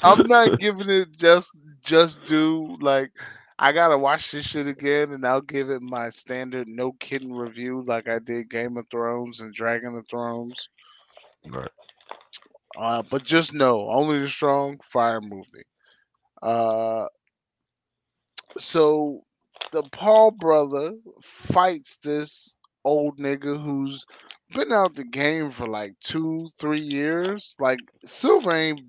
I'm 0.03 0.27
not 0.27 0.55
giving 0.59 0.89
it 0.89 1.17
just 1.17 1.51
just 1.83 2.23
due. 2.25 2.77
Like 2.79 3.11
I 3.59 3.71
gotta 3.71 3.97
watch 3.97 4.31
this 4.31 4.45
shit 4.45 4.67
again, 4.67 5.11
and 5.11 5.25
I'll 5.25 5.41
give 5.41 5.69
it 5.69 5.81
my 5.81 6.09
standard 6.09 6.67
no 6.67 6.91
kidding 6.93 7.33
review, 7.33 7.83
like 7.87 8.07
I 8.07 8.19
did 8.19 8.49
Game 8.49 8.77
of 8.77 8.87
Thrones 8.89 9.39
and 9.39 9.53
Dragon 9.53 9.95
of 9.97 10.07
Thrones. 10.07 10.69
right. 11.49 11.69
Uh, 12.77 13.03
but 13.09 13.23
just 13.23 13.53
know, 13.53 13.89
only 13.89 14.19
the 14.19 14.27
strong 14.27 14.79
fire 14.83 15.21
movie. 15.21 15.65
Uh, 16.41 17.05
so 18.57 19.23
the 19.71 19.83
Paul 19.91 20.31
brother 20.31 20.93
fights 21.23 21.97
this 21.97 22.55
old 22.85 23.17
nigga 23.19 23.61
who's 23.61 24.05
been 24.55 24.71
out 24.71 24.95
the 24.95 25.03
game 25.03 25.51
for 25.51 25.67
like 25.67 25.93
two, 25.99 26.49
three 26.59 26.81
years. 26.81 27.55
Like 27.59 27.79
Silva 28.03 28.51
ain't 28.51 28.81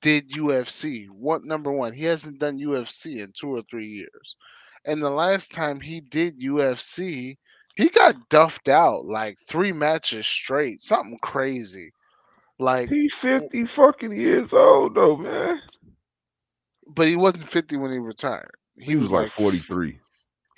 did 0.00 0.30
UFC. 0.30 1.08
What 1.10 1.44
number 1.44 1.72
one? 1.72 1.92
He 1.92 2.04
hasn't 2.04 2.38
done 2.38 2.58
UFC 2.58 3.18
in 3.22 3.32
two 3.38 3.54
or 3.54 3.62
three 3.70 3.88
years. 3.88 4.36
And 4.84 5.02
the 5.02 5.10
last 5.10 5.52
time 5.52 5.80
he 5.80 6.00
did 6.00 6.40
UFC, 6.40 7.36
he 7.76 7.88
got 7.88 8.28
duffed 8.28 8.68
out 8.68 9.06
like 9.06 9.36
three 9.48 9.72
matches 9.72 10.26
straight. 10.26 10.80
Something 10.80 11.18
crazy. 11.22 11.92
Like 12.58 12.88
He's 12.88 13.12
50 13.14 13.66
fucking 13.66 14.12
years 14.12 14.52
old 14.52 14.94
though, 14.94 15.16
man. 15.16 15.60
but 16.88 17.06
he 17.06 17.16
wasn't 17.16 17.44
50 17.44 17.76
when 17.76 17.92
he 17.92 17.98
retired. 17.98 18.54
He, 18.78 18.96
was, 18.96 19.12
like 19.12 19.30
43. 19.30 19.98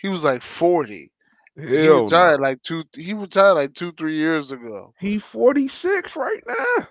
He 0.00 0.08
was 0.08 0.24
like 0.24 0.42
40. 0.42 1.10
He 1.58 1.84
Hell 1.84 2.04
retired 2.04 2.40
no. 2.40 2.46
like 2.46 2.62
two 2.62 2.84
he 2.94 3.14
retired 3.14 3.54
like 3.54 3.74
2 3.74 3.92
3 3.92 4.16
years 4.16 4.52
ago. 4.52 4.94
He 5.00 5.18
46 5.18 6.16
right 6.16 6.42
now. 6.46 6.88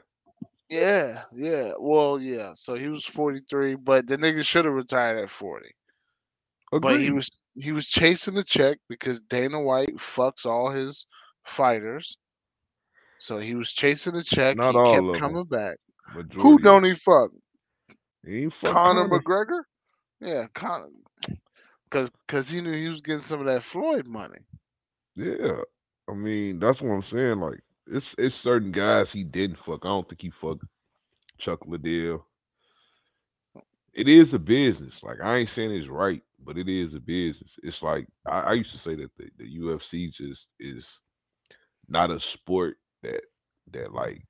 Yeah, 0.69 1.23
yeah. 1.33 1.71
Well, 1.79 2.19
yeah. 2.19 2.51
So 2.55 2.75
he 2.75 2.89
was 2.89 3.05
43, 3.05 3.75
but 3.75 4.07
the 4.07 4.17
nigga 4.17 4.43
should 4.43 4.65
have 4.65 4.73
retired 4.73 5.23
at 5.23 5.29
40. 5.29 5.69
But 6.71 6.99
he 6.99 7.11
was 7.11 7.29
he 7.55 7.71
was 7.71 7.87
chasing 7.87 8.35
the 8.35 8.43
check 8.43 8.77
because 8.89 9.21
Dana 9.21 9.61
White 9.61 9.95
fucks 9.95 10.45
all 10.45 10.69
his 10.69 11.05
fighters. 11.45 12.17
So 13.19 13.39
he 13.39 13.55
was 13.55 13.71
chasing 13.71 14.13
the 14.13 14.23
check. 14.23 14.57
Not 14.57 14.73
he 14.73 14.77
all 14.77 14.93
kept 14.93 15.05
of 15.05 15.19
coming 15.21 15.45
back. 15.45 15.77
Majority 16.13 16.41
Who 16.41 16.59
don't 16.59 16.83
he 16.83 16.93
fuck? 16.93 17.31
He 18.25 18.43
ain't 18.43 18.53
fuck 18.53 18.73
Conor 18.73 19.07
Conor. 19.07 19.21
McGregor? 19.21 19.61
Yeah, 20.19 20.47
Conor. 20.53 20.89
Cause, 21.89 22.11
cause 22.27 22.49
he 22.49 22.61
knew 22.61 22.73
he 22.73 22.89
was 22.89 23.01
getting 23.01 23.21
some 23.21 23.39
of 23.41 23.45
that 23.47 23.63
Floyd 23.63 24.07
money. 24.07 24.39
Yeah. 25.15 25.61
I 26.09 26.13
mean, 26.13 26.59
that's 26.59 26.81
what 26.81 26.93
I'm 26.93 27.03
saying. 27.03 27.39
Like, 27.39 27.61
it's 27.87 28.15
it's 28.17 28.35
certain 28.35 28.71
guys 28.71 29.11
he 29.11 29.23
didn't 29.23 29.59
fuck. 29.59 29.81
I 29.83 29.89
don't 29.89 30.07
think 30.07 30.21
he 30.21 30.29
fucked 30.29 30.65
Chuck 31.37 31.65
Liddell. 31.65 32.25
It 33.93 34.07
is 34.07 34.33
a 34.33 34.39
business. 34.39 35.01
Like, 35.03 35.17
I 35.23 35.37
ain't 35.37 35.49
saying 35.49 35.71
it's 35.71 35.87
right, 35.87 36.21
but 36.43 36.57
it 36.57 36.69
is 36.69 36.93
a 36.93 36.99
business. 36.99 37.55
It's 37.63 37.81
like 37.81 38.07
I, 38.25 38.41
I 38.41 38.53
used 38.53 38.71
to 38.71 38.77
say 38.77 38.95
that 38.95 39.11
the, 39.17 39.29
the 39.37 39.59
UFC 39.59 40.11
just 40.11 40.47
is 40.59 40.87
not 41.89 42.11
a 42.11 42.19
sport 42.19 42.77
that 43.03 43.21
that 43.71 43.93
like 43.93 44.23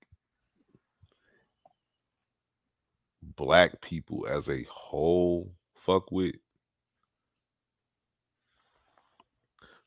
black 3.36 3.82
people 3.82 4.28
as 4.30 4.50
a 4.50 4.66
whole 4.72 5.54
fuck 5.86 6.12
with. 6.12 6.36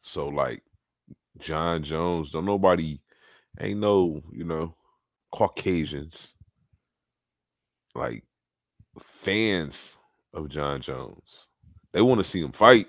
So 0.02 0.28
like 0.28 0.62
Jon 1.39 1.85
Jones, 1.85 2.31
don't 2.32 2.47
nobody 2.47 3.01
ain't 3.60 3.81
no, 3.81 4.22
you 4.32 4.44
know, 4.44 4.77
Caucasians 5.32 6.28
like 7.94 8.24
fans 9.02 9.97
of 10.35 10.48
Jon 10.48 10.81
Jones. 10.82 11.47
They 11.93 12.02
want 12.02 12.20
to 12.20 12.24
see 12.31 12.40
him 12.43 12.52
fight, 12.52 12.89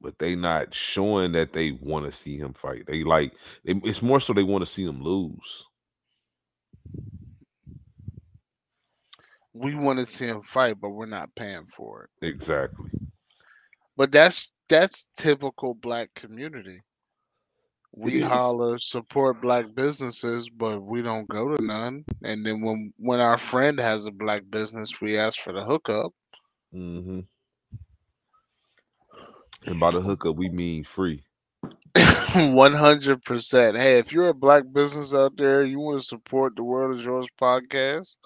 but 0.00 0.18
they 0.18 0.36
not 0.36 0.74
showing 0.74 1.32
that 1.32 1.52
they 1.52 1.72
want 1.72 2.06
to 2.06 2.12
see 2.12 2.38
him 2.38 2.54
fight. 2.54 2.86
They 2.86 3.04
like 3.04 3.34
it- 3.64 3.84
it's 3.84 4.02
more 4.02 4.20
so 4.20 4.32
they 4.34 4.44
want 4.44 4.64
to 4.66 4.72
see 4.72 4.84
him 4.84 5.02
lose. 5.02 5.64
We 9.54 9.74
want 9.74 9.98
to 10.00 10.06
see 10.06 10.26
him 10.26 10.42
fight, 10.42 10.80
but 10.80 10.90
we're 10.90 11.06
not 11.06 11.34
paying 11.36 11.66
for 11.76 12.04
it. 12.04 12.10
Exactly. 12.22 12.90
But 13.96 14.12
that's 14.12 14.52
that's 14.68 15.08
typical 15.16 15.74
black 15.74 16.14
community. 16.14 16.82
We 17.92 18.20
holler 18.20 18.78
support 18.78 19.40
black 19.40 19.74
businesses, 19.74 20.48
but 20.48 20.80
we 20.82 21.02
don't 21.02 21.28
go 21.28 21.56
to 21.56 21.64
none. 21.64 22.04
And 22.22 22.44
then 22.44 22.60
when 22.60 22.92
when 22.98 23.20
our 23.20 23.38
friend 23.38 23.78
has 23.80 24.04
a 24.04 24.10
black 24.10 24.42
business, 24.50 25.00
we 25.00 25.18
ask 25.18 25.40
for 25.40 25.52
the 25.52 25.64
hookup. 25.64 26.12
Mm-hmm. 26.74 27.20
And 29.66 29.80
by 29.80 29.90
the 29.90 30.00
hookup, 30.00 30.36
we 30.36 30.48
mean 30.48 30.84
free. 30.84 31.24
One 32.34 32.74
hundred 32.74 33.24
percent. 33.24 33.76
Hey, 33.76 33.98
if 33.98 34.12
you're 34.12 34.28
a 34.28 34.34
black 34.34 34.64
business 34.72 35.14
out 35.14 35.36
there, 35.36 35.64
you 35.64 35.80
want 35.80 36.00
to 36.00 36.06
support 36.06 36.54
the 36.54 36.62
World 36.62 36.96
is 36.98 37.04
Yours 37.04 37.26
podcast, 37.40 38.16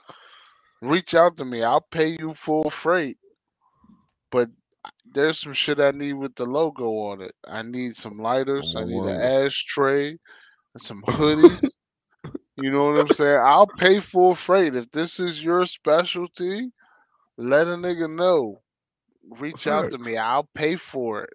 reach 0.82 1.14
out 1.14 1.36
to 1.38 1.44
me. 1.44 1.62
I'll 1.62 1.80
pay 1.80 2.16
you 2.18 2.34
full 2.34 2.68
freight. 2.68 3.16
But 4.30 4.50
there's 5.12 5.38
some 5.38 5.52
shit 5.52 5.80
I 5.80 5.90
need 5.92 6.14
with 6.14 6.34
the 6.34 6.46
logo 6.46 6.86
on 7.10 7.20
it. 7.22 7.34
I 7.46 7.62
need 7.62 7.96
some 7.96 8.18
lighters. 8.18 8.74
I 8.76 8.84
need 8.84 9.04
an 9.04 9.16
ashtray, 9.20 10.10
and 10.10 10.82
some 10.82 11.02
hoodies. 11.02 11.76
you 12.56 12.70
know 12.70 12.90
what 12.90 13.00
I'm 13.00 13.08
saying? 13.08 13.40
I'll 13.42 13.66
pay 13.66 14.00
full 14.00 14.34
freight. 14.34 14.74
If 14.76 14.90
this 14.90 15.20
is 15.20 15.44
your 15.44 15.66
specialty, 15.66 16.70
let 17.36 17.66
a 17.66 17.76
nigga 17.76 18.10
know. 18.14 18.60
Reach 19.38 19.66
out 19.66 19.90
to 19.90 19.98
me. 19.98 20.16
I'll 20.16 20.48
pay 20.54 20.76
for 20.76 21.24
it. 21.24 21.34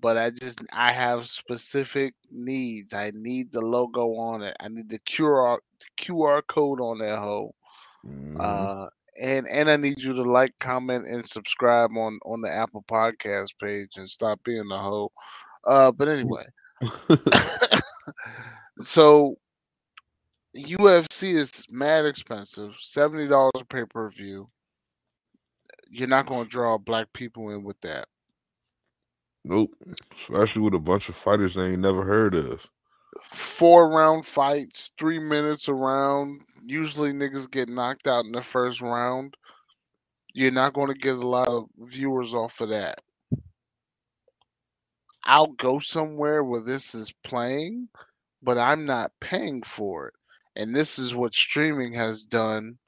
But 0.00 0.16
I 0.16 0.30
just 0.30 0.60
I 0.72 0.92
have 0.92 1.26
specific 1.26 2.14
needs. 2.30 2.92
I 2.92 3.10
need 3.14 3.52
the 3.52 3.60
logo 3.60 4.14
on 4.16 4.42
it. 4.42 4.56
I 4.60 4.68
need 4.68 4.88
the 4.88 4.98
QR 5.00 5.58
QR 5.98 6.42
code 6.46 6.80
on 6.80 6.98
that 6.98 7.18
hoe. 7.18 7.54
Mhm. 8.06 8.40
Uh, 8.40 8.88
and 9.18 9.48
and 9.48 9.70
I 9.70 9.76
need 9.76 10.00
you 10.00 10.12
to 10.14 10.22
like, 10.22 10.52
comment, 10.58 11.06
and 11.06 11.26
subscribe 11.26 11.90
on 11.96 12.18
on 12.24 12.40
the 12.40 12.50
Apple 12.50 12.84
Podcast 12.88 13.50
page 13.60 13.96
and 13.96 14.08
stop 14.08 14.40
being 14.44 14.70
a 14.70 14.78
hoe. 14.78 15.12
Uh, 15.64 15.92
but 15.92 16.08
anyway, 16.08 16.44
so 18.78 19.36
UFC 20.56 21.34
is 21.34 21.66
mad 21.70 22.06
expensive, 22.06 22.76
seventy 22.76 23.28
dollars 23.28 23.52
a 23.56 23.64
pay 23.64 23.84
per 23.84 24.10
view. 24.10 24.48
You're 25.90 26.08
not 26.08 26.26
going 26.26 26.44
to 26.44 26.50
draw 26.50 26.78
black 26.78 27.12
people 27.12 27.50
in 27.50 27.64
with 27.64 27.80
that. 27.80 28.06
nope. 29.44 29.72
Especially 30.22 30.62
with 30.62 30.74
a 30.74 30.78
bunch 30.78 31.08
of 31.08 31.16
fighters 31.16 31.54
they 31.54 31.72
ain't 31.72 31.80
never 31.80 32.04
heard 32.04 32.34
of. 32.34 32.64
Four 33.32 33.90
round 33.90 34.24
fights, 34.24 34.92
three 34.98 35.18
minutes 35.18 35.68
around. 35.68 36.42
Usually 36.64 37.12
niggas 37.12 37.50
get 37.50 37.68
knocked 37.68 38.06
out 38.06 38.24
in 38.24 38.32
the 38.32 38.42
first 38.42 38.80
round. 38.80 39.36
You're 40.32 40.52
not 40.52 40.74
going 40.74 40.88
to 40.88 40.94
get 40.94 41.16
a 41.16 41.26
lot 41.26 41.48
of 41.48 41.66
viewers 41.78 42.34
off 42.34 42.60
of 42.60 42.68
that. 42.68 43.00
I'll 45.24 45.48
go 45.48 45.80
somewhere 45.80 46.44
where 46.44 46.62
this 46.62 46.94
is 46.94 47.12
playing, 47.24 47.88
but 48.42 48.58
I'm 48.58 48.86
not 48.86 49.12
paying 49.20 49.62
for 49.62 50.08
it. 50.08 50.14
And 50.56 50.74
this 50.74 50.98
is 50.98 51.14
what 51.14 51.34
streaming 51.34 51.92
has 51.94 52.24
done 52.24 52.78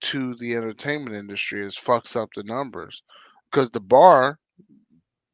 to 0.00 0.34
the 0.36 0.54
entertainment 0.54 1.16
industry 1.16 1.64
is 1.66 1.76
fucks 1.76 2.16
up 2.16 2.30
the 2.34 2.44
numbers. 2.44 3.02
Because 3.50 3.70
the 3.70 3.80
bar 3.80 4.38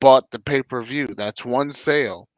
bought 0.00 0.30
the 0.30 0.38
pay-per-view. 0.38 1.08
That's 1.16 1.44
one 1.44 1.70
sale. 1.70 2.28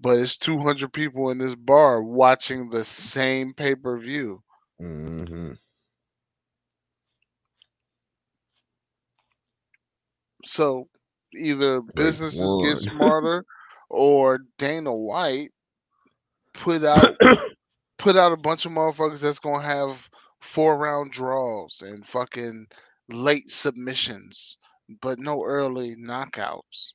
But 0.00 0.18
it's 0.18 0.36
200 0.38 0.92
people 0.92 1.30
in 1.30 1.38
this 1.38 1.54
bar 1.54 2.02
watching 2.02 2.70
the 2.70 2.84
same 2.84 3.54
pay-per-view. 3.54 4.42
hmm 4.78 5.52
So 10.44 10.88
either 11.34 11.80
businesses 11.80 12.56
get 12.56 12.76
smarter 12.78 13.44
or 13.88 14.40
Dana 14.58 14.94
White 14.94 15.52
put 16.52 16.84
out 16.84 17.14
put 17.98 18.16
out 18.16 18.32
a 18.32 18.36
bunch 18.36 18.64
of 18.66 18.72
motherfuckers 18.72 19.20
that's 19.20 19.38
gonna 19.38 19.62
have 19.62 20.08
four 20.40 20.76
round 20.76 21.12
draws 21.12 21.82
and 21.82 22.06
fucking 22.06 22.66
late 23.08 23.48
submissions, 23.48 24.58
but 25.00 25.18
no 25.18 25.44
early 25.44 25.94
knockouts. 25.96 26.92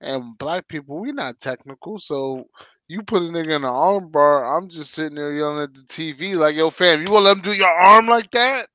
And 0.00 0.36
black 0.38 0.68
people, 0.68 0.98
we 0.98 1.12
not 1.12 1.38
technical, 1.38 1.98
so 1.98 2.46
you 2.88 3.02
put 3.02 3.22
a 3.22 3.26
nigga 3.26 3.46
in 3.46 3.52
an 3.52 3.64
arm 3.64 4.10
bar, 4.10 4.56
I'm 4.56 4.68
just 4.68 4.92
sitting 4.92 5.16
there 5.16 5.34
yelling 5.34 5.62
at 5.62 5.74
the 5.74 5.82
TV 5.82 6.36
like, 6.36 6.54
"Yo, 6.54 6.70
fam, 6.70 7.00
you 7.00 7.06
gonna 7.06 7.20
let 7.20 7.36
him 7.38 7.42
do 7.42 7.52
your 7.52 7.68
arm 7.68 8.06
like 8.06 8.30
that?" 8.32 8.68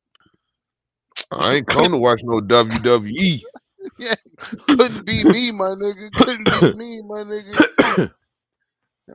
I 1.31 1.55
ain't 1.55 1.67
come 1.67 1.91
to 1.91 1.97
watch 1.97 2.21
no 2.23 2.41
WWE. 2.41 3.41
Yeah, 3.97 4.15
couldn't 4.67 5.05
be 5.05 5.23
me, 5.23 5.51
my 5.51 5.69
nigga. 5.69 6.11
Couldn't 6.13 6.45
be 6.45 6.73
me, 6.77 7.01
my 7.01 7.23
nigga. 7.23 8.11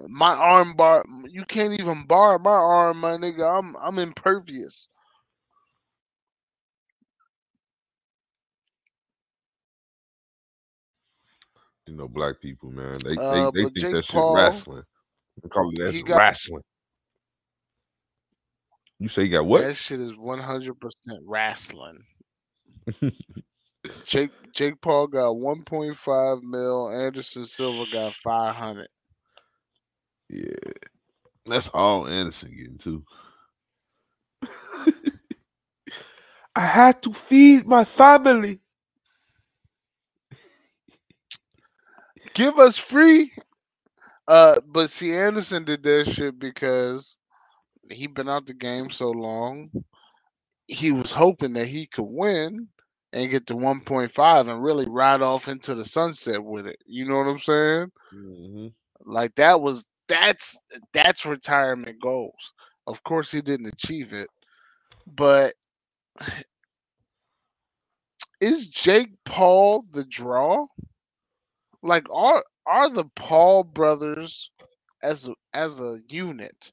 My 0.09 0.35
arm 0.35 0.75
bar, 0.75 1.05
you 1.29 1.45
can't 1.45 1.79
even 1.79 2.05
bar 2.07 2.39
my 2.39 2.51
arm, 2.51 3.01
my 3.01 3.17
nigga. 3.17 3.59
I'm 3.59 3.77
I'm 3.77 3.99
impervious. 3.99 4.89
You 11.87 11.95
know, 11.95 12.09
black 12.09 12.41
people, 12.41 12.71
man. 12.71 12.99
They 13.05 13.17
Uh, 13.17 13.51
they, 13.51 13.59
they 13.59 13.65
think 13.65 13.77
Jake 13.79 13.93
that 13.93 14.05
shit 14.05 14.15
Paul, 14.15 14.35
wrestling. 14.35 14.83
They 15.43 15.49
call 15.49 15.71
it 15.71 15.81
as 15.81 16.03
got- 16.03 16.19
wrestling. 16.19 16.63
You 18.99 19.09
say 19.09 19.25
you 19.25 19.31
got 19.31 19.47
what? 19.47 19.63
That 19.63 19.77
shit 19.77 20.01
is 20.01 20.13
100% 20.13 20.75
wrestling. 21.27 21.99
Jake 24.05 24.31
Jake 24.55 24.81
Paul 24.81 25.07
got 25.07 25.35
1.5 25.35 26.43
mil. 26.43 26.89
Anderson 26.91 27.45
Silva 27.45 27.85
got 27.93 28.15
500. 28.25 28.89
Yeah. 30.31 30.55
That's 31.45 31.69
all 31.69 32.09
Anderson 32.09 32.57
getting 32.57 32.79
too. 32.79 33.05
I 36.57 36.61
had 36.61 37.03
to 37.03 37.13
feed 37.13 37.67
my 37.67 37.85
family. 37.85 38.61
Give 42.37 42.59
us 42.59 42.77
free. 42.77 43.33
Uh, 44.29 44.61
but 44.67 44.91
see, 44.91 45.15
Anderson 45.15 45.65
did 45.65 45.83
that 45.85 46.11
shit 46.11 46.39
because 46.39 47.17
he 47.91 48.07
been 48.07 48.29
out 48.29 48.47
the 48.47 48.53
game 48.53 48.91
so 48.91 49.11
long. 49.11 49.71
He 50.67 50.93
was 50.93 51.11
hoping 51.11 51.55
that 51.55 51.67
he 51.67 51.87
could 51.87 52.05
win 52.05 52.69
and 53.15 53.31
get 53.31 53.47
to 53.47 53.55
1.5 53.55 54.51
and 54.51 54.63
really 54.63 54.87
ride 54.87 55.23
off 55.23 55.49
into 55.49 55.75
the 55.75 55.87
sunset 55.87 56.45
with 56.45 56.67
it. 56.67 56.77
You 56.85 57.09
know 57.09 57.17
what 57.17 57.29
I'm 57.29 57.41
saying? 57.41 57.93
Mhm. 58.13 58.73
Like 59.07 59.35
that 59.37 59.59
was 59.59 59.87
that's 60.07 60.61
that's 60.93 61.25
retirement 61.25 62.03
goals. 62.03 62.53
Of 62.87 63.03
course 63.03 63.31
he 63.31 63.41
didn't 63.41 63.73
achieve 63.73 64.13
it. 64.13 64.29
But 65.07 65.55
is 68.43 68.69
Jake 68.69 69.13
Paul 69.25 69.87
the 69.93 70.05
draw? 70.05 70.67
Like 71.87 72.07
are 72.13 72.45
are 72.67 72.91
the 72.91 73.07
Paul 73.17 73.65
brothers 73.65 74.51
as 75.03 75.29
a, 75.29 75.35
as 75.55 75.81
a 75.81 75.99
unit? 76.09 76.73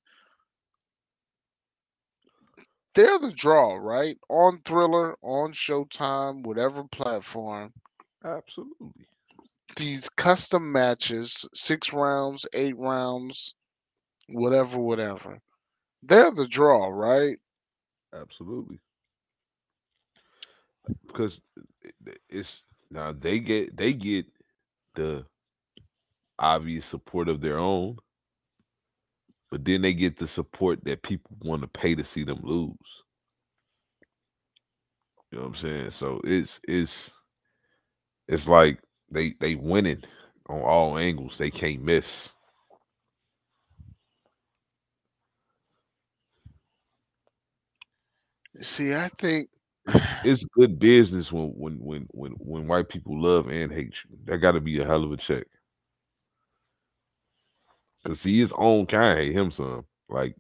They're 2.96 3.20
the 3.20 3.32
draw, 3.32 3.76
right? 3.76 4.18
On 4.30 4.60
Triller, 4.64 5.16
on 5.22 5.54
Showtime, 5.54 6.44
whatever 6.44 6.84
platform. 6.86 7.74
Absolutely. 8.24 9.08
These 9.76 10.10
custom 10.10 10.72
matches, 10.72 11.48
six 11.54 11.94
rounds, 11.94 12.46
eight 12.54 12.78
rounds, 12.78 13.56
whatever, 14.30 14.80
whatever. 14.80 15.40
They're 16.04 16.32
the 16.32 16.48
draw, 16.48 16.88
right? 16.90 17.40
Absolutely. 18.14 18.80
Because 21.08 21.42
it- 21.84 21.96
it- 22.06 22.22
it's 22.30 22.66
now 22.92 23.12
they 23.14 23.40
get 23.40 23.78
they 23.78 23.94
get 23.94 24.28
the 24.96 25.26
obvious 26.40 26.86
support 26.86 27.30
of 27.30 27.42
their 27.42 27.60
own. 27.60 27.98
but 29.52 29.66
then 29.66 29.82
they 29.82 29.94
get 29.94 30.18
the 30.18 30.28
support 30.28 30.84
that 30.86 31.04
people 31.04 31.38
want 31.44 31.62
to 31.62 31.68
pay 31.68 31.96
to 31.96 32.04
see 32.04 32.24
them 32.24 32.42
lose. 32.44 32.76
You 35.32 35.40
know 35.40 35.46
what 35.46 35.48
I'm 35.50 35.56
saying? 35.56 35.92
So 35.92 36.22
it's 36.24 36.60
it's 36.68 37.12
it's 38.28 38.48
like 38.48 38.80
they 39.12 39.36
they 39.42 39.56
winning 39.56 40.04
on 40.50 40.62
all 40.62 40.98
angles. 40.98 41.38
They 41.38 41.52
can't 41.52 41.84
miss. 41.84 42.30
See, 48.62 48.94
I 48.96 49.10
think 49.10 49.50
It's 50.24 50.44
good 50.56 50.80
business 50.80 51.32
when 51.32 51.50
when 51.58 51.74
when 51.76 52.08
when 52.12 52.32
when 52.34 52.68
white 52.68 52.90
people 52.90 53.22
love 53.22 53.48
and 53.48 53.72
hate 53.72 53.96
you. 54.06 54.18
That 54.26 54.38
got 54.38 54.54
to 54.54 54.62
be 54.62 54.80
a 54.80 54.86
hell 54.86 55.04
of 55.04 55.12
a 55.12 55.18
check. 55.18 55.46
Cause 58.06 58.22
see, 58.22 58.40
his 58.40 58.54
own 58.58 58.86
kind 58.86 59.20
hate 59.20 59.34
him 59.34 59.52
some. 59.52 59.86
Like 60.10 60.36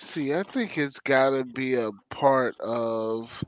see, 0.00 0.34
I 0.34 0.42
think 0.42 0.78
it's 0.78 1.00
got 1.00 1.30
to 1.30 1.44
be 1.44 1.74
a 1.74 1.90
part 2.10 2.58
of 2.60 3.42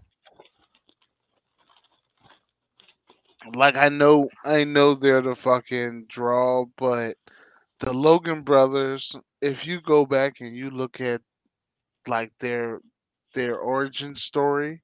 like 3.55 3.77
I 3.77 3.89
know 3.89 4.29
I 4.45 4.65
know 4.65 4.95
they're 4.95 5.23
the 5.23 5.35
fucking 5.35 6.07
draw, 6.09 6.67
but 6.77 7.17
the 7.81 7.93
Logan 7.93 8.43
brothers, 8.43 9.17
if 9.43 9.67
you 9.67 9.81
go 9.81 10.05
back 10.07 10.41
and 10.41 10.55
you 10.57 10.71
look 10.71 11.01
at 11.01 11.21
like 12.07 12.33
their 12.41 12.81
their 13.35 13.57
origin 13.59 14.17
story, 14.17 14.83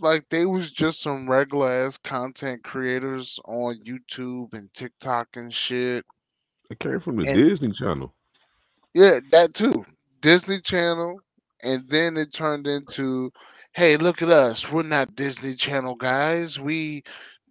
like 0.00 0.28
they 0.28 0.46
was 0.46 0.70
just 0.70 1.00
some 1.00 1.28
regular 1.30 1.70
ass 1.70 1.98
content 1.98 2.62
creators 2.64 3.38
on 3.46 3.78
YouTube 3.84 4.52
and 4.54 4.72
TikTok 4.74 5.28
and 5.36 5.52
shit. 5.52 6.04
it 6.70 6.78
came 6.80 7.00
from 7.00 7.16
the 7.16 7.26
And- 7.26 7.34
Disney 7.36 7.72
Channel. 7.72 8.12
Yeah, 8.94 9.20
that 9.32 9.54
too. 9.54 9.84
Disney 10.20 10.60
Channel, 10.60 11.20
and 11.62 11.86
then 11.88 12.16
it 12.16 12.32
turned 12.32 12.66
into, 12.68 13.32
hey, 13.72 13.96
look 13.96 14.22
at 14.22 14.30
us. 14.30 14.70
We're 14.70 14.84
not 14.84 15.16
Disney 15.16 15.54
Channel 15.54 15.96
guys. 15.96 16.60
We 16.60 17.02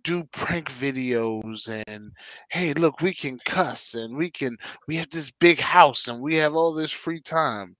do 0.03 0.23
prank 0.25 0.69
videos 0.71 1.69
and 1.87 2.11
hey, 2.49 2.73
look, 2.73 3.01
we 3.01 3.13
can 3.13 3.37
cuss 3.45 3.93
and 3.95 4.15
we 4.17 4.29
can 4.29 4.57
we 4.87 4.95
have 4.97 5.09
this 5.09 5.31
big 5.31 5.59
house 5.59 6.07
and 6.07 6.21
we 6.21 6.35
have 6.35 6.55
all 6.55 6.73
this 6.73 6.91
free 6.91 7.21
time. 7.21 7.75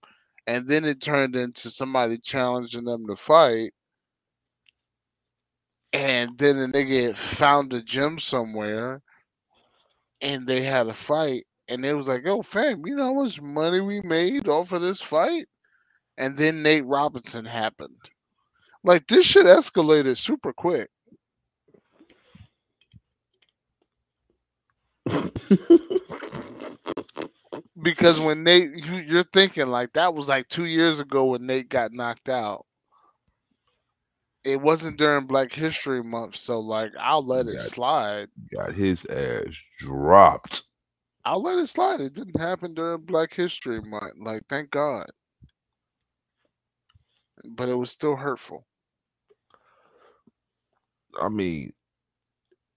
And 0.48 0.68
then 0.68 0.86
it 0.86 1.02
turned 1.02 1.36
into 1.36 1.70
somebody 1.70 2.18
challenging 2.18 2.86
them 2.86 3.08
to 3.08 3.16
fight. 3.16 3.74
And 5.94 6.38
then 6.38 6.60
the 6.60 6.68
nigga 6.68 7.16
found 7.16 7.74
a 7.74 7.82
gym 7.82 8.20
somewhere 8.20 9.02
and 10.22 10.48
they 10.48 10.62
had 10.62 10.88
a 10.88 10.94
fight 10.94 11.46
and 11.68 11.86
it 11.86 11.94
was 11.94 12.08
like, 12.08 12.24
"Yo, 12.26 12.42
fam, 12.42 12.86
you 12.86 12.96
know 12.96 13.14
how 13.14 13.24
much 13.24 13.42
money 13.42 13.80
we 13.82 14.02
made 14.02 14.48
off 14.48 14.72
of 14.72 14.82
this 14.82 15.02
fight?" 15.02 15.48
And 16.18 16.36
then 16.38 16.64
Nate 16.64 16.86
Robinson 16.86 17.46
happened. 17.46 18.10
Like 18.84 19.08
this 19.08 19.26
shit 19.26 19.46
escalated 19.46 20.18
super 20.18 20.54
quick 20.54 20.90
because 27.82 28.20
when 28.20 28.44
Nate, 28.44 28.72
you, 28.86 28.96
you're 28.96 29.24
thinking 29.24 29.68
like 29.68 29.94
that 29.94 30.14
was 30.14 30.30
like 30.30 30.48
two 30.48 30.66
years 30.66 31.00
ago 31.00 31.26
when 31.26 31.46
Nate 31.46 31.70
got 31.70 31.94
knocked 31.94 32.30
out. 32.30 32.66
It 34.44 34.60
wasn't 34.60 34.98
during 34.98 35.26
Black 35.26 35.54
History 35.54 36.04
Month, 36.04 36.36
so 36.36 36.60
like 36.60 36.92
I'll 37.00 37.26
let 37.26 37.48
it 37.48 37.60
slide. 37.60 38.28
Got 38.54 38.74
his 38.74 39.06
ass 39.06 39.56
dropped. 39.80 40.64
I'll 41.26 41.42
let 41.42 41.58
it 41.60 41.68
slide. 41.68 42.02
It 42.02 42.14
didn't 42.14 42.40
happen 42.40 42.74
during 42.74 43.02
Black 43.02 43.34
History 43.34 43.82
Month. 43.82 44.16
Like, 44.20 44.44
thank 44.50 44.70
God. 44.72 45.08
But 47.46 47.70
it 47.70 47.76
was 47.76 47.92
still 47.92 48.18
hurtful. 48.18 48.66
I 51.22 51.30
mean, 51.30 51.72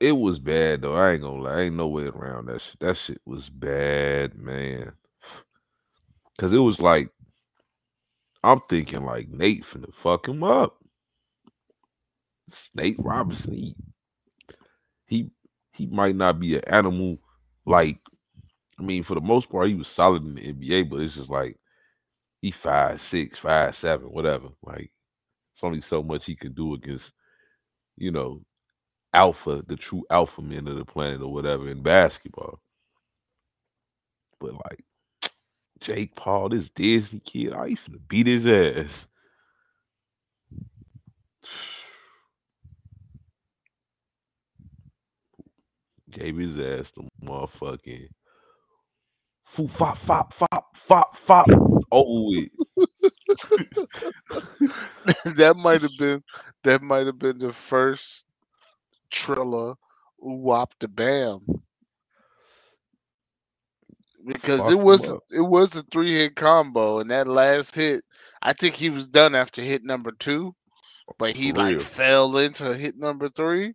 it 0.01 0.12
was 0.12 0.39
bad 0.39 0.82
though. 0.82 0.94
I 0.94 1.12
ain't 1.12 1.23
gonna 1.23 1.43
lie. 1.43 1.62
Ain't 1.62 1.77
no 1.77 1.89
way 1.89 2.05
around 2.05 2.47
that 2.47 2.60
shit. 2.60 2.81
That 2.81 2.97
shit 2.97 3.20
was 3.24 3.48
bad, 3.48 4.36
man. 4.36 4.93
Cause 6.39 6.52
it 6.52 6.59
was 6.59 6.81
like 6.81 7.10
I'm 8.44 8.60
thinking 8.68 9.05
like 9.05 9.28
Nate 9.28 9.64
finna 9.64 9.93
fuck 9.94 10.28
him 10.28 10.44
up. 10.44 10.78
Nate 12.74 12.97
Robinson, 12.98 13.55
he, 13.55 13.74
he 15.06 15.31
he 15.73 15.86
might 15.86 16.14
not 16.14 16.39
be 16.39 16.56
an 16.56 16.64
animal 16.66 17.18
like 17.64 17.98
I 18.78 18.82
mean, 18.82 19.02
for 19.02 19.14
the 19.14 19.20
most 19.20 19.48
part, 19.51 19.68
he 19.68 19.74
was 19.74 19.89
solid 19.89 20.24
in 20.24 20.35
the 20.35 20.52
NBA, 20.52 20.90
but 20.90 21.01
it's 21.01 21.14
just 21.14 21.31
like 21.31 21.59
he 22.43 22.51
five 22.51 23.01
six, 23.01 23.39
five 23.39 23.74
seven, 23.74 24.09
whatever. 24.09 24.48
Like 24.62 24.93
it's 25.55 25.64
only 25.64 25.81
so 25.81 26.02
much 26.02 26.27
he 26.27 26.36
can 26.36 26.52
do 26.52 26.74
against, 26.74 27.12
you 27.97 28.10
know, 28.10 28.43
alpha, 29.16 29.64
the 29.66 29.76
true 29.76 30.05
alpha 30.10 30.43
men 30.43 30.68
of 30.68 30.76
the 30.76 30.84
planet 30.84 31.22
or 31.22 31.32
whatever 31.32 31.68
in 31.68 31.82
basketball. 31.82 32.60
But 34.40 34.55
like 34.55 34.84
Jake 35.80 36.14
Paul, 36.16 36.51
this 36.51 36.70
Disney 36.70 37.20
kid, 37.20 37.55
I 37.55 37.66
used 37.66 37.86
to 37.86 37.98
beat 38.09 38.26
his 38.28 38.47
ass. 38.47 39.06
Gave 46.10 46.36
his 46.38 46.59
ass 46.59 46.93
the 46.93 47.09
motherfucking 47.24 48.09
foo 49.47 49.68
fop 49.68 49.98
fop 49.98 50.34
fop 50.34 50.76
fop 50.76 51.16
fop. 51.18 51.47
Oh, 51.93 52.32
that 55.36 55.56
might 55.56 55.82
have 55.82 55.97
been 55.98 56.22
that 56.64 56.82
might 56.82 57.06
have 57.06 57.18
been 57.18 57.38
the 57.38 57.52
first 57.55 58.26
Trilla 59.16 59.76
wop 60.18 60.74
the 60.80 60.88
bam. 60.88 61.47
Because 64.26 64.68
it 64.68 64.78
was 64.78 65.14
up. 65.14 65.24
it 65.34 65.40
was 65.40 65.74
a 65.76 65.82
three 65.84 66.12
hit 66.14 66.36
combo 66.36 66.98
and 67.01 67.10
that 67.10 67.26
last 67.28 67.74
hit 67.74 68.02
I 68.43 68.52
think 68.52 68.74
he 68.74 68.90
was 68.90 69.09
done 69.09 69.34
after 69.34 69.62
hit 69.62 69.84
number 69.84 70.12
two. 70.12 70.55
But 71.18 71.36
he 71.36 71.52
For 71.52 71.55
like 71.55 71.76
real. 71.76 71.84
fell 71.84 72.36
into 72.38 72.74
hit 72.74 72.97
number 72.97 73.28
three. 73.28 73.74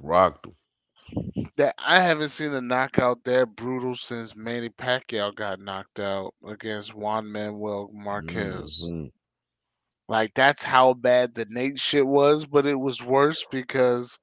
rocked 0.00 0.46
him. 0.46 0.54
That 1.56 1.74
I 1.78 2.00
haven't 2.00 2.30
seen 2.30 2.52
a 2.54 2.60
knockout 2.60 3.24
that 3.24 3.54
brutal 3.56 3.94
since 3.96 4.36
Manny 4.36 4.68
Pacquiao 4.70 5.34
got 5.34 5.60
knocked 5.60 5.98
out 6.00 6.34
against 6.46 6.94
Juan 6.94 7.30
Manuel 7.30 7.90
Marquez. 7.92 8.92
Mhm. 8.92 9.12
Like 10.08 10.34
that's 10.34 10.62
how 10.62 10.94
bad 10.94 11.34
the 11.34 11.46
Nate 11.48 11.78
shit 11.80 12.06
was, 12.06 12.46
but 12.46 12.66
it 12.66 12.78
was 12.78 13.02
worse 13.02 13.44
because 13.50 14.18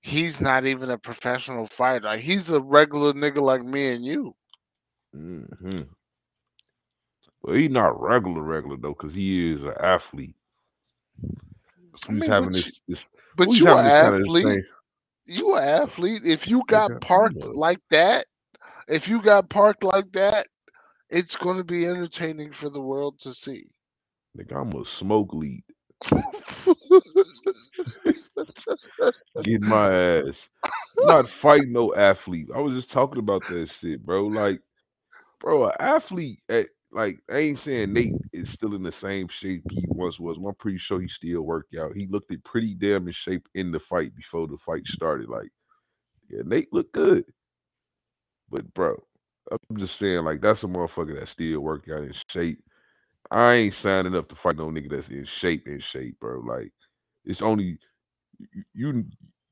he's 0.00 0.40
not 0.40 0.64
even 0.64 0.90
a 0.90 0.98
professional 0.98 1.66
fighter. 1.66 2.06
Like, 2.06 2.20
he's 2.20 2.50
a 2.50 2.60
regular 2.60 3.12
nigga 3.12 3.40
like 3.42 3.62
me 3.64 3.92
and 3.92 4.04
you. 4.04 4.34
hmm 5.12 5.82
Well, 7.42 7.56
he's 7.56 7.70
not 7.70 8.00
regular, 8.00 8.42
regular 8.42 8.76
though, 8.76 8.94
because 8.94 9.14
he 9.14 9.52
is 9.52 9.64
an 9.64 9.74
athlete. 9.80 10.36
I 12.08 12.12
He's 12.12 12.26
mean, 12.26 12.34
having 12.34 12.52
but 12.52 12.52
this, 12.52 12.72
this 12.88 13.08
But 13.36 13.58
you 13.58 13.74
an 13.76 13.84
this 13.84 13.98
kind 13.98 14.14
of 14.14 14.22
athlete. 14.22 14.62
You 15.26 15.56
an 15.56 15.64
athlete. 15.64 16.24
If 16.24 16.46
you 16.48 16.64
got 16.66 17.00
parked 17.00 17.44
like 17.54 17.80
that, 17.90 18.26
if 18.88 19.08
you 19.08 19.22
got 19.22 19.48
parked 19.50 19.84
like 19.84 20.12
that, 20.12 20.46
it's 21.10 21.36
going 21.36 21.58
to 21.58 21.64
be 21.64 21.86
entertaining 21.86 22.52
for 22.52 22.70
the 22.70 22.80
world 22.80 23.20
to 23.20 23.34
see. 23.34 23.73
Nigga, 24.38 24.60
I'm 24.60 24.74
a 24.80 24.84
smoke 24.86 25.34
lead. 25.34 25.64
Get 29.42 29.62
my 29.62 29.92
ass. 29.92 30.48
Not 31.00 31.28
fighting 31.28 31.72
no 31.72 31.94
athlete. 31.94 32.48
I 32.54 32.60
was 32.60 32.74
just 32.74 32.90
talking 32.90 33.18
about 33.20 33.46
that 33.48 33.70
shit, 33.70 34.04
bro. 34.04 34.26
Like, 34.26 34.60
bro, 35.40 35.66
an 35.66 35.72
athlete 35.80 36.40
at 36.48 36.68
like 36.92 37.20
I 37.30 37.38
ain't 37.38 37.58
saying 37.58 37.92
Nate 37.92 38.16
is 38.32 38.50
still 38.50 38.74
in 38.74 38.82
the 38.82 38.92
same 38.92 39.28
shape 39.28 39.64
he 39.70 39.88
once 39.88 40.20
was. 40.20 40.38
I'm 40.38 40.54
pretty 40.56 40.78
sure 40.78 41.00
he 41.00 41.08
still 41.08 41.42
worked 41.42 41.76
out. 41.76 41.96
He 41.96 42.06
looked 42.08 42.32
it 42.32 42.44
pretty 42.44 42.74
damn 42.74 43.06
in 43.06 43.12
shape 43.12 43.48
in 43.54 43.72
the 43.72 43.80
fight 43.80 44.14
before 44.16 44.48
the 44.48 44.58
fight 44.58 44.86
started. 44.86 45.28
Like, 45.28 45.50
yeah, 46.30 46.42
Nate 46.44 46.72
looked 46.72 46.92
good. 46.92 47.24
But 48.50 48.72
bro, 48.74 48.96
I'm 49.50 49.76
just 49.76 49.98
saying, 49.98 50.24
like, 50.24 50.40
that's 50.42 50.64
a 50.64 50.66
motherfucker 50.68 51.18
that 51.18 51.28
still 51.28 51.60
work 51.60 51.88
out 51.90 52.04
in 52.04 52.14
shape. 52.30 52.60
I 53.34 53.54
ain't 53.54 53.74
signing 53.74 54.16
up 54.16 54.28
to 54.30 54.36
fight 54.36 54.56
no 54.58 54.68
nigga 54.70 54.90
that's 54.90 55.08
in 55.10 55.24
shape 55.26 55.66
in 55.68 55.80
shape, 55.80 56.20
bro. 56.20 56.40
Like, 56.40 56.72
it's 57.24 57.42
only 57.42 57.78
you 58.74 59.04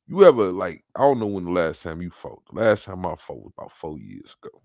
you 0.07 0.25
ever 0.25 0.53
like 0.53 0.85
I 0.97 1.01
don't 1.03 1.21
know 1.21 1.27
when 1.27 1.47
the 1.47 1.51
last 1.53 1.83
time 1.83 2.03
you 2.03 2.11
fought. 2.11 2.43
The 2.53 2.61
last 2.61 2.85
time 2.85 3.07
I 3.07 3.17
fought 3.17 3.43
was 3.43 3.53
about 3.57 3.73
four 3.73 3.99
years 3.99 4.37
ago. 4.43 4.63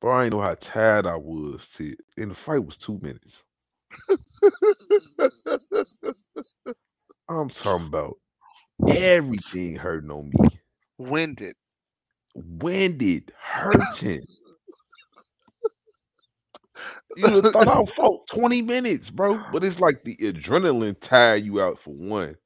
Bro, 0.00 0.12
I 0.12 0.24
ain't 0.24 0.34
know 0.34 0.40
how 0.40 0.54
tired 0.60 1.06
I 1.06 1.16
was 1.16 1.66
to 1.76 1.94
and 2.18 2.32
the 2.32 2.36
fight 2.36 2.64
was 2.64 2.76
two 2.78 3.00
minutes. 3.02 3.44
I'm 7.28 7.50
talking 7.50 7.86
about 7.88 8.18
everything 8.86 9.76
hurting 9.76 10.10
on 10.10 10.30
me. 10.30 10.60
Winded. 10.98 11.56
Winded, 12.34 13.32
hurting. 13.40 14.26
You 17.14 17.32
would 17.34 17.44
have 17.44 17.52
thought 17.52 17.68
I 17.68 17.84
fought 17.90 18.26
20 18.28 18.62
minutes, 18.62 19.10
bro. 19.10 19.44
But 19.48 19.64
it's 19.64 19.80
like 19.80 20.04
the 20.04 20.16
adrenaline 20.18 20.98
tire 21.00 21.36
you 21.36 21.60
out 21.60 21.78
for 21.80 21.90
one. 21.94 22.36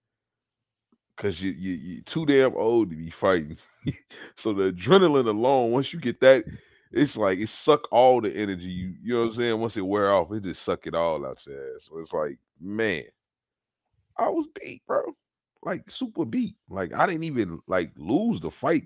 Cause 1.16 1.40
you 1.40 1.52
you 1.52 1.72
you 1.74 2.02
too 2.02 2.26
damn 2.26 2.56
old 2.56 2.90
to 2.90 2.96
be 2.96 3.10
fighting. 3.10 3.56
so 4.36 4.52
the 4.52 4.72
adrenaline 4.72 5.28
alone, 5.28 5.70
once 5.70 5.92
you 5.92 6.00
get 6.00 6.20
that, 6.20 6.44
it's 6.90 7.16
like 7.16 7.38
it 7.38 7.48
suck 7.50 7.86
all 7.92 8.20
the 8.20 8.34
energy. 8.34 8.64
You 8.66 8.94
you 9.02 9.14
know 9.14 9.20
what 9.20 9.26
I'm 9.28 9.34
saying? 9.34 9.60
Once 9.60 9.76
it 9.76 9.82
wear 9.86 10.12
off, 10.12 10.32
it 10.32 10.42
just 10.42 10.62
suck 10.62 10.86
it 10.86 10.94
all 10.94 11.24
out 11.26 11.44
your 11.46 11.56
ass. 11.76 11.86
So 11.88 11.98
it's 11.98 12.12
like, 12.12 12.38
man, 12.60 13.04
I 14.18 14.28
was 14.28 14.46
beat, 14.60 14.82
bro. 14.86 15.02
Like 15.62 15.90
super 15.90 16.24
beat. 16.24 16.56
Like 16.68 16.94
I 16.94 17.06
didn't 17.06 17.24
even 17.24 17.60
like 17.68 17.92
lose 17.96 18.40
the 18.40 18.50
fight. 18.50 18.84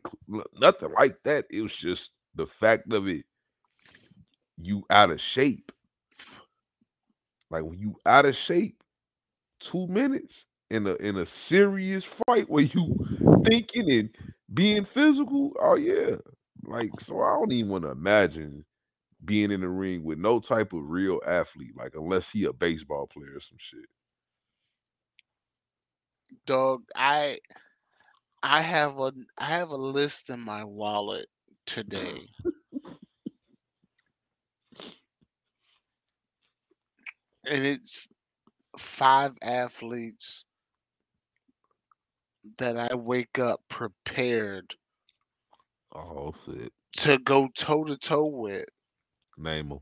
Nothing 0.60 0.92
like 0.92 1.22
that. 1.24 1.46
It 1.50 1.62
was 1.62 1.74
just 1.74 2.10
the 2.34 2.46
fact 2.46 2.92
of 2.92 3.08
it. 3.08 3.24
You 4.58 4.84
out 4.90 5.10
of 5.10 5.20
shape. 5.20 5.72
Like 7.50 7.64
when 7.64 7.78
you 7.78 7.96
out 8.06 8.26
of 8.26 8.36
shape, 8.36 8.82
two 9.60 9.86
minutes 9.88 10.46
in 10.70 10.86
a 10.86 10.94
in 10.96 11.16
a 11.16 11.26
serious 11.26 12.04
fight 12.04 12.48
where 12.50 12.64
you 12.64 12.96
thinking 13.44 13.90
and 13.90 14.10
being 14.54 14.84
physical. 14.84 15.52
Oh 15.60 15.76
yeah. 15.76 16.16
Like 16.64 17.00
so 17.00 17.20
I 17.22 17.34
don't 17.34 17.52
even 17.52 17.70
want 17.70 17.84
to 17.84 17.90
imagine 17.90 18.64
being 19.24 19.50
in 19.52 19.60
the 19.60 19.68
ring 19.68 20.04
with 20.04 20.18
no 20.18 20.40
type 20.40 20.72
of 20.72 20.82
real 20.88 21.20
athlete, 21.26 21.76
like 21.76 21.94
unless 21.94 22.30
he 22.30 22.44
a 22.44 22.52
baseball 22.52 23.06
player 23.06 23.36
or 23.36 23.40
some 23.40 23.58
shit. 23.58 23.86
Dog, 26.46 26.84
I 26.94 27.38
I 28.42 28.62
have 28.62 28.98
a 28.98 29.12
I 29.36 29.44
have 29.46 29.70
a 29.70 29.76
list 29.76 30.30
in 30.30 30.40
my 30.40 30.64
wallet 30.64 31.28
today. 31.66 32.28
and 37.50 37.66
it's 37.66 38.08
five 38.78 39.32
athletes 39.42 40.44
that 42.58 42.76
I 42.76 42.94
wake 42.94 43.38
up 43.38 43.60
prepared 43.68 44.74
Oh 45.94 46.34
shit. 46.46 46.72
to 46.98 47.18
go 47.18 47.48
toe 47.56 47.84
to 47.84 47.96
toe 47.96 48.26
with. 48.26 48.66
Name 49.38 49.68
him. 49.70 49.80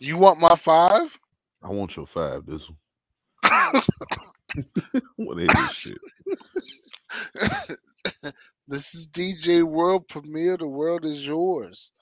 You 0.00 0.16
want 0.18 0.40
my 0.40 0.56
five? 0.56 1.18
I 1.62 1.68
want 1.70 1.96
your 1.96 2.06
five. 2.06 2.46
This 2.46 2.68
one. 2.68 2.78
I 3.44 3.82
want 5.18 5.38
to 5.38 5.44
hear 5.44 5.52
this 5.54 5.70
shit. 5.72 5.98
this 8.68 8.94
is 8.94 9.08
DJ 9.08 9.62
World 9.62 10.08
Premiere. 10.08 10.56
The 10.56 10.66
world 10.66 11.04
is 11.04 11.26
yours. 11.26 11.92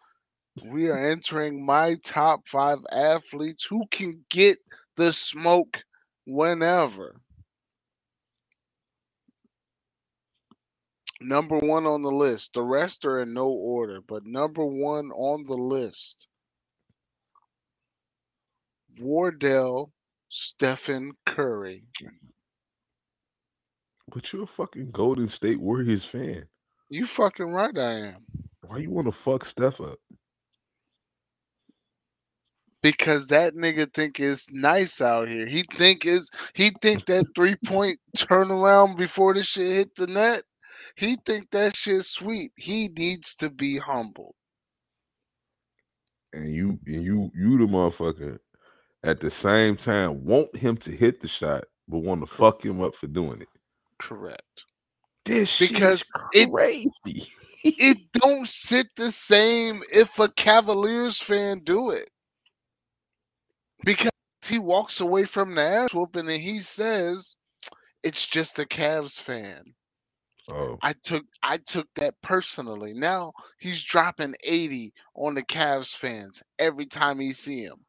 We 0.65 0.89
are 0.89 1.11
entering 1.11 1.65
my 1.65 1.97
top 2.03 2.47
five 2.47 2.78
athletes 2.93 3.65
who 3.65 3.87
can 3.91 4.24
get 4.31 4.59
the 4.97 5.12
smoke 5.12 5.82
whenever. 6.27 7.20
Number 11.20 11.59
one 11.59 11.87
on 11.87 12.03
the 12.03 12.11
list. 12.11 12.55
The 12.55 12.62
rest 12.62 13.05
are 13.05 13.20
in 13.20 13.35
no 13.35 13.49
order, 13.49 14.01
but 14.07 14.24
number 14.24 14.65
one 14.65 15.11
on 15.11 15.45
the 15.45 15.57
list. 15.57 16.28
Wardell 18.99 19.93
Stephen 20.28 21.12
Curry. 21.27 21.85
But 24.09 24.32
you're 24.32 24.45
a 24.45 24.47
fucking 24.47 24.91
Golden 24.91 25.28
State 25.28 25.61
Warriors 25.61 26.05
fan. 26.05 26.45
You 26.89 27.07
fucking 27.07 27.51
right 27.51 27.77
I 27.77 27.93
am. 27.93 28.24
Why 28.62 28.78
you 28.78 28.91
want 28.91 29.07
to 29.07 29.12
fuck 29.12 29.45
Steph 29.45 29.81
up? 29.81 29.99
Because 32.82 33.28
that 33.28 33.55
nigga 33.55 33.93
think 33.94 34.20
it's 34.20 34.51
nice 34.52 35.01
out 35.01 35.28
here. 35.28 35.47
He 35.47 35.65
think 35.74 36.07
is 36.07 36.31
he 36.55 36.73
think 36.82 37.07
that 37.07 37.27
three 37.36 37.57
point 37.66 37.98
turnaround 38.16 38.97
before 38.97 39.35
the 39.35 39.43
shit 39.44 39.73
hit 39.73 39.94
the 39.97 40.07
net. 40.07 40.44
He 40.97 41.19
think 41.27 41.51
that 41.51 41.77
shit 41.77 42.05
sweet. 42.05 42.52
He 42.57 42.89
needs 42.89 43.35
to 43.36 43.51
be 43.51 43.78
humble. 43.78 44.35
And 46.32 46.55
you 46.55 46.78
and 46.86 47.05
you 47.05 47.31
you 47.35 47.59
the 47.59 47.66
motherfucker 47.66 48.39
at 49.05 49.20
the 49.20 49.31
same 49.31 49.77
time 49.77 50.24
want 50.24 50.55
him 50.57 50.77
to 50.78 50.93
hit 50.93 51.20
the 51.20 51.28
shot, 51.28 51.65
but 51.89 51.98
want 52.01 52.20
to 52.23 52.27
fuck 52.27 52.65
him 52.65 52.82
up 52.82 52.94
for 52.97 53.09
doing 53.09 53.43
it. 53.43 53.48
Correct. 54.01 54.65
This 55.27 55.51
Because 55.59 56.02
shit 56.02 56.05
it- 56.32 56.51
is 56.51 56.51
crazy. 56.52 57.28
It 57.78 57.98
don't 58.15 58.48
sit 58.48 58.89
the 58.97 59.11
same 59.12 59.82
if 59.93 60.19
a 60.19 60.28
Cavaliers 60.32 61.20
fan 61.20 61.61
do 61.65 61.90
it. 61.90 62.11
Because 63.85 64.11
he 64.48 64.59
walks 64.59 65.01
away 65.01 65.24
from 65.24 65.55
the 65.55 65.62
ass 65.62 65.94
whooping 65.94 66.28
and 66.28 66.40
he 66.43 66.61
says 66.61 67.36
it's 68.02 68.27
just 68.27 68.59
a 68.59 68.65
Cavs 68.65 69.19
fan. 69.20 69.74
oh, 70.51 70.78
I 70.82 70.94
took 71.05 71.24
I 71.43 71.59
took 71.59 71.89
that 71.97 72.15
personally. 72.23 72.94
Now 72.94 73.32
he's 73.59 73.82
dropping 73.82 74.35
80 74.44 74.93
on 75.15 75.35
the 75.35 75.43
Cavs 75.43 75.94
fans 75.94 76.43
every 76.59 76.86
time 76.86 77.20
he 77.20 77.32
see 77.32 77.62
him. 77.62 77.85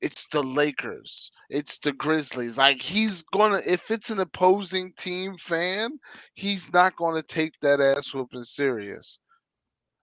It's 0.00 0.26
the 0.28 0.42
Lakers. 0.42 1.30
It's 1.50 1.78
the 1.78 1.92
Grizzlies. 1.92 2.58
Like 2.58 2.80
he's 2.82 3.22
gonna 3.22 3.62
if 3.66 3.90
it's 3.90 4.10
an 4.10 4.20
opposing 4.20 4.92
team 4.94 5.36
fan, 5.38 5.98
he's 6.34 6.72
not 6.72 6.96
gonna 6.96 7.22
take 7.22 7.54
that 7.62 7.80
ass 7.80 8.14
whooping 8.14 8.44
serious. 8.44 9.20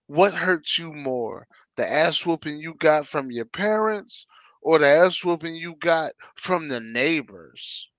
What 0.06 0.34
hurts 0.34 0.78
you 0.78 0.92
more? 0.92 1.46
The 1.76 1.90
ass 1.90 2.24
whooping 2.26 2.58
you 2.58 2.74
got 2.74 3.06
from 3.06 3.30
your 3.30 3.46
parents 3.46 4.26
or 4.64 4.80
the 4.80 4.88
ass 4.88 5.24
whooping 5.24 5.56
you 5.56 5.76
got 5.76 6.12
from 6.36 6.68
the 6.68 6.80
neighbors? 6.80 7.90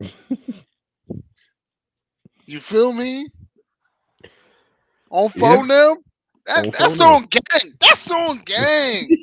You 2.46 2.60
feel 2.60 2.92
me? 2.92 3.30
On 5.10 5.28
Yeah. 5.34 5.62
phone 5.68 5.68
them? 5.68 5.96
That, 6.46 6.64
On 6.64 6.72
that's 6.72 7.00
phone 7.00 7.00
on 7.00 7.22
gang. 7.24 7.74
That's 7.80 8.10
on 8.10 8.38
gang. 8.38 9.14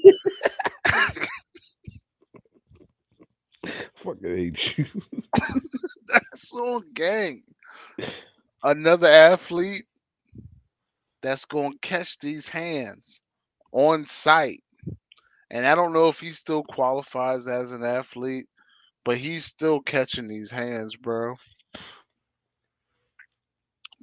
fucking 3.95 4.35
hate 4.35 4.77
you. 4.77 4.85
that's 6.07 6.53
on 6.53 6.83
gang. 6.93 7.43
Another 8.63 9.07
athlete 9.07 9.85
that's 11.21 11.45
gonna 11.45 11.75
catch 11.81 12.19
these 12.19 12.47
hands 12.49 13.21
on 13.71 14.05
site. 14.05 14.62
And 15.53 15.67
I 15.67 15.75
don't 15.75 15.93
know 15.93 16.07
if 16.07 16.19
he 16.19 16.31
still 16.31 16.63
qualifies 16.63 17.47
as 17.47 17.71
an 17.73 17.85
athlete, 17.85 18.47
but 19.05 19.17
he's 19.17 19.45
still 19.45 19.80
catching 19.81 20.27
these 20.27 20.49
hands, 20.49 20.95
bro. 20.95 21.35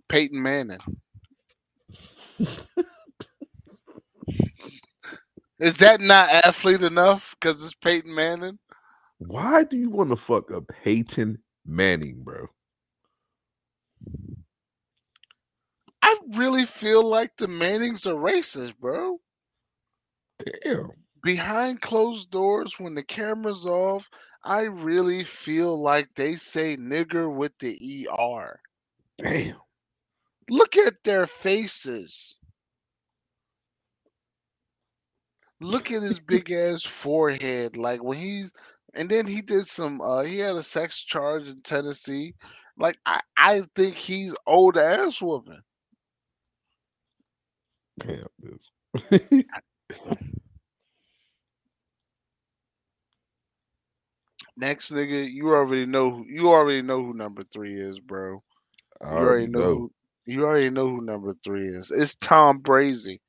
Peyton 0.08 0.40
Manning. 0.40 0.78
Is 5.58 5.76
that 5.78 6.00
not 6.00 6.30
athlete 6.30 6.82
enough? 6.82 7.34
Because 7.38 7.64
it's 7.64 7.74
Peyton 7.74 8.14
Manning. 8.14 8.60
Why 9.18 9.64
do 9.64 9.76
you 9.76 9.90
want 9.90 10.10
to 10.10 10.16
fuck 10.16 10.52
up 10.52 10.68
Peyton 10.84 11.36
Manning, 11.66 12.22
bro? 12.22 12.46
I 16.00 16.16
really 16.28 16.64
feel 16.64 17.02
like 17.02 17.36
the 17.36 17.48
Mannings 17.48 18.06
are 18.06 18.14
racist, 18.14 18.78
bro. 18.78 19.18
Damn. 20.62 20.92
Behind 21.22 21.80
closed 21.80 22.30
doors, 22.30 22.74
when 22.78 22.94
the 22.94 23.02
camera's 23.02 23.66
off, 23.66 24.08
I 24.42 24.62
really 24.62 25.24
feel 25.24 25.80
like 25.80 26.08
they 26.14 26.36
say 26.36 26.76
nigger 26.76 27.32
with 27.34 27.52
the 27.58 28.08
ER. 28.10 28.58
Damn. 29.18 29.56
Look 30.48 30.76
at 30.76 31.04
their 31.04 31.26
faces. 31.26 32.38
Look 35.60 35.90
at 35.90 36.02
his 36.02 36.18
big 36.26 36.50
ass 36.50 36.82
forehead. 36.82 37.76
Like 37.76 38.02
when 38.02 38.18
he's 38.18 38.52
and 38.94 39.08
then 39.08 39.26
he 39.26 39.42
did 39.42 39.66
some 39.66 40.00
uh 40.00 40.22
he 40.22 40.38
had 40.38 40.56
a 40.56 40.62
sex 40.62 41.02
charge 41.02 41.48
in 41.48 41.60
Tennessee. 41.60 42.34
Like 42.78 42.98
I, 43.04 43.20
I 43.36 43.62
think 43.74 43.94
he's 43.94 44.34
old 44.46 44.78
ass 44.78 45.20
whooping. 45.20 45.60
Damn 47.98 48.26
this. 48.38 49.44
Next 54.60 54.92
nigga, 54.92 55.32
you 55.32 55.48
already 55.54 55.86
know 55.86 56.10
who 56.10 56.26
you 56.28 56.50
already 56.50 56.82
know 56.82 57.02
who 57.02 57.14
number 57.14 57.42
three 57.44 57.80
is, 57.80 57.98
bro. 57.98 58.42
You 59.00 59.08
already 59.16 59.46
know, 59.46 59.62
who 59.62 59.92
you 60.26 60.42
already 60.42 60.68
know 60.68 60.86
who 60.86 61.00
number 61.00 61.34
three 61.42 61.68
is. 61.68 61.90
It's 61.90 62.14
Tom 62.16 62.58
Brady. 62.58 63.22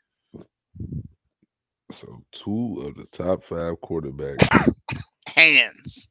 So 1.93 2.21
two 2.33 2.83
of 2.85 2.95
the 2.95 3.05
top 3.17 3.45
five 3.45 3.75
quarterbacks. 3.81 4.73
Hands. 5.27 6.07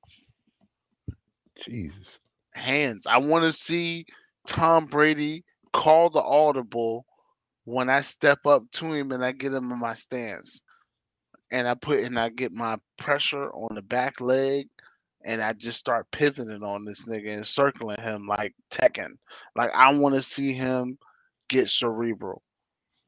Jesus. 1.67 2.09
hands. 2.53 3.07
I 3.07 3.19
want 3.19 3.45
to 3.45 3.53
see 3.53 4.07
Tom 4.47 4.87
Brady 4.87 5.45
call 5.75 6.09
the 6.09 6.23
audible 6.23 7.05
when 7.65 7.91
I 7.91 8.01
step 8.01 8.39
up 8.47 8.63
to 8.73 8.95
him 8.95 9.13
and 9.13 9.23
I 9.23 9.33
get 9.33 9.53
him 9.53 9.71
in 9.71 9.79
my 9.79 9.93
stance. 9.93 10.63
And 11.51 11.69
I 11.69 11.75
put 11.75 12.01
and 12.01 12.19
I 12.19 12.31
get 12.31 12.53
my 12.53 12.79
pressure 12.97 13.51
on 13.51 13.75
the 13.75 13.83
back 13.83 14.23
leg 14.23 14.69
and 15.25 15.43
I 15.43 15.53
just 15.53 15.79
start 15.79 16.11
pivoting 16.11 16.63
on 16.63 16.85
this 16.85 17.05
nigga 17.07 17.35
and 17.35 17.47
circling 17.47 18.01
him 18.01 18.27
like 18.27 18.55
Tekken. 18.71 19.17
Like 19.57 19.71
I 19.75 19.93
want 19.95 20.15
to 20.15 20.23
see 20.23 20.53
him 20.53 20.99
get 21.49 21.69
cerebral. 21.69 22.43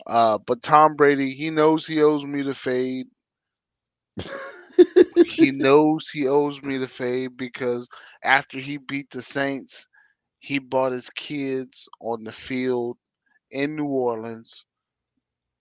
Uh, 0.07 0.39
but 0.39 0.63
Tom 0.63 0.93
Brady, 0.93 1.33
he 1.33 1.51
knows 1.51 1.87
he 1.87 2.03
owes 2.03 2.25
me 2.25 2.43
the 2.43 2.55
fade. 2.55 3.07
he 5.39 5.51
knows 5.53 6.09
he 6.09 6.27
owes 6.27 6.63
me 6.63 6.77
the 6.77 6.89
fade 6.89 7.37
because 7.37 7.89
after 8.25 8.59
he 8.59 8.77
beat 8.77 9.11
the 9.11 9.23
Saints, 9.23 9.87
he 10.41 10.59
brought 10.59 10.93
his 10.93 11.09
kids 11.11 11.89
on 12.01 12.25
the 12.25 12.33
field 12.33 12.99
in 13.53 13.77
New 13.77 13.87
Orleans 13.87 14.65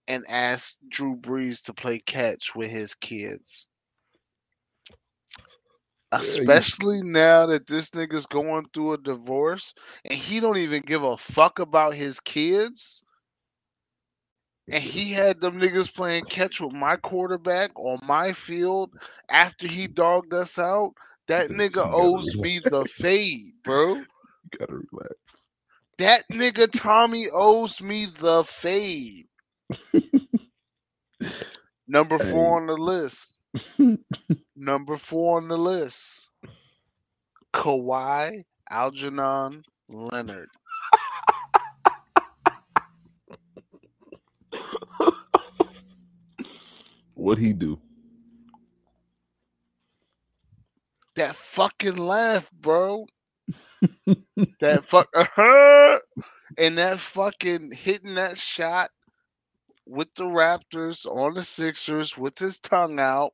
and 0.08 0.24
asked 0.28 0.80
Drew 0.88 1.16
Brees 1.16 1.64
to 1.64 1.72
play 1.72 2.00
catch 2.00 2.54
with 2.54 2.70
his 2.70 2.94
kids. 2.94 3.68
Especially 6.12 7.02
now 7.02 7.46
that 7.46 7.66
this 7.66 7.90
nigga's 7.90 8.26
going 8.26 8.66
through 8.72 8.94
a 8.94 8.98
divorce 8.98 9.74
and 10.04 10.18
he 10.18 10.40
don't 10.40 10.58
even 10.58 10.82
give 10.82 11.02
a 11.02 11.16
fuck 11.16 11.58
about 11.58 11.94
his 11.94 12.20
kids. 12.20 13.02
And 14.70 14.82
he 14.82 15.12
had 15.12 15.40
them 15.40 15.56
niggas 15.58 15.92
playing 15.94 16.26
catch 16.26 16.60
with 16.60 16.72
my 16.72 16.96
quarterback 16.96 17.70
on 17.76 18.00
my 18.04 18.32
field 18.32 18.94
after 19.30 19.66
he 19.66 19.86
dogged 19.88 20.34
us 20.34 20.58
out. 20.58 20.94
That 21.28 21.50
nigga 21.50 21.88
owes 21.90 22.36
me 22.36 22.60
the 22.60 22.86
fade, 22.86 23.54
bro. 23.64 23.94
You 23.94 24.58
gotta 24.58 24.74
relax. 24.92 25.14
That 25.98 26.28
nigga 26.30 26.70
Tommy 26.70 27.28
owes 27.32 27.80
me 27.80 28.06
the 28.06 28.44
fade. 28.44 29.28
Number 31.88 32.18
four 32.18 32.60
on 32.60 32.66
the 32.66 32.74
list. 32.74 33.38
Number 34.56 34.96
four 34.96 35.38
on 35.38 35.48
the 35.48 35.58
list. 35.58 36.30
Kawhi 37.52 38.44
Algernon 38.70 39.62
Leonard. 39.88 40.48
What 47.14 47.38
he 47.38 47.52
do? 47.52 47.78
That 51.14 51.36
fucking 51.36 51.96
laugh, 51.96 52.50
bro. 52.52 53.06
that 54.60 54.84
fuck 54.88 55.08
uh 55.14 55.98
and 56.58 56.78
that 56.78 56.98
fucking 56.98 57.72
hitting 57.72 58.14
that 58.14 58.38
shot 58.38 58.90
with 59.86 60.08
the 60.14 60.24
Raptors 60.24 61.04
on 61.06 61.34
the 61.34 61.44
Sixers 61.44 62.16
with 62.16 62.38
his 62.38 62.58
tongue 62.60 62.98
out 62.98 63.32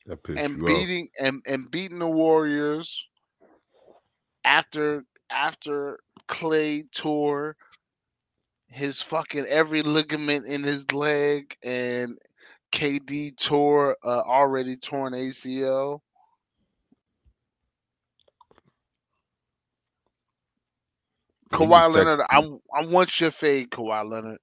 and 0.35 0.65
beating 0.65 1.09
and, 1.19 1.41
and 1.47 1.69
beating 1.71 1.99
the 1.99 2.07
Warriors 2.07 3.05
after 4.45 5.03
after 5.31 5.99
Klay 6.27 6.89
tore 6.91 7.55
his 8.67 9.01
fucking 9.01 9.45
every 9.47 9.81
ligament 9.81 10.45
in 10.45 10.63
his 10.63 10.91
leg 10.91 11.55
and 11.63 12.17
KD 12.71 13.37
tore 13.37 13.97
uh, 14.03 14.21
already 14.21 14.77
torn 14.77 15.13
ACL. 15.13 15.99
Kawhi 21.51 21.93
Leonard, 21.93 22.21
I, 22.29 22.37
I 22.73 22.85
want 22.85 23.19
your 23.19 23.31
fade, 23.31 23.71
Kawhi 23.71 24.09
Leonard. 24.09 24.39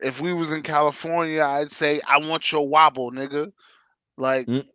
If 0.00 0.20
we 0.20 0.32
was 0.32 0.52
in 0.52 0.62
California, 0.62 1.42
I'd 1.42 1.70
say 1.70 2.00
I 2.06 2.18
want 2.18 2.52
your 2.52 2.68
wobble, 2.68 3.10
nigga. 3.10 3.52
Like 4.16 4.46
Mm. 4.46 4.66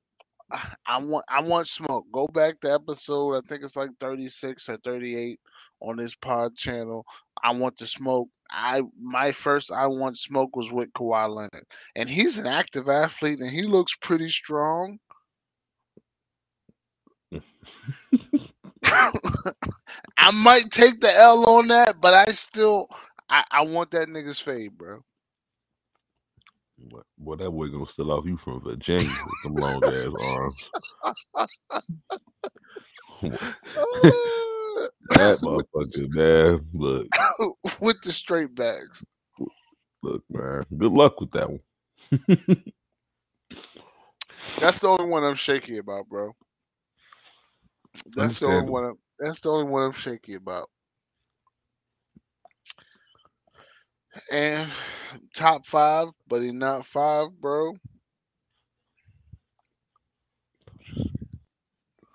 I- 0.51 0.73
I 0.85 0.97
want 0.99 1.25
I 1.29 1.41
want 1.41 1.67
smoke. 1.67 2.05
Go 2.11 2.27
back 2.27 2.59
to 2.61 2.73
episode, 2.73 3.35
I 3.37 3.41
think 3.47 3.63
it's 3.63 3.75
like 3.75 3.91
36 3.99 4.67
or 4.69 4.77
38 4.83 5.39
on 5.81 5.97
this 5.97 6.15
pod 6.15 6.55
channel. 6.55 7.05
I 7.43 7.51
want 7.51 7.77
to 7.77 7.85
smoke. 7.87 8.29
I 8.51 8.81
my 8.99 9.31
first 9.31 9.71
I 9.71 9.85
want 9.87 10.17
smoke 10.17 10.55
was 10.55 10.71
with 10.71 10.91
Kawhi 10.93 11.29
Leonard. 11.33 11.65
And 11.95 12.09
he's 12.09 12.37
an 12.39 12.47
active 12.47 12.89
athlete 12.89 13.39
and 13.39 13.49
he 13.51 13.61
looks 13.63 13.95
pretty 14.01 14.29
strong. 14.29 14.99
I 20.17 20.31
might 20.33 20.71
take 20.71 20.99
the 21.01 21.11
L 21.13 21.45
on 21.49 21.67
that, 21.69 22.01
but 22.01 22.13
I 22.13 22.31
still 22.31 22.87
I, 23.29 23.43
I 23.51 23.61
want 23.61 23.91
that 23.91 24.07
nigga's 24.09 24.39
fade, 24.39 24.77
bro. 24.77 25.03
Boy, 26.87 27.01
boy, 27.17 27.35
that 27.35 27.51
boy 27.51 27.67
gonna 27.67 27.85
steal 27.87 28.11
off 28.11 28.25
you 28.25 28.37
from 28.37 28.61
Virginia 28.61 29.09
with 29.25 29.43
them 29.43 29.55
long 29.55 29.83
ass 29.83 30.13
arms. 30.19 30.69
that 35.09 35.39
motherfucker, 35.41 36.15
man. 36.15 36.65
Look, 36.73 37.07
with 37.81 38.01
the 38.01 38.11
straight 38.11 38.55
bags. 38.55 39.03
look, 40.03 40.23
man. 40.29 40.63
Good 40.77 40.93
luck 40.93 41.19
with 41.19 41.31
that 41.31 41.49
one. 41.49 41.61
That's 44.59 44.79
the 44.79 44.87
only 44.87 45.05
one 45.05 45.23
I'm 45.23 45.35
shaky 45.35 45.77
about, 45.77 46.07
bro. 46.07 46.33
That's 48.15 48.39
the 48.39 48.45
only 48.47 48.71
one. 48.71 48.85
I'm, 48.85 48.95
that's 49.19 49.41
the 49.41 49.51
only 49.51 49.69
one 49.69 49.83
I'm 49.83 49.91
shaky 49.91 50.35
about. 50.35 50.69
And 54.31 54.71
top 55.35 55.65
five, 55.65 56.09
but 56.27 56.41
he 56.41 56.51
not 56.51 56.85
five, 56.85 57.29
bro. 57.39 57.75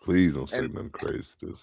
Please 0.04 0.34
don't 0.34 0.50
say 0.50 0.58
And- 0.58 0.74
nothing 0.74 0.90
crazy. 0.90 1.28
This 1.40 1.58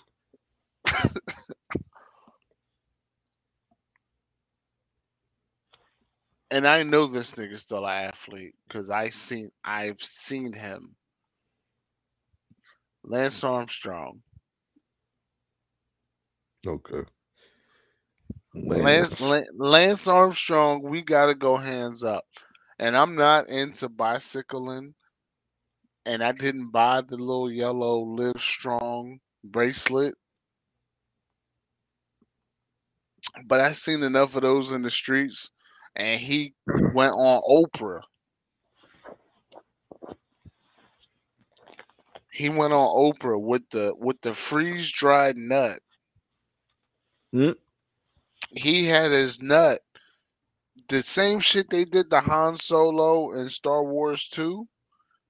And 6.51 6.67
I 6.67 6.83
know 6.83 7.07
this 7.07 7.31
nigga's 7.31 7.61
still 7.61 7.85
an 7.85 8.07
athlete 8.09 8.55
because 8.67 8.89
I 8.89 9.09
seen 9.09 9.51
I've 9.63 10.01
seen 10.03 10.53
him. 10.53 10.95
Lance 13.03 13.43
Armstrong. 13.43 14.21
okay. 16.67 17.03
Lance, 18.53 19.19
Lan- 19.19 19.45
Lance 19.55 20.07
Armstrong, 20.07 20.81
we 20.83 21.01
gotta 21.01 21.35
go 21.35 21.57
hands 21.57 22.03
up. 22.03 22.25
And 22.79 22.95
I'm 22.97 23.15
not 23.15 23.47
into 23.49 23.89
bicycling, 23.89 24.95
and 26.05 26.23
I 26.23 26.31
didn't 26.31 26.71
buy 26.71 27.01
the 27.01 27.17
little 27.17 27.51
yellow 27.51 27.99
Live 27.99 28.41
Strong 28.41 29.19
bracelet. 29.43 30.15
But 33.45 33.61
I've 33.61 33.77
seen 33.77 34.03
enough 34.03 34.35
of 34.35 34.41
those 34.41 34.71
in 34.71 34.81
the 34.81 34.89
streets, 34.89 35.51
and 35.95 36.19
he 36.19 36.53
went 36.93 37.13
on 37.13 37.41
Oprah. 37.47 38.01
He 42.31 42.49
went 42.49 42.73
on 42.73 42.87
Oprah 42.87 43.39
with 43.39 43.69
the 43.69 43.93
with 43.95 44.19
the 44.21 44.33
freeze 44.33 44.91
dried 44.91 45.37
nut. 45.37 45.79
Mm. 47.33 47.55
He 48.51 48.85
had 48.85 49.11
his 49.11 49.41
nut. 49.41 49.81
The 50.89 51.03
same 51.03 51.39
shit 51.39 51.69
they 51.69 51.85
did 51.85 52.09
to 52.11 52.19
Han 52.19 52.57
Solo 52.57 53.33
in 53.33 53.49
Star 53.49 53.83
Wars 53.83 54.27
2, 54.29 54.67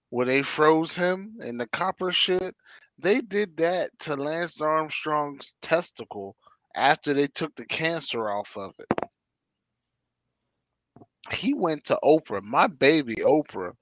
where 0.10 0.26
they 0.26 0.42
froze 0.42 0.94
him 0.94 1.38
and 1.42 1.60
the 1.60 1.68
copper 1.68 2.12
shit. 2.12 2.56
They 2.98 3.22
did 3.22 3.58
that 3.58 3.92
to 4.00 4.16
Lance 4.16 4.62
Armstrong's 4.62 5.56
testicle 5.62 6.36
after 6.76 7.14
they 7.14 7.28
took 7.28 7.56
the 7.56 7.66
cancer 7.66 8.30
off 8.30 8.56
of 8.58 8.74
it. 8.80 8.88
He 11.32 11.54
went 11.54 11.84
to 11.86 12.00
Oprah, 12.04 12.44
my 12.44 12.68
baby 12.68 13.16
Oprah, 13.16 13.74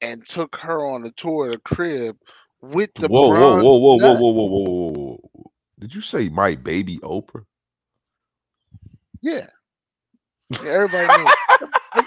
and 0.00 0.26
took 0.26 0.56
her 0.56 0.86
on 0.86 1.04
a 1.04 1.10
tour 1.12 1.46
of 1.46 1.52
the 1.52 1.58
crib 1.58 2.16
with 2.60 2.92
the 2.94 3.08
whoa, 3.08 3.28
whoa, 3.28 3.56
whoa, 3.56 3.76
whoa, 3.76 3.96
whoa, 3.96 4.14
whoa, 4.16 4.30
whoa, 4.30 4.46
whoa, 4.46 4.90
whoa, 4.90 4.92
whoa. 4.92 5.50
Did 5.78 5.94
you 5.94 6.00
say 6.00 6.28
my 6.28 6.54
baby 6.54 6.98
Oprah? 6.98 7.44
Yeah. 9.22 9.46
Yeah, 10.50 10.70
everybody 10.70 11.12
knows. 11.12 11.32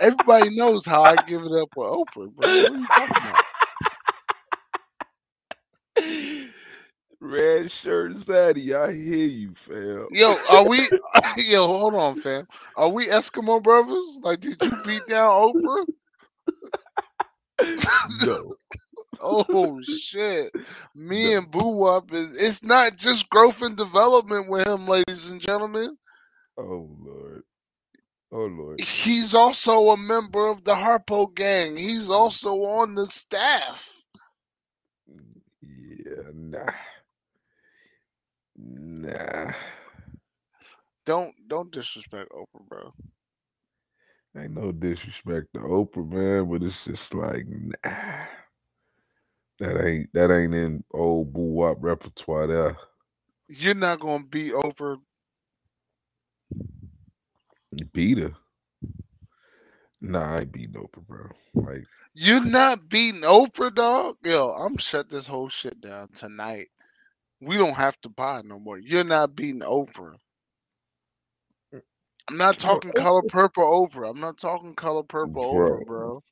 everybody 0.00 0.56
knows 0.56 0.84
how 0.86 1.02
I 1.02 1.16
give 1.16 1.42
it 1.42 1.52
up 1.52 1.70
with 1.76 1.88
Oprah, 1.88 2.34
bro. 2.34 2.56
What 2.60 2.76
are 2.76 2.80
you 2.80 2.88
talking 2.88 3.16
about? 3.18 3.44
Red 7.20 7.70
shirt 7.70 8.16
zaddy, 8.18 8.74
I 8.74 8.92
hear 8.92 9.26
you, 9.26 9.54
fam. 9.54 10.06
Yo, 10.12 10.36
are 10.48 10.64
we? 10.64 10.88
Yo, 11.36 11.66
hold 11.66 11.94
on, 11.94 12.14
fam. 12.14 12.46
Are 12.76 12.88
we 12.88 13.06
Eskimo 13.06 13.62
brothers? 13.62 14.20
Like, 14.22 14.40
did 14.40 14.64
you 14.64 14.72
beat 14.84 15.06
down 15.08 15.54
Oprah? 15.54 15.86
no. 18.26 18.54
Oh 19.20 19.80
shit. 19.84 20.52
Me 20.94 21.34
and 21.34 21.50
Boowop 21.50 22.12
is 22.12 22.36
it's 22.40 22.62
not 22.62 22.96
just 22.96 23.28
growth 23.30 23.62
and 23.62 23.76
development 23.76 24.48
with 24.48 24.66
him, 24.66 24.86
ladies 24.86 25.30
and 25.30 25.40
gentlemen. 25.40 25.96
Oh 26.56 26.88
Lord. 27.00 27.42
Oh 28.32 28.44
Lord. 28.44 28.80
He's 28.80 29.34
also 29.34 29.90
a 29.90 29.96
member 29.96 30.48
of 30.48 30.64
the 30.64 30.74
Harpo 30.74 31.34
gang. 31.34 31.76
He's 31.76 32.10
also 32.10 32.54
on 32.64 32.94
the 32.94 33.06
staff. 33.06 33.90
Yeah, 35.62 36.30
nah. 36.34 36.72
Nah. 38.56 39.52
Don't 41.06 41.32
don't 41.46 41.70
disrespect 41.72 42.30
Oprah, 42.32 42.68
bro. 42.68 42.92
Ain't 44.36 44.54
no 44.54 44.72
disrespect 44.72 45.46
to 45.54 45.60
Oprah, 45.60 46.08
man, 46.08 46.50
but 46.50 46.62
it's 46.62 46.84
just 46.84 47.14
like 47.14 47.46
nah. 47.48 48.26
That 49.60 49.84
ain't 49.84 50.12
that 50.14 50.30
ain't 50.30 50.54
in 50.54 50.84
old 50.92 51.32
Boowop 51.32 51.76
repertoire 51.80 52.46
there. 52.46 52.78
You're 53.48 53.74
not 53.74 54.00
gonna 54.00 54.24
beat 54.24 54.52
Oprah. 54.52 54.98
Beat 57.92 58.18
her. 58.18 58.32
Nah, 60.00 60.36
I 60.36 60.40
ain't 60.40 60.52
beating 60.52 60.74
Oprah, 60.74 61.06
bro. 61.06 61.30
Like 61.54 61.84
You're 62.14 62.44
not 62.44 62.88
beating 62.88 63.22
Oprah, 63.22 63.74
dog. 63.74 64.16
Yo, 64.24 64.50
I'm 64.50 64.76
shut 64.76 65.10
this 65.10 65.26
whole 65.26 65.48
shit 65.48 65.80
down 65.80 66.08
tonight. 66.14 66.68
We 67.40 67.56
don't 67.56 67.74
have 67.74 68.00
to 68.02 68.08
buy 68.08 68.42
no 68.42 68.58
more. 68.58 68.78
You're 68.78 69.04
not 69.04 69.36
beating 69.36 69.60
Oprah. 69.62 70.16
I'm 72.28 72.36
not 72.38 72.58
talking 72.58 72.94
color 72.94 73.22
purple 73.22 73.64
Oprah. 73.64 74.10
I'm 74.10 74.20
not 74.20 74.38
talking 74.38 74.74
color 74.74 75.04
purple 75.04 75.42
Bro. 75.50 75.78
Oprah, 75.78 75.84
bro. 75.84 76.22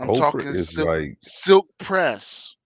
I'm 0.00 0.10
Oprah 0.10 0.44
talking 0.44 0.56
is 0.56 0.74
silk, 0.74 0.92
like 0.92 1.18
silk 1.20 1.68
press. 1.78 2.56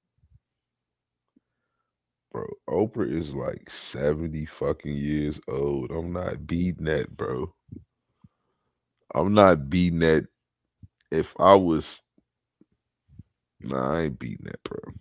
bro, 2.32 2.46
Oprah 2.68 3.10
is 3.12 3.30
like 3.34 3.70
70 3.70 4.46
fucking 4.46 4.96
years 4.96 5.40
old. 5.48 5.90
I'm 5.92 6.12
not 6.12 6.46
beating 6.46 6.86
that, 6.86 7.16
bro. 7.16 7.52
I'm 9.14 9.34
not 9.34 9.70
beating 9.70 10.00
that. 10.00 10.26
If 11.12 11.34
I 11.40 11.54
was 11.54 12.00
Nah, 13.60 13.96
I 13.98 14.02
ain't 14.02 14.18
beating 14.20 14.46
that, 14.46 14.62
bro. 14.64 14.94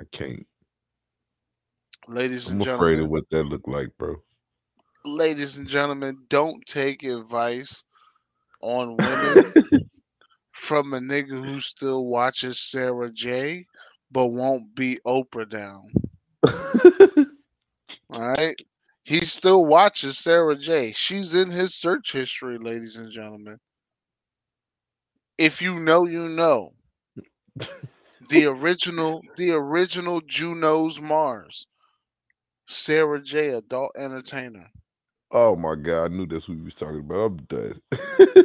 I 0.00 0.04
can't. 0.12 0.46
Ladies 2.08 2.48
and 2.50 2.60
I'm 2.60 2.62
afraid 2.62 3.00
gentlemen, 3.00 3.00
of 3.00 3.08
what 3.10 3.24
that 3.30 3.44
look 3.44 3.66
like, 3.68 3.90
bro. 3.98 4.16
ladies 5.04 5.56
and 5.58 5.68
gentlemen, 5.68 6.18
don't 6.28 6.64
take 6.66 7.02
advice 7.04 7.84
on 8.62 8.98
women 9.00 9.56
from 10.60 10.92
a 10.92 11.00
nigga 11.00 11.44
who 11.44 11.58
still 11.58 12.04
watches 12.04 12.60
Sarah 12.60 13.10
Jay, 13.10 13.66
but 14.12 14.28
won't 14.28 14.74
beat 14.74 15.00
Oprah 15.06 15.48
down. 15.48 15.90
All 18.10 18.28
right. 18.28 18.56
He 19.04 19.24
still 19.24 19.64
watches 19.64 20.18
Sarah 20.18 20.56
Jay. 20.56 20.92
She's 20.92 21.34
in 21.34 21.50
his 21.50 21.74
search 21.74 22.12
history, 22.12 22.58
ladies 22.58 22.96
and 22.96 23.10
gentlemen. 23.10 23.58
If 25.38 25.62
you 25.62 25.78
know, 25.78 26.06
you 26.06 26.28
know. 26.28 26.74
The 28.28 28.44
original, 28.46 29.22
the 29.36 29.52
original 29.52 30.20
Juno's 30.20 31.00
Mars. 31.00 31.66
Sarah 32.68 33.20
Jay, 33.20 33.48
adult 33.48 33.92
entertainer. 33.96 34.68
Oh 35.32 35.56
my 35.56 35.74
god, 35.74 36.04
I 36.04 36.08
knew 36.14 36.26
that's 36.26 36.48
what 36.48 36.58
we 36.58 36.64
was 36.64 36.74
talking 36.74 37.00
about. 37.00 37.26
I'm 37.26 37.36
done. 37.48 37.80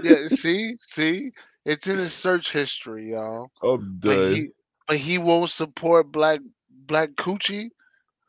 Yeah, 0.02 0.28
see, 0.28 0.76
see, 0.78 1.32
it's 1.66 1.88
in 1.88 1.98
his 1.98 2.14
search 2.14 2.46
history, 2.52 3.12
y'all. 3.12 3.52
I'm 3.64 3.98
But 4.04 4.18
done. 4.18 4.20
he, 4.20 4.50
but 4.88 4.98
he 4.98 5.18
won't 5.18 5.50
support 5.50 6.12
black 6.12 6.40
black 6.70 7.12
coochie 7.12 7.70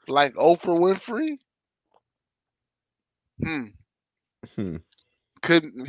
like 0.09 0.35
Oprah 0.35 0.79
Winfrey. 0.79 1.39
Hmm. 3.43 3.67
Hmm. 4.55 4.77
Couldn't 5.43 5.87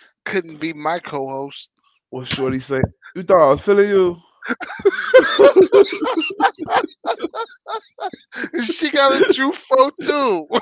couldn't 0.24 0.58
be 0.58 0.72
my 0.72 0.98
co-host. 1.00 1.70
What 2.10 2.26
Shorty 2.28 2.60
say? 2.60 2.80
You 3.14 3.22
thought 3.22 3.42
I 3.48 3.50
was 3.52 3.60
feeling 3.62 3.88
you? 3.88 4.16
she 8.64 8.90
got 8.90 9.20
a 9.20 9.24
Jufro 9.26 9.92
too. 10.02 10.46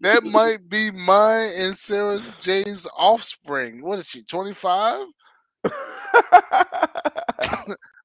that 0.00 0.24
might 0.24 0.68
be 0.68 0.90
mine 0.90 1.50
and 1.56 1.76
Sarah 1.76 2.20
James' 2.40 2.86
offspring. 2.96 3.82
What 3.82 3.98
is 3.98 4.06
she? 4.06 4.22
Twenty 4.22 4.54
five? 4.54 5.06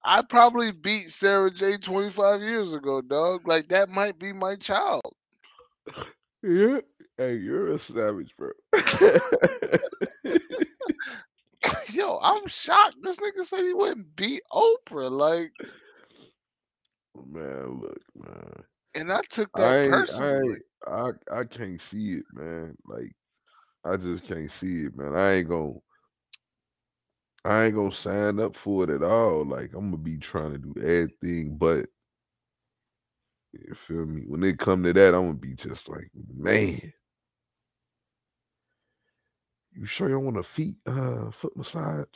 I 0.06 0.22
probably 0.28 0.72
beat 0.72 1.10
Sarah 1.10 1.50
Jay 1.50 1.78
25 1.78 2.42
years 2.42 2.74
ago, 2.74 3.02
dog. 3.02 3.48
Like 3.48 3.70
that 3.70 3.90
might 3.90 4.20
be 4.20 4.34
my 4.34 4.56
child. 4.56 5.02
yeah. 6.44 6.80
Hey, 7.18 7.36
you're 7.36 7.70
a 7.70 7.80
savage, 7.80 8.34
bro. 8.38 8.50
Yo, 11.94 12.20
I'm 12.22 12.48
shocked. 12.48 12.98
This 13.02 13.18
nigga 13.20 13.44
said 13.44 13.60
he 13.62 13.74
wouldn't 13.74 14.16
beat 14.16 14.42
Oprah. 14.52 15.12
Like, 15.12 15.52
oh, 17.18 17.26
man, 17.26 17.82
look, 17.82 18.02
man. 18.16 18.64
and 18.96 19.12
I 19.12 19.22
took 19.30 19.52
I 19.56 19.60
that 19.60 19.84
ain't, 19.84 20.10
I, 20.12 20.32
personally. 20.32 20.38
ain't, 20.38 20.64
I 20.88 21.40
I 21.40 21.44
can't 21.46 21.82
see 21.82 22.14
it, 22.14 22.26
man. 22.34 22.76
Like 22.86 23.12
I 23.86 23.98
just 23.98 24.26
can't 24.26 24.52
see 24.52 24.84
it, 24.84 24.98
man. 24.98 25.16
I 25.16 25.34
ain't 25.34 25.50
gonna 25.50 25.74
I 27.46 27.66
ain't 27.66 27.76
gonna 27.76 27.92
sign 27.92 28.40
up 28.40 28.56
for 28.56 28.84
it 28.84 28.90
at 28.90 29.04
all. 29.04 29.46
Like 29.46 29.74
I'm 29.74 29.92
gonna 29.92 29.98
be 29.98 30.18
trying 30.18 30.54
to 30.54 30.58
do 30.58 30.74
everything 30.82 31.58
but 31.58 31.86
you 33.54 33.76
feel 33.76 34.06
me? 34.06 34.24
When 34.28 34.44
it 34.44 34.58
come 34.60 34.84
to 34.84 34.94
that, 34.94 35.14
I'm 35.14 35.28
gonna 35.28 35.34
be 35.34 35.54
just 35.54 35.88
like, 35.90 36.10
man. 36.36 36.92
You 39.76 39.86
sure 39.86 40.08
you 40.10 40.16
don't 40.16 40.26
want 40.26 40.38
a 40.38 40.44
feet 40.44 40.78
uh 40.86 41.32
foot 41.32 41.56
massage? 41.58 42.08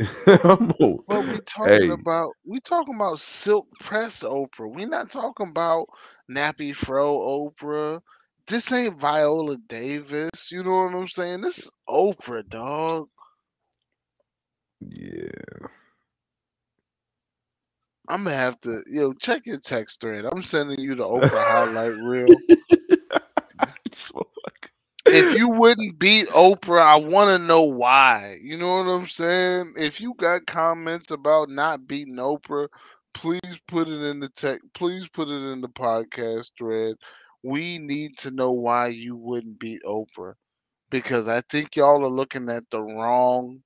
But 1.06 1.26
we 1.26 1.40
talking 1.40 1.90
hey, 1.90 1.90
about 1.90 2.36
we 2.44 2.60
talking 2.60 2.94
about 2.94 3.20
silk 3.20 3.66
press 3.80 4.22
Oprah. 4.22 4.72
We 4.74 4.84
not 4.86 5.10
talking 5.10 5.48
about 5.48 5.88
nappy 6.30 6.74
fro 6.74 7.18
Oprah. 7.18 8.00
This 8.46 8.70
ain't 8.72 8.98
Viola 9.00 9.56
Davis. 9.68 10.50
You 10.52 10.62
know 10.62 10.84
what 10.84 10.94
I'm 10.94 11.08
saying? 11.08 11.40
This 11.42 11.58
is 11.60 11.70
Oprah, 11.88 12.48
dog. 12.48 13.08
yeah. 14.80 15.68
I'm 18.08 18.24
gonna 18.24 18.36
have 18.36 18.60
to 18.62 18.82
yo 18.86 19.12
check 19.14 19.42
your 19.46 19.58
text 19.58 20.00
thread. 20.00 20.24
I'm 20.26 20.42
sending 20.42 20.80
you 20.80 20.94
the 20.94 21.04
Oprah 21.04 21.44
highlight 21.46 21.96
reel. 21.96 22.42
If 25.14 25.32
you 25.34 25.48
wouldn't 25.48 25.98
beat 25.98 26.28
Oprah, 26.28 26.82
I 26.82 26.96
want 26.96 27.28
to 27.28 27.38
know 27.38 27.62
why. 27.62 28.38
You 28.42 28.58
know 28.58 28.78
what 28.78 28.90
I'm 28.90 29.06
saying? 29.06 29.74
If 29.78 30.00
you 30.00 30.14
got 30.14 30.46
comments 30.46 31.10
about 31.10 31.50
not 31.50 31.86
beating 31.86 32.16
Oprah, 32.16 32.68
please 33.14 33.60
put 33.68 33.88
it 33.88 34.02
in 34.02 34.20
the 34.20 34.28
tech. 34.30 34.60
Please 34.74 35.08
put 35.08 35.28
it 35.28 35.52
in 35.52 35.60
the 35.62 35.68
podcast 35.68 36.52
thread. 36.58 36.96
We 37.42 37.78
need 37.78 38.18
to 38.18 38.30
know 38.32 38.52
why 38.52 38.88
you 38.88 39.16
wouldn't 39.16 39.58
beat 39.60 39.82
Oprah 39.84 40.34
because 40.90 41.28
I 41.28 41.42
think 41.42 41.76
y'all 41.76 42.04
are 42.04 42.08
looking 42.08 42.50
at 42.50 42.64
the 42.70 42.82
wrong 42.82 43.62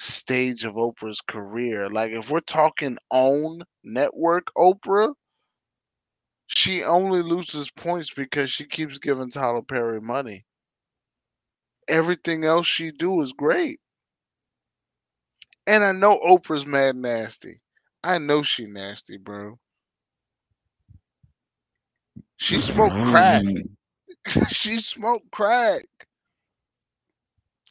stage 0.00 0.64
of 0.64 0.74
Oprah's 0.74 1.20
career. 1.20 1.90
Like 1.90 2.12
if 2.12 2.30
we're 2.30 2.40
talking 2.40 2.98
own 3.10 3.62
network 3.84 4.52
Oprah, 4.56 5.14
she 6.48 6.84
only 6.84 7.22
loses 7.22 7.70
points 7.70 8.12
because 8.14 8.50
she 8.50 8.64
keeps 8.64 8.98
giving 8.98 9.30
Tyler 9.30 9.62
Perry 9.62 10.00
money. 10.00 10.44
Everything 11.88 12.44
else 12.44 12.66
she 12.66 12.90
do 12.90 13.20
is 13.20 13.32
great. 13.32 13.80
And 15.66 15.84
I 15.84 15.92
know 15.92 16.18
Oprah's 16.18 16.66
mad 16.66 16.96
nasty. 16.96 17.60
I 18.02 18.18
know 18.18 18.42
she 18.42 18.66
nasty, 18.66 19.16
bro. 19.16 19.58
She 22.36 22.58
smoked 22.58 23.00
crack. 23.02 23.42
she 24.48 24.80
smoked 24.80 25.30
crack. 25.30 25.84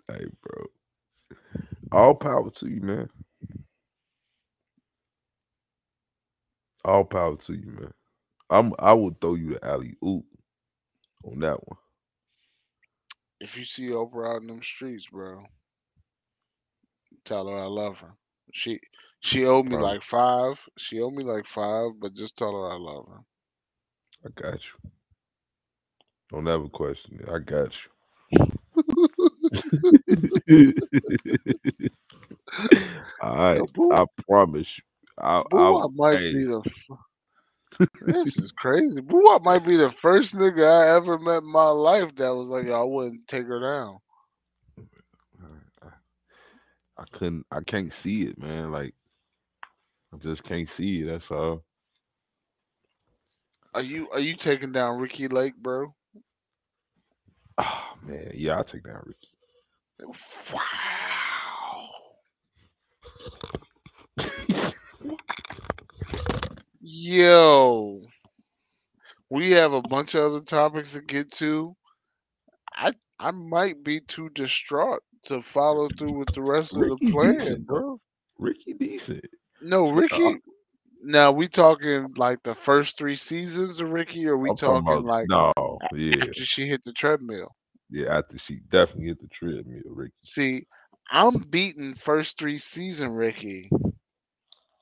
Hey, 0.08 0.26
bro. 0.42 0.66
All 1.92 2.16
power 2.16 2.50
to 2.52 2.68
you, 2.68 2.82
man. 2.82 3.10
All 6.86 7.04
power 7.06 7.36
to 7.38 7.54
you, 7.54 7.72
man. 7.72 7.94
I'm 8.50 8.74
I 8.80 8.94
would 8.94 9.20
throw 9.22 9.36
you 9.36 9.54
the 9.54 9.66
alley 9.66 9.96
oop 10.06 10.26
on 11.24 11.40
that 11.40 11.58
one. 11.68 11.78
If 13.44 13.58
you 13.58 13.66
see 13.66 13.88
Oprah 13.90 14.36
out 14.36 14.42
in 14.42 14.48
them 14.48 14.64
streets, 14.64 15.08
bro, 15.12 15.44
tell 17.26 17.46
her 17.50 17.58
I 17.58 17.66
love 17.66 17.98
her. 17.98 18.14
She 18.54 18.80
she 19.20 19.46
owed 19.46 19.66
me 19.66 19.72
Bro. 19.72 19.84
like 19.84 20.02
five. 20.02 20.66
She 20.78 21.02
owed 21.02 21.14
me 21.14 21.26
like 21.26 21.46
five, 21.46 21.92
but 22.00 22.14
just 22.14 22.38
tell 22.38 22.54
her 22.54 22.72
I 22.72 22.78
love 22.78 23.06
her. 23.10 23.20
I 24.26 24.30
got 24.42 24.54
you. 24.64 24.92
Don't 26.32 26.48
ever 26.48 26.70
question 26.70 27.20
it. 27.22 27.30
I 27.30 27.40
got 27.40 27.74
you. 27.74 27.90
All 33.22 33.36
right. 33.38 33.74
Boo, 33.74 33.92
I 33.92 34.06
promise 34.26 34.78
you. 34.78 34.84
I, 35.20 35.44
Boo 35.50 35.58
I, 35.58 35.70
Wop 35.72 35.92
might 35.96 36.20
hey, 36.20 36.32
be 36.32 36.46
the. 36.46 36.62
This 38.02 38.38
is 38.38 38.52
crazy. 38.52 39.02
Boowop 39.02 39.44
might 39.44 39.66
be 39.66 39.78
the 39.78 39.92
first 40.02 40.36
nigga 40.36 40.66
I 40.66 40.96
ever 40.96 41.18
met 41.18 41.44
in 41.44 41.52
my 41.52 41.70
life 41.70 42.16
that 42.16 42.36
was 42.36 42.50
like, 42.50 42.70
I 42.70 42.84
wouldn't 42.84 43.28
take 43.28 43.46
her 43.46 43.60
down. 43.60 44.00
I, 45.82 45.88
I 46.98 47.04
couldn't. 47.12 47.46
I 47.52 47.62
can't 47.62 47.94
see 47.94 48.24
it, 48.24 48.38
man. 48.38 48.72
Like 48.72 48.94
I 50.14 50.18
just 50.18 50.44
can't 50.44 50.70
see 50.70 51.02
it. 51.02 51.06
That's 51.06 51.32
all. 51.32 51.64
Are 53.74 53.82
you 53.82 54.10
are 54.12 54.20
you 54.20 54.36
taking 54.36 54.72
down 54.72 55.00
Ricki 55.00 55.28
Lake, 55.28 55.56
bro? 55.58 55.94
Oh 57.58 57.94
man, 58.04 58.32
yeah, 58.34 58.58
I'll 58.58 58.64
take 58.64 58.84
down 58.84 59.02
Ricki. 59.06 59.30
Wow. 60.54 60.60
Yo, 66.86 68.02
we 69.30 69.52
have 69.52 69.72
a 69.72 69.82
bunch 69.82 70.16
of 70.16 70.26
other 70.26 70.42
topics 70.42 70.92
to 70.92 71.02
get 71.02 71.32
to. 71.32 71.74
I 72.76 72.92
I 73.18 73.32
might 73.32 73.86
be 73.86 74.02
too 74.02 74.28
distraught 74.32 75.02
to 75.24 75.42
follow 75.42 75.88
through 75.98 76.18
with 76.18 76.34
the 76.34 76.42
rest 76.42 76.76
of 76.76 76.90
the 76.90 76.98
plan, 77.10 77.38
decent, 77.38 77.66
bro. 77.66 78.02
Ricki 78.38 78.74
decent. 78.74 79.24
No, 79.62 79.92
Ricki. 79.92 80.36
Now 81.02 81.32
we 81.32 81.48
talking 81.48 82.14
like 82.18 82.44
the 82.44 82.54
first 82.54 82.98
three 82.98 83.16
seasons 83.16 83.80
of 83.80 83.92
Ricki, 83.92 84.28
or 84.28 84.38
we 84.38 84.50
I'm 84.50 84.58
talking 84.58 84.86
talking 84.86 85.06
about 85.06 85.06
like 85.06 85.30
no, 85.30 85.54
yeah, 85.94 86.18
after 86.22 86.44
she 86.44 86.68
hit 86.68 86.84
the 86.84 86.92
treadmill? 86.92 87.56
yeah. 87.90 88.18
After 88.18 88.38
she 88.38 88.60
definitely 88.68 89.06
hit 89.06 89.22
the 89.22 89.30
treadmill, 89.30 89.84
Ricki. 89.86 90.12
See, 90.20 90.68
I'm 91.10 91.44
beating 91.50 91.94
first 91.94 92.38
three 92.38 92.58
season 92.58 93.14
Ricki. 93.14 93.70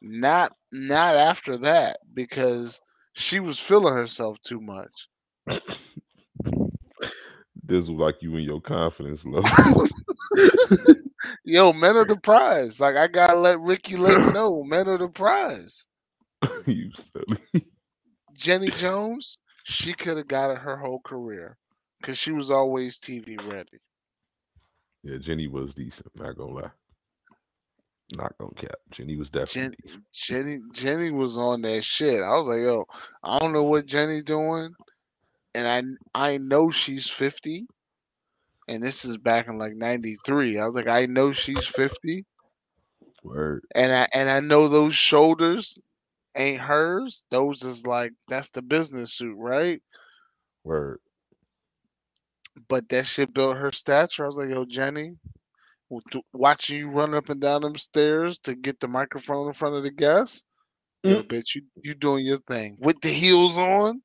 Not 0.01 0.55
not 0.71 1.15
after 1.15 1.57
that 1.59 1.99
because 2.13 2.81
she 3.13 3.39
was 3.39 3.59
feeling 3.59 3.93
herself 3.95 4.41
too 4.41 4.61
much. 4.61 5.07
This 7.63 7.87
was 7.87 7.89
like 7.89 8.21
you 8.21 8.35
and 8.35 8.45
your 8.45 8.61
confidence 8.61 9.23
low. 9.25 9.43
Yo, 11.45 11.73
men 11.73 11.97
are 11.97 12.05
the 12.05 12.15
prize. 12.19 12.79
Like 12.79 12.95
I 12.95 13.07
gotta 13.07 13.37
let 13.37 13.59
Ricki 13.59 13.97
Lake 13.97 14.21
know, 14.25 14.63
men 14.63 14.87
are 14.87 14.97
the 14.97 15.09
prize. 15.09 15.85
you 16.65 16.91
silly. 16.93 17.65
Jenny 18.33 18.71
Jones, 18.71 19.37
she 19.63 19.93
could 19.93 20.17
have 20.17 20.27
got 20.27 20.51
it 20.51 20.59
her 20.59 20.77
whole 20.77 21.01
career 21.01 21.57
because 21.99 22.17
she 22.17 22.31
was 22.31 22.51
always 22.51 22.99
TV 22.99 23.37
ready. 23.37 23.79
Yeah, 25.03 25.17
Jenny 25.17 25.47
was 25.47 25.73
decent. 25.73 26.15
Not 26.15 26.37
gonna 26.37 26.53
lie. 26.53 26.71
Not 28.13 28.37
gonna 28.37 28.53
cap. 28.55 28.75
Jenny 28.91 29.15
was 29.15 29.29
definitely 29.29 29.77
Jen. 29.87 30.03
Jenny 30.13 30.59
Jenny 30.73 31.11
was 31.11 31.37
on 31.37 31.61
that 31.61 31.83
shit. 31.83 32.21
I 32.21 32.35
was 32.35 32.47
like, 32.47 32.59
yo, 32.59 32.85
I 33.23 33.39
don't 33.39 33.53
know 33.53 33.63
what 33.63 33.85
Jenny 33.85 34.21
doing, 34.21 34.73
and 35.53 35.97
I 36.13 36.31
I 36.33 36.37
know 36.37 36.71
she's 36.71 37.09
fifty, 37.09 37.65
and 38.67 38.83
this 38.83 39.05
is 39.05 39.17
back 39.17 39.47
in 39.47 39.57
like 39.57 39.75
'93. 39.75 40.59
I 40.59 40.65
was 40.65 40.75
like, 40.75 40.87
I 40.87 41.05
know 41.05 41.31
she's 41.31 41.65
fifty, 41.65 42.25
Word. 43.23 43.63
and 43.75 43.91
I 43.91 44.07
and 44.13 44.29
I 44.29 44.39
know 44.39 44.67
those 44.67 44.95
shoulders 44.95 45.79
ain't 46.35 46.61
hers. 46.61 47.25
Those 47.31 47.63
is 47.63 47.85
like 47.85 48.11
that's 48.27 48.49
the 48.49 48.61
business 48.61 49.13
suit, 49.13 49.35
right? 49.37 49.81
Word. 50.63 50.99
But 52.67 52.89
that 52.89 53.05
shit 53.05 53.33
built 53.33 53.57
her 53.57 53.71
stature. 53.71 54.23
I 54.23 54.27
was 54.27 54.37
like, 54.37 54.49
yo, 54.49 54.65
Jenny, 54.65 55.15
watching 56.33 56.79
you 56.79 56.89
run 56.89 57.13
up 57.13 57.29
and 57.29 57.41
down 57.41 57.61
them 57.61 57.77
stairs 57.77 58.39
to 58.39 58.55
get 58.55 58.79
the 58.79 58.87
microphone 58.87 59.47
in 59.47 59.53
front 59.53 59.75
of 59.75 59.83
the 59.83 59.91
guests. 59.91 60.43
Yo, 61.03 61.23
mm. 61.23 61.27
bitch, 61.27 61.43
you 61.55 61.63
you 61.83 61.95
doing 61.95 62.25
your 62.25 62.37
thing 62.47 62.77
with 62.79 62.99
the 63.01 63.09
heels 63.09 63.57
on. 63.57 64.01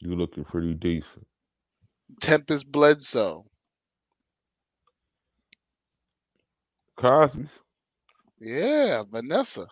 You 0.00 0.14
looking 0.14 0.44
pretty 0.44 0.74
decent. 0.74 1.26
Tempest 2.20 2.70
Bledsoe. 2.70 3.44
Cosby's. 6.96 7.48
Yeah, 8.40 9.02
Vanessa. 9.10 9.66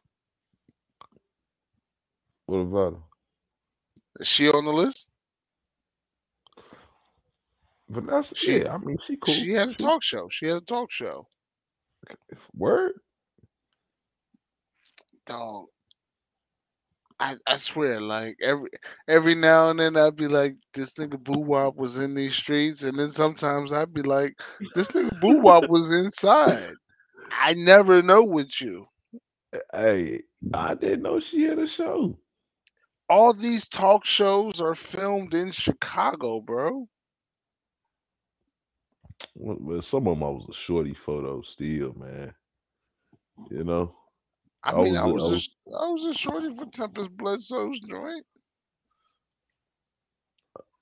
What 2.47 2.59
about 2.59 2.94
her? 2.94 4.20
Is 4.20 4.26
she 4.26 4.48
on 4.48 4.64
the 4.64 4.72
list? 4.72 5.09
Vanessa? 7.88 8.34
She- 8.36 8.58
yeah, 8.58 8.74
I 8.74 8.78
mean 8.78 8.98
she 9.06 9.16
cool. 9.16 9.34
She 9.34 9.52
had 9.52 9.68
a 9.70 9.74
talk 9.74 10.02
show. 10.02 10.28
She 10.28 10.46
had 10.46 10.58
a 10.58 10.60
talk 10.64 10.90
show. 10.90 11.28
Word. 12.54 12.92
Dog. 15.26 15.66
I, 17.18 17.36
I 17.46 17.56
swear, 17.56 17.98
like 18.00 18.36
every 18.42 18.68
every 19.08 19.34
now 19.34 19.70
and 19.70 19.80
then 19.80 19.96
I'd 19.96 20.16
be 20.16 20.28
like, 20.28 20.56
this 20.74 20.94
nigga 20.94 21.16
Boowop 21.16 21.74
was 21.76 21.96
in 21.96 22.14
these 22.14 22.34
streets, 22.34 22.82
and 22.82 22.98
then 22.98 23.08
sometimes 23.10 23.72
I'd 23.72 23.94
be 23.94 24.02
like, 24.02 24.34
this 24.74 24.90
nigga 24.90 25.18
Boowop 25.18 25.66
was 25.68 25.90
inside. 25.90 26.74
I 27.32 27.54
never 27.54 28.02
know 28.02 28.22
with 28.22 28.60
you. 28.60 28.86
Eh, 29.54 29.58
hey, 29.72 30.22
I 30.52 30.74
didn't 30.74 31.02
know 31.02 31.18
she 31.18 31.44
had 31.44 31.58
a 31.58 31.66
show. 31.66 32.18
All 33.08 33.32
these 33.32 33.66
talk 33.68 34.04
shows 34.04 34.60
are 34.60 34.74
filmed 34.74 35.32
in 35.32 35.52
Chicago, 35.52 36.40
bro. 36.40 36.86
Well, 39.36 39.82
some 39.82 40.06
of 40.09 40.16
them 40.18 40.22
I 40.24 40.30
was 40.30 40.47
a 40.51 40.55
shorty 40.55 40.94
photo 40.94 41.43
still, 41.43 41.94
man. 41.94 42.34
You 43.51 43.64
know, 43.64 43.94
I 44.62 44.72
I 44.72 44.74
mean, 44.74 44.97
I 44.97 45.06
was 45.06 45.12
a- 45.12 45.12
was 45.12 45.28
I 45.28 45.36
a, 45.70 45.74
I 45.76 45.88
was 45.88 46.05
a 46.05 46.12
shorty 46.14 46.55
for 46.56 46.66
Tempest 46.66 47.16
Bledsoe's 47.16 47.80
joint. 47.80 48.26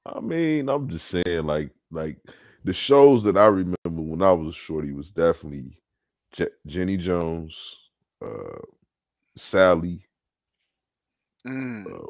I 0.07 0.21
mean, 0.21 0.69
I'm 0.69 0.89
just 0.89 1.07
saying, 1.09 1.45
like, 1.45 1.71
like 1.91 2.19
the 2.65 2.73
shows 2.73 3.23
that 3.25 3.37
I 3.37 3.47
remember 3.47 3.77
when 4.03 4.23
I 4.23 4.33
was 4.33 4.55
a 4.55 4.59
shorty 4.59 4.93
was 4.93 5.11
definitely 5.11 5.79
Je- 6.33 6.47
Jenny 6.67 6.97
Jones, 6.97 7.55
uh, 8.25 8.61
Sally. 9.37 10.07
Mm. 11.47 11.87
Uh, 11.87 12.07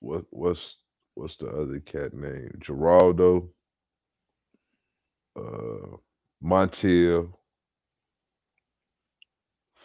what 0.00 0.24
what's 0.30 0.76
what's 1.14 1.36
the 1.36 1.48
other 1.48 1.80
cat 1.80 2.14
name? 2.14 2.50
Geraldo, 2.60 3.48
uh, 5.36 5.96
Montel, 6.42 7.32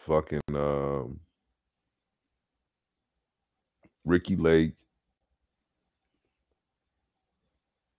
fucking 0.05 0.41
um, 0.49 1.19
Ricki 4.05 4.35
Lake, 4.35 4.73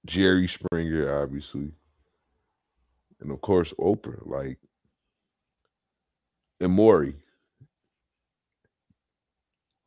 Jerry 0.07 0.49
Springer, 0.49 1.23
obviously, 1.23 1.73
and 3.20 3.31
of 3.31 3.41
course 3.41 3.73
Oprah, 3.79 4.27
like, 4.27 4.59
and 6.61 6.73
Maury. 6.73 7.16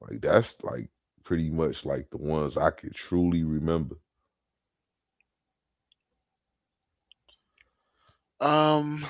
Like 0.01 0.21
that's 0.21 0.55
like 0.63 0.89
pretty 1.23 1.49
much 1.49 1.85
like 1.85 2.09
the 2.11 2.17
ones 2.17 2.57
I 2.57 2.69
could 2.69 2.93
truly 2.93 3.43
remember. 3.43 3.95
Um, 8.41 9.05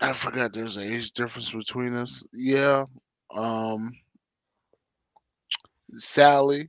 I 0.00 0.12
forgot 0.12 0.52
there's 0.52 0.76
an 0.76 0.84
age 0.84 1.12
difference 1.12 1.52
between 1.52 1.94
us. 1.94 2.24
Yeah. 2.32 2.86
Um, 3.34 3.92
Sally. 5.94 6.68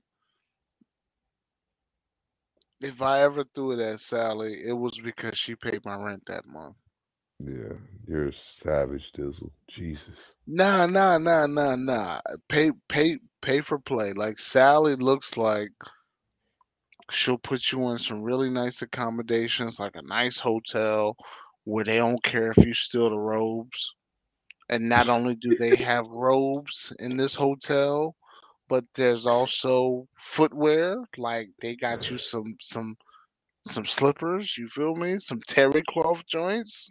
If 2.81 3.01
I 3.01 3.21
ever 3.21 3.45
threw 3.55 3.71
it 3.71 3.79
at 3.79 4.01
Sally, 4.01 4.61
it 4.65 4.73
was 4.73 4.99
because 4.99 5.37
she 5.37 5.55
paid 5.55 5.85
my 5.85 5.95
rent 5.95 6.23
that 6.27 6.45
month. 6.45 6.75
Yeah, 7.39 7.73
you're 8.07 8.27
a 8.27 8.33
savage, 8.63 9.11
Dizzle. 9.13 9.51
Jesus. 9.69 10.17
Nah, 10.47 10.85
nah, 10.85 11.17
nah, 11.17 11.47
nah, 11.47 11.75
nah. 11.75 12.19
Pay, 12.49 12.71
pay, 12.89 13.19
pay 13.41 13.61
for 13.61 13.79
play. 13.79 14.13
Like 14.13 14.37
Sally 14.39 14.95
looks 14.95 15.37
like 15.37 15.71
she'll 17.11 17.37
put 17.37 17.71
you 17.71 17.89
in 17.91 17.97
some 17.97 18.21
really 18.21 18.49
nice 18.49 18.81
accommodations, 18.81 19.79
like 19.79 19.95
a 19.95 20.01
nice 20.01 20.39
hotel 20.39 21.15
where 21.65 21.83
they 21.85 21.97
don't 21.97 22.23
care 22.23 22.51
if 22.51 22.57
you 22.65 22.73
steal 22.73 23.09
the 23.09 23.17
robes. 23.19 23.95
And 24.69 24.89
not 24.89 25.09
only 25.09 25.35
do 25.35 25.55
they 25.55 25.75
have 25.75 26.07
robes 26.07 26.93
in 26.99 27.17
this 27.17 27.35
hotel, 27.35 28.15
but 28.67 28.85
there's 28.95 29.25
also 29.27 30.07
footwear. 30.17 30.97
Like 31.17 31.49
they 31.61 31.75
got 31.75 32.09
you 32.09 32.17
some 32.17 32.55
some 32.59 32.97
some 33.67 33.85
slippers. 33.85 34.57
You 34.57 34.67
feel 34.67 34.95
me? 34.95 35.17
Some 35.19 35.41
terry 35.47 35.83
cloth 35.83 36.25
joints. 36.27 36.89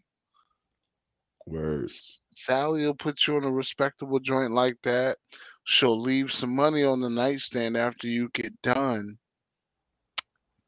Word. 1.47 1.84
S- 1.84 2.22
Sally 2.30 2.84
will 2.84 2.94
put 2.94 3.26
you 3.26 3.36
in 3.36 3.44
a 3.44 3.52
respectable 3.52 4.20
joint 4.20 4.52
like 4.52 4.76
that. 4.82 5.18
She'll 5.64 6.01
leave 6.01 6.32
some 6.32 6.55
money 6.55 6.82
on 6.84 7.01
the 7.01 7.10
nightstand 7.10 7.76
after 7.76 8.06
you 8.06 8.28
get 8.30 8.60
done. 8.62 9.18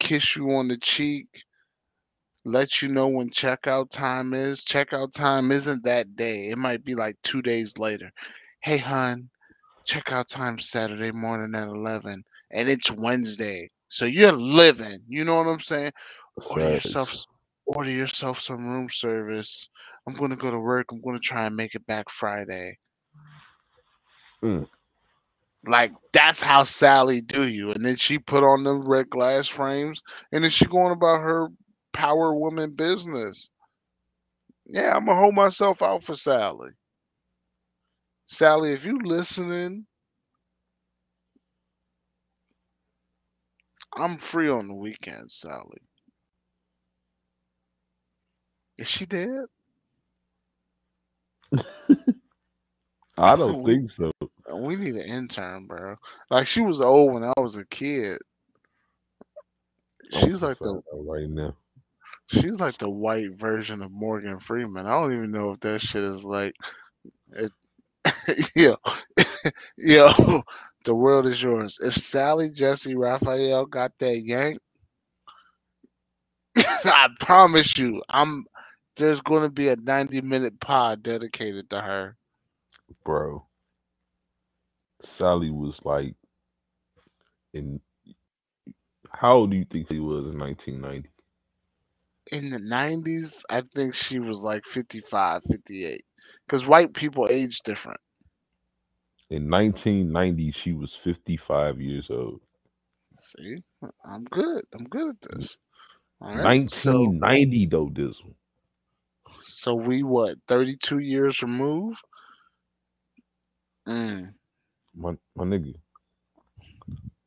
Kiss 0.05 0.37
you 0.37 0.53
on 0.53 0.69
the 0.69 0.79
cheek. 0.79 1.29
let 2.47 2.83
you 2.83 2.89
know 2.91 3.09
when 3.09 3.31
checkout 3.31 3.91
time 3.91 4.35
is. 4.35 4.65
Checkout 4.65 5.13
time 5.13 5.53
isn't 5.53 5.85
that 5.85 6.17
day. 6.17 6.51
It 6.51 6.59
might 6.59 6.85
be 6.85 6.97
like 6.97 7.17
two 7.25 7.43
days 7.43 7.79
later. 7.79 8.13
Hey, 8.65 8.79
hun, 8.79 9.31
checkout 9.89 10.27
time 10.29 10.59
Saturday 10.61 11.13
morning 11.13 11.55
at 11.61 11.69
11, 11.69 12.25
and 12.53 12.71
it's 12.71 12.93
Wednesday. 12.93 13.71
So 13.89 14.07
you're 14.07 14.33
living. 14.33 15.01
You 15.09 15.25
know 15.27 15.37
what 15.37 15.49
I'm 15.49 15.61
saying? 15.61 15.93
Order 16.51 16.67
yourself, 16.67 17.17
order 17.67 17.93
yourself 17.93 18.41
some 18.41 18.69
room 18.69 18.89
service. 18.91 19.71
I'm 20.09 20.15
gonna 20.17 20.37
go 20.37 20.53
to 20.53 20.61
work. 20.61 20.89
I'm 20.93 21.03
gonna 21.03 21.21
try 21.21 21.47
and 21.47 21.57
make 21.57 21.77
it 21.77 21.87
back 21.87 22.11
Friday. 22.11 22.79
Mm. 24.45 24.69
Like 25.67 25.93
that's 26.13 26.41
how 26.41 26.65
Sally 26.65 27.21
do 27.21 27.49
you. 27.49 27.71
And 27.73 27.85
then 27.85 27.97
she 27.97 28.19
put 28.19 28.45
on 28.45 28.65
the 28.65 28.75
red 28.75 29.11
glass 29.11 29.49
frames, 29.49 30.03
and 30.33 30.45
then 30.45 30.51
she 30.51 30.67
going 30.67 30.93
about 30.93 31.23
her 31.23 31.49
power 31.93 32.35
woman 32.35 32.73
business. 32.73 33.51
Yeah, 34.67 34.97
I'm 34.97 35.07
gonna 35.07 35.19
hold 35.19 35.35
myself 35.35 35.83
out 35.83 36.03
for 36.03 36.15
Sally. 36.15 36.71
Sally, 38.27 38.73
if 38.73 38.85
you 38.85 38.99
listening, 39.03 39.87
I'm 43.97 44.19
free 44.19 44.49
on 44.49 44.69
the 44.69 44.75
weekend, 44.75 45.31
Sally. 45.31 45.81
Is 48.79 48.89
she 48.89 49.07
dead? 49.07 49.45
I 53.17 53.37
don't 53.37 53.65
think 53.65 53.91
so. 53.91 54.11
We 54.53 54.77
need 54.77 54.95
an 54.95 55.09
intern, 55.09 55.67
bro. 55.67 55.97
Like 56.31 56.47
she 56.47 56.61
was 56.61 56.81
old 56.81 57.15
when 57.15 57.25
I 57.25 57.33
was 57.39 57.57
a 57.57 57.65
kid. 57.65 58.19
Oh, 60.13 60.19
she's 60.19 60.43
like 60.43 60.59
the 60.59 60.83
oh, 60.93 61.03
right 61.03 61.29
now. 61.29 61.55
she's 62.27 62.61
like 62.61 62.79
the 62.79 62.91
white 62.91 63.33
version 63.33 63.83
of 63.83 63.91
Morgan 63.91 64.39
Freeman. 64.39 64.87
I 64.87 64.91
don't 64.91 65.15
even 65.15 65.31
know 65.31 65.53
if 65.53 65.61
that 65.61 65.81
shit 65.81 66.05
is 66.05 66.25
like 66.25 66.55
it 67.33 67.53
yo 68.55 68.77
yo 69.77 70.43
the 70.85 70.95
world 70.95 71.27
is 71.27 71.43
yours. 71.43 71.81
If 71.83 71.95
Sally 71.95 72.51
Jessy 72.51 72.95
Raphael 72.95 73.65
got 73.65 73.93
that 73.99 74.23
yank, 74.23 74.61
I 76.57 77.09
promise 77.19 77.79
you, 77.79 78.03
I'm 78.11 78.45
there's 78.97 79.21
gonna 79.23 79.51
be 79.51 79.69
a 79.69 79.77
90 79.77 80.21
minute 80.21 80.61
pod 80.61 81.03
dedicated 81.03 81.71
to 81.71 81.81
her. 81.81 82.17
bro. 83.05 83.47
Sally 85.05 85.51
was 85.51 85.79
like 85.85 86.15
in 87.53 87.81
how 89.11 89.37
old 89.37 89.51
do 89.51 89.57
you 89.57 89.65
think 89.65 89.89
she 89.91 90.01
was 90.01 90.27
in 90.27 90.39
1990? 90.39 91.09
in 92.33 92.51
the 92.51 92.59
90s, 92.59 93.43
I 93.51 93.63
think 93.75 93.95
she 93.95 94.19
was 94.19 94.43
like 94.43 94.65
55, 94.67 95.43
58. 95.51 96.05
Because 96.47 96.67
white 96.67 96.93
people 96.95 97.29
age 97.29 97.59
different. 97.65 98.01
In 99.31 99.51
1990, 99.51 100.53
she 100.53 100.73
was 100.73 100.95
55 100.95 101.81
years 101.81 102.11
old. 102.11 102.41
See, 103.21 103.63
I'm 104.05 104.25
good. 104.25 104.65
I'm 104.75 104.85
good 104.85 105.11
at 105.11 105.23
this. 105.23 105.57
Right. 106.21 106.69
So, 106.71 106.93
1990 106.93 107.67
though, 107.67 107.91
this 107.93 108.21
one. 108.23 108.35
so 109.47 109.75
we 109.75 110.03
what? 110.03 110.37
32 110.49 110.99
years 110.99 111.43
removed. 111.43 112.01
Mm. 113.87 114.35
My 114.97 115.17
my 115.37 115.45
nigga. 115.45 115.75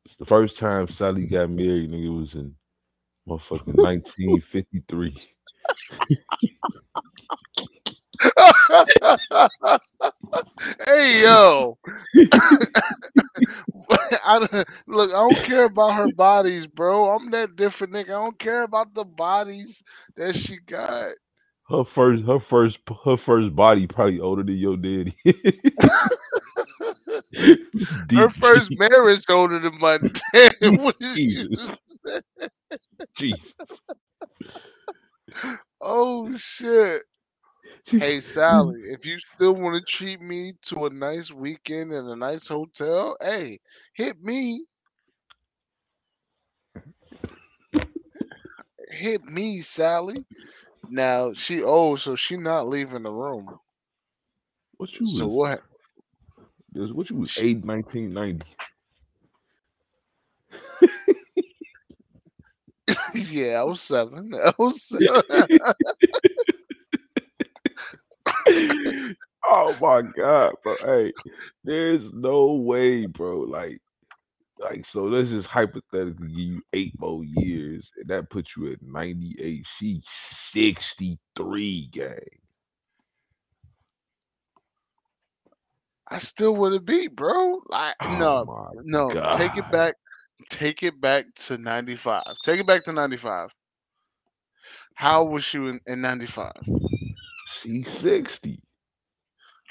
It's 0.06 0.16
the 0.18 0.26
first 0.26 0.58
time 0.58 0.88
Sally 0.88 1.26
got 1.26 1.50
married, 1.50 1.92
nigga, 1.92 2.18
was 2.22 2.36
in 2.36 2.56
motherfucking 3.28 3.82
1953. 3.82 5.22
hey 10.86 11.22
yo, 11.24 11.78
I, 14.24 14.66
look, 14.88 15.10
I 15.12 15.14
don't 15.14 15.44
care 15.44 15.66
about 15.66 15.96
her 15.96 16.08
bodies, 16.08 16.68
bro. 16.68 17.10
I'm 17.10 17.32
that 17.32 17.56
different 17.56 17.94
nigga. 17.94 18.10
I 18.10 18.24
don't 18.24 18.40
care 18.40 18.64
about 18.64 18.94
the 18.94 19.06
bodies 19.06 19.84
that 20.16 20.36
she 20.36 20.58
got. 20.66 21.12
Her 21.70 21.84
first 21.84 22.24
her 22.26 22.40
first 22.40 22.80
her 23.04 23.18
first 23.18 23.56
body 23.56 23.88
probably 23.88 24.20
older 24.20 24.44
than 24.44 24.58
your 24.58 24.78
daddy. 24.78 25.16
Her 28.14 28.30
first 28.42 28.72
marriage 28.78 29.24
older 29.30 29.60
than 29.60 29.78
my 29.80 29.98
dad. 30.34 30.52
What 30.62 30.98
did 31.00 31.18
you 31.18 31.50
Jesus. 31.50 31.80
Jesus. 33.18 33.56
Oh 35.82 36.36
shit. 36.38 37.04
Hey 37.86 38.18
mm. 38.18 38.24
Sally, 38.24 38.82
if 38.90 39.06
you 39.06 39.18
still 39.20 39.56
want 39.56 39.76
to 39.76 39.82
treat 39.82 40.22
me 40.22 40.54
to 40.64 40.86
a 40.86 40.90
nice 40.90 41.32
weekend 41.32 41.92
in 41.92 42.08
a 42.08 42.16
nice 42.16 42.48
hotel, 42.48 43.16
hey, 43.22 43.60
hit 43.94 44.22
me. 44.22 44.64
Hit 48.90 49.24
me, 49.26 49.62
Sally. 49.62 50.24
Now 50.90 51.34
she 51.34 51.64
oh, 51.64 51.96
so 51.96 52.16
she 52.16 52.38
not 52.38 52.68
leaving 52.68 53.04
the 53.04 53.12
room. 53.12 53.60
What 54.78 55.00
you 55.00 55.08
So 55.08 55.28
what? 55.28 55.62
This- 56.72 56.92
what 56.92 57.10
you 57.10 57.18
was 57.18 57.38
eight 57.40 57.64
1990? 57.66 58.46
yeah, 63.16 63.60
I 63.60 63.64
was 63.64 63.82
seven. 63.82 64.34
I 64.46 64.54
was 64.58 64.82
seven. 64.88 65.24
oh 69.46 69.78
my 69.82 70.02
god, 70.02 70.54
bro. 70.64 70.76
Hey, 70.84 71.14
there's 71.64 72.12
no 72.14 72.54
way, 72.54 73.06
bro. 73.06 73.40
Like, 73.42 73.80
like 74.60 74.86
so 74.86 75.04
let's 75.06 75.30
just 75.30 75.48
hypothetically 75.48 76.28
give 76.30 76.38
you 76.38 76.62
eight 76.74 76.94
more 77.00 77.24
years, 77.24 77.90
and 77.98 78.08
that 78.10 78.30
puts 78.30 78.56
you 78.58 78.72
at 78.72 78.82
98. 78.82 79.66
She's 79.78 80.06
63, 80.52 81.88
gang. 81.92 82.20
I 86.10 86.20
still 86.20 86.56
would 86.58 86.74
have 86.74 86.86
beat, 86.86 87.16
bro. 87.16 87.62
I, 87.72 87.94
Oh 88.04 88.08
no, 88.08 88.52
no, 88.84 89.20
take 89.32 89.56
it 89.56 89.70
back. 89.70 89.96
Take 90.50 90.84
it 90.84 91.00
back 91.02 91.26
to 91.48 91.58
95. 91.58 92.40
Take 92.44 92.60
it 92.60 92.68
back 92.68 92.84
to 92.86 92.94
95. 92.94 93.52
How 94.96 95.24
was 95.24 95.44
she 95.44 95.58
in, 95.58 95.80
in 95.86 96.02
95? 96.02 96.54
She's 97.44 97.90
60. 97.90 98.62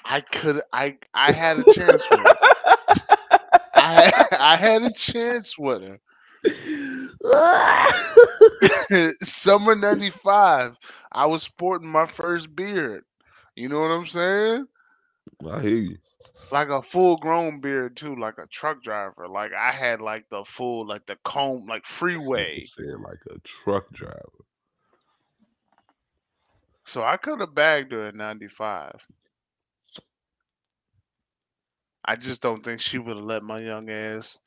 I 0.05 0.21
could 0.21 0.63
I 0.73 0.99
I 1.15 1.33
had 1.33 1.59
a 1.59 1.65
chance 1.65 2.11
with 2.11 2.23
her. 2.23 2.35
I 3.77 3.93
had, 4.15 4.39
I 4.39 4.57
had 4.57 4.83
a 4.83 4.91
chance 4.93 5.59
with 5.59 5.83
her. 5.83 6.01
Summer 9.23 9.75
95. 9.75 10.77
I 11.13 11.27
was 11.27 11.43
sporting 11.43 11.89
my 11.89 12.07
first 12.07 12.55
beard. 12.55 13.05
You 13.55 13.69
know 13.69 13.81
what 13.81 13.91
I'm 13.91 14.07
saying? 14.07 14.67
I 15.49 15.61
hear 15.61 15.77
you. 15.77 15.97
Like 16.51 16.69
a 16.69 16.83
full 16.83 17.17
grown 17.17 17.61
beard 17.61 17.97
too, 17.97 18.17
like 18.17 18.39
a 18.39 18.47
truck 18.47 18.83
driver. 18.83 19.29
Like 19.29 19.53
I 19.53 19.73
had 19.73 20.01
like 20.01 20.25
the 20.31 20.45
full 20.45 20.87
like 20.87 21.07
the 21.07 21.17
comb 21.25 21.67
like 21.67 21.85
freeway. 21.85 22.63
Said 22.63 22.85
like 23.05 23.19
a 23.31 23.39
truck 23.41 23.91
driver. 23.93 24.45
So 26.85 27.03
I 27.03 27.17
could 27.17 27.41
have 27.41 27.55
bagged 27.55 27.93
her 27.93 28.07
at 28.07 28.15
95. 28.15 29.05
I 32.05 32.15
just 32.15 32.41
don't 32.41 32.63
think 32.63 32.79
she 32.81 32.99
would 32.99 33.17
have 33.17 33.27
let 33.27 33.43
my 33.43 33.59
young 33.59 33.91
ass 33.91 34.39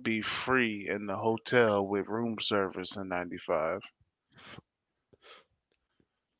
be 0.00 0.22
free 0.22 0.86
in 0.88 1.06
the 1.06 1.16
hotel 1.16 1.84
with 1.84 2.06
room 2.06 2.36
service 2.40 2.96
in 2.96 3.08
95. 3.08 3.80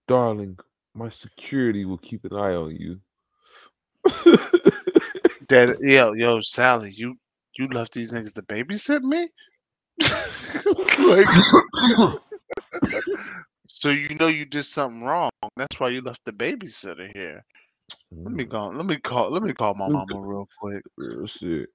Darling, 0.06 0.56
my 0.94 1.08
security 1.08 1.84
will 1.84 1.98
keep 1.98 2.24
an 2.24 2.34
eye 2.34 2.54
on 2.54 2.76
you. 2.76 3.00
Yo, 5.80 6.12
yo, 6.12 6.40
Sally, 6.40 6.90
you 6.90 7.16
you 7.56 7.68
left 7.68 7.94
these 7.94 8.12
niggas 8.12 8.34
to 8.34 8.42
babysit 8.42 9.02
me? 9.02 9.28
like, 11.08 11.26
so 13.68 13.88
you 13.90 14.14
know 14.16 14.26
you 14.28 14.44
did 14.44 14.64
something 14.64 15.02
wrong. 15.02 15.30
That's 15.56 15.80
why 15.80 15.88
you 15.88 16.00
left 16.02 16.20
the 16.24 16.32
babysitter 16.32 17.10
here. 17.14 17.42
Let 18.12 18.34
me 18.34 18.44
Mm, 18.44 18.48
go. 18.50 18.68
Let 18.68 18.86
me 18.86 18.98
call. 18.98 19.30
Let 19.30 19.42
me 19.42 19.52
call 19.54 19.74
my 19.74 19.88
mama 19.88 20.20
real 20.20 20.48
quick. 20.60 20.82
Real 20.96 21.26
shit. 21.26 21.68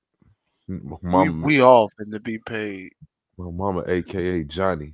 M- 0.70 0.82
My 0.86 0.98
We, 1.02 1.30
mama, 1.30 1.46
we 1.46 1.62
all 1.62 1.90
finna 2.00 2.24
be 2.24 2.38
paid. 2.40 2.92
my 3.38 3.50
mama, 3.52 3.84
aka 3.88 4.44
Johnny. 4.44 4.94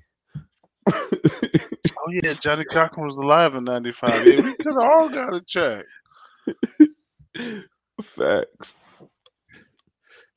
Oh 0.87 2.11
yeah, 2.23 2.33
Johnny 2.41 2.63
Cochran 2.65 3.07
was 3.07 3.17
alive 3.17 3.55
in 3.55 3.63
'95. 3.65 4.25
Yeah, 4.25 4.41
we 4.41 4.55
could 4.63 4.77
all 4.77 5.09
got 5.09 5.35
a 5.35 5.41
check. 5.47 5.85
Facts. 8.01 8.73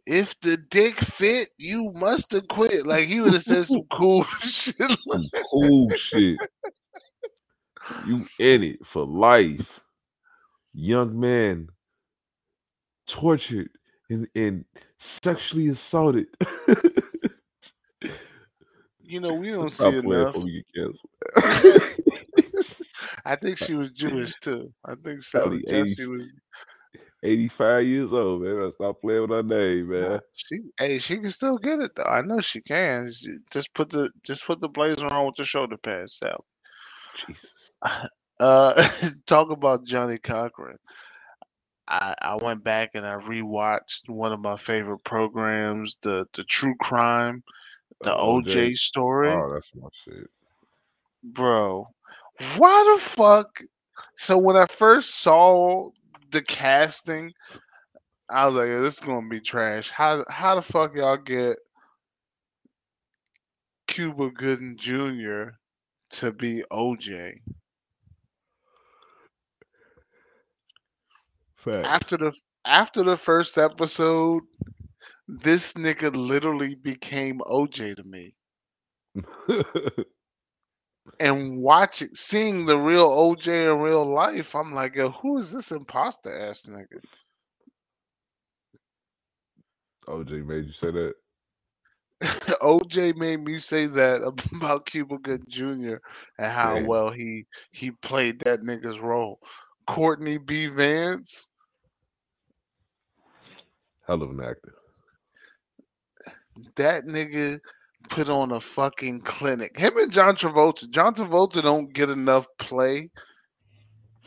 If 0.07 0.39
the 0.41 0.57
dick 0.57 0.99
fit, 1.01 1.49
you 1.59 1.93
must 1.95 2.33
have 2.33 2.49
quit. 2.49 2.87
Like 2.87 3.07
he 3.07 3.21
would 3.21 3.35
have 3.35 3.43
said 3.43 3.67
some 3.67 3.85
cool 3.91 4.25
shit. 4.41 4.75
Some 4.79 5.29
cool 5.51 5.91
shit. 5.93 6.39
You 8.07 8.27
in 8.39 8.65
it 8.65 8.85
for 8.85 9.07
life. 9.07 9.81
Young 10.75 11.19
man 11.19 11.69
tortured 13.07 13.69
and, 14.11 14.27
and 14.35 14.65
sexually 14.99 15.69
assaulted. 15.69 16.27
You 19.03 19.21
know, 19.21 19.35
we 19.35 19.51
don't 19.51 19.71
see 19.73 19.89
enough. 19.89 20.35
before 20.35 20.45
we 20.45 20.65
get 20.75 20.75
canceled. 20.75 21.93
I 23.25 23.37
think 23.37 23.59
she 23.59 23.75
was 23.75 23.91
Jewish 23.91 24.39
too. 24.41 24.73
I 24.85 24.95
think 24.97 25.23
so. 25.23 25.41
Probably 25.41 25.65
Yeah, 25.67 25.83
80 25.83 25.95
she 25.95 26.07
was. 26.07 26.23
85 27.23 27.87
years 27.87 28.13
old, 28.13 28.43
man. 28.43 28.73
Stop 28.75 29.01
playing 29.01 29.23
with 29.23 29.31
her 29.31 29.43
name, 29.43 29.91
man. 29.91 30.21
She, 30.35 30.61
hey, 30.79 30.99
she 30.99 31.19
can 31.19 31.31
still 31.31 31.59
get 31.59 31.81
it 31.81 31.95
though. 31.97 32.05
I 32.05 32.23
know 32.23 32.41
she 32.41 32.61
can. 32.63 33.11
She- 33.13 33.39
just 33.51 33.73
put 33.75 33.91
the, 33.91 34.11
just 34.25 34.47
put 34.47 34.61
the 34.61 34.69
blazer 34.69 35.07
on 35.07 35.27
with 35.27 35.37
the 35.37 35.45
shoulder 35.45 35.77
pads, 35.79 36.17
Sal. 36.19 36.45
Jesus. 37.27 37.51
Uh, 38.41 38.75
talk 39.27 39.51
about 39.53 39.85
Johnny 39.87 40.19
Cochran. 40.19 40.77
I, 41.89 42.15
I 42.23 42.37
went 42.37 42.65
back 42.65 42.91
and 42.95 43.07
I 43.07 43.15
rewatched 43.17 44.09
one 44.09 44.33
of 44.33 44.41
my 44.41 44.57
favorite 44.57 45.05
programs, 45.05 45.99
the 46.03 46.27
the 46.35 46.45
True 46.45 46.75
Crime, 46.81 47.43
the 48.03 48.11
Uh, 48.11 48.25
OJ 48.25 48.77
story. 48.77 49.31
Oh, 49.31 49.53
that's 49.53 49.71
my 49.75 49.89
shit. 50.05 50.29
Bro, 51.23 51.89
why 52.57 52.93
the 52.95 53.01
fuck? 53.01 53.61
So 54.17 54.39
when 54.39 54.57
I 54.57 54.67
first 54.67 55.21
saw 55.21 55.91
the 56.33 56.43
casting, 56.43 57.33
I 58.31 58.47
was 58.47 58.55
like, 58.57 58.69
"This 58.69 58.95
is 58.97 59.01
gonna 59.01 59.29
be 59.29 59.41
trash." 59.41 59.91
How 59.91 60.25
how 60.29 60.57
the 60.57 60.63
fuck 60.63 60.95
y'all 60.97 61.17
get 61.17 61.59
Cuba 63.87 64.31
Gooding 64.31 64.77
Jr. 64.79 65.51
to 66.11 66.33
be 66.33 66.65
OJ 66.73 67.41
Fact. 71.57 71.85
after 71.85 72.17
the 72.17 72.33
after 72.65 73.03
the 73.03 73.17
first 73.17 73.59
episode? 73.59 74.43
This 75.29 75.75
nigga 75.75 76.15
literally 76.15 76.75
became 76.75 77.39
OJ 77.41 77.97
to 77.97 78.05
me. 78.05 78.35
And 81.21 81.59
watching, 81.59 82.09
seeing 82.15 82.67
the 82.67 82.77
real 82.77 83.09
OJ 83.09 83.75
in 83.75 83.81
real 83.81 84.05
life, 84.05 84.55
I'm 84.55 84.73
like, 84.73 84.97
yo, 84.97 85.11
who 85.11 85.39
is 85.39 85.53
this 85.53 85.71
imposter 85.71 86.37
ass 86.37 86.67
nigga? 86.67 87.01
OJ 90.09 90.45
made 90.47 90.67
you 90.67 90.73
say 90.73 90.91
that. 90.91 91.15
OJ 92.63 93.17
made 93.17 93.43
me 93.45 93.55
say 93.59 93.87
that 93.87 94.23
about 94.57 94.87
Cuba 94.87 95.19
Good 95.19 95.49
Jr. 95.49 95.97
and 96.39 96.53
how 96.53 96.79
Damn. 96.79 96.87
well 96.87 97.11
he 97.11 97.47
he 97.73 97.91
played 97.91 98.41
that 98.41 98.63
nigga's 98.63 99.01
role. 99.01 99.41
Courtney 99.87 100.39
B. 100.39 100.67
Vance, 100.67 101.49
Hell 104.07 104.23
of 104.23 104.31
an 104.31 104.41
actor. 104.41 104.75
that 106.77 107.05
nigga 107.07 107.59
put 108.09 108.29
on 108.29 108.53
a 108.53 108.61
fucking 108.61 109.21
clinic. 109.23 109.79
Him 109.79 109.97
and 109.99 110.13
John 110.13 110.37
Travolta. 110.37 110.89
John 110.91 111.15
Travolta 111.15 111.63
don't 111.63 111.93
get 111.93 112.11
enough 112.11 112.47
play 112.59 113.11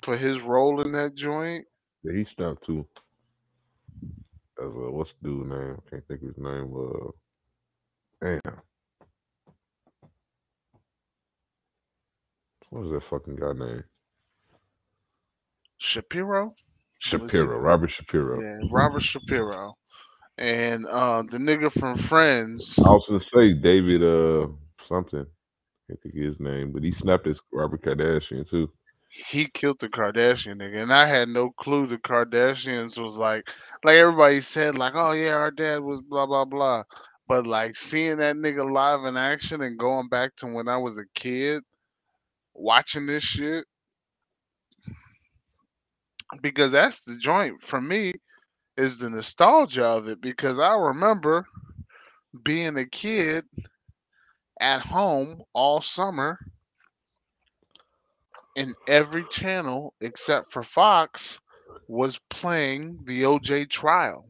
for 0.03 0.17
his 0.17 0.41
role 0.41 0.81
in 0.81 0.91
that 0.93 1.15
joint. 1.15 1.65
Yeah, 2.03 2.13
he 2.15 2.23
stumped 2.23 2.65
too. 2.65 2.87
As 4.59 4.67
uh, 4.67 4.91
what's 4.91 5.13
the 5.21 5.29
dude 5.29 5.47
name? 5.47 5.77
I 5.85 5.89
can't 5.89 6.07
think 6.07 6.21
of 6.21 6.27
his 6.27 6.37
name. 6.37 6.73
Uh, 6.75 7.11
damn. 8.21 8.61
What 12.69 12.83
was 12.83 12.91
that 12.91 13.03
fucking 13.03 13.35
guy 13.35 13.53
name? 13.53 13.83
Shapiro. 15.77 16.53
Shapiro, 16.99 17.59
Robert 17.59 17.91
Shapiro. 17.91 18.41
Yeah, 18.41 18.67
Robert 18.71 19.03
Shapiro. 19.03 19.75
And 20.37 20.85
uh, 20.87 21.23
the 21.23 21.37
nigga 21.37 21.71
from 21.71 21.97
Friends. 21.97 22.77
I 22.79 22.89
was 22.91 23.05
gonna 23.07 23.21
say 23.21 23.53
David 23.53 24.03
uh 24.03 24.47
something. 24.87 25.25
Can't 25.87 26.01
think 26.01 26.15
of 26.15 26.21
his 26.21 26.39
name, 26.39 26.71
but 26.71 26.83
he 26.83 26.91
snapped 26.91 27.25
his 27.27 27.39
Robert 27.53 27.83
Kardashian 27.83 28.49
too. 28.49 28.69
he 29.09 29.45
killed 29.45 29.79
the 29.79 29.87
Kardashian 29.89 30.57
nigga, 30.57 30.81
and 30.83 30.93
I 30.93 31.05
had 31.05 31.29
no 31.29 31.51
clue 31.51 31.87
the 31.87 31.97
Kardashians 31.97 33.01
was 33.01 33.17
like, 33.17 33.49
like 33.83 33.95
everybody 33.95 34.41
said, 34.41 34.77
like, 34.77 34.93
oh 34.95 35.13
yeah, 35.13 35.35
our 35.35 35.51
dad 35.51 35.81
was 35.81 36.01
blah 36.01 36.25
blah 36.25 36.45
blah, 36.45 36.83
but 37.27 37.47
like 37.47 37.75
seeing 37.77 38.17
that 38.17 38.35
nigga 38.35 38.69
live 38.69 39.05
in 39.05 39.15
action 39.17 39.61
and 39.61 39.79
going 39.79 40.09
back 40.09 40.35
to 40.37 40.47
when 40.47 40.67
I 40.67 40.77
was 40.77 40.97
a 40.97 41.05
kid, 41.15 41.63
watching 42.53 43.05
this 43.07 43.23
shit, 43.23 43.65
because 46.41 46.71
that's 46.73 47.01
the 47.01 47.17
joint 47.17 47.61
for 47.61 47.79
me, 47.79 48.13
is 48.77 48.97
the 48.97 49.09
nostalgia 49.09 49.85
of 49.85 50.07
it 50.07 50.21
because 50.21 50.59
I 50.59 50.73
remember 50.73 51.45
being 52.43 52.77
a 52.77 52.85
kid 52.85 53.45
at 54.59 54.81
home 54.81 55.41
all 55.53 55.81
summer 55.81 56.39
and 58.55 58.75
every 58.87 59.23
channel 59.29 59.93
except 60.01 60.51
for 60.51 60.63
Fox 60.63 61.39
was 61.87 62.19
playing 62.29 62.99
the 63.05 63.23
OJ 63.23 63.69
trial. 63.69 64.29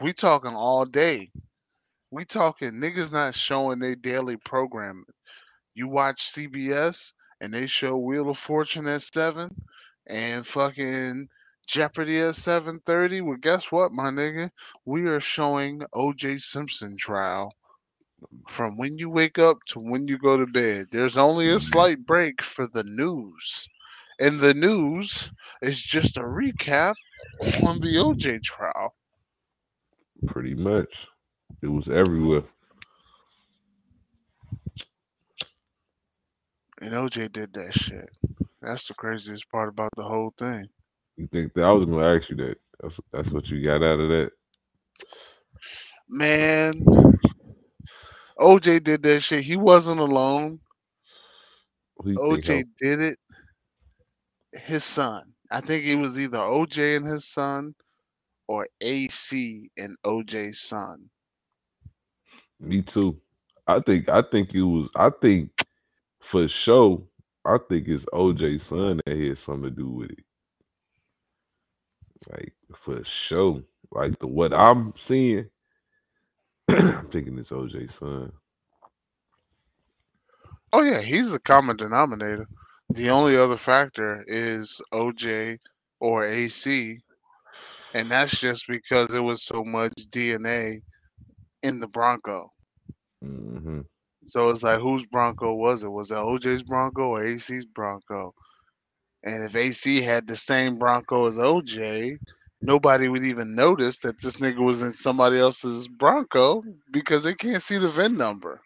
We 0.00 0.12
talking 0.12 0.54
all 0.54 0.84
day. 0.84 1.30
We 2.10 2.24
talking 2.24 2.72
niggas 2.72 3.12
not 3.12 3.34
showing 3.34 3.78
their 3.78 3.94
daily 3.94 4.36
programming. 4.36 5.04
You 5.74 5.88
watch 5.88 6.32
CBS 6.32 7.12
and 7.40 7.54
they 7.54 7.66
show 7.66 7.96
Wheel 7.96 8.30
of 8.30 8.38
Fortune 8.38 8.86
at 8.88 9.02
seven 9.02 9.48
and 10.12 10.46
fucking 10.46 11.28
Jeopardy 11.66 12.20
at 12.20 12.36
seven 12.36 12.80
thirty. 12.84 13.22
Well, 13.22 13.38
guess 13.40 13.72
what, 13.72 13.92
my 13.92 14.10
nigga? 14.10 14.50
We 14.84 15.06
are 15.08 15.20
showing 15.20 15.80
OJ 15.94 16.40
Simpson 16.40 16.96
trial 16.96 17.54
from 18.48 18.76
when 18.76 18.98
you 18.98 19.08
wake 19.08 19.38
up 19.38 19.58
to 19.68 19.80
when 19.80 20.06
you 20.06 20.18
go 20.18 20.36
to 20.36 20.46
bed. 20.46 20.88
There's 20.92 21.16
only 21.16 21.50
a 21.50 21.58
slight 21.58 22.04
break 22.04 22.42
for 22.42 22.66
the 22.66 22.84
news. 22.84 23.68
And 24.20 24.38
the 24.38 24.54
news 24.54 25.30
is 25.62 25.82
just 25.82 26.18
a 26.18 26.22
recap 26.22 26.94
on 27.64 27.80
the 27.80 27.96
OJ 27.96 28.42
trial. 28.42 28.94
Pretty 30.26 30.54
much. 30.54 30.94
It 31.62 31.68
was 31.68 31.88
everywhere. 31.88 32.42
And 36.80 36.92
OJ 36.92 37.32
did 37.32 37.52
that 37.54 37.72
shit. 37.72 38.10
That's 38.62 38.86
the 38.86 38.94
craziest 38.94 39.50
part 39.50 39.68
about 39.68 39.90
the 39.96 40.04
whole 40.04 40.32
thing. 40.38 40.66
You 41.16 41.26
think 41.26 41.52
that 41.54 41.64
I 41.64 41.72
was 41.72 41.84
gonna 41.84 42.06
ask 42.06 42.30
you 42.30 42.36
that? 42.36 42.56
That's 42.80 43.00
that's 43.12 43.28
what 43.30 43.48
you 43.48 43.62
got 43.62 43.82
out 43.82 44.00
of 44.00 44.08
that. 44.08 44.30
Man, 46.08 46.72
OJ 48.38 48.84
did 48.84 49.02
that 49.02 49.20
shit. 49.20 49.44
He 49.44 49.56
wasn't 49.56 50.00
alone. 50.00 50.60
Who 51.98 52.10
you 52.10 52.18
think 52.18 52.44
OJ 52.44 52.64
did 52.78 53.00
it. 53.00 53.18
His 54.52 54.84
son. 54.84 55.24
I 55.50 55.60
think 55.60 55.84
it 55.84 55.96
was 55.96 56.18
either 56.18 56.38
OJ 56.38 56.96
and 56.96 57.06
his 57.06 57.28
son 57.28 57.74
or 58.46 58.68
AC 58.80 59.70
and 59.76 59.96
OJ's 60.06 60.60
son. 60.62 61.10
Me 62.60 62.82
too. 62.82 63.18
I 63.66 63.80
think 63.80 64.08
I 64.08 64.22
think 64.22 64.54
it 64.54 64.62
was 64.62 64.88
I 64.94 65.10
think 65.10 65.50
for 66.20 66.48
sure, 66.48 67.02
I 67.44 67.58
think 67.58 67.88
it's 67.88 68.04
OJ's 68.12 68.64
son 68.64 69.00
that 69.04 69.16
had 69.16 69.38
something 69.38 69.64
to 69.64 69.70
do 69.70 69.88
with 69.88 70.10
it. 70.10 70.24
Like 72.30 72.54
for 72.74 73.02
sure. 73.04 73.62
Like 73.90 74.18
the 74.18 74.26
what 74.26 74.52
I'm 74.52 74.94
seeing, 74.98 75.48
I'm 76.68 77.08
thinking 77.10 77.38
it's 77.38 77.50
OJ's 77.50 77.94
son. 77.94 78.32
Oh 80.72 80.82
yeah, 80.82 81.00
he's 81.00 81.30
the 81.32 81.38
common 81.40 81.76
denominator. 81.76 82.46
The 82.90 83.10
only 83.10 83.36
other 83.36 83.56
factor 83.56 84.24
is 84.26 84.80
OJ 84.92 85.58
or 86.00 86.24
AC, 86.24 87.00
and 87.94 88.10
that's 88.10 88.38
just 88.38 88.62
because 88.68 89.14
it 89.14 89.20
was 89.20 89.42
so 89.42 89.64
much 89.64 89.92
DNA 90.10 90.82
in 91.62 91.80
the 91.80 91.88
Bronco. 91.88 92.50
hmm 93.22 93.80
So 94.26 94.50
it's 94.50 94.62
like, 94.62 94.80
whose 94.80 95.04
Bronco 95.06 95.54
was 95.54 95.82
it? 95.82 95.90
Was 95.90 96.10
it 96.10 96.16
OJ's 96.16 96.62
Bronco 96.62 97.02
or 97.02 97.24
AC's 97.24 97.66
Bronco? 97.66 98.34
And 99.24 99.44
if 99.44 99.54
AC 99.54 100.02
had 100.02 100.26
the 100.26 100.36
same 100.36 100.78
Bronco 100.78 101.26
as 101.26 101.36
OJ, 101.36 102.18
nobody 102.60 103.08
would 103.08 103.24
even 103.24 103.54
notice 103.54 103.98
that 104.00 104.20
this 104.20 104.36
nigga 104.36 104.58
was 104.58 104.82
in 104.82 104.90
somebody 104.90 105.38
else's 105.38 105.88
Bronco 105.88 106.62
because 106.92 107.22
they 107.22 107.34
can't 107.34 107.62
see 107.62 107.78
the 107.78 107.90
VIN 107.90 108.16
number. 108.16 108.60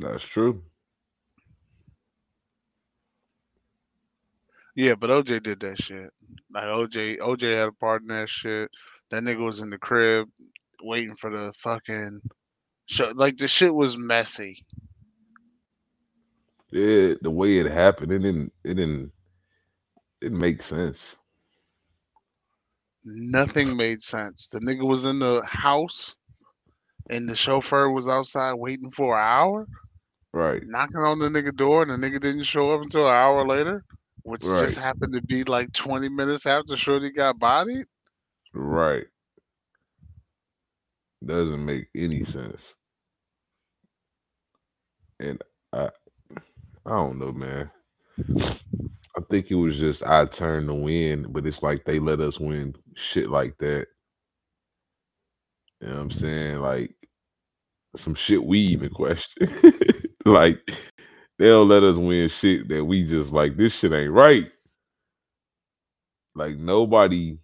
That's 0.00 0.24
true. 0.24 0.62
Yeah, 4.74 4.94
but 4.94 5.10
OJ 5.10 5.42
did 5.42 5.60
that 5.60 5.78
shit. 5.80 6.10
Like 6.52 6.64
OJ, 6.64 7.18
OJ 7.18 7.58
had 7.58 7.68
a 7.68 7.72
part 7.72 8.02
in 8.02 8.08
that 8.08 8.28
shit. 8.28 8.70
That 9.10 9.22
nigga 9.22 9.44
was 9.44 9.60
in 9.60 9.68
the 9.68 9.78
crib 9.78 10.28
waiting 10.82 11.14
for 11.14 11.30
the 11.30 11.52
fucking 11.58 12.20
Show, 12.86 13.12
like 13.14 13.36
the 13.36 13.48
shit 13.48 13.74
was 13.74 13.96
messy. 13.96 14.64
Yeah, 16.70 17.14
the 17.20 17.30
way 17.30 17.58
it 17.58 17.70
happened, 17.70 18.12
it 18.12 18.18
didn't 18.20 18.52
it 18.64 18.74
didn't 18.74 19.12
it 20.20 20.24
didn't 20.26 20.38
make 20.38 20.62
sense. 20.62 21.16
Nothing 23.04 23.76
made 23.76 24.02
sense. 24.02 24.48
The 24.48 24.60
nigga 24.60 24.86
was 24.86 25.04
in 25.04 25.18
the 25.18 25.42
house 25.46 26.14
and 27.10 27.28
the 27.28 27.34
chauffeur 27.34 27.90
was 27.90 28.08
outside 28.08 28.54
waiting 28.54 28.90
for 28.90 29.18
an 29.18 29.24
hour, 29.24 29.66
Right. 30.32 30.62
knocking 30.64 31.02
on 31.02 31.18
the 31.18 31.28
nigga 31.28 31.54
door, 31.54 31.82
and 31.82 31.90
the 31.90 31.96
nigga 32.08 32.20
didn't 32.20 32.44
show 32.44 32.74
up 32.74 32.82
until 32.82 33.06
an 33.08 33.14
hour 33.14 33.46
later, 33.46 33.84
which 34.22 34.42
Right. 34.44 34.66
just 34.66 34.78
happened 34.78 35.12
to 35.14 35.22
be 35.22 35.44
like 35.44 35.72
20 35.72 36.08
minutes 36.08 36.46
after 36.46 36.76
Shorty 36.76 37.10
got 37.10 37.38
bodied. 37.38 37.86
Right. 38.54 39.06
Doesn't 41.24 41.64
make 41.64 41.86
any 41.96 42.24
sense. 42.24 42.62
And 45.20 45.42
I 45.72 45.90
I 46.86 46.90
don't 46.90 47.18
know, 47.18 47.32
man. 47.32 47.70
I 49.16 49.20
think 49.30 49.50
it 49.50 49.56
was 49.56 49.78
just 49.78 50.02
our 50.02 50.26
turn 50.26 50.66
to 50.68 50.74
win, 50.74 51.26
but 51.30 51.46
it's 51.46 51.62
like 51.62 51.84
they 51.84 51.98
let 52.00 52.20
us 52.20 52.40
win 52.40 52.74
shit 52.96 53.30
like 53.30 53.58
that. 53.58 53.86
You 55.80 55.88
know 55.88 55.94
what 55.96 56.02
I'm 56.02 56.10
saying? 56.12 56.58
Like 56.58 56.94
some 57.96 58.14
shit 58.16 58.44
we 58.44 58.60
even 58.60 58.90
question. 58.90 59.48
like 60.26 60.60
they 61.38 61.46
don't 61.48 61.68
let 61.68 61.84
us 61.84 61.96
win 61.96 62.28
shit 62.30 62.68
that 62.70 62.84
we 62.84 63.06
just 63.06 63.32
like 63.32 63.56
this 63.56 63.74
shit 63.74 63.92
ain't 63.92 64.12
right. 64.12 64.46
Like 66.36 66.56
nobody 66.58 67.38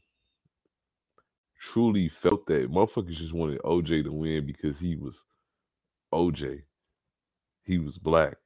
truly 1.61 2.09
felt 2.09 2.47
that. 2.49 2.71
Motherfuckers 2.73 3.17
just 3.17 3.35
wanted 3.35 3.61
OJ 3.63 4.05
to 4.05 4.13
win 4.13 4.47
because 4.47 4.79
he 4.79 4.97
was 4.97 5.17
OJ. 6.15 6.63
He 7.65 7.79
was 7.79 7.99
black. 7.99 8.37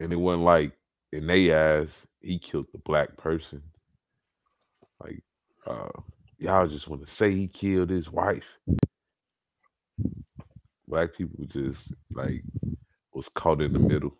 And 0.00 0.12
it 0.12 0.16
wasn't 0.16 0.44
like 0.44 0.72
in 1.12 1.26
their 1.26 1.80
eyes, 1.82 1.90
he 2.20 2.38
killed 2.38 2.66
the 2.72 2.78
black 2.78 3.16
person. 3.16 3.62
Like, 5.02 5.22
uh, 5.66 5.88
y'all 6.38 6.68
just 6.68 6.88
want 6.88 7.06
to 7.06 7.12
say 7.12 7.32
he 7.32 7.48
killed 7.48 7.90
his 7.90 8.10
wife. 8.10 8.44
Black 10.88 11.14
people 11.16 11.46
just 11.46 11.92
like 12.12 12.42
was 13.14 13.28
caught 13.30 13.62
in 13.62 13.72
the 13.74 13.80
middle. 13.80 14.16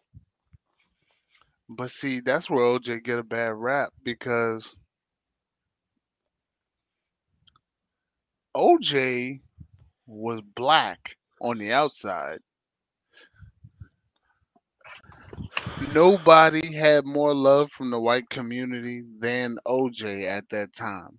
But 1.69 1.91
see, 1.91 2.21
that's 2.21 2.51
where 2.51 2.65
OJ 2.65 3.03
get 3.05 3.19
a 3.19 3.25
bad 3.25 3.55
rap 3.55 3.93
because 4.03 4.77
OJ 8.57 9.41
was 10.07 10.41
black 10.55 11.17
on 11.41 11.59
the 11.59 11.73
outside. 11.73 12.39
Nobody 15.95 16.75
had 16.75 17.07
more 17.07 17.35
love 17.35 17.71
from 17.71 17.91
the 17.91 18.01
white 18.01 18.29
community 18.31 19.03
than 19.21 19.57
OJ 19.67 20.25
at 20.25 20.49
that 20.51 20.73
time. 20.73 21.19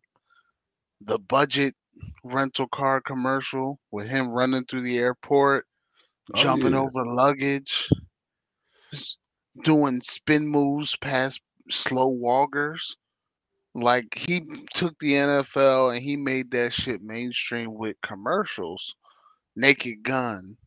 The 1.01 1.19
budget 1.19 1.75
rental 2.24 2.67
car 2.67 3.01
commercial 3.01 3.80
with 3.91 4.07
him 4.07 4.30
running 4.30 4.65
through 4.65 4.82
the 4.82 4.98
airport, 4.99 5.65
Oh, 6.33 6.38
jumping 6.41 6.74
yeah. 6.74 6.75
over 6.75 7.06
luggage, 7.06 7.90
doing 9.64 10.01
spin 10.01 10.48
moves 10.48 10.95
past 10.98 11.42
slow 11.69 12.08
walkers. 12.08 12.98
Like 13.74 14.16
he 14.16 14.42
took 14.74 14.98
the 15.00 15.14
NFL 15.14 15.95
and 15.95 16.03
he 16.03 16.16
made 16.16 16.51
that 16.51 16.74
shit 16.74 17.01
mainstream 17.01 17.74
with 17.74 17.98
commercials. 18.01 18.95
Naked 19.56 20.03
Gun. 20.03 20.58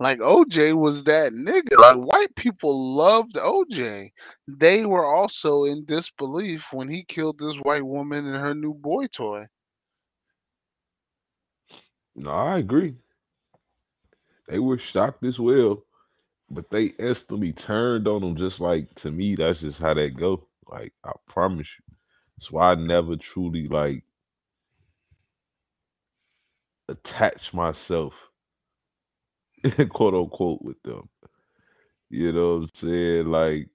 Like 0.00 0.18
OJ 0.18 0.74
was 0.74 1.04
that 1.04 1.32
nigga. 1.32 1.78
Like 1.78 1.96
white 1.96 2.34
people 2.34 2.94
loved 2.96 3.36
OJ. 3.36 4.10
They 4.48 4.84
were 4.84 5.06
also 5.06 5.64
in 5.64 5.84
disbelief 5.84 6.66
when 6.72 6.88
he 6.88 7.04
killed 7.04 7.38
this 7.38 7.56
white 7.58 7.84
woman 7.84 8.26
and 8.26 8.36
her 8.36 8.54
new 8.54 8.74
boy 8.74 9.06
toy. 9.06 9.46
No, 12.16 12.30
I 12.30 12.58
agree. 12.58 12.94
They 14.48 14.58
were 14.58 14.78
shocked 14.78 15.24
as 15.24 15.38
well, 15.38 15.82
but 16.50 16.70
they 16.70 16.86
instantly 16.98 17.52
turned 17.52 18.08
on 18.08 18.22
him. 18.22 18.36
Just 18.36 18.60
like 18.60 18.94
to 18.96 19.10
me, 19.10 19.36
that's 19.36 19.60
just 19.60 19.80
how 19.80 19.94
that 19.94 20.16
go. 20.16 20.48
Like 20.70 20.92
I 21.04 21.12
promise 21.28 21.68
you, 21.78 21.94
why 22.50 22.72
I 22.72 22.74
never 22.76 23.16
truly 23.16 23.68
like 23.68 24.04
attach 26.88 27.54
myself, 27.54 28.14
quote 29.90 30.14
unquote, 30.14 30.62
with 30.62 30.82
them. 30.82 31.08
You 32.10 32.32
know 32.32 32.56
what 32.58 32.62
I'm 32.64 32.70
saying? 32.74 33.26
Like 33.26 33.68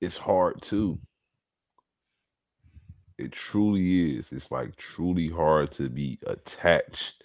it's 0.00 0.16
hard 0.18 0.62
too. 0.62 0.98
It 3.18 3.32
truly 3.32 4.18
is. 4.18 4.26
It's 4.32 4.50
like 4.50 4.76
truly 4.76 5.28
hard 5.30 5.72
to 5.72 5.88
be 5.88 6.18
attached 6.26 7.22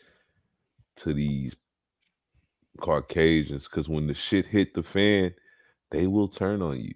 to 0.97 1.13
these 1.13 1.55
Caucasians 2.79 3.63
because 3.63 3.89
when 3.89 4.07
the 4.07 4.13
shit 4.13 4.45
hit 4.45 4.73
the 4.73 4.83
fan, 4.83 5.33
they 5.91 6.07
will 6.07 6.27
turn 6.27 6.61
on 6.61 6.79
you. 6.79 6.93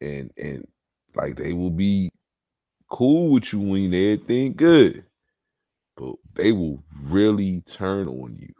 And 0.00 0.30
and 0.36 0.66
like 1.14 1.36
they 1.36 1.52
will 1.52 1.70
be 1.70 2.10
cool 2.90 3.30
with 3.32 3.52
you 3.52 3.60
when 3.60 3.94
everything 3.94 4.54
good. 4.54 5.04
But 5.96 6.14
they 6.34 6.52
will 6.52 6.82
really 7.02 7.62
turn 7.62 8.08
on 8.08 8.36
you. 8.36 8.52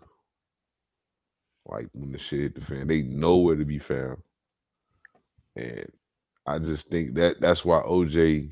Like 1.66 1.88
when 1.92 2.12
the 2.12 2.18
shit 2.18 2.40
hit 2.40 2.54
the 2.54 2.60
fan, 2.60 2.88
they 2.88 3.02
know 3.02 3.38
where 3.38 3.56
to 3.56 3.64
be 3.64 3.78
found. 3.78 4.18
And 5.56 5.90
I 6.46 6.58
just 6.58 6.88
think 6.88 7.14
that 7.14 7.40
that's 7.40 7.64
why 7.64 7.80
OJ, 7.82 8.50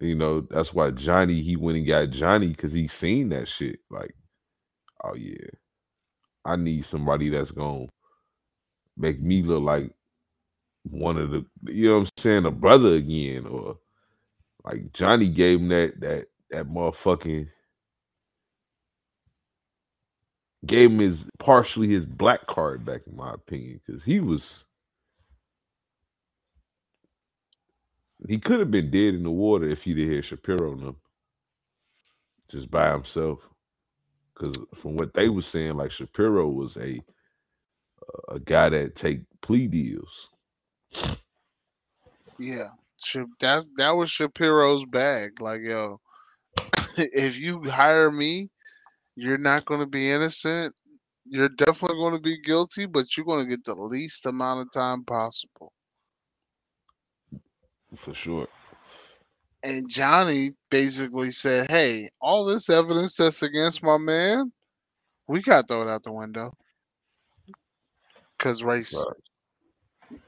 you 0.00 0.14
know, 0.14 0.42
that's 0.50 0.72
why 0.72 0.90
Johnny, 0.90 1.42
he 1.42 1.56
went 1.56 1.78
and 1.78 1.86
got 1.86 2.10
Johnny 2.10 2.48
because 2.48 2.72
he 2.72 2.88
seen 2.88 3.28
that 3.30 3.48
shit. 3.48 3.80
Like, 3.90 4.14
oh 5.04 5.14
yeah, 5.14 5.50
I 6.44 6.56
need 6.56 6.86
somebody 6.86 7.30
that's 7.30 7.52
gonna 7.52 7.86
make 8.96 9.20
me 9.22 9.42
look 9.42 9.62
like 9.64 9.92
one 10.84 11.18
of 11.18 11.30
the, 11.30 11.46
you 11.66 11.88
know 11.88 12.00
what 12.00 12.02
I'm 12.18 12.22
saying, 12.22 12.46
a 12.46 12.50
brother 12.52 12.94
again, 12.96 13.46
or 13.46 13.78
like 14.64 14.92
Johnny 14.94 15.28
gave 15.28 15.60
him 15.60 15.68
that 15.68 16.00
that 16.00 16.26
that 16.50 16.68
motherfucking 16.68 17.48
gave 20.66 20.90
him 20.92 21.00
his 21.00 21.24
partially 21.38 21.88
his 21.88 22.06
black 22.06 22.46
card 22.46 22.84
back, 22.84 23.02
in 23.06 23.16
my 23.16 23.34
opinion, 23.34 23.80
because 23.86 24.04
he 24.04 24.20
was 24.20 24.64
he 28.28 28.38
could 28.38 28.60
have 28.60 28.70
been 28.70 28.90
dead 28.90 29.14
in 29.14 29.24
the 29.24 29.30
water 29.30 29.68
if 29.70 29.82
he'd 29.82 29.98
have 29.98 30.10
had 30.16 30.24
Shapiro 30.26 30.72
on 30.72 30.80
him 30.80 30.96
just 32.50 32.70
by 32.70 32.92
himself. 32.92 33.40
Because 34.38 34.64
from 34.80 34.96
what 34.96 35.14
they 35.14 35.28
were 35.28 35.42
saying, 35.42 35.76
like 35.76 35.90
Shapiro 35.90 36.48
was 36.48 36.76
a 36.76 37.00
a 38.28 38.38
guy 38.38 38.68
that 38.70 38.96
take 38.96 39.20
plea 39.42 39.66
deals. 39.66 40.28
Yeah. 42.38 42.68
That 43.40 43.64
that 43.76 43.90
was 43.90 44.10
Shapiro's 44.10 44.84
bag. 44.84 45.40
Like, 45.40 45.62
yo, 45.62 46.00
if 46.96 47.38
you 47.38 47.62
hire 47.64 48.10
me, 48.10 48.50
you're 49.16 49.38
not 49.38 49.64
gonna 49.64 49.86
be 49.86 50.08
innocent. 50.08 50.74
You're 51.26 51.48
definitely 51.48 51.98
gonna 51.98 52.20
be 52.20 52.40
guilty, 52.40 52.86
but 52.86 53.16
you're 53.16 53.26
gonna 53.26 53.46
get 53.46 53.64
the 53.64 53.74
least 53.74 54.26
amount 54.26 54.60
of 54.60 54.72
time 54.72 55.04
possible. 55.04 55.72
For 57.96 58.14
sure. 58.14 58.48
And 59.62 59.88
Johnny 59.88 60.52
basically 60.70 61.30
said, 61.30 61.70
Hey, 61.70 62.08
all 62.20 62.44
this 62.46 62.70
evidence 62.70 63.16
that's 63.16 63.42
against 63.42 63.82
my 63.82 63.98
man, 63.98 64.52
we 65.26 65.42
gotta 65.42 65.66
throw 65.66 65.82
it 65.82 65.88
out 65.88 66.02
the 66.04 66.12
window. 66.12 66.52
Cause 68.38 68.62
race. 68.62 68.94
Right. 68.94 70.18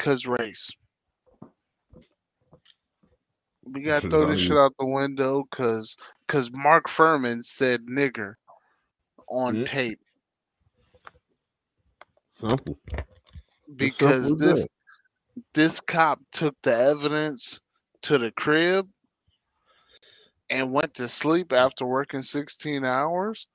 Cause 0.00 0.26
race. 0.26 0.70
We 3.64 3.82
gotta 3.82 4.08
throw 4.08 4.26
this 4.26 4.40
shit 4.40 4.56
out 4.56 4.72
the 4.78 4.86
window 4.86 5.44
cause 5.50 5.96
cause 6.28 6.50
Mark 6.52 6.88
Fuhrman 6.88 7.44
said 7.44 7.82
nigger 7.86 8.34
on 9.28 9.56
Yeah. 9.56 9.64
tape. 9.64 10.00
Simple. 12.30 12.78
Because 13.76 14.38
this 14.38 14.66
this 15.54 15.80
cop 15.80 16.20
took 16.32 16.56
the 16.62 16.74
evidence 16.74 17.60
to 18.02 18.18
the 18.18 18.30
crib 18.32 18.88
and 20.50 20.72
went 20.72 20.94
to 20.94 21.08
sleep 21.08 21.52
after 21.52 21.86
working 21.86 22.22
16 22.22 22.84
hours. 22.84 23.46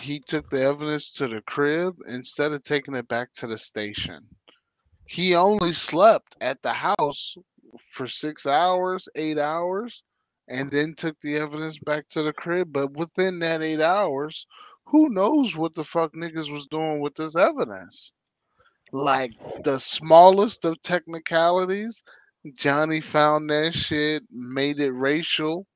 He 0.00 0.20
took 0.20 0.48
the 0.50 0.62
evidence 0.62 1.12
to 1.14 1.26
the 1.26 1.42
crib 1.42 1.96
instead 2.08 2.52
of 2.52 2.62
taking 2.62 2.94
it 2.94 3.08
back 3.08 3.32
to 3.34 3.46
the 3.46 3.58
station. 3.58 4.26
He 5.06 5.34
only 5.34 5.72
slept 5.72 6.36
at 6.40 6.62
the 6.62 6.72
house 6.72 7.34
for 7.78 8.06
six 8.06 8.46
hours, 8.46 9.08
eight 9.14 9.38
hours, 9.38 10.02
and 10.48 10.70
then 10.70 10.94
took 10.94 11.18
the 11.20 11.36
evidence 11.36 11.78
back 11.78 12.08
to 12.10 12.22
the 12.22 12.32
crib. 12.32 12.72
But 12.72 12.92
within 12.92 13.38
that 13.40 13.62
eight 13.62 13.80
hours, 13.80 14.46
who 14.86 15.08
knows 15.08 15.56
what 15.56 15.74
the 15.74 15.84
fuck 15.84 16.12
niggas 16.14 16.52
was 16.52 16.66
doing 16.66 17.00
with 17.00 17.14
this 17.14 17.36
evidence? 17.36 18.12
Like 18.92 19.32
the 19.64 19.78
smallest 19.78 20.64
of 20.64 20.80
technicalities, 20.80 22.02
Johnny 22.56 23.00
found 23.00 23.50
that 23.50 23.74
shit, 23.74 24.22
made 24.30 24.80
it 24.80 24.92
racial, 24.92 25.66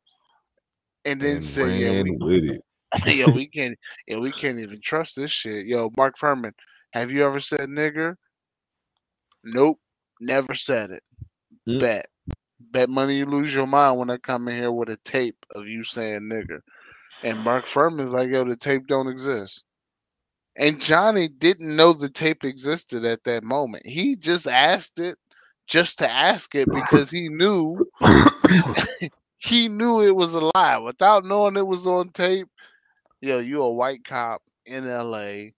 and 1.05 1.21
then 1.21 1.35
And 1.35 1.45
said, 1.45 1.81
"Yeah, 1.81 2.03
we, 2.03 2.53
yo, 3.15 3.33
we 3.33 3.47
can't, 3.55 3.79
yo, 4.07 4.21
we 4.21 4.33
can't 4.33 4.59
even 4.59 4.81
trust 4.85 5.17
this 5.17 5.31
shit." 5.31 5.67
Yo, 5.67 5.91
Mark 5.97 6.17
Fuhrman, 6.19 6.53
have 6.93 7.11
you 7.11 7.25
ever 7.25 7.41
said 7.41 7.69
nigger? 7.69 8.15
Nope, 9.45 9.79
never 10.21 10.55
said 10.55 10.91
it. 10.91 11.03
Mm. 11.69 11.81
Bet, 11.81 12.07
bet 12.61 12.89
money 12.89 13.19
you 13.19 13.27
lose 13.27 13.55
your 13.55 13.67
mind 13.67 13.99
when 13.99 14.11
I 14.11 14.17
come 14.19 14.49
in 14.49 14.57
here 14.57 14.73
with 14.73 14.89
a 14.89 14.99
tape 15.05 15.37
of 15.55 15.67
you 15.67 15.85
saying 15.85 16.23
nigger. 16.23 16.61
And 17.25 17.39
Mark 17.41 17.65
Fuhrman's 17.67 18.13
like, 18.13 18.31
yo, 18.31 18.45
the 18.45 18.57
tape 18.57 18.87
don't 18.87 19.09
exist. 19.09 19.65
And 20.57 20.81
Johnny 20.81 21.29
didn't 21.29 21.75
know 21.75 21.93
the 21.93 22.11
tape 22.11 22.45
existed 22.45 23.05
at 23.05 23.25
that 23.25 23.43
moment. 23.43 23.87
He 23.87 24.17
just 24.17 24.47
asked 24.47 24.99
it 24.99 25.17
just 25.73 25.99
to 25.99 26.11
ask 26.11 26.55
it 26.55 26.69
because 26.71 27.11
he 27.11 27.31
knew 27.31 27.83
he 29.39 29.69
knew 29.69 30.03
it 30.03 30.15
was 30.15 30.35
a 30.35 30.51
lie 30.55 30.77
without 30.77 31.25
knowing 31.25 31.57
it 31.57 31.67
was 31.67 31.87
on 31.87 32.11
tape. 32.11 32.47
Yo, 33.23 33.39
you 33.39 33.63
a 33.63 33.73
white 33.73 34.05
cop 34.05 34.43
in 34.67 34.87
LA. 34.87 35.53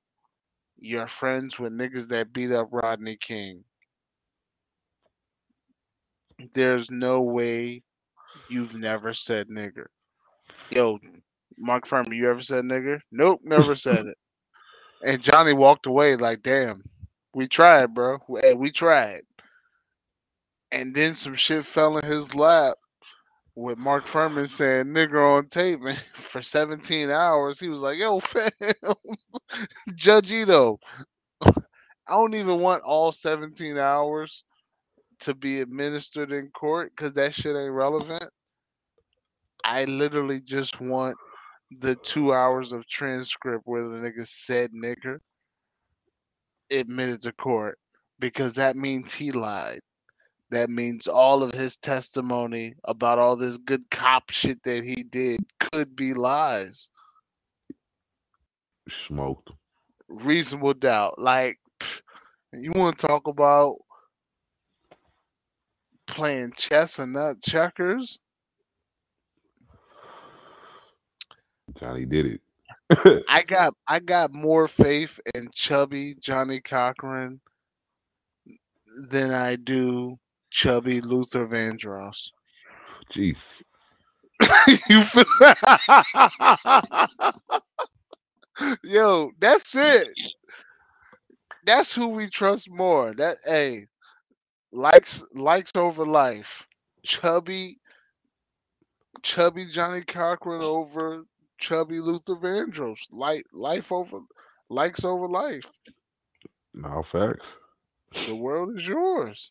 You're 0.78 1.08
friends 1.08 1.58
with 1.58 1.72
niggas 1.72 2.08
that 2.08 2.32
beat 2.32 2.52
up 2.52 2.68
Rodney 2.70 3.16
King. 3.16 3.64
There's 6.52 6.92
no 6.92 7.20
way 7.20 7.82
you've 8.46 8.74
never 8.74 9.14
said 9.14 9.48
nigger. 9.48 9.86
Yo, 10.70 11.00
Mark 11.58 11.88
Fuhrman, 11.88 12.14
you 12.14 12.30
ever 12.30 12.40
said 12.40 12.64
nigger? 12.64 13.00
Nope, 13.10 13.40
never 13.42 13.74
said 13.74 14.06
it. 14.06 14.18
And 15.04 15.20
Johnny 15.20 15.54
walked 15.54 15.86
away 15.86 16.14
like, 16.14 16.42
damn, 16.42 16.84
we 17.34 17.48
tried, 17.48 17.94
bro. 17.94 18.18
Hey, 18.40 18.54
we 18.54 18.70
tried. 18.70 19.22
And 20.74 20.92
then 20.92 21.14
some 21.14 21.36
shit 21.36 21.64
fell 21.64 21.98
in 21.98 22.04
his 22.04 22.34
lap 22.34 22.76
with 23.54 23.78
Mark 23.78 24.08
Fuhrman 24.08 24.50
saying 24.50 24.86
nigger 24.86 25.36
on 25.38 25.46
tape, 25.46 25.80
man, 25.80 25.96
for 26.14 26.42
17 26.42 27.10
hours. 27.10 27.60
He 27.60 27.68
was 27.68 27.80
like, 27.80 27.96
yo, 27.96 28.18
fam, 28.18 28.50
Judge 29.94 30.32
Ito, 30.32 30.80
I 31.42 31.52
don't 32.08 32.34
even 32.34 32.58
want 32.58 32.82
all 32.82 33.12
17 33.12 33.78
hours 33.78 34.42
to 35.20 35.32
be 35.32 35.60
administered 35.60 36.32
in 36.32 36.50
court 36.50 36.90
because 36.90 37.12
that 37.12 37.32
shit 37.32 37.54
ain't 37.54 37.70
relevant. 37.70 38.28
I 39.64 39.84
literally 39.84 40.40
just 40.40 40.80
want 40.80 41.14
the 41.80 41.94
two 41.94 42.34
hours 42.34 42.72
of 42.72 42.84
transcript 42.88 43.62
where 43.64 43.84
the 43.84 43.96
nigga 43.96 44.26
said 44.26 44.72
nigger 44.72 45.18
admitted 46.68 47.22
to 47.22 47.32
court 47.32 47.78
because 48.18 48.56
that 48.56 48.76
means 48.76 49.12
he 49.12 49.30
lied. 49.30 49.80
That 50.54 50.70
means 50.70 51.08
all 51.08 51.42
of 51.42 51.52
his 51.52 51.76
testimony 51.76 52.74
about 52.84 53.18
all 53.18 53.34
this 53.34 53.56
good 53.56 53.82
cop 53.90 54.30
shit 54.30 54.62
that 54.62 54.84
he 54.84 55.02
did 55.02 55.44
could 55.58 55.96
be 55.96 56.14
lies. 56.14 56.90
Smoked. 58.88 59.50
Reasonable 60.06 60.74
doubt. 60.74 61.18
Like, 61.18 61.58
you 62.52 62.70
want 62.70 62.98
to 62.98 63.06
talk 63.06 63.26
about 63.26 63.78
playing 66.06 66.52
chess 66.56 67.00
and 67.00 67.12
not 67.12 67.42
checkers? 67.42 68.20
Johnny 71.76 72.04
did 72.04 72.26
it. 72.26 73.24
I 73.28 73.42
got 73.42 73.74
I 73.88 73.98
got 73.98 74.32
more 74.32 74.68
faith 74.68 75.18
in 75.34 75.48
chubby 75.52 76.14
Johnny 76.20 76.60
Cochran 76.60 77.40
than 79.08 79.32
I 79.32 79.56
do 79.56 80.16
chubby 80.54 81.00
Luther 81.00 81.46
Vandross. 81.48 82.30
Jeez. 83.12 83.36
you 84.88 85.02
feel 85.02 85.24
Yo, 88.84 89.32
that's 89.40 89.74
it. 89.74 90.06
That's 91.66 91.92
who 91.92 92.06
we 92.08 92.28
trust 92.28 92.70
more. 92.70 93.14
That 93.14 93.38
hey, 93.44 93.86
likes 94.72 95.24
likes 95.34 95.72
over 95.74 96.06
life. 96.06 96.64
Chubby 97.04 97.80
chubby 99.22 99.66
Johnny 99.66 100.02
Cochran 100.02 100.62
over 100.62 101.24
chubby 101.58 101.98
Luther 101.98 102.36
Vandross. 102.36 103.00
Like 103.10 103.44
life 103.52 103.90
over 103.90 104.20
likes 104.70 105.04
over 105.04 105.26
life. 105.26 105.68
No 106.74 107.02
facts. 107.02 107.48
The 108.28 108.36
world 108.36 108.78
is 108.78 108.86
yours. 108.86 109.50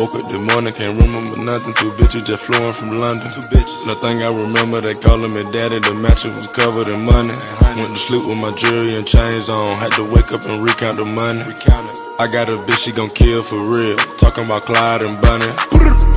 Woke 0.00 0.14
up 0.14 0.24
this 0.32 0.40
morning, 0.40 0.72
can't 0.72 0.96
remember 0.96 1.36
nothing. 1.36 1.74
Two 1.74 1.92
bitches 2.00 2.24
just 2.24 2.44
flowing 2.48 2.72
from 2.72 3.04
London. 3.04 3.28
Two 3.28 3.44
bitches. 3.52 3.84
Nothing 3.86 4.22
I 4.22 4.32
remember, 4.32 4.80
they 4.80 4.94
calling 4.94 5.28
me 5.28 5.44
daddy. 5.52 5.76
The 5.76 5.92
mattress 5.92 6.40
was 6.40 6.48
covered 6.50 6.88
in 6.88 7.04
money. 7.04 7.36
Went 7.76 7.92
to 7.92 8.00
sleep 8.00 8.24
with 8.24 8.40
my 8.40 8.48
jewelry 8.56 8.96
and 8.96 9.06
chains 9.06 9.50
on. 9.50 9.68
Had 9.76 9.92
to 10.00 10.04
wake 10.08 10.32
up 10.32 10.48
and 10.48 10.64
recount 10.64 10.96
the 10.96 11.04
money. 11.04 11.44
I 12.16 12.24
got 12.32 12.48
a 12.48 12.56
bitch, 12.64 12.80
she 12.80 12.92
gon' 12.92 13.12
kill 13.12 13.42
for 13.42 13.60
real. 13.60 14.00
Talking 14.16 14.48
about 14.48 14.64
Clyde 14.64 15.04
and 15.04 15.20
Bunny. 15.20 15.52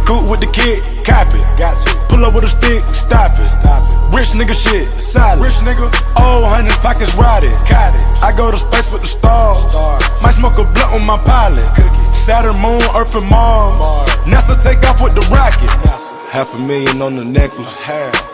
Cool 0.07 0.31
with 0.31 0.39
the 0.39 0.47
kid, 0.47 0.79
copy. 1.03 1.43
Got 1.59 1.75
to. 1.83 1.91
Pull 2.07 2.23
up 2.23 2.39
with 2.39 2.47
a 2.47 2.51
stick, 2.55 2.87
stop 2.95 3.35
it. 3.35 3.51
Stop 3.51 3.83
it. 3.83 4.15
Rich 4.15 4.31
nigga 4.31 4.55
shit, 4.55 4.95
solid. 4.95 5.43
Rich 5.43 5.59
nigga. 5.59 5.91
Oh, 6.15 6.47
hundred 6.47 6.79
pockets 6.79 7.11
rotted. 7.19 7.51
Cottage. 7.67 7.99
I 8.23 8.31
go 8.31 8.47
to 8.47 8.55
space 8.55 8.87
with 8.95 9.01
the 9.03 9.11
stars. 9.11 9.59
Might 10.23 10.39
smoke 10.39 10.55
a 10.55 10.63
blunt 10.63 10.95
on 10.95 11.03
my 11.05 11.19
pilot. 11.27 11.67
Saturn, 12.23 12.55
Moon, 12.61 12.79
Earth, 12.95 13.15
and 13.15 13.29
Mars. 13.29 13.85
NASA 14.23 14.55
take 14.55 14.79
off 14.87 15.03
with 15.03 15.13
the 15.13 15.19
rocket. 15.27 15.69
Half 16.31 16.55
a 16.55 16.57
million 16.57 17.01
on 17.01 17.17
the 17.17 17.25
necklace. 17.25 17.85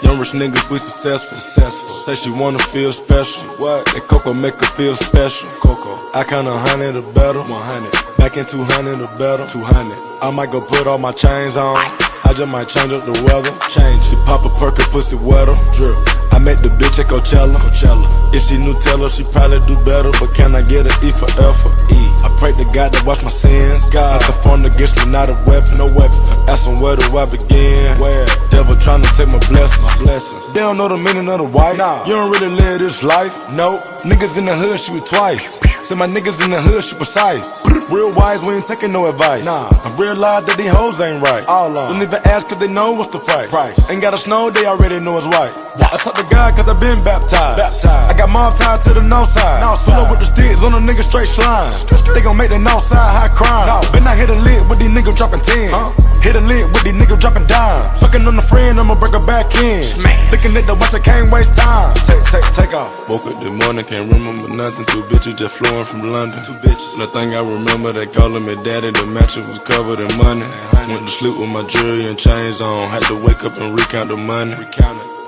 Young 0.04 0.20
rich 0.20 0.30
niggas, 0.30 0.70
we 0.70 0.78
successful. 0.78 1.40
successful. 1.40 1.90
Say 1.90 2.14
she 2.14 2.30
wanna 2.30 2.60
feel 2.60 2.92
special. 2.92 3.50
What? 3.58 3.88
That 3.88 4.04
Coco 4.08 4.32
make 4.32 4.54
her 4.62 4.68
feel 4.78 4.94
special. 4.94 5.50
Coco. 5.60 5.98
I 6.14 6.24
count 6.24 6.48
a 6.48 6.56
hundred 6.70 6.98
or 6.98 7.14
better. 7.14 7.42
100. 7.42 8.18
Back 8.20 8.38
in 8.38 8.46
200 8.46 9.02
or 9.02 9.18
better. 9.18 9.48
200. 9.48 9.98
I 10.22 10.30
might 10.30 10.52
go 10.52 10.62
put 10.62 10.86
all 10.86 11.00
my 11.00 11.12
chains 11.12 11.58
on. 11.58 11.76
I 11.76 12.34
just 12.38 12.48
might 12.48 12.70
change 12.70 12.94
up 12.94 13.06
the 13.06 13.18
weather. 13.26 13.50
Change. 13.70 14.06
She 14.06 14.16
pop 14.30 14.46
a 14.46 14.50
perk 14.60 14.78
and 14.78 14.88
pussy 14.94 15.16
wetter. 15.16 15.56
Drip. 15.74 15.98
I 16.40 16.42
met 16.42 16.60
the 16.60 16.70
bitch 16.70 17.04
at 17.04 17.12
Coachella. 17.12 17.60
Coachella. 17.60 18.08
If 18.34 18.48
she 18.48 18.56
knew 18.56 18.72
Teller, 18.80 19.10
she 19.10 19.24
probably 19.28 19.60
do 19.68 19.76
better. 19.84 20.08
But 20.24 20.32
can 20.34 20.56
I 20.56 20.64
get 20.64 20.88
an 20.88 20.96
E 21.04 21.12
for 21.12 21.28
effort? 21.36 21.76
E. 21.92 22.00
I 22.24 22.32
pray 22.40 22.56
to 22.56 22.64
God 22.72 22.94
to 22.94 23.04
wash 23.04 23.22
my 23.22 23.30
sins. 23.30 23.84
God, 23.92 24.22
the 24.22 24.32
phone 24.40 24.64
against 24.64 24.96
me, 25.04 25.12
not 25.12 25.28
a 25.28 25.36
weapon. 25.44 25.76
No 25.76 25.92
weapon. 25.92 26.16
Ask 26.48 26.64
him 26.64 26.80
where 26.80 26.96
do 26.96 27.04
I 27.18 27.28
begin? 27.28 27.92
Where? 28.00 28.26
Devil 28.56 28.80
trying 28.80 29.04
to 29.04 29.12
take 29.20 29.28
my 29.28 29.44
blessings. 29.52 29.84
My 29.84 29.98
blessings. 30.00 30.54
They 30.54 30.62
don't 30.62 30.78
know 30.78 30.88
the 30.88 30.96
meaning 30.96 31.28
of 31.28 31.44
the 31.44 31.44
white. 31.44 31.76
Nah. 31.76 32.08
You 32.08 32.16
don't 32.16 32.32
really 32.32 32.56
live 32.56 32.80
this 32.80 33.04
life. 33.04 33.36
No. 33.52 33.76
Niggas 34.08 34.38
in 34.38 34.46
the 34.46 34.56
hood 34.56 34.80
shoot 34.80 35.06
twice. 35.06 35.60
Say 35.84 35.96
my 35.96 36.08
niggas 36.08 36.40
in 36.40 36.52
the 36.52 36.62
hood 36.62 36.86
shoot 36.86 37.04
precise. 37.04 37.68
Real 37.92 38.16
wise, 38.16 38.42
we 38.42 38.56
ain't 38.56 38.66
taking 38.66 38.94
no 38.94 39.08
advice. 39.08 39.44
Nah. 39.44 39.68
I 39.68 39.96
realize 40.00 40.46
that 40.46 40.56
these 40.56 40.72
hoes 40.72 41.02
ain't 41.02 41.22
right. 41.22 41.44
All 41.48 41.76
on. 41.78 41.92
Don't 41.92 42.04
even 42.04 42.24
ask 42.24 42.48
cause 42.48 42.60
they 42.60 42.72
know 42.72 42.94
what's 42.94 43.12
the 43.12 43.20
price. 43.20 43.50
price. 43.50 43.90
Ain't 43.90 44.02
got 44.02 44.14
a 44.14 44.18
snow, 44.18 44.50
they 44.50 44.66
already 44.66 45.02
know 45.04 45.18
it's 45.18 45.26
white. 45.28 45.52
I 45.90 45.98
talk 45.98 46.14
to 46.14 46.29
God 46.30 46.56
cause 46.56 46.68
I 46.70 46.74
been 46.80 47.04
baptized. 47.04 47.58
baptized. 47.58 47.86
I 47.86 48.14
got 48.18 48.30
mom 48.30 48.56
tied 48.56 48.82
to 48.86 48.94
the 48.94 49.02
north 49.02 49.30
side. 49.30 49.62
North 49.62 49.84
Pull 49.84 49.94
up 49.94 50.10
with 50.10 50.20
the 50.20 50.30
sticks 50.30 50.64
on 50.64 50.74
a 50.74 50.82
nigga 50.82 51.04
straight 51.04 51.28
slime. 51.28 51.70
They 52.14 52.22
gon' 52.22 52.38
make 52.38 52.50
the 52.50 52.60
north 52.60 52.84
side 52.84 52.98
high 52.98 53.30
crime. 53.30 53.68
No. 53.70 53.82
Been 53.92 54.08
I 54.08 54.16
hit 54.16 54.30
a 54.30 54.38
lid 54.38 54.68
with 54.70 54.80
these 54.80 54.90
niggas 54.90 55.16
dropping 55.18 55.42
10. 55.42 55.72
Huh? 55.72 55.92
Hit 56.22 56.36
a 56.36 56.42
lid 56.42 56.66
with 56.74 56.84
these 56.84 56.94
niggas 56.94 57.20
dropping 57.20 57.48
dimes. 57.48 57.86
Fucking 58.02 58.26
on 58.28 58.38
a 58.38 58.42
friend, 58.42 58.80
I'ma 58.80 58.96
break 58.96 59.14
her 59.14 59.26
back 59.26 59.54
in. 59.62 59.86
Looking 60.32 60.56
at 60.58 60.66
the 60.66 60.76
watch, 60.76 60.94
I 60.94 61.00
can't 61.00 61.32
waste 61.32 61.58
time. 61.58 61.96
Take, 62.06 62.24
take, 62.28 62.48
take 62.54 62.74
off. 62.74 62.92
Woke 63.08 63.26
up 63.26 63.40
this 63.42 63.54
morning, 63.64 63.86
can't 63.86 64.12
remember 64.12 64.50
nothing. 64.50 64.86
Two 64.86 65.02
bitches 65.08 65.38
just 65.38 65.56
flowing 65.56 65.86
from 65.86 66.12
London. 66.12 66.44
Two 66.44 66.54
bitches. 66.66 66.98
Nothing 67.00 67.36
I 67.36 67.42
remember, 67.42 67.94
they 67.94 68.08
calling 68.08 68.46
me 68.46 68.56
daddy. 68.64 68.92
The 68.92 69.06
mattress 69.06 69.48
was 69.48 69.60
covered 69.60 70.00
in 70.00 70.12
money. 70.18 70.46
Went 70.90 71.06
to 71.06 71.12
sleep 71.12 71.38
with 71.40 71.50
my 71.50 71.64
jewelry 71.68 72.08
and 72.08 72.18
chains 72.18 72.62
on. 72.62 72.90
Had 72.90 73.04
to 73.04 73.16
wake 73.16 73.44
up 73.44 73.58
and 73.58 73.78
recount 73.78 74.10
the 74.10 74.18
money. 74.18 74.56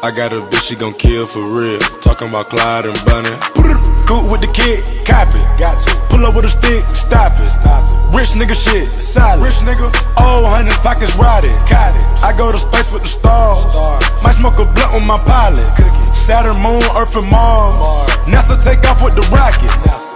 I 0.04 0.10
got 0.10 0.34
a 0.34 0.42
bitch, 0.42 0.66
she 0.66 0.76
gon' 0.76 0.96
kill 0.96 1.28
for 1.28 1.46
real. 1.46 1.78
Talking 2.02 2.30
about 2.30 2.50
Clyde 2.50 2.90
and 2.90 2.98
Bunny. 3.06 3.30
Cool 4.10 4.26
with 4.32 4.42
the 4.42 4.50
kid, 4.50 4.82
copy. 5.06 5.38
Got 5.62 5.78
to. 5.78 5.94
Pull 6.10 6.26
up 6.26 6.34
with 6.34 6.46
a 6.46 6.50
stick, 6.50 6.82
stop 6.90 7.38
it. 7.38 7.46
Stop 7.46 7.86
it. 7.86 8.18
Rich 8.18 8.34
nigga 8.34 8.58
shit, 8.58 8.92
solid. 8.92 9.46
Rich 9.46 9.62
nigga. 9.62 9.94
Oh, 10.18 10.42
hundred 10.50 10.74
pockets 10.82 11.14
rotted. 11.22 11.54
Cottage. 11.70 12.02
I 12.26 12.34
go 12.36 12.52
to 12.52 12.58
space 12.58 12.92
with 12.92 13.04
the 13.04 13.14
stars. 13.14 13.62
stars. 13.70 14.02
Might 14.24 14.34
smoke 14.42 14.58
a 14.58 14.66
blunt 14.74 14.98
with 14.98 15.06
my 15.06 15.22
pilot. 15.22 15.70
Cookie. 15.78 16.16
Saturn, 16.18 16.58
Moon, 16.66 16.82
Earth, 16.98 17.16
and 17.16 17.30
Mars. 17.30 17.78
Mars. 17.86 18.10
NASA 18.26 18.58
take 18.58 18.82
off 18.90 19.06
with 19.06 19.14
the 19.14 19.22
rocket. 19.30 19.70
NASA. 19.86 20.11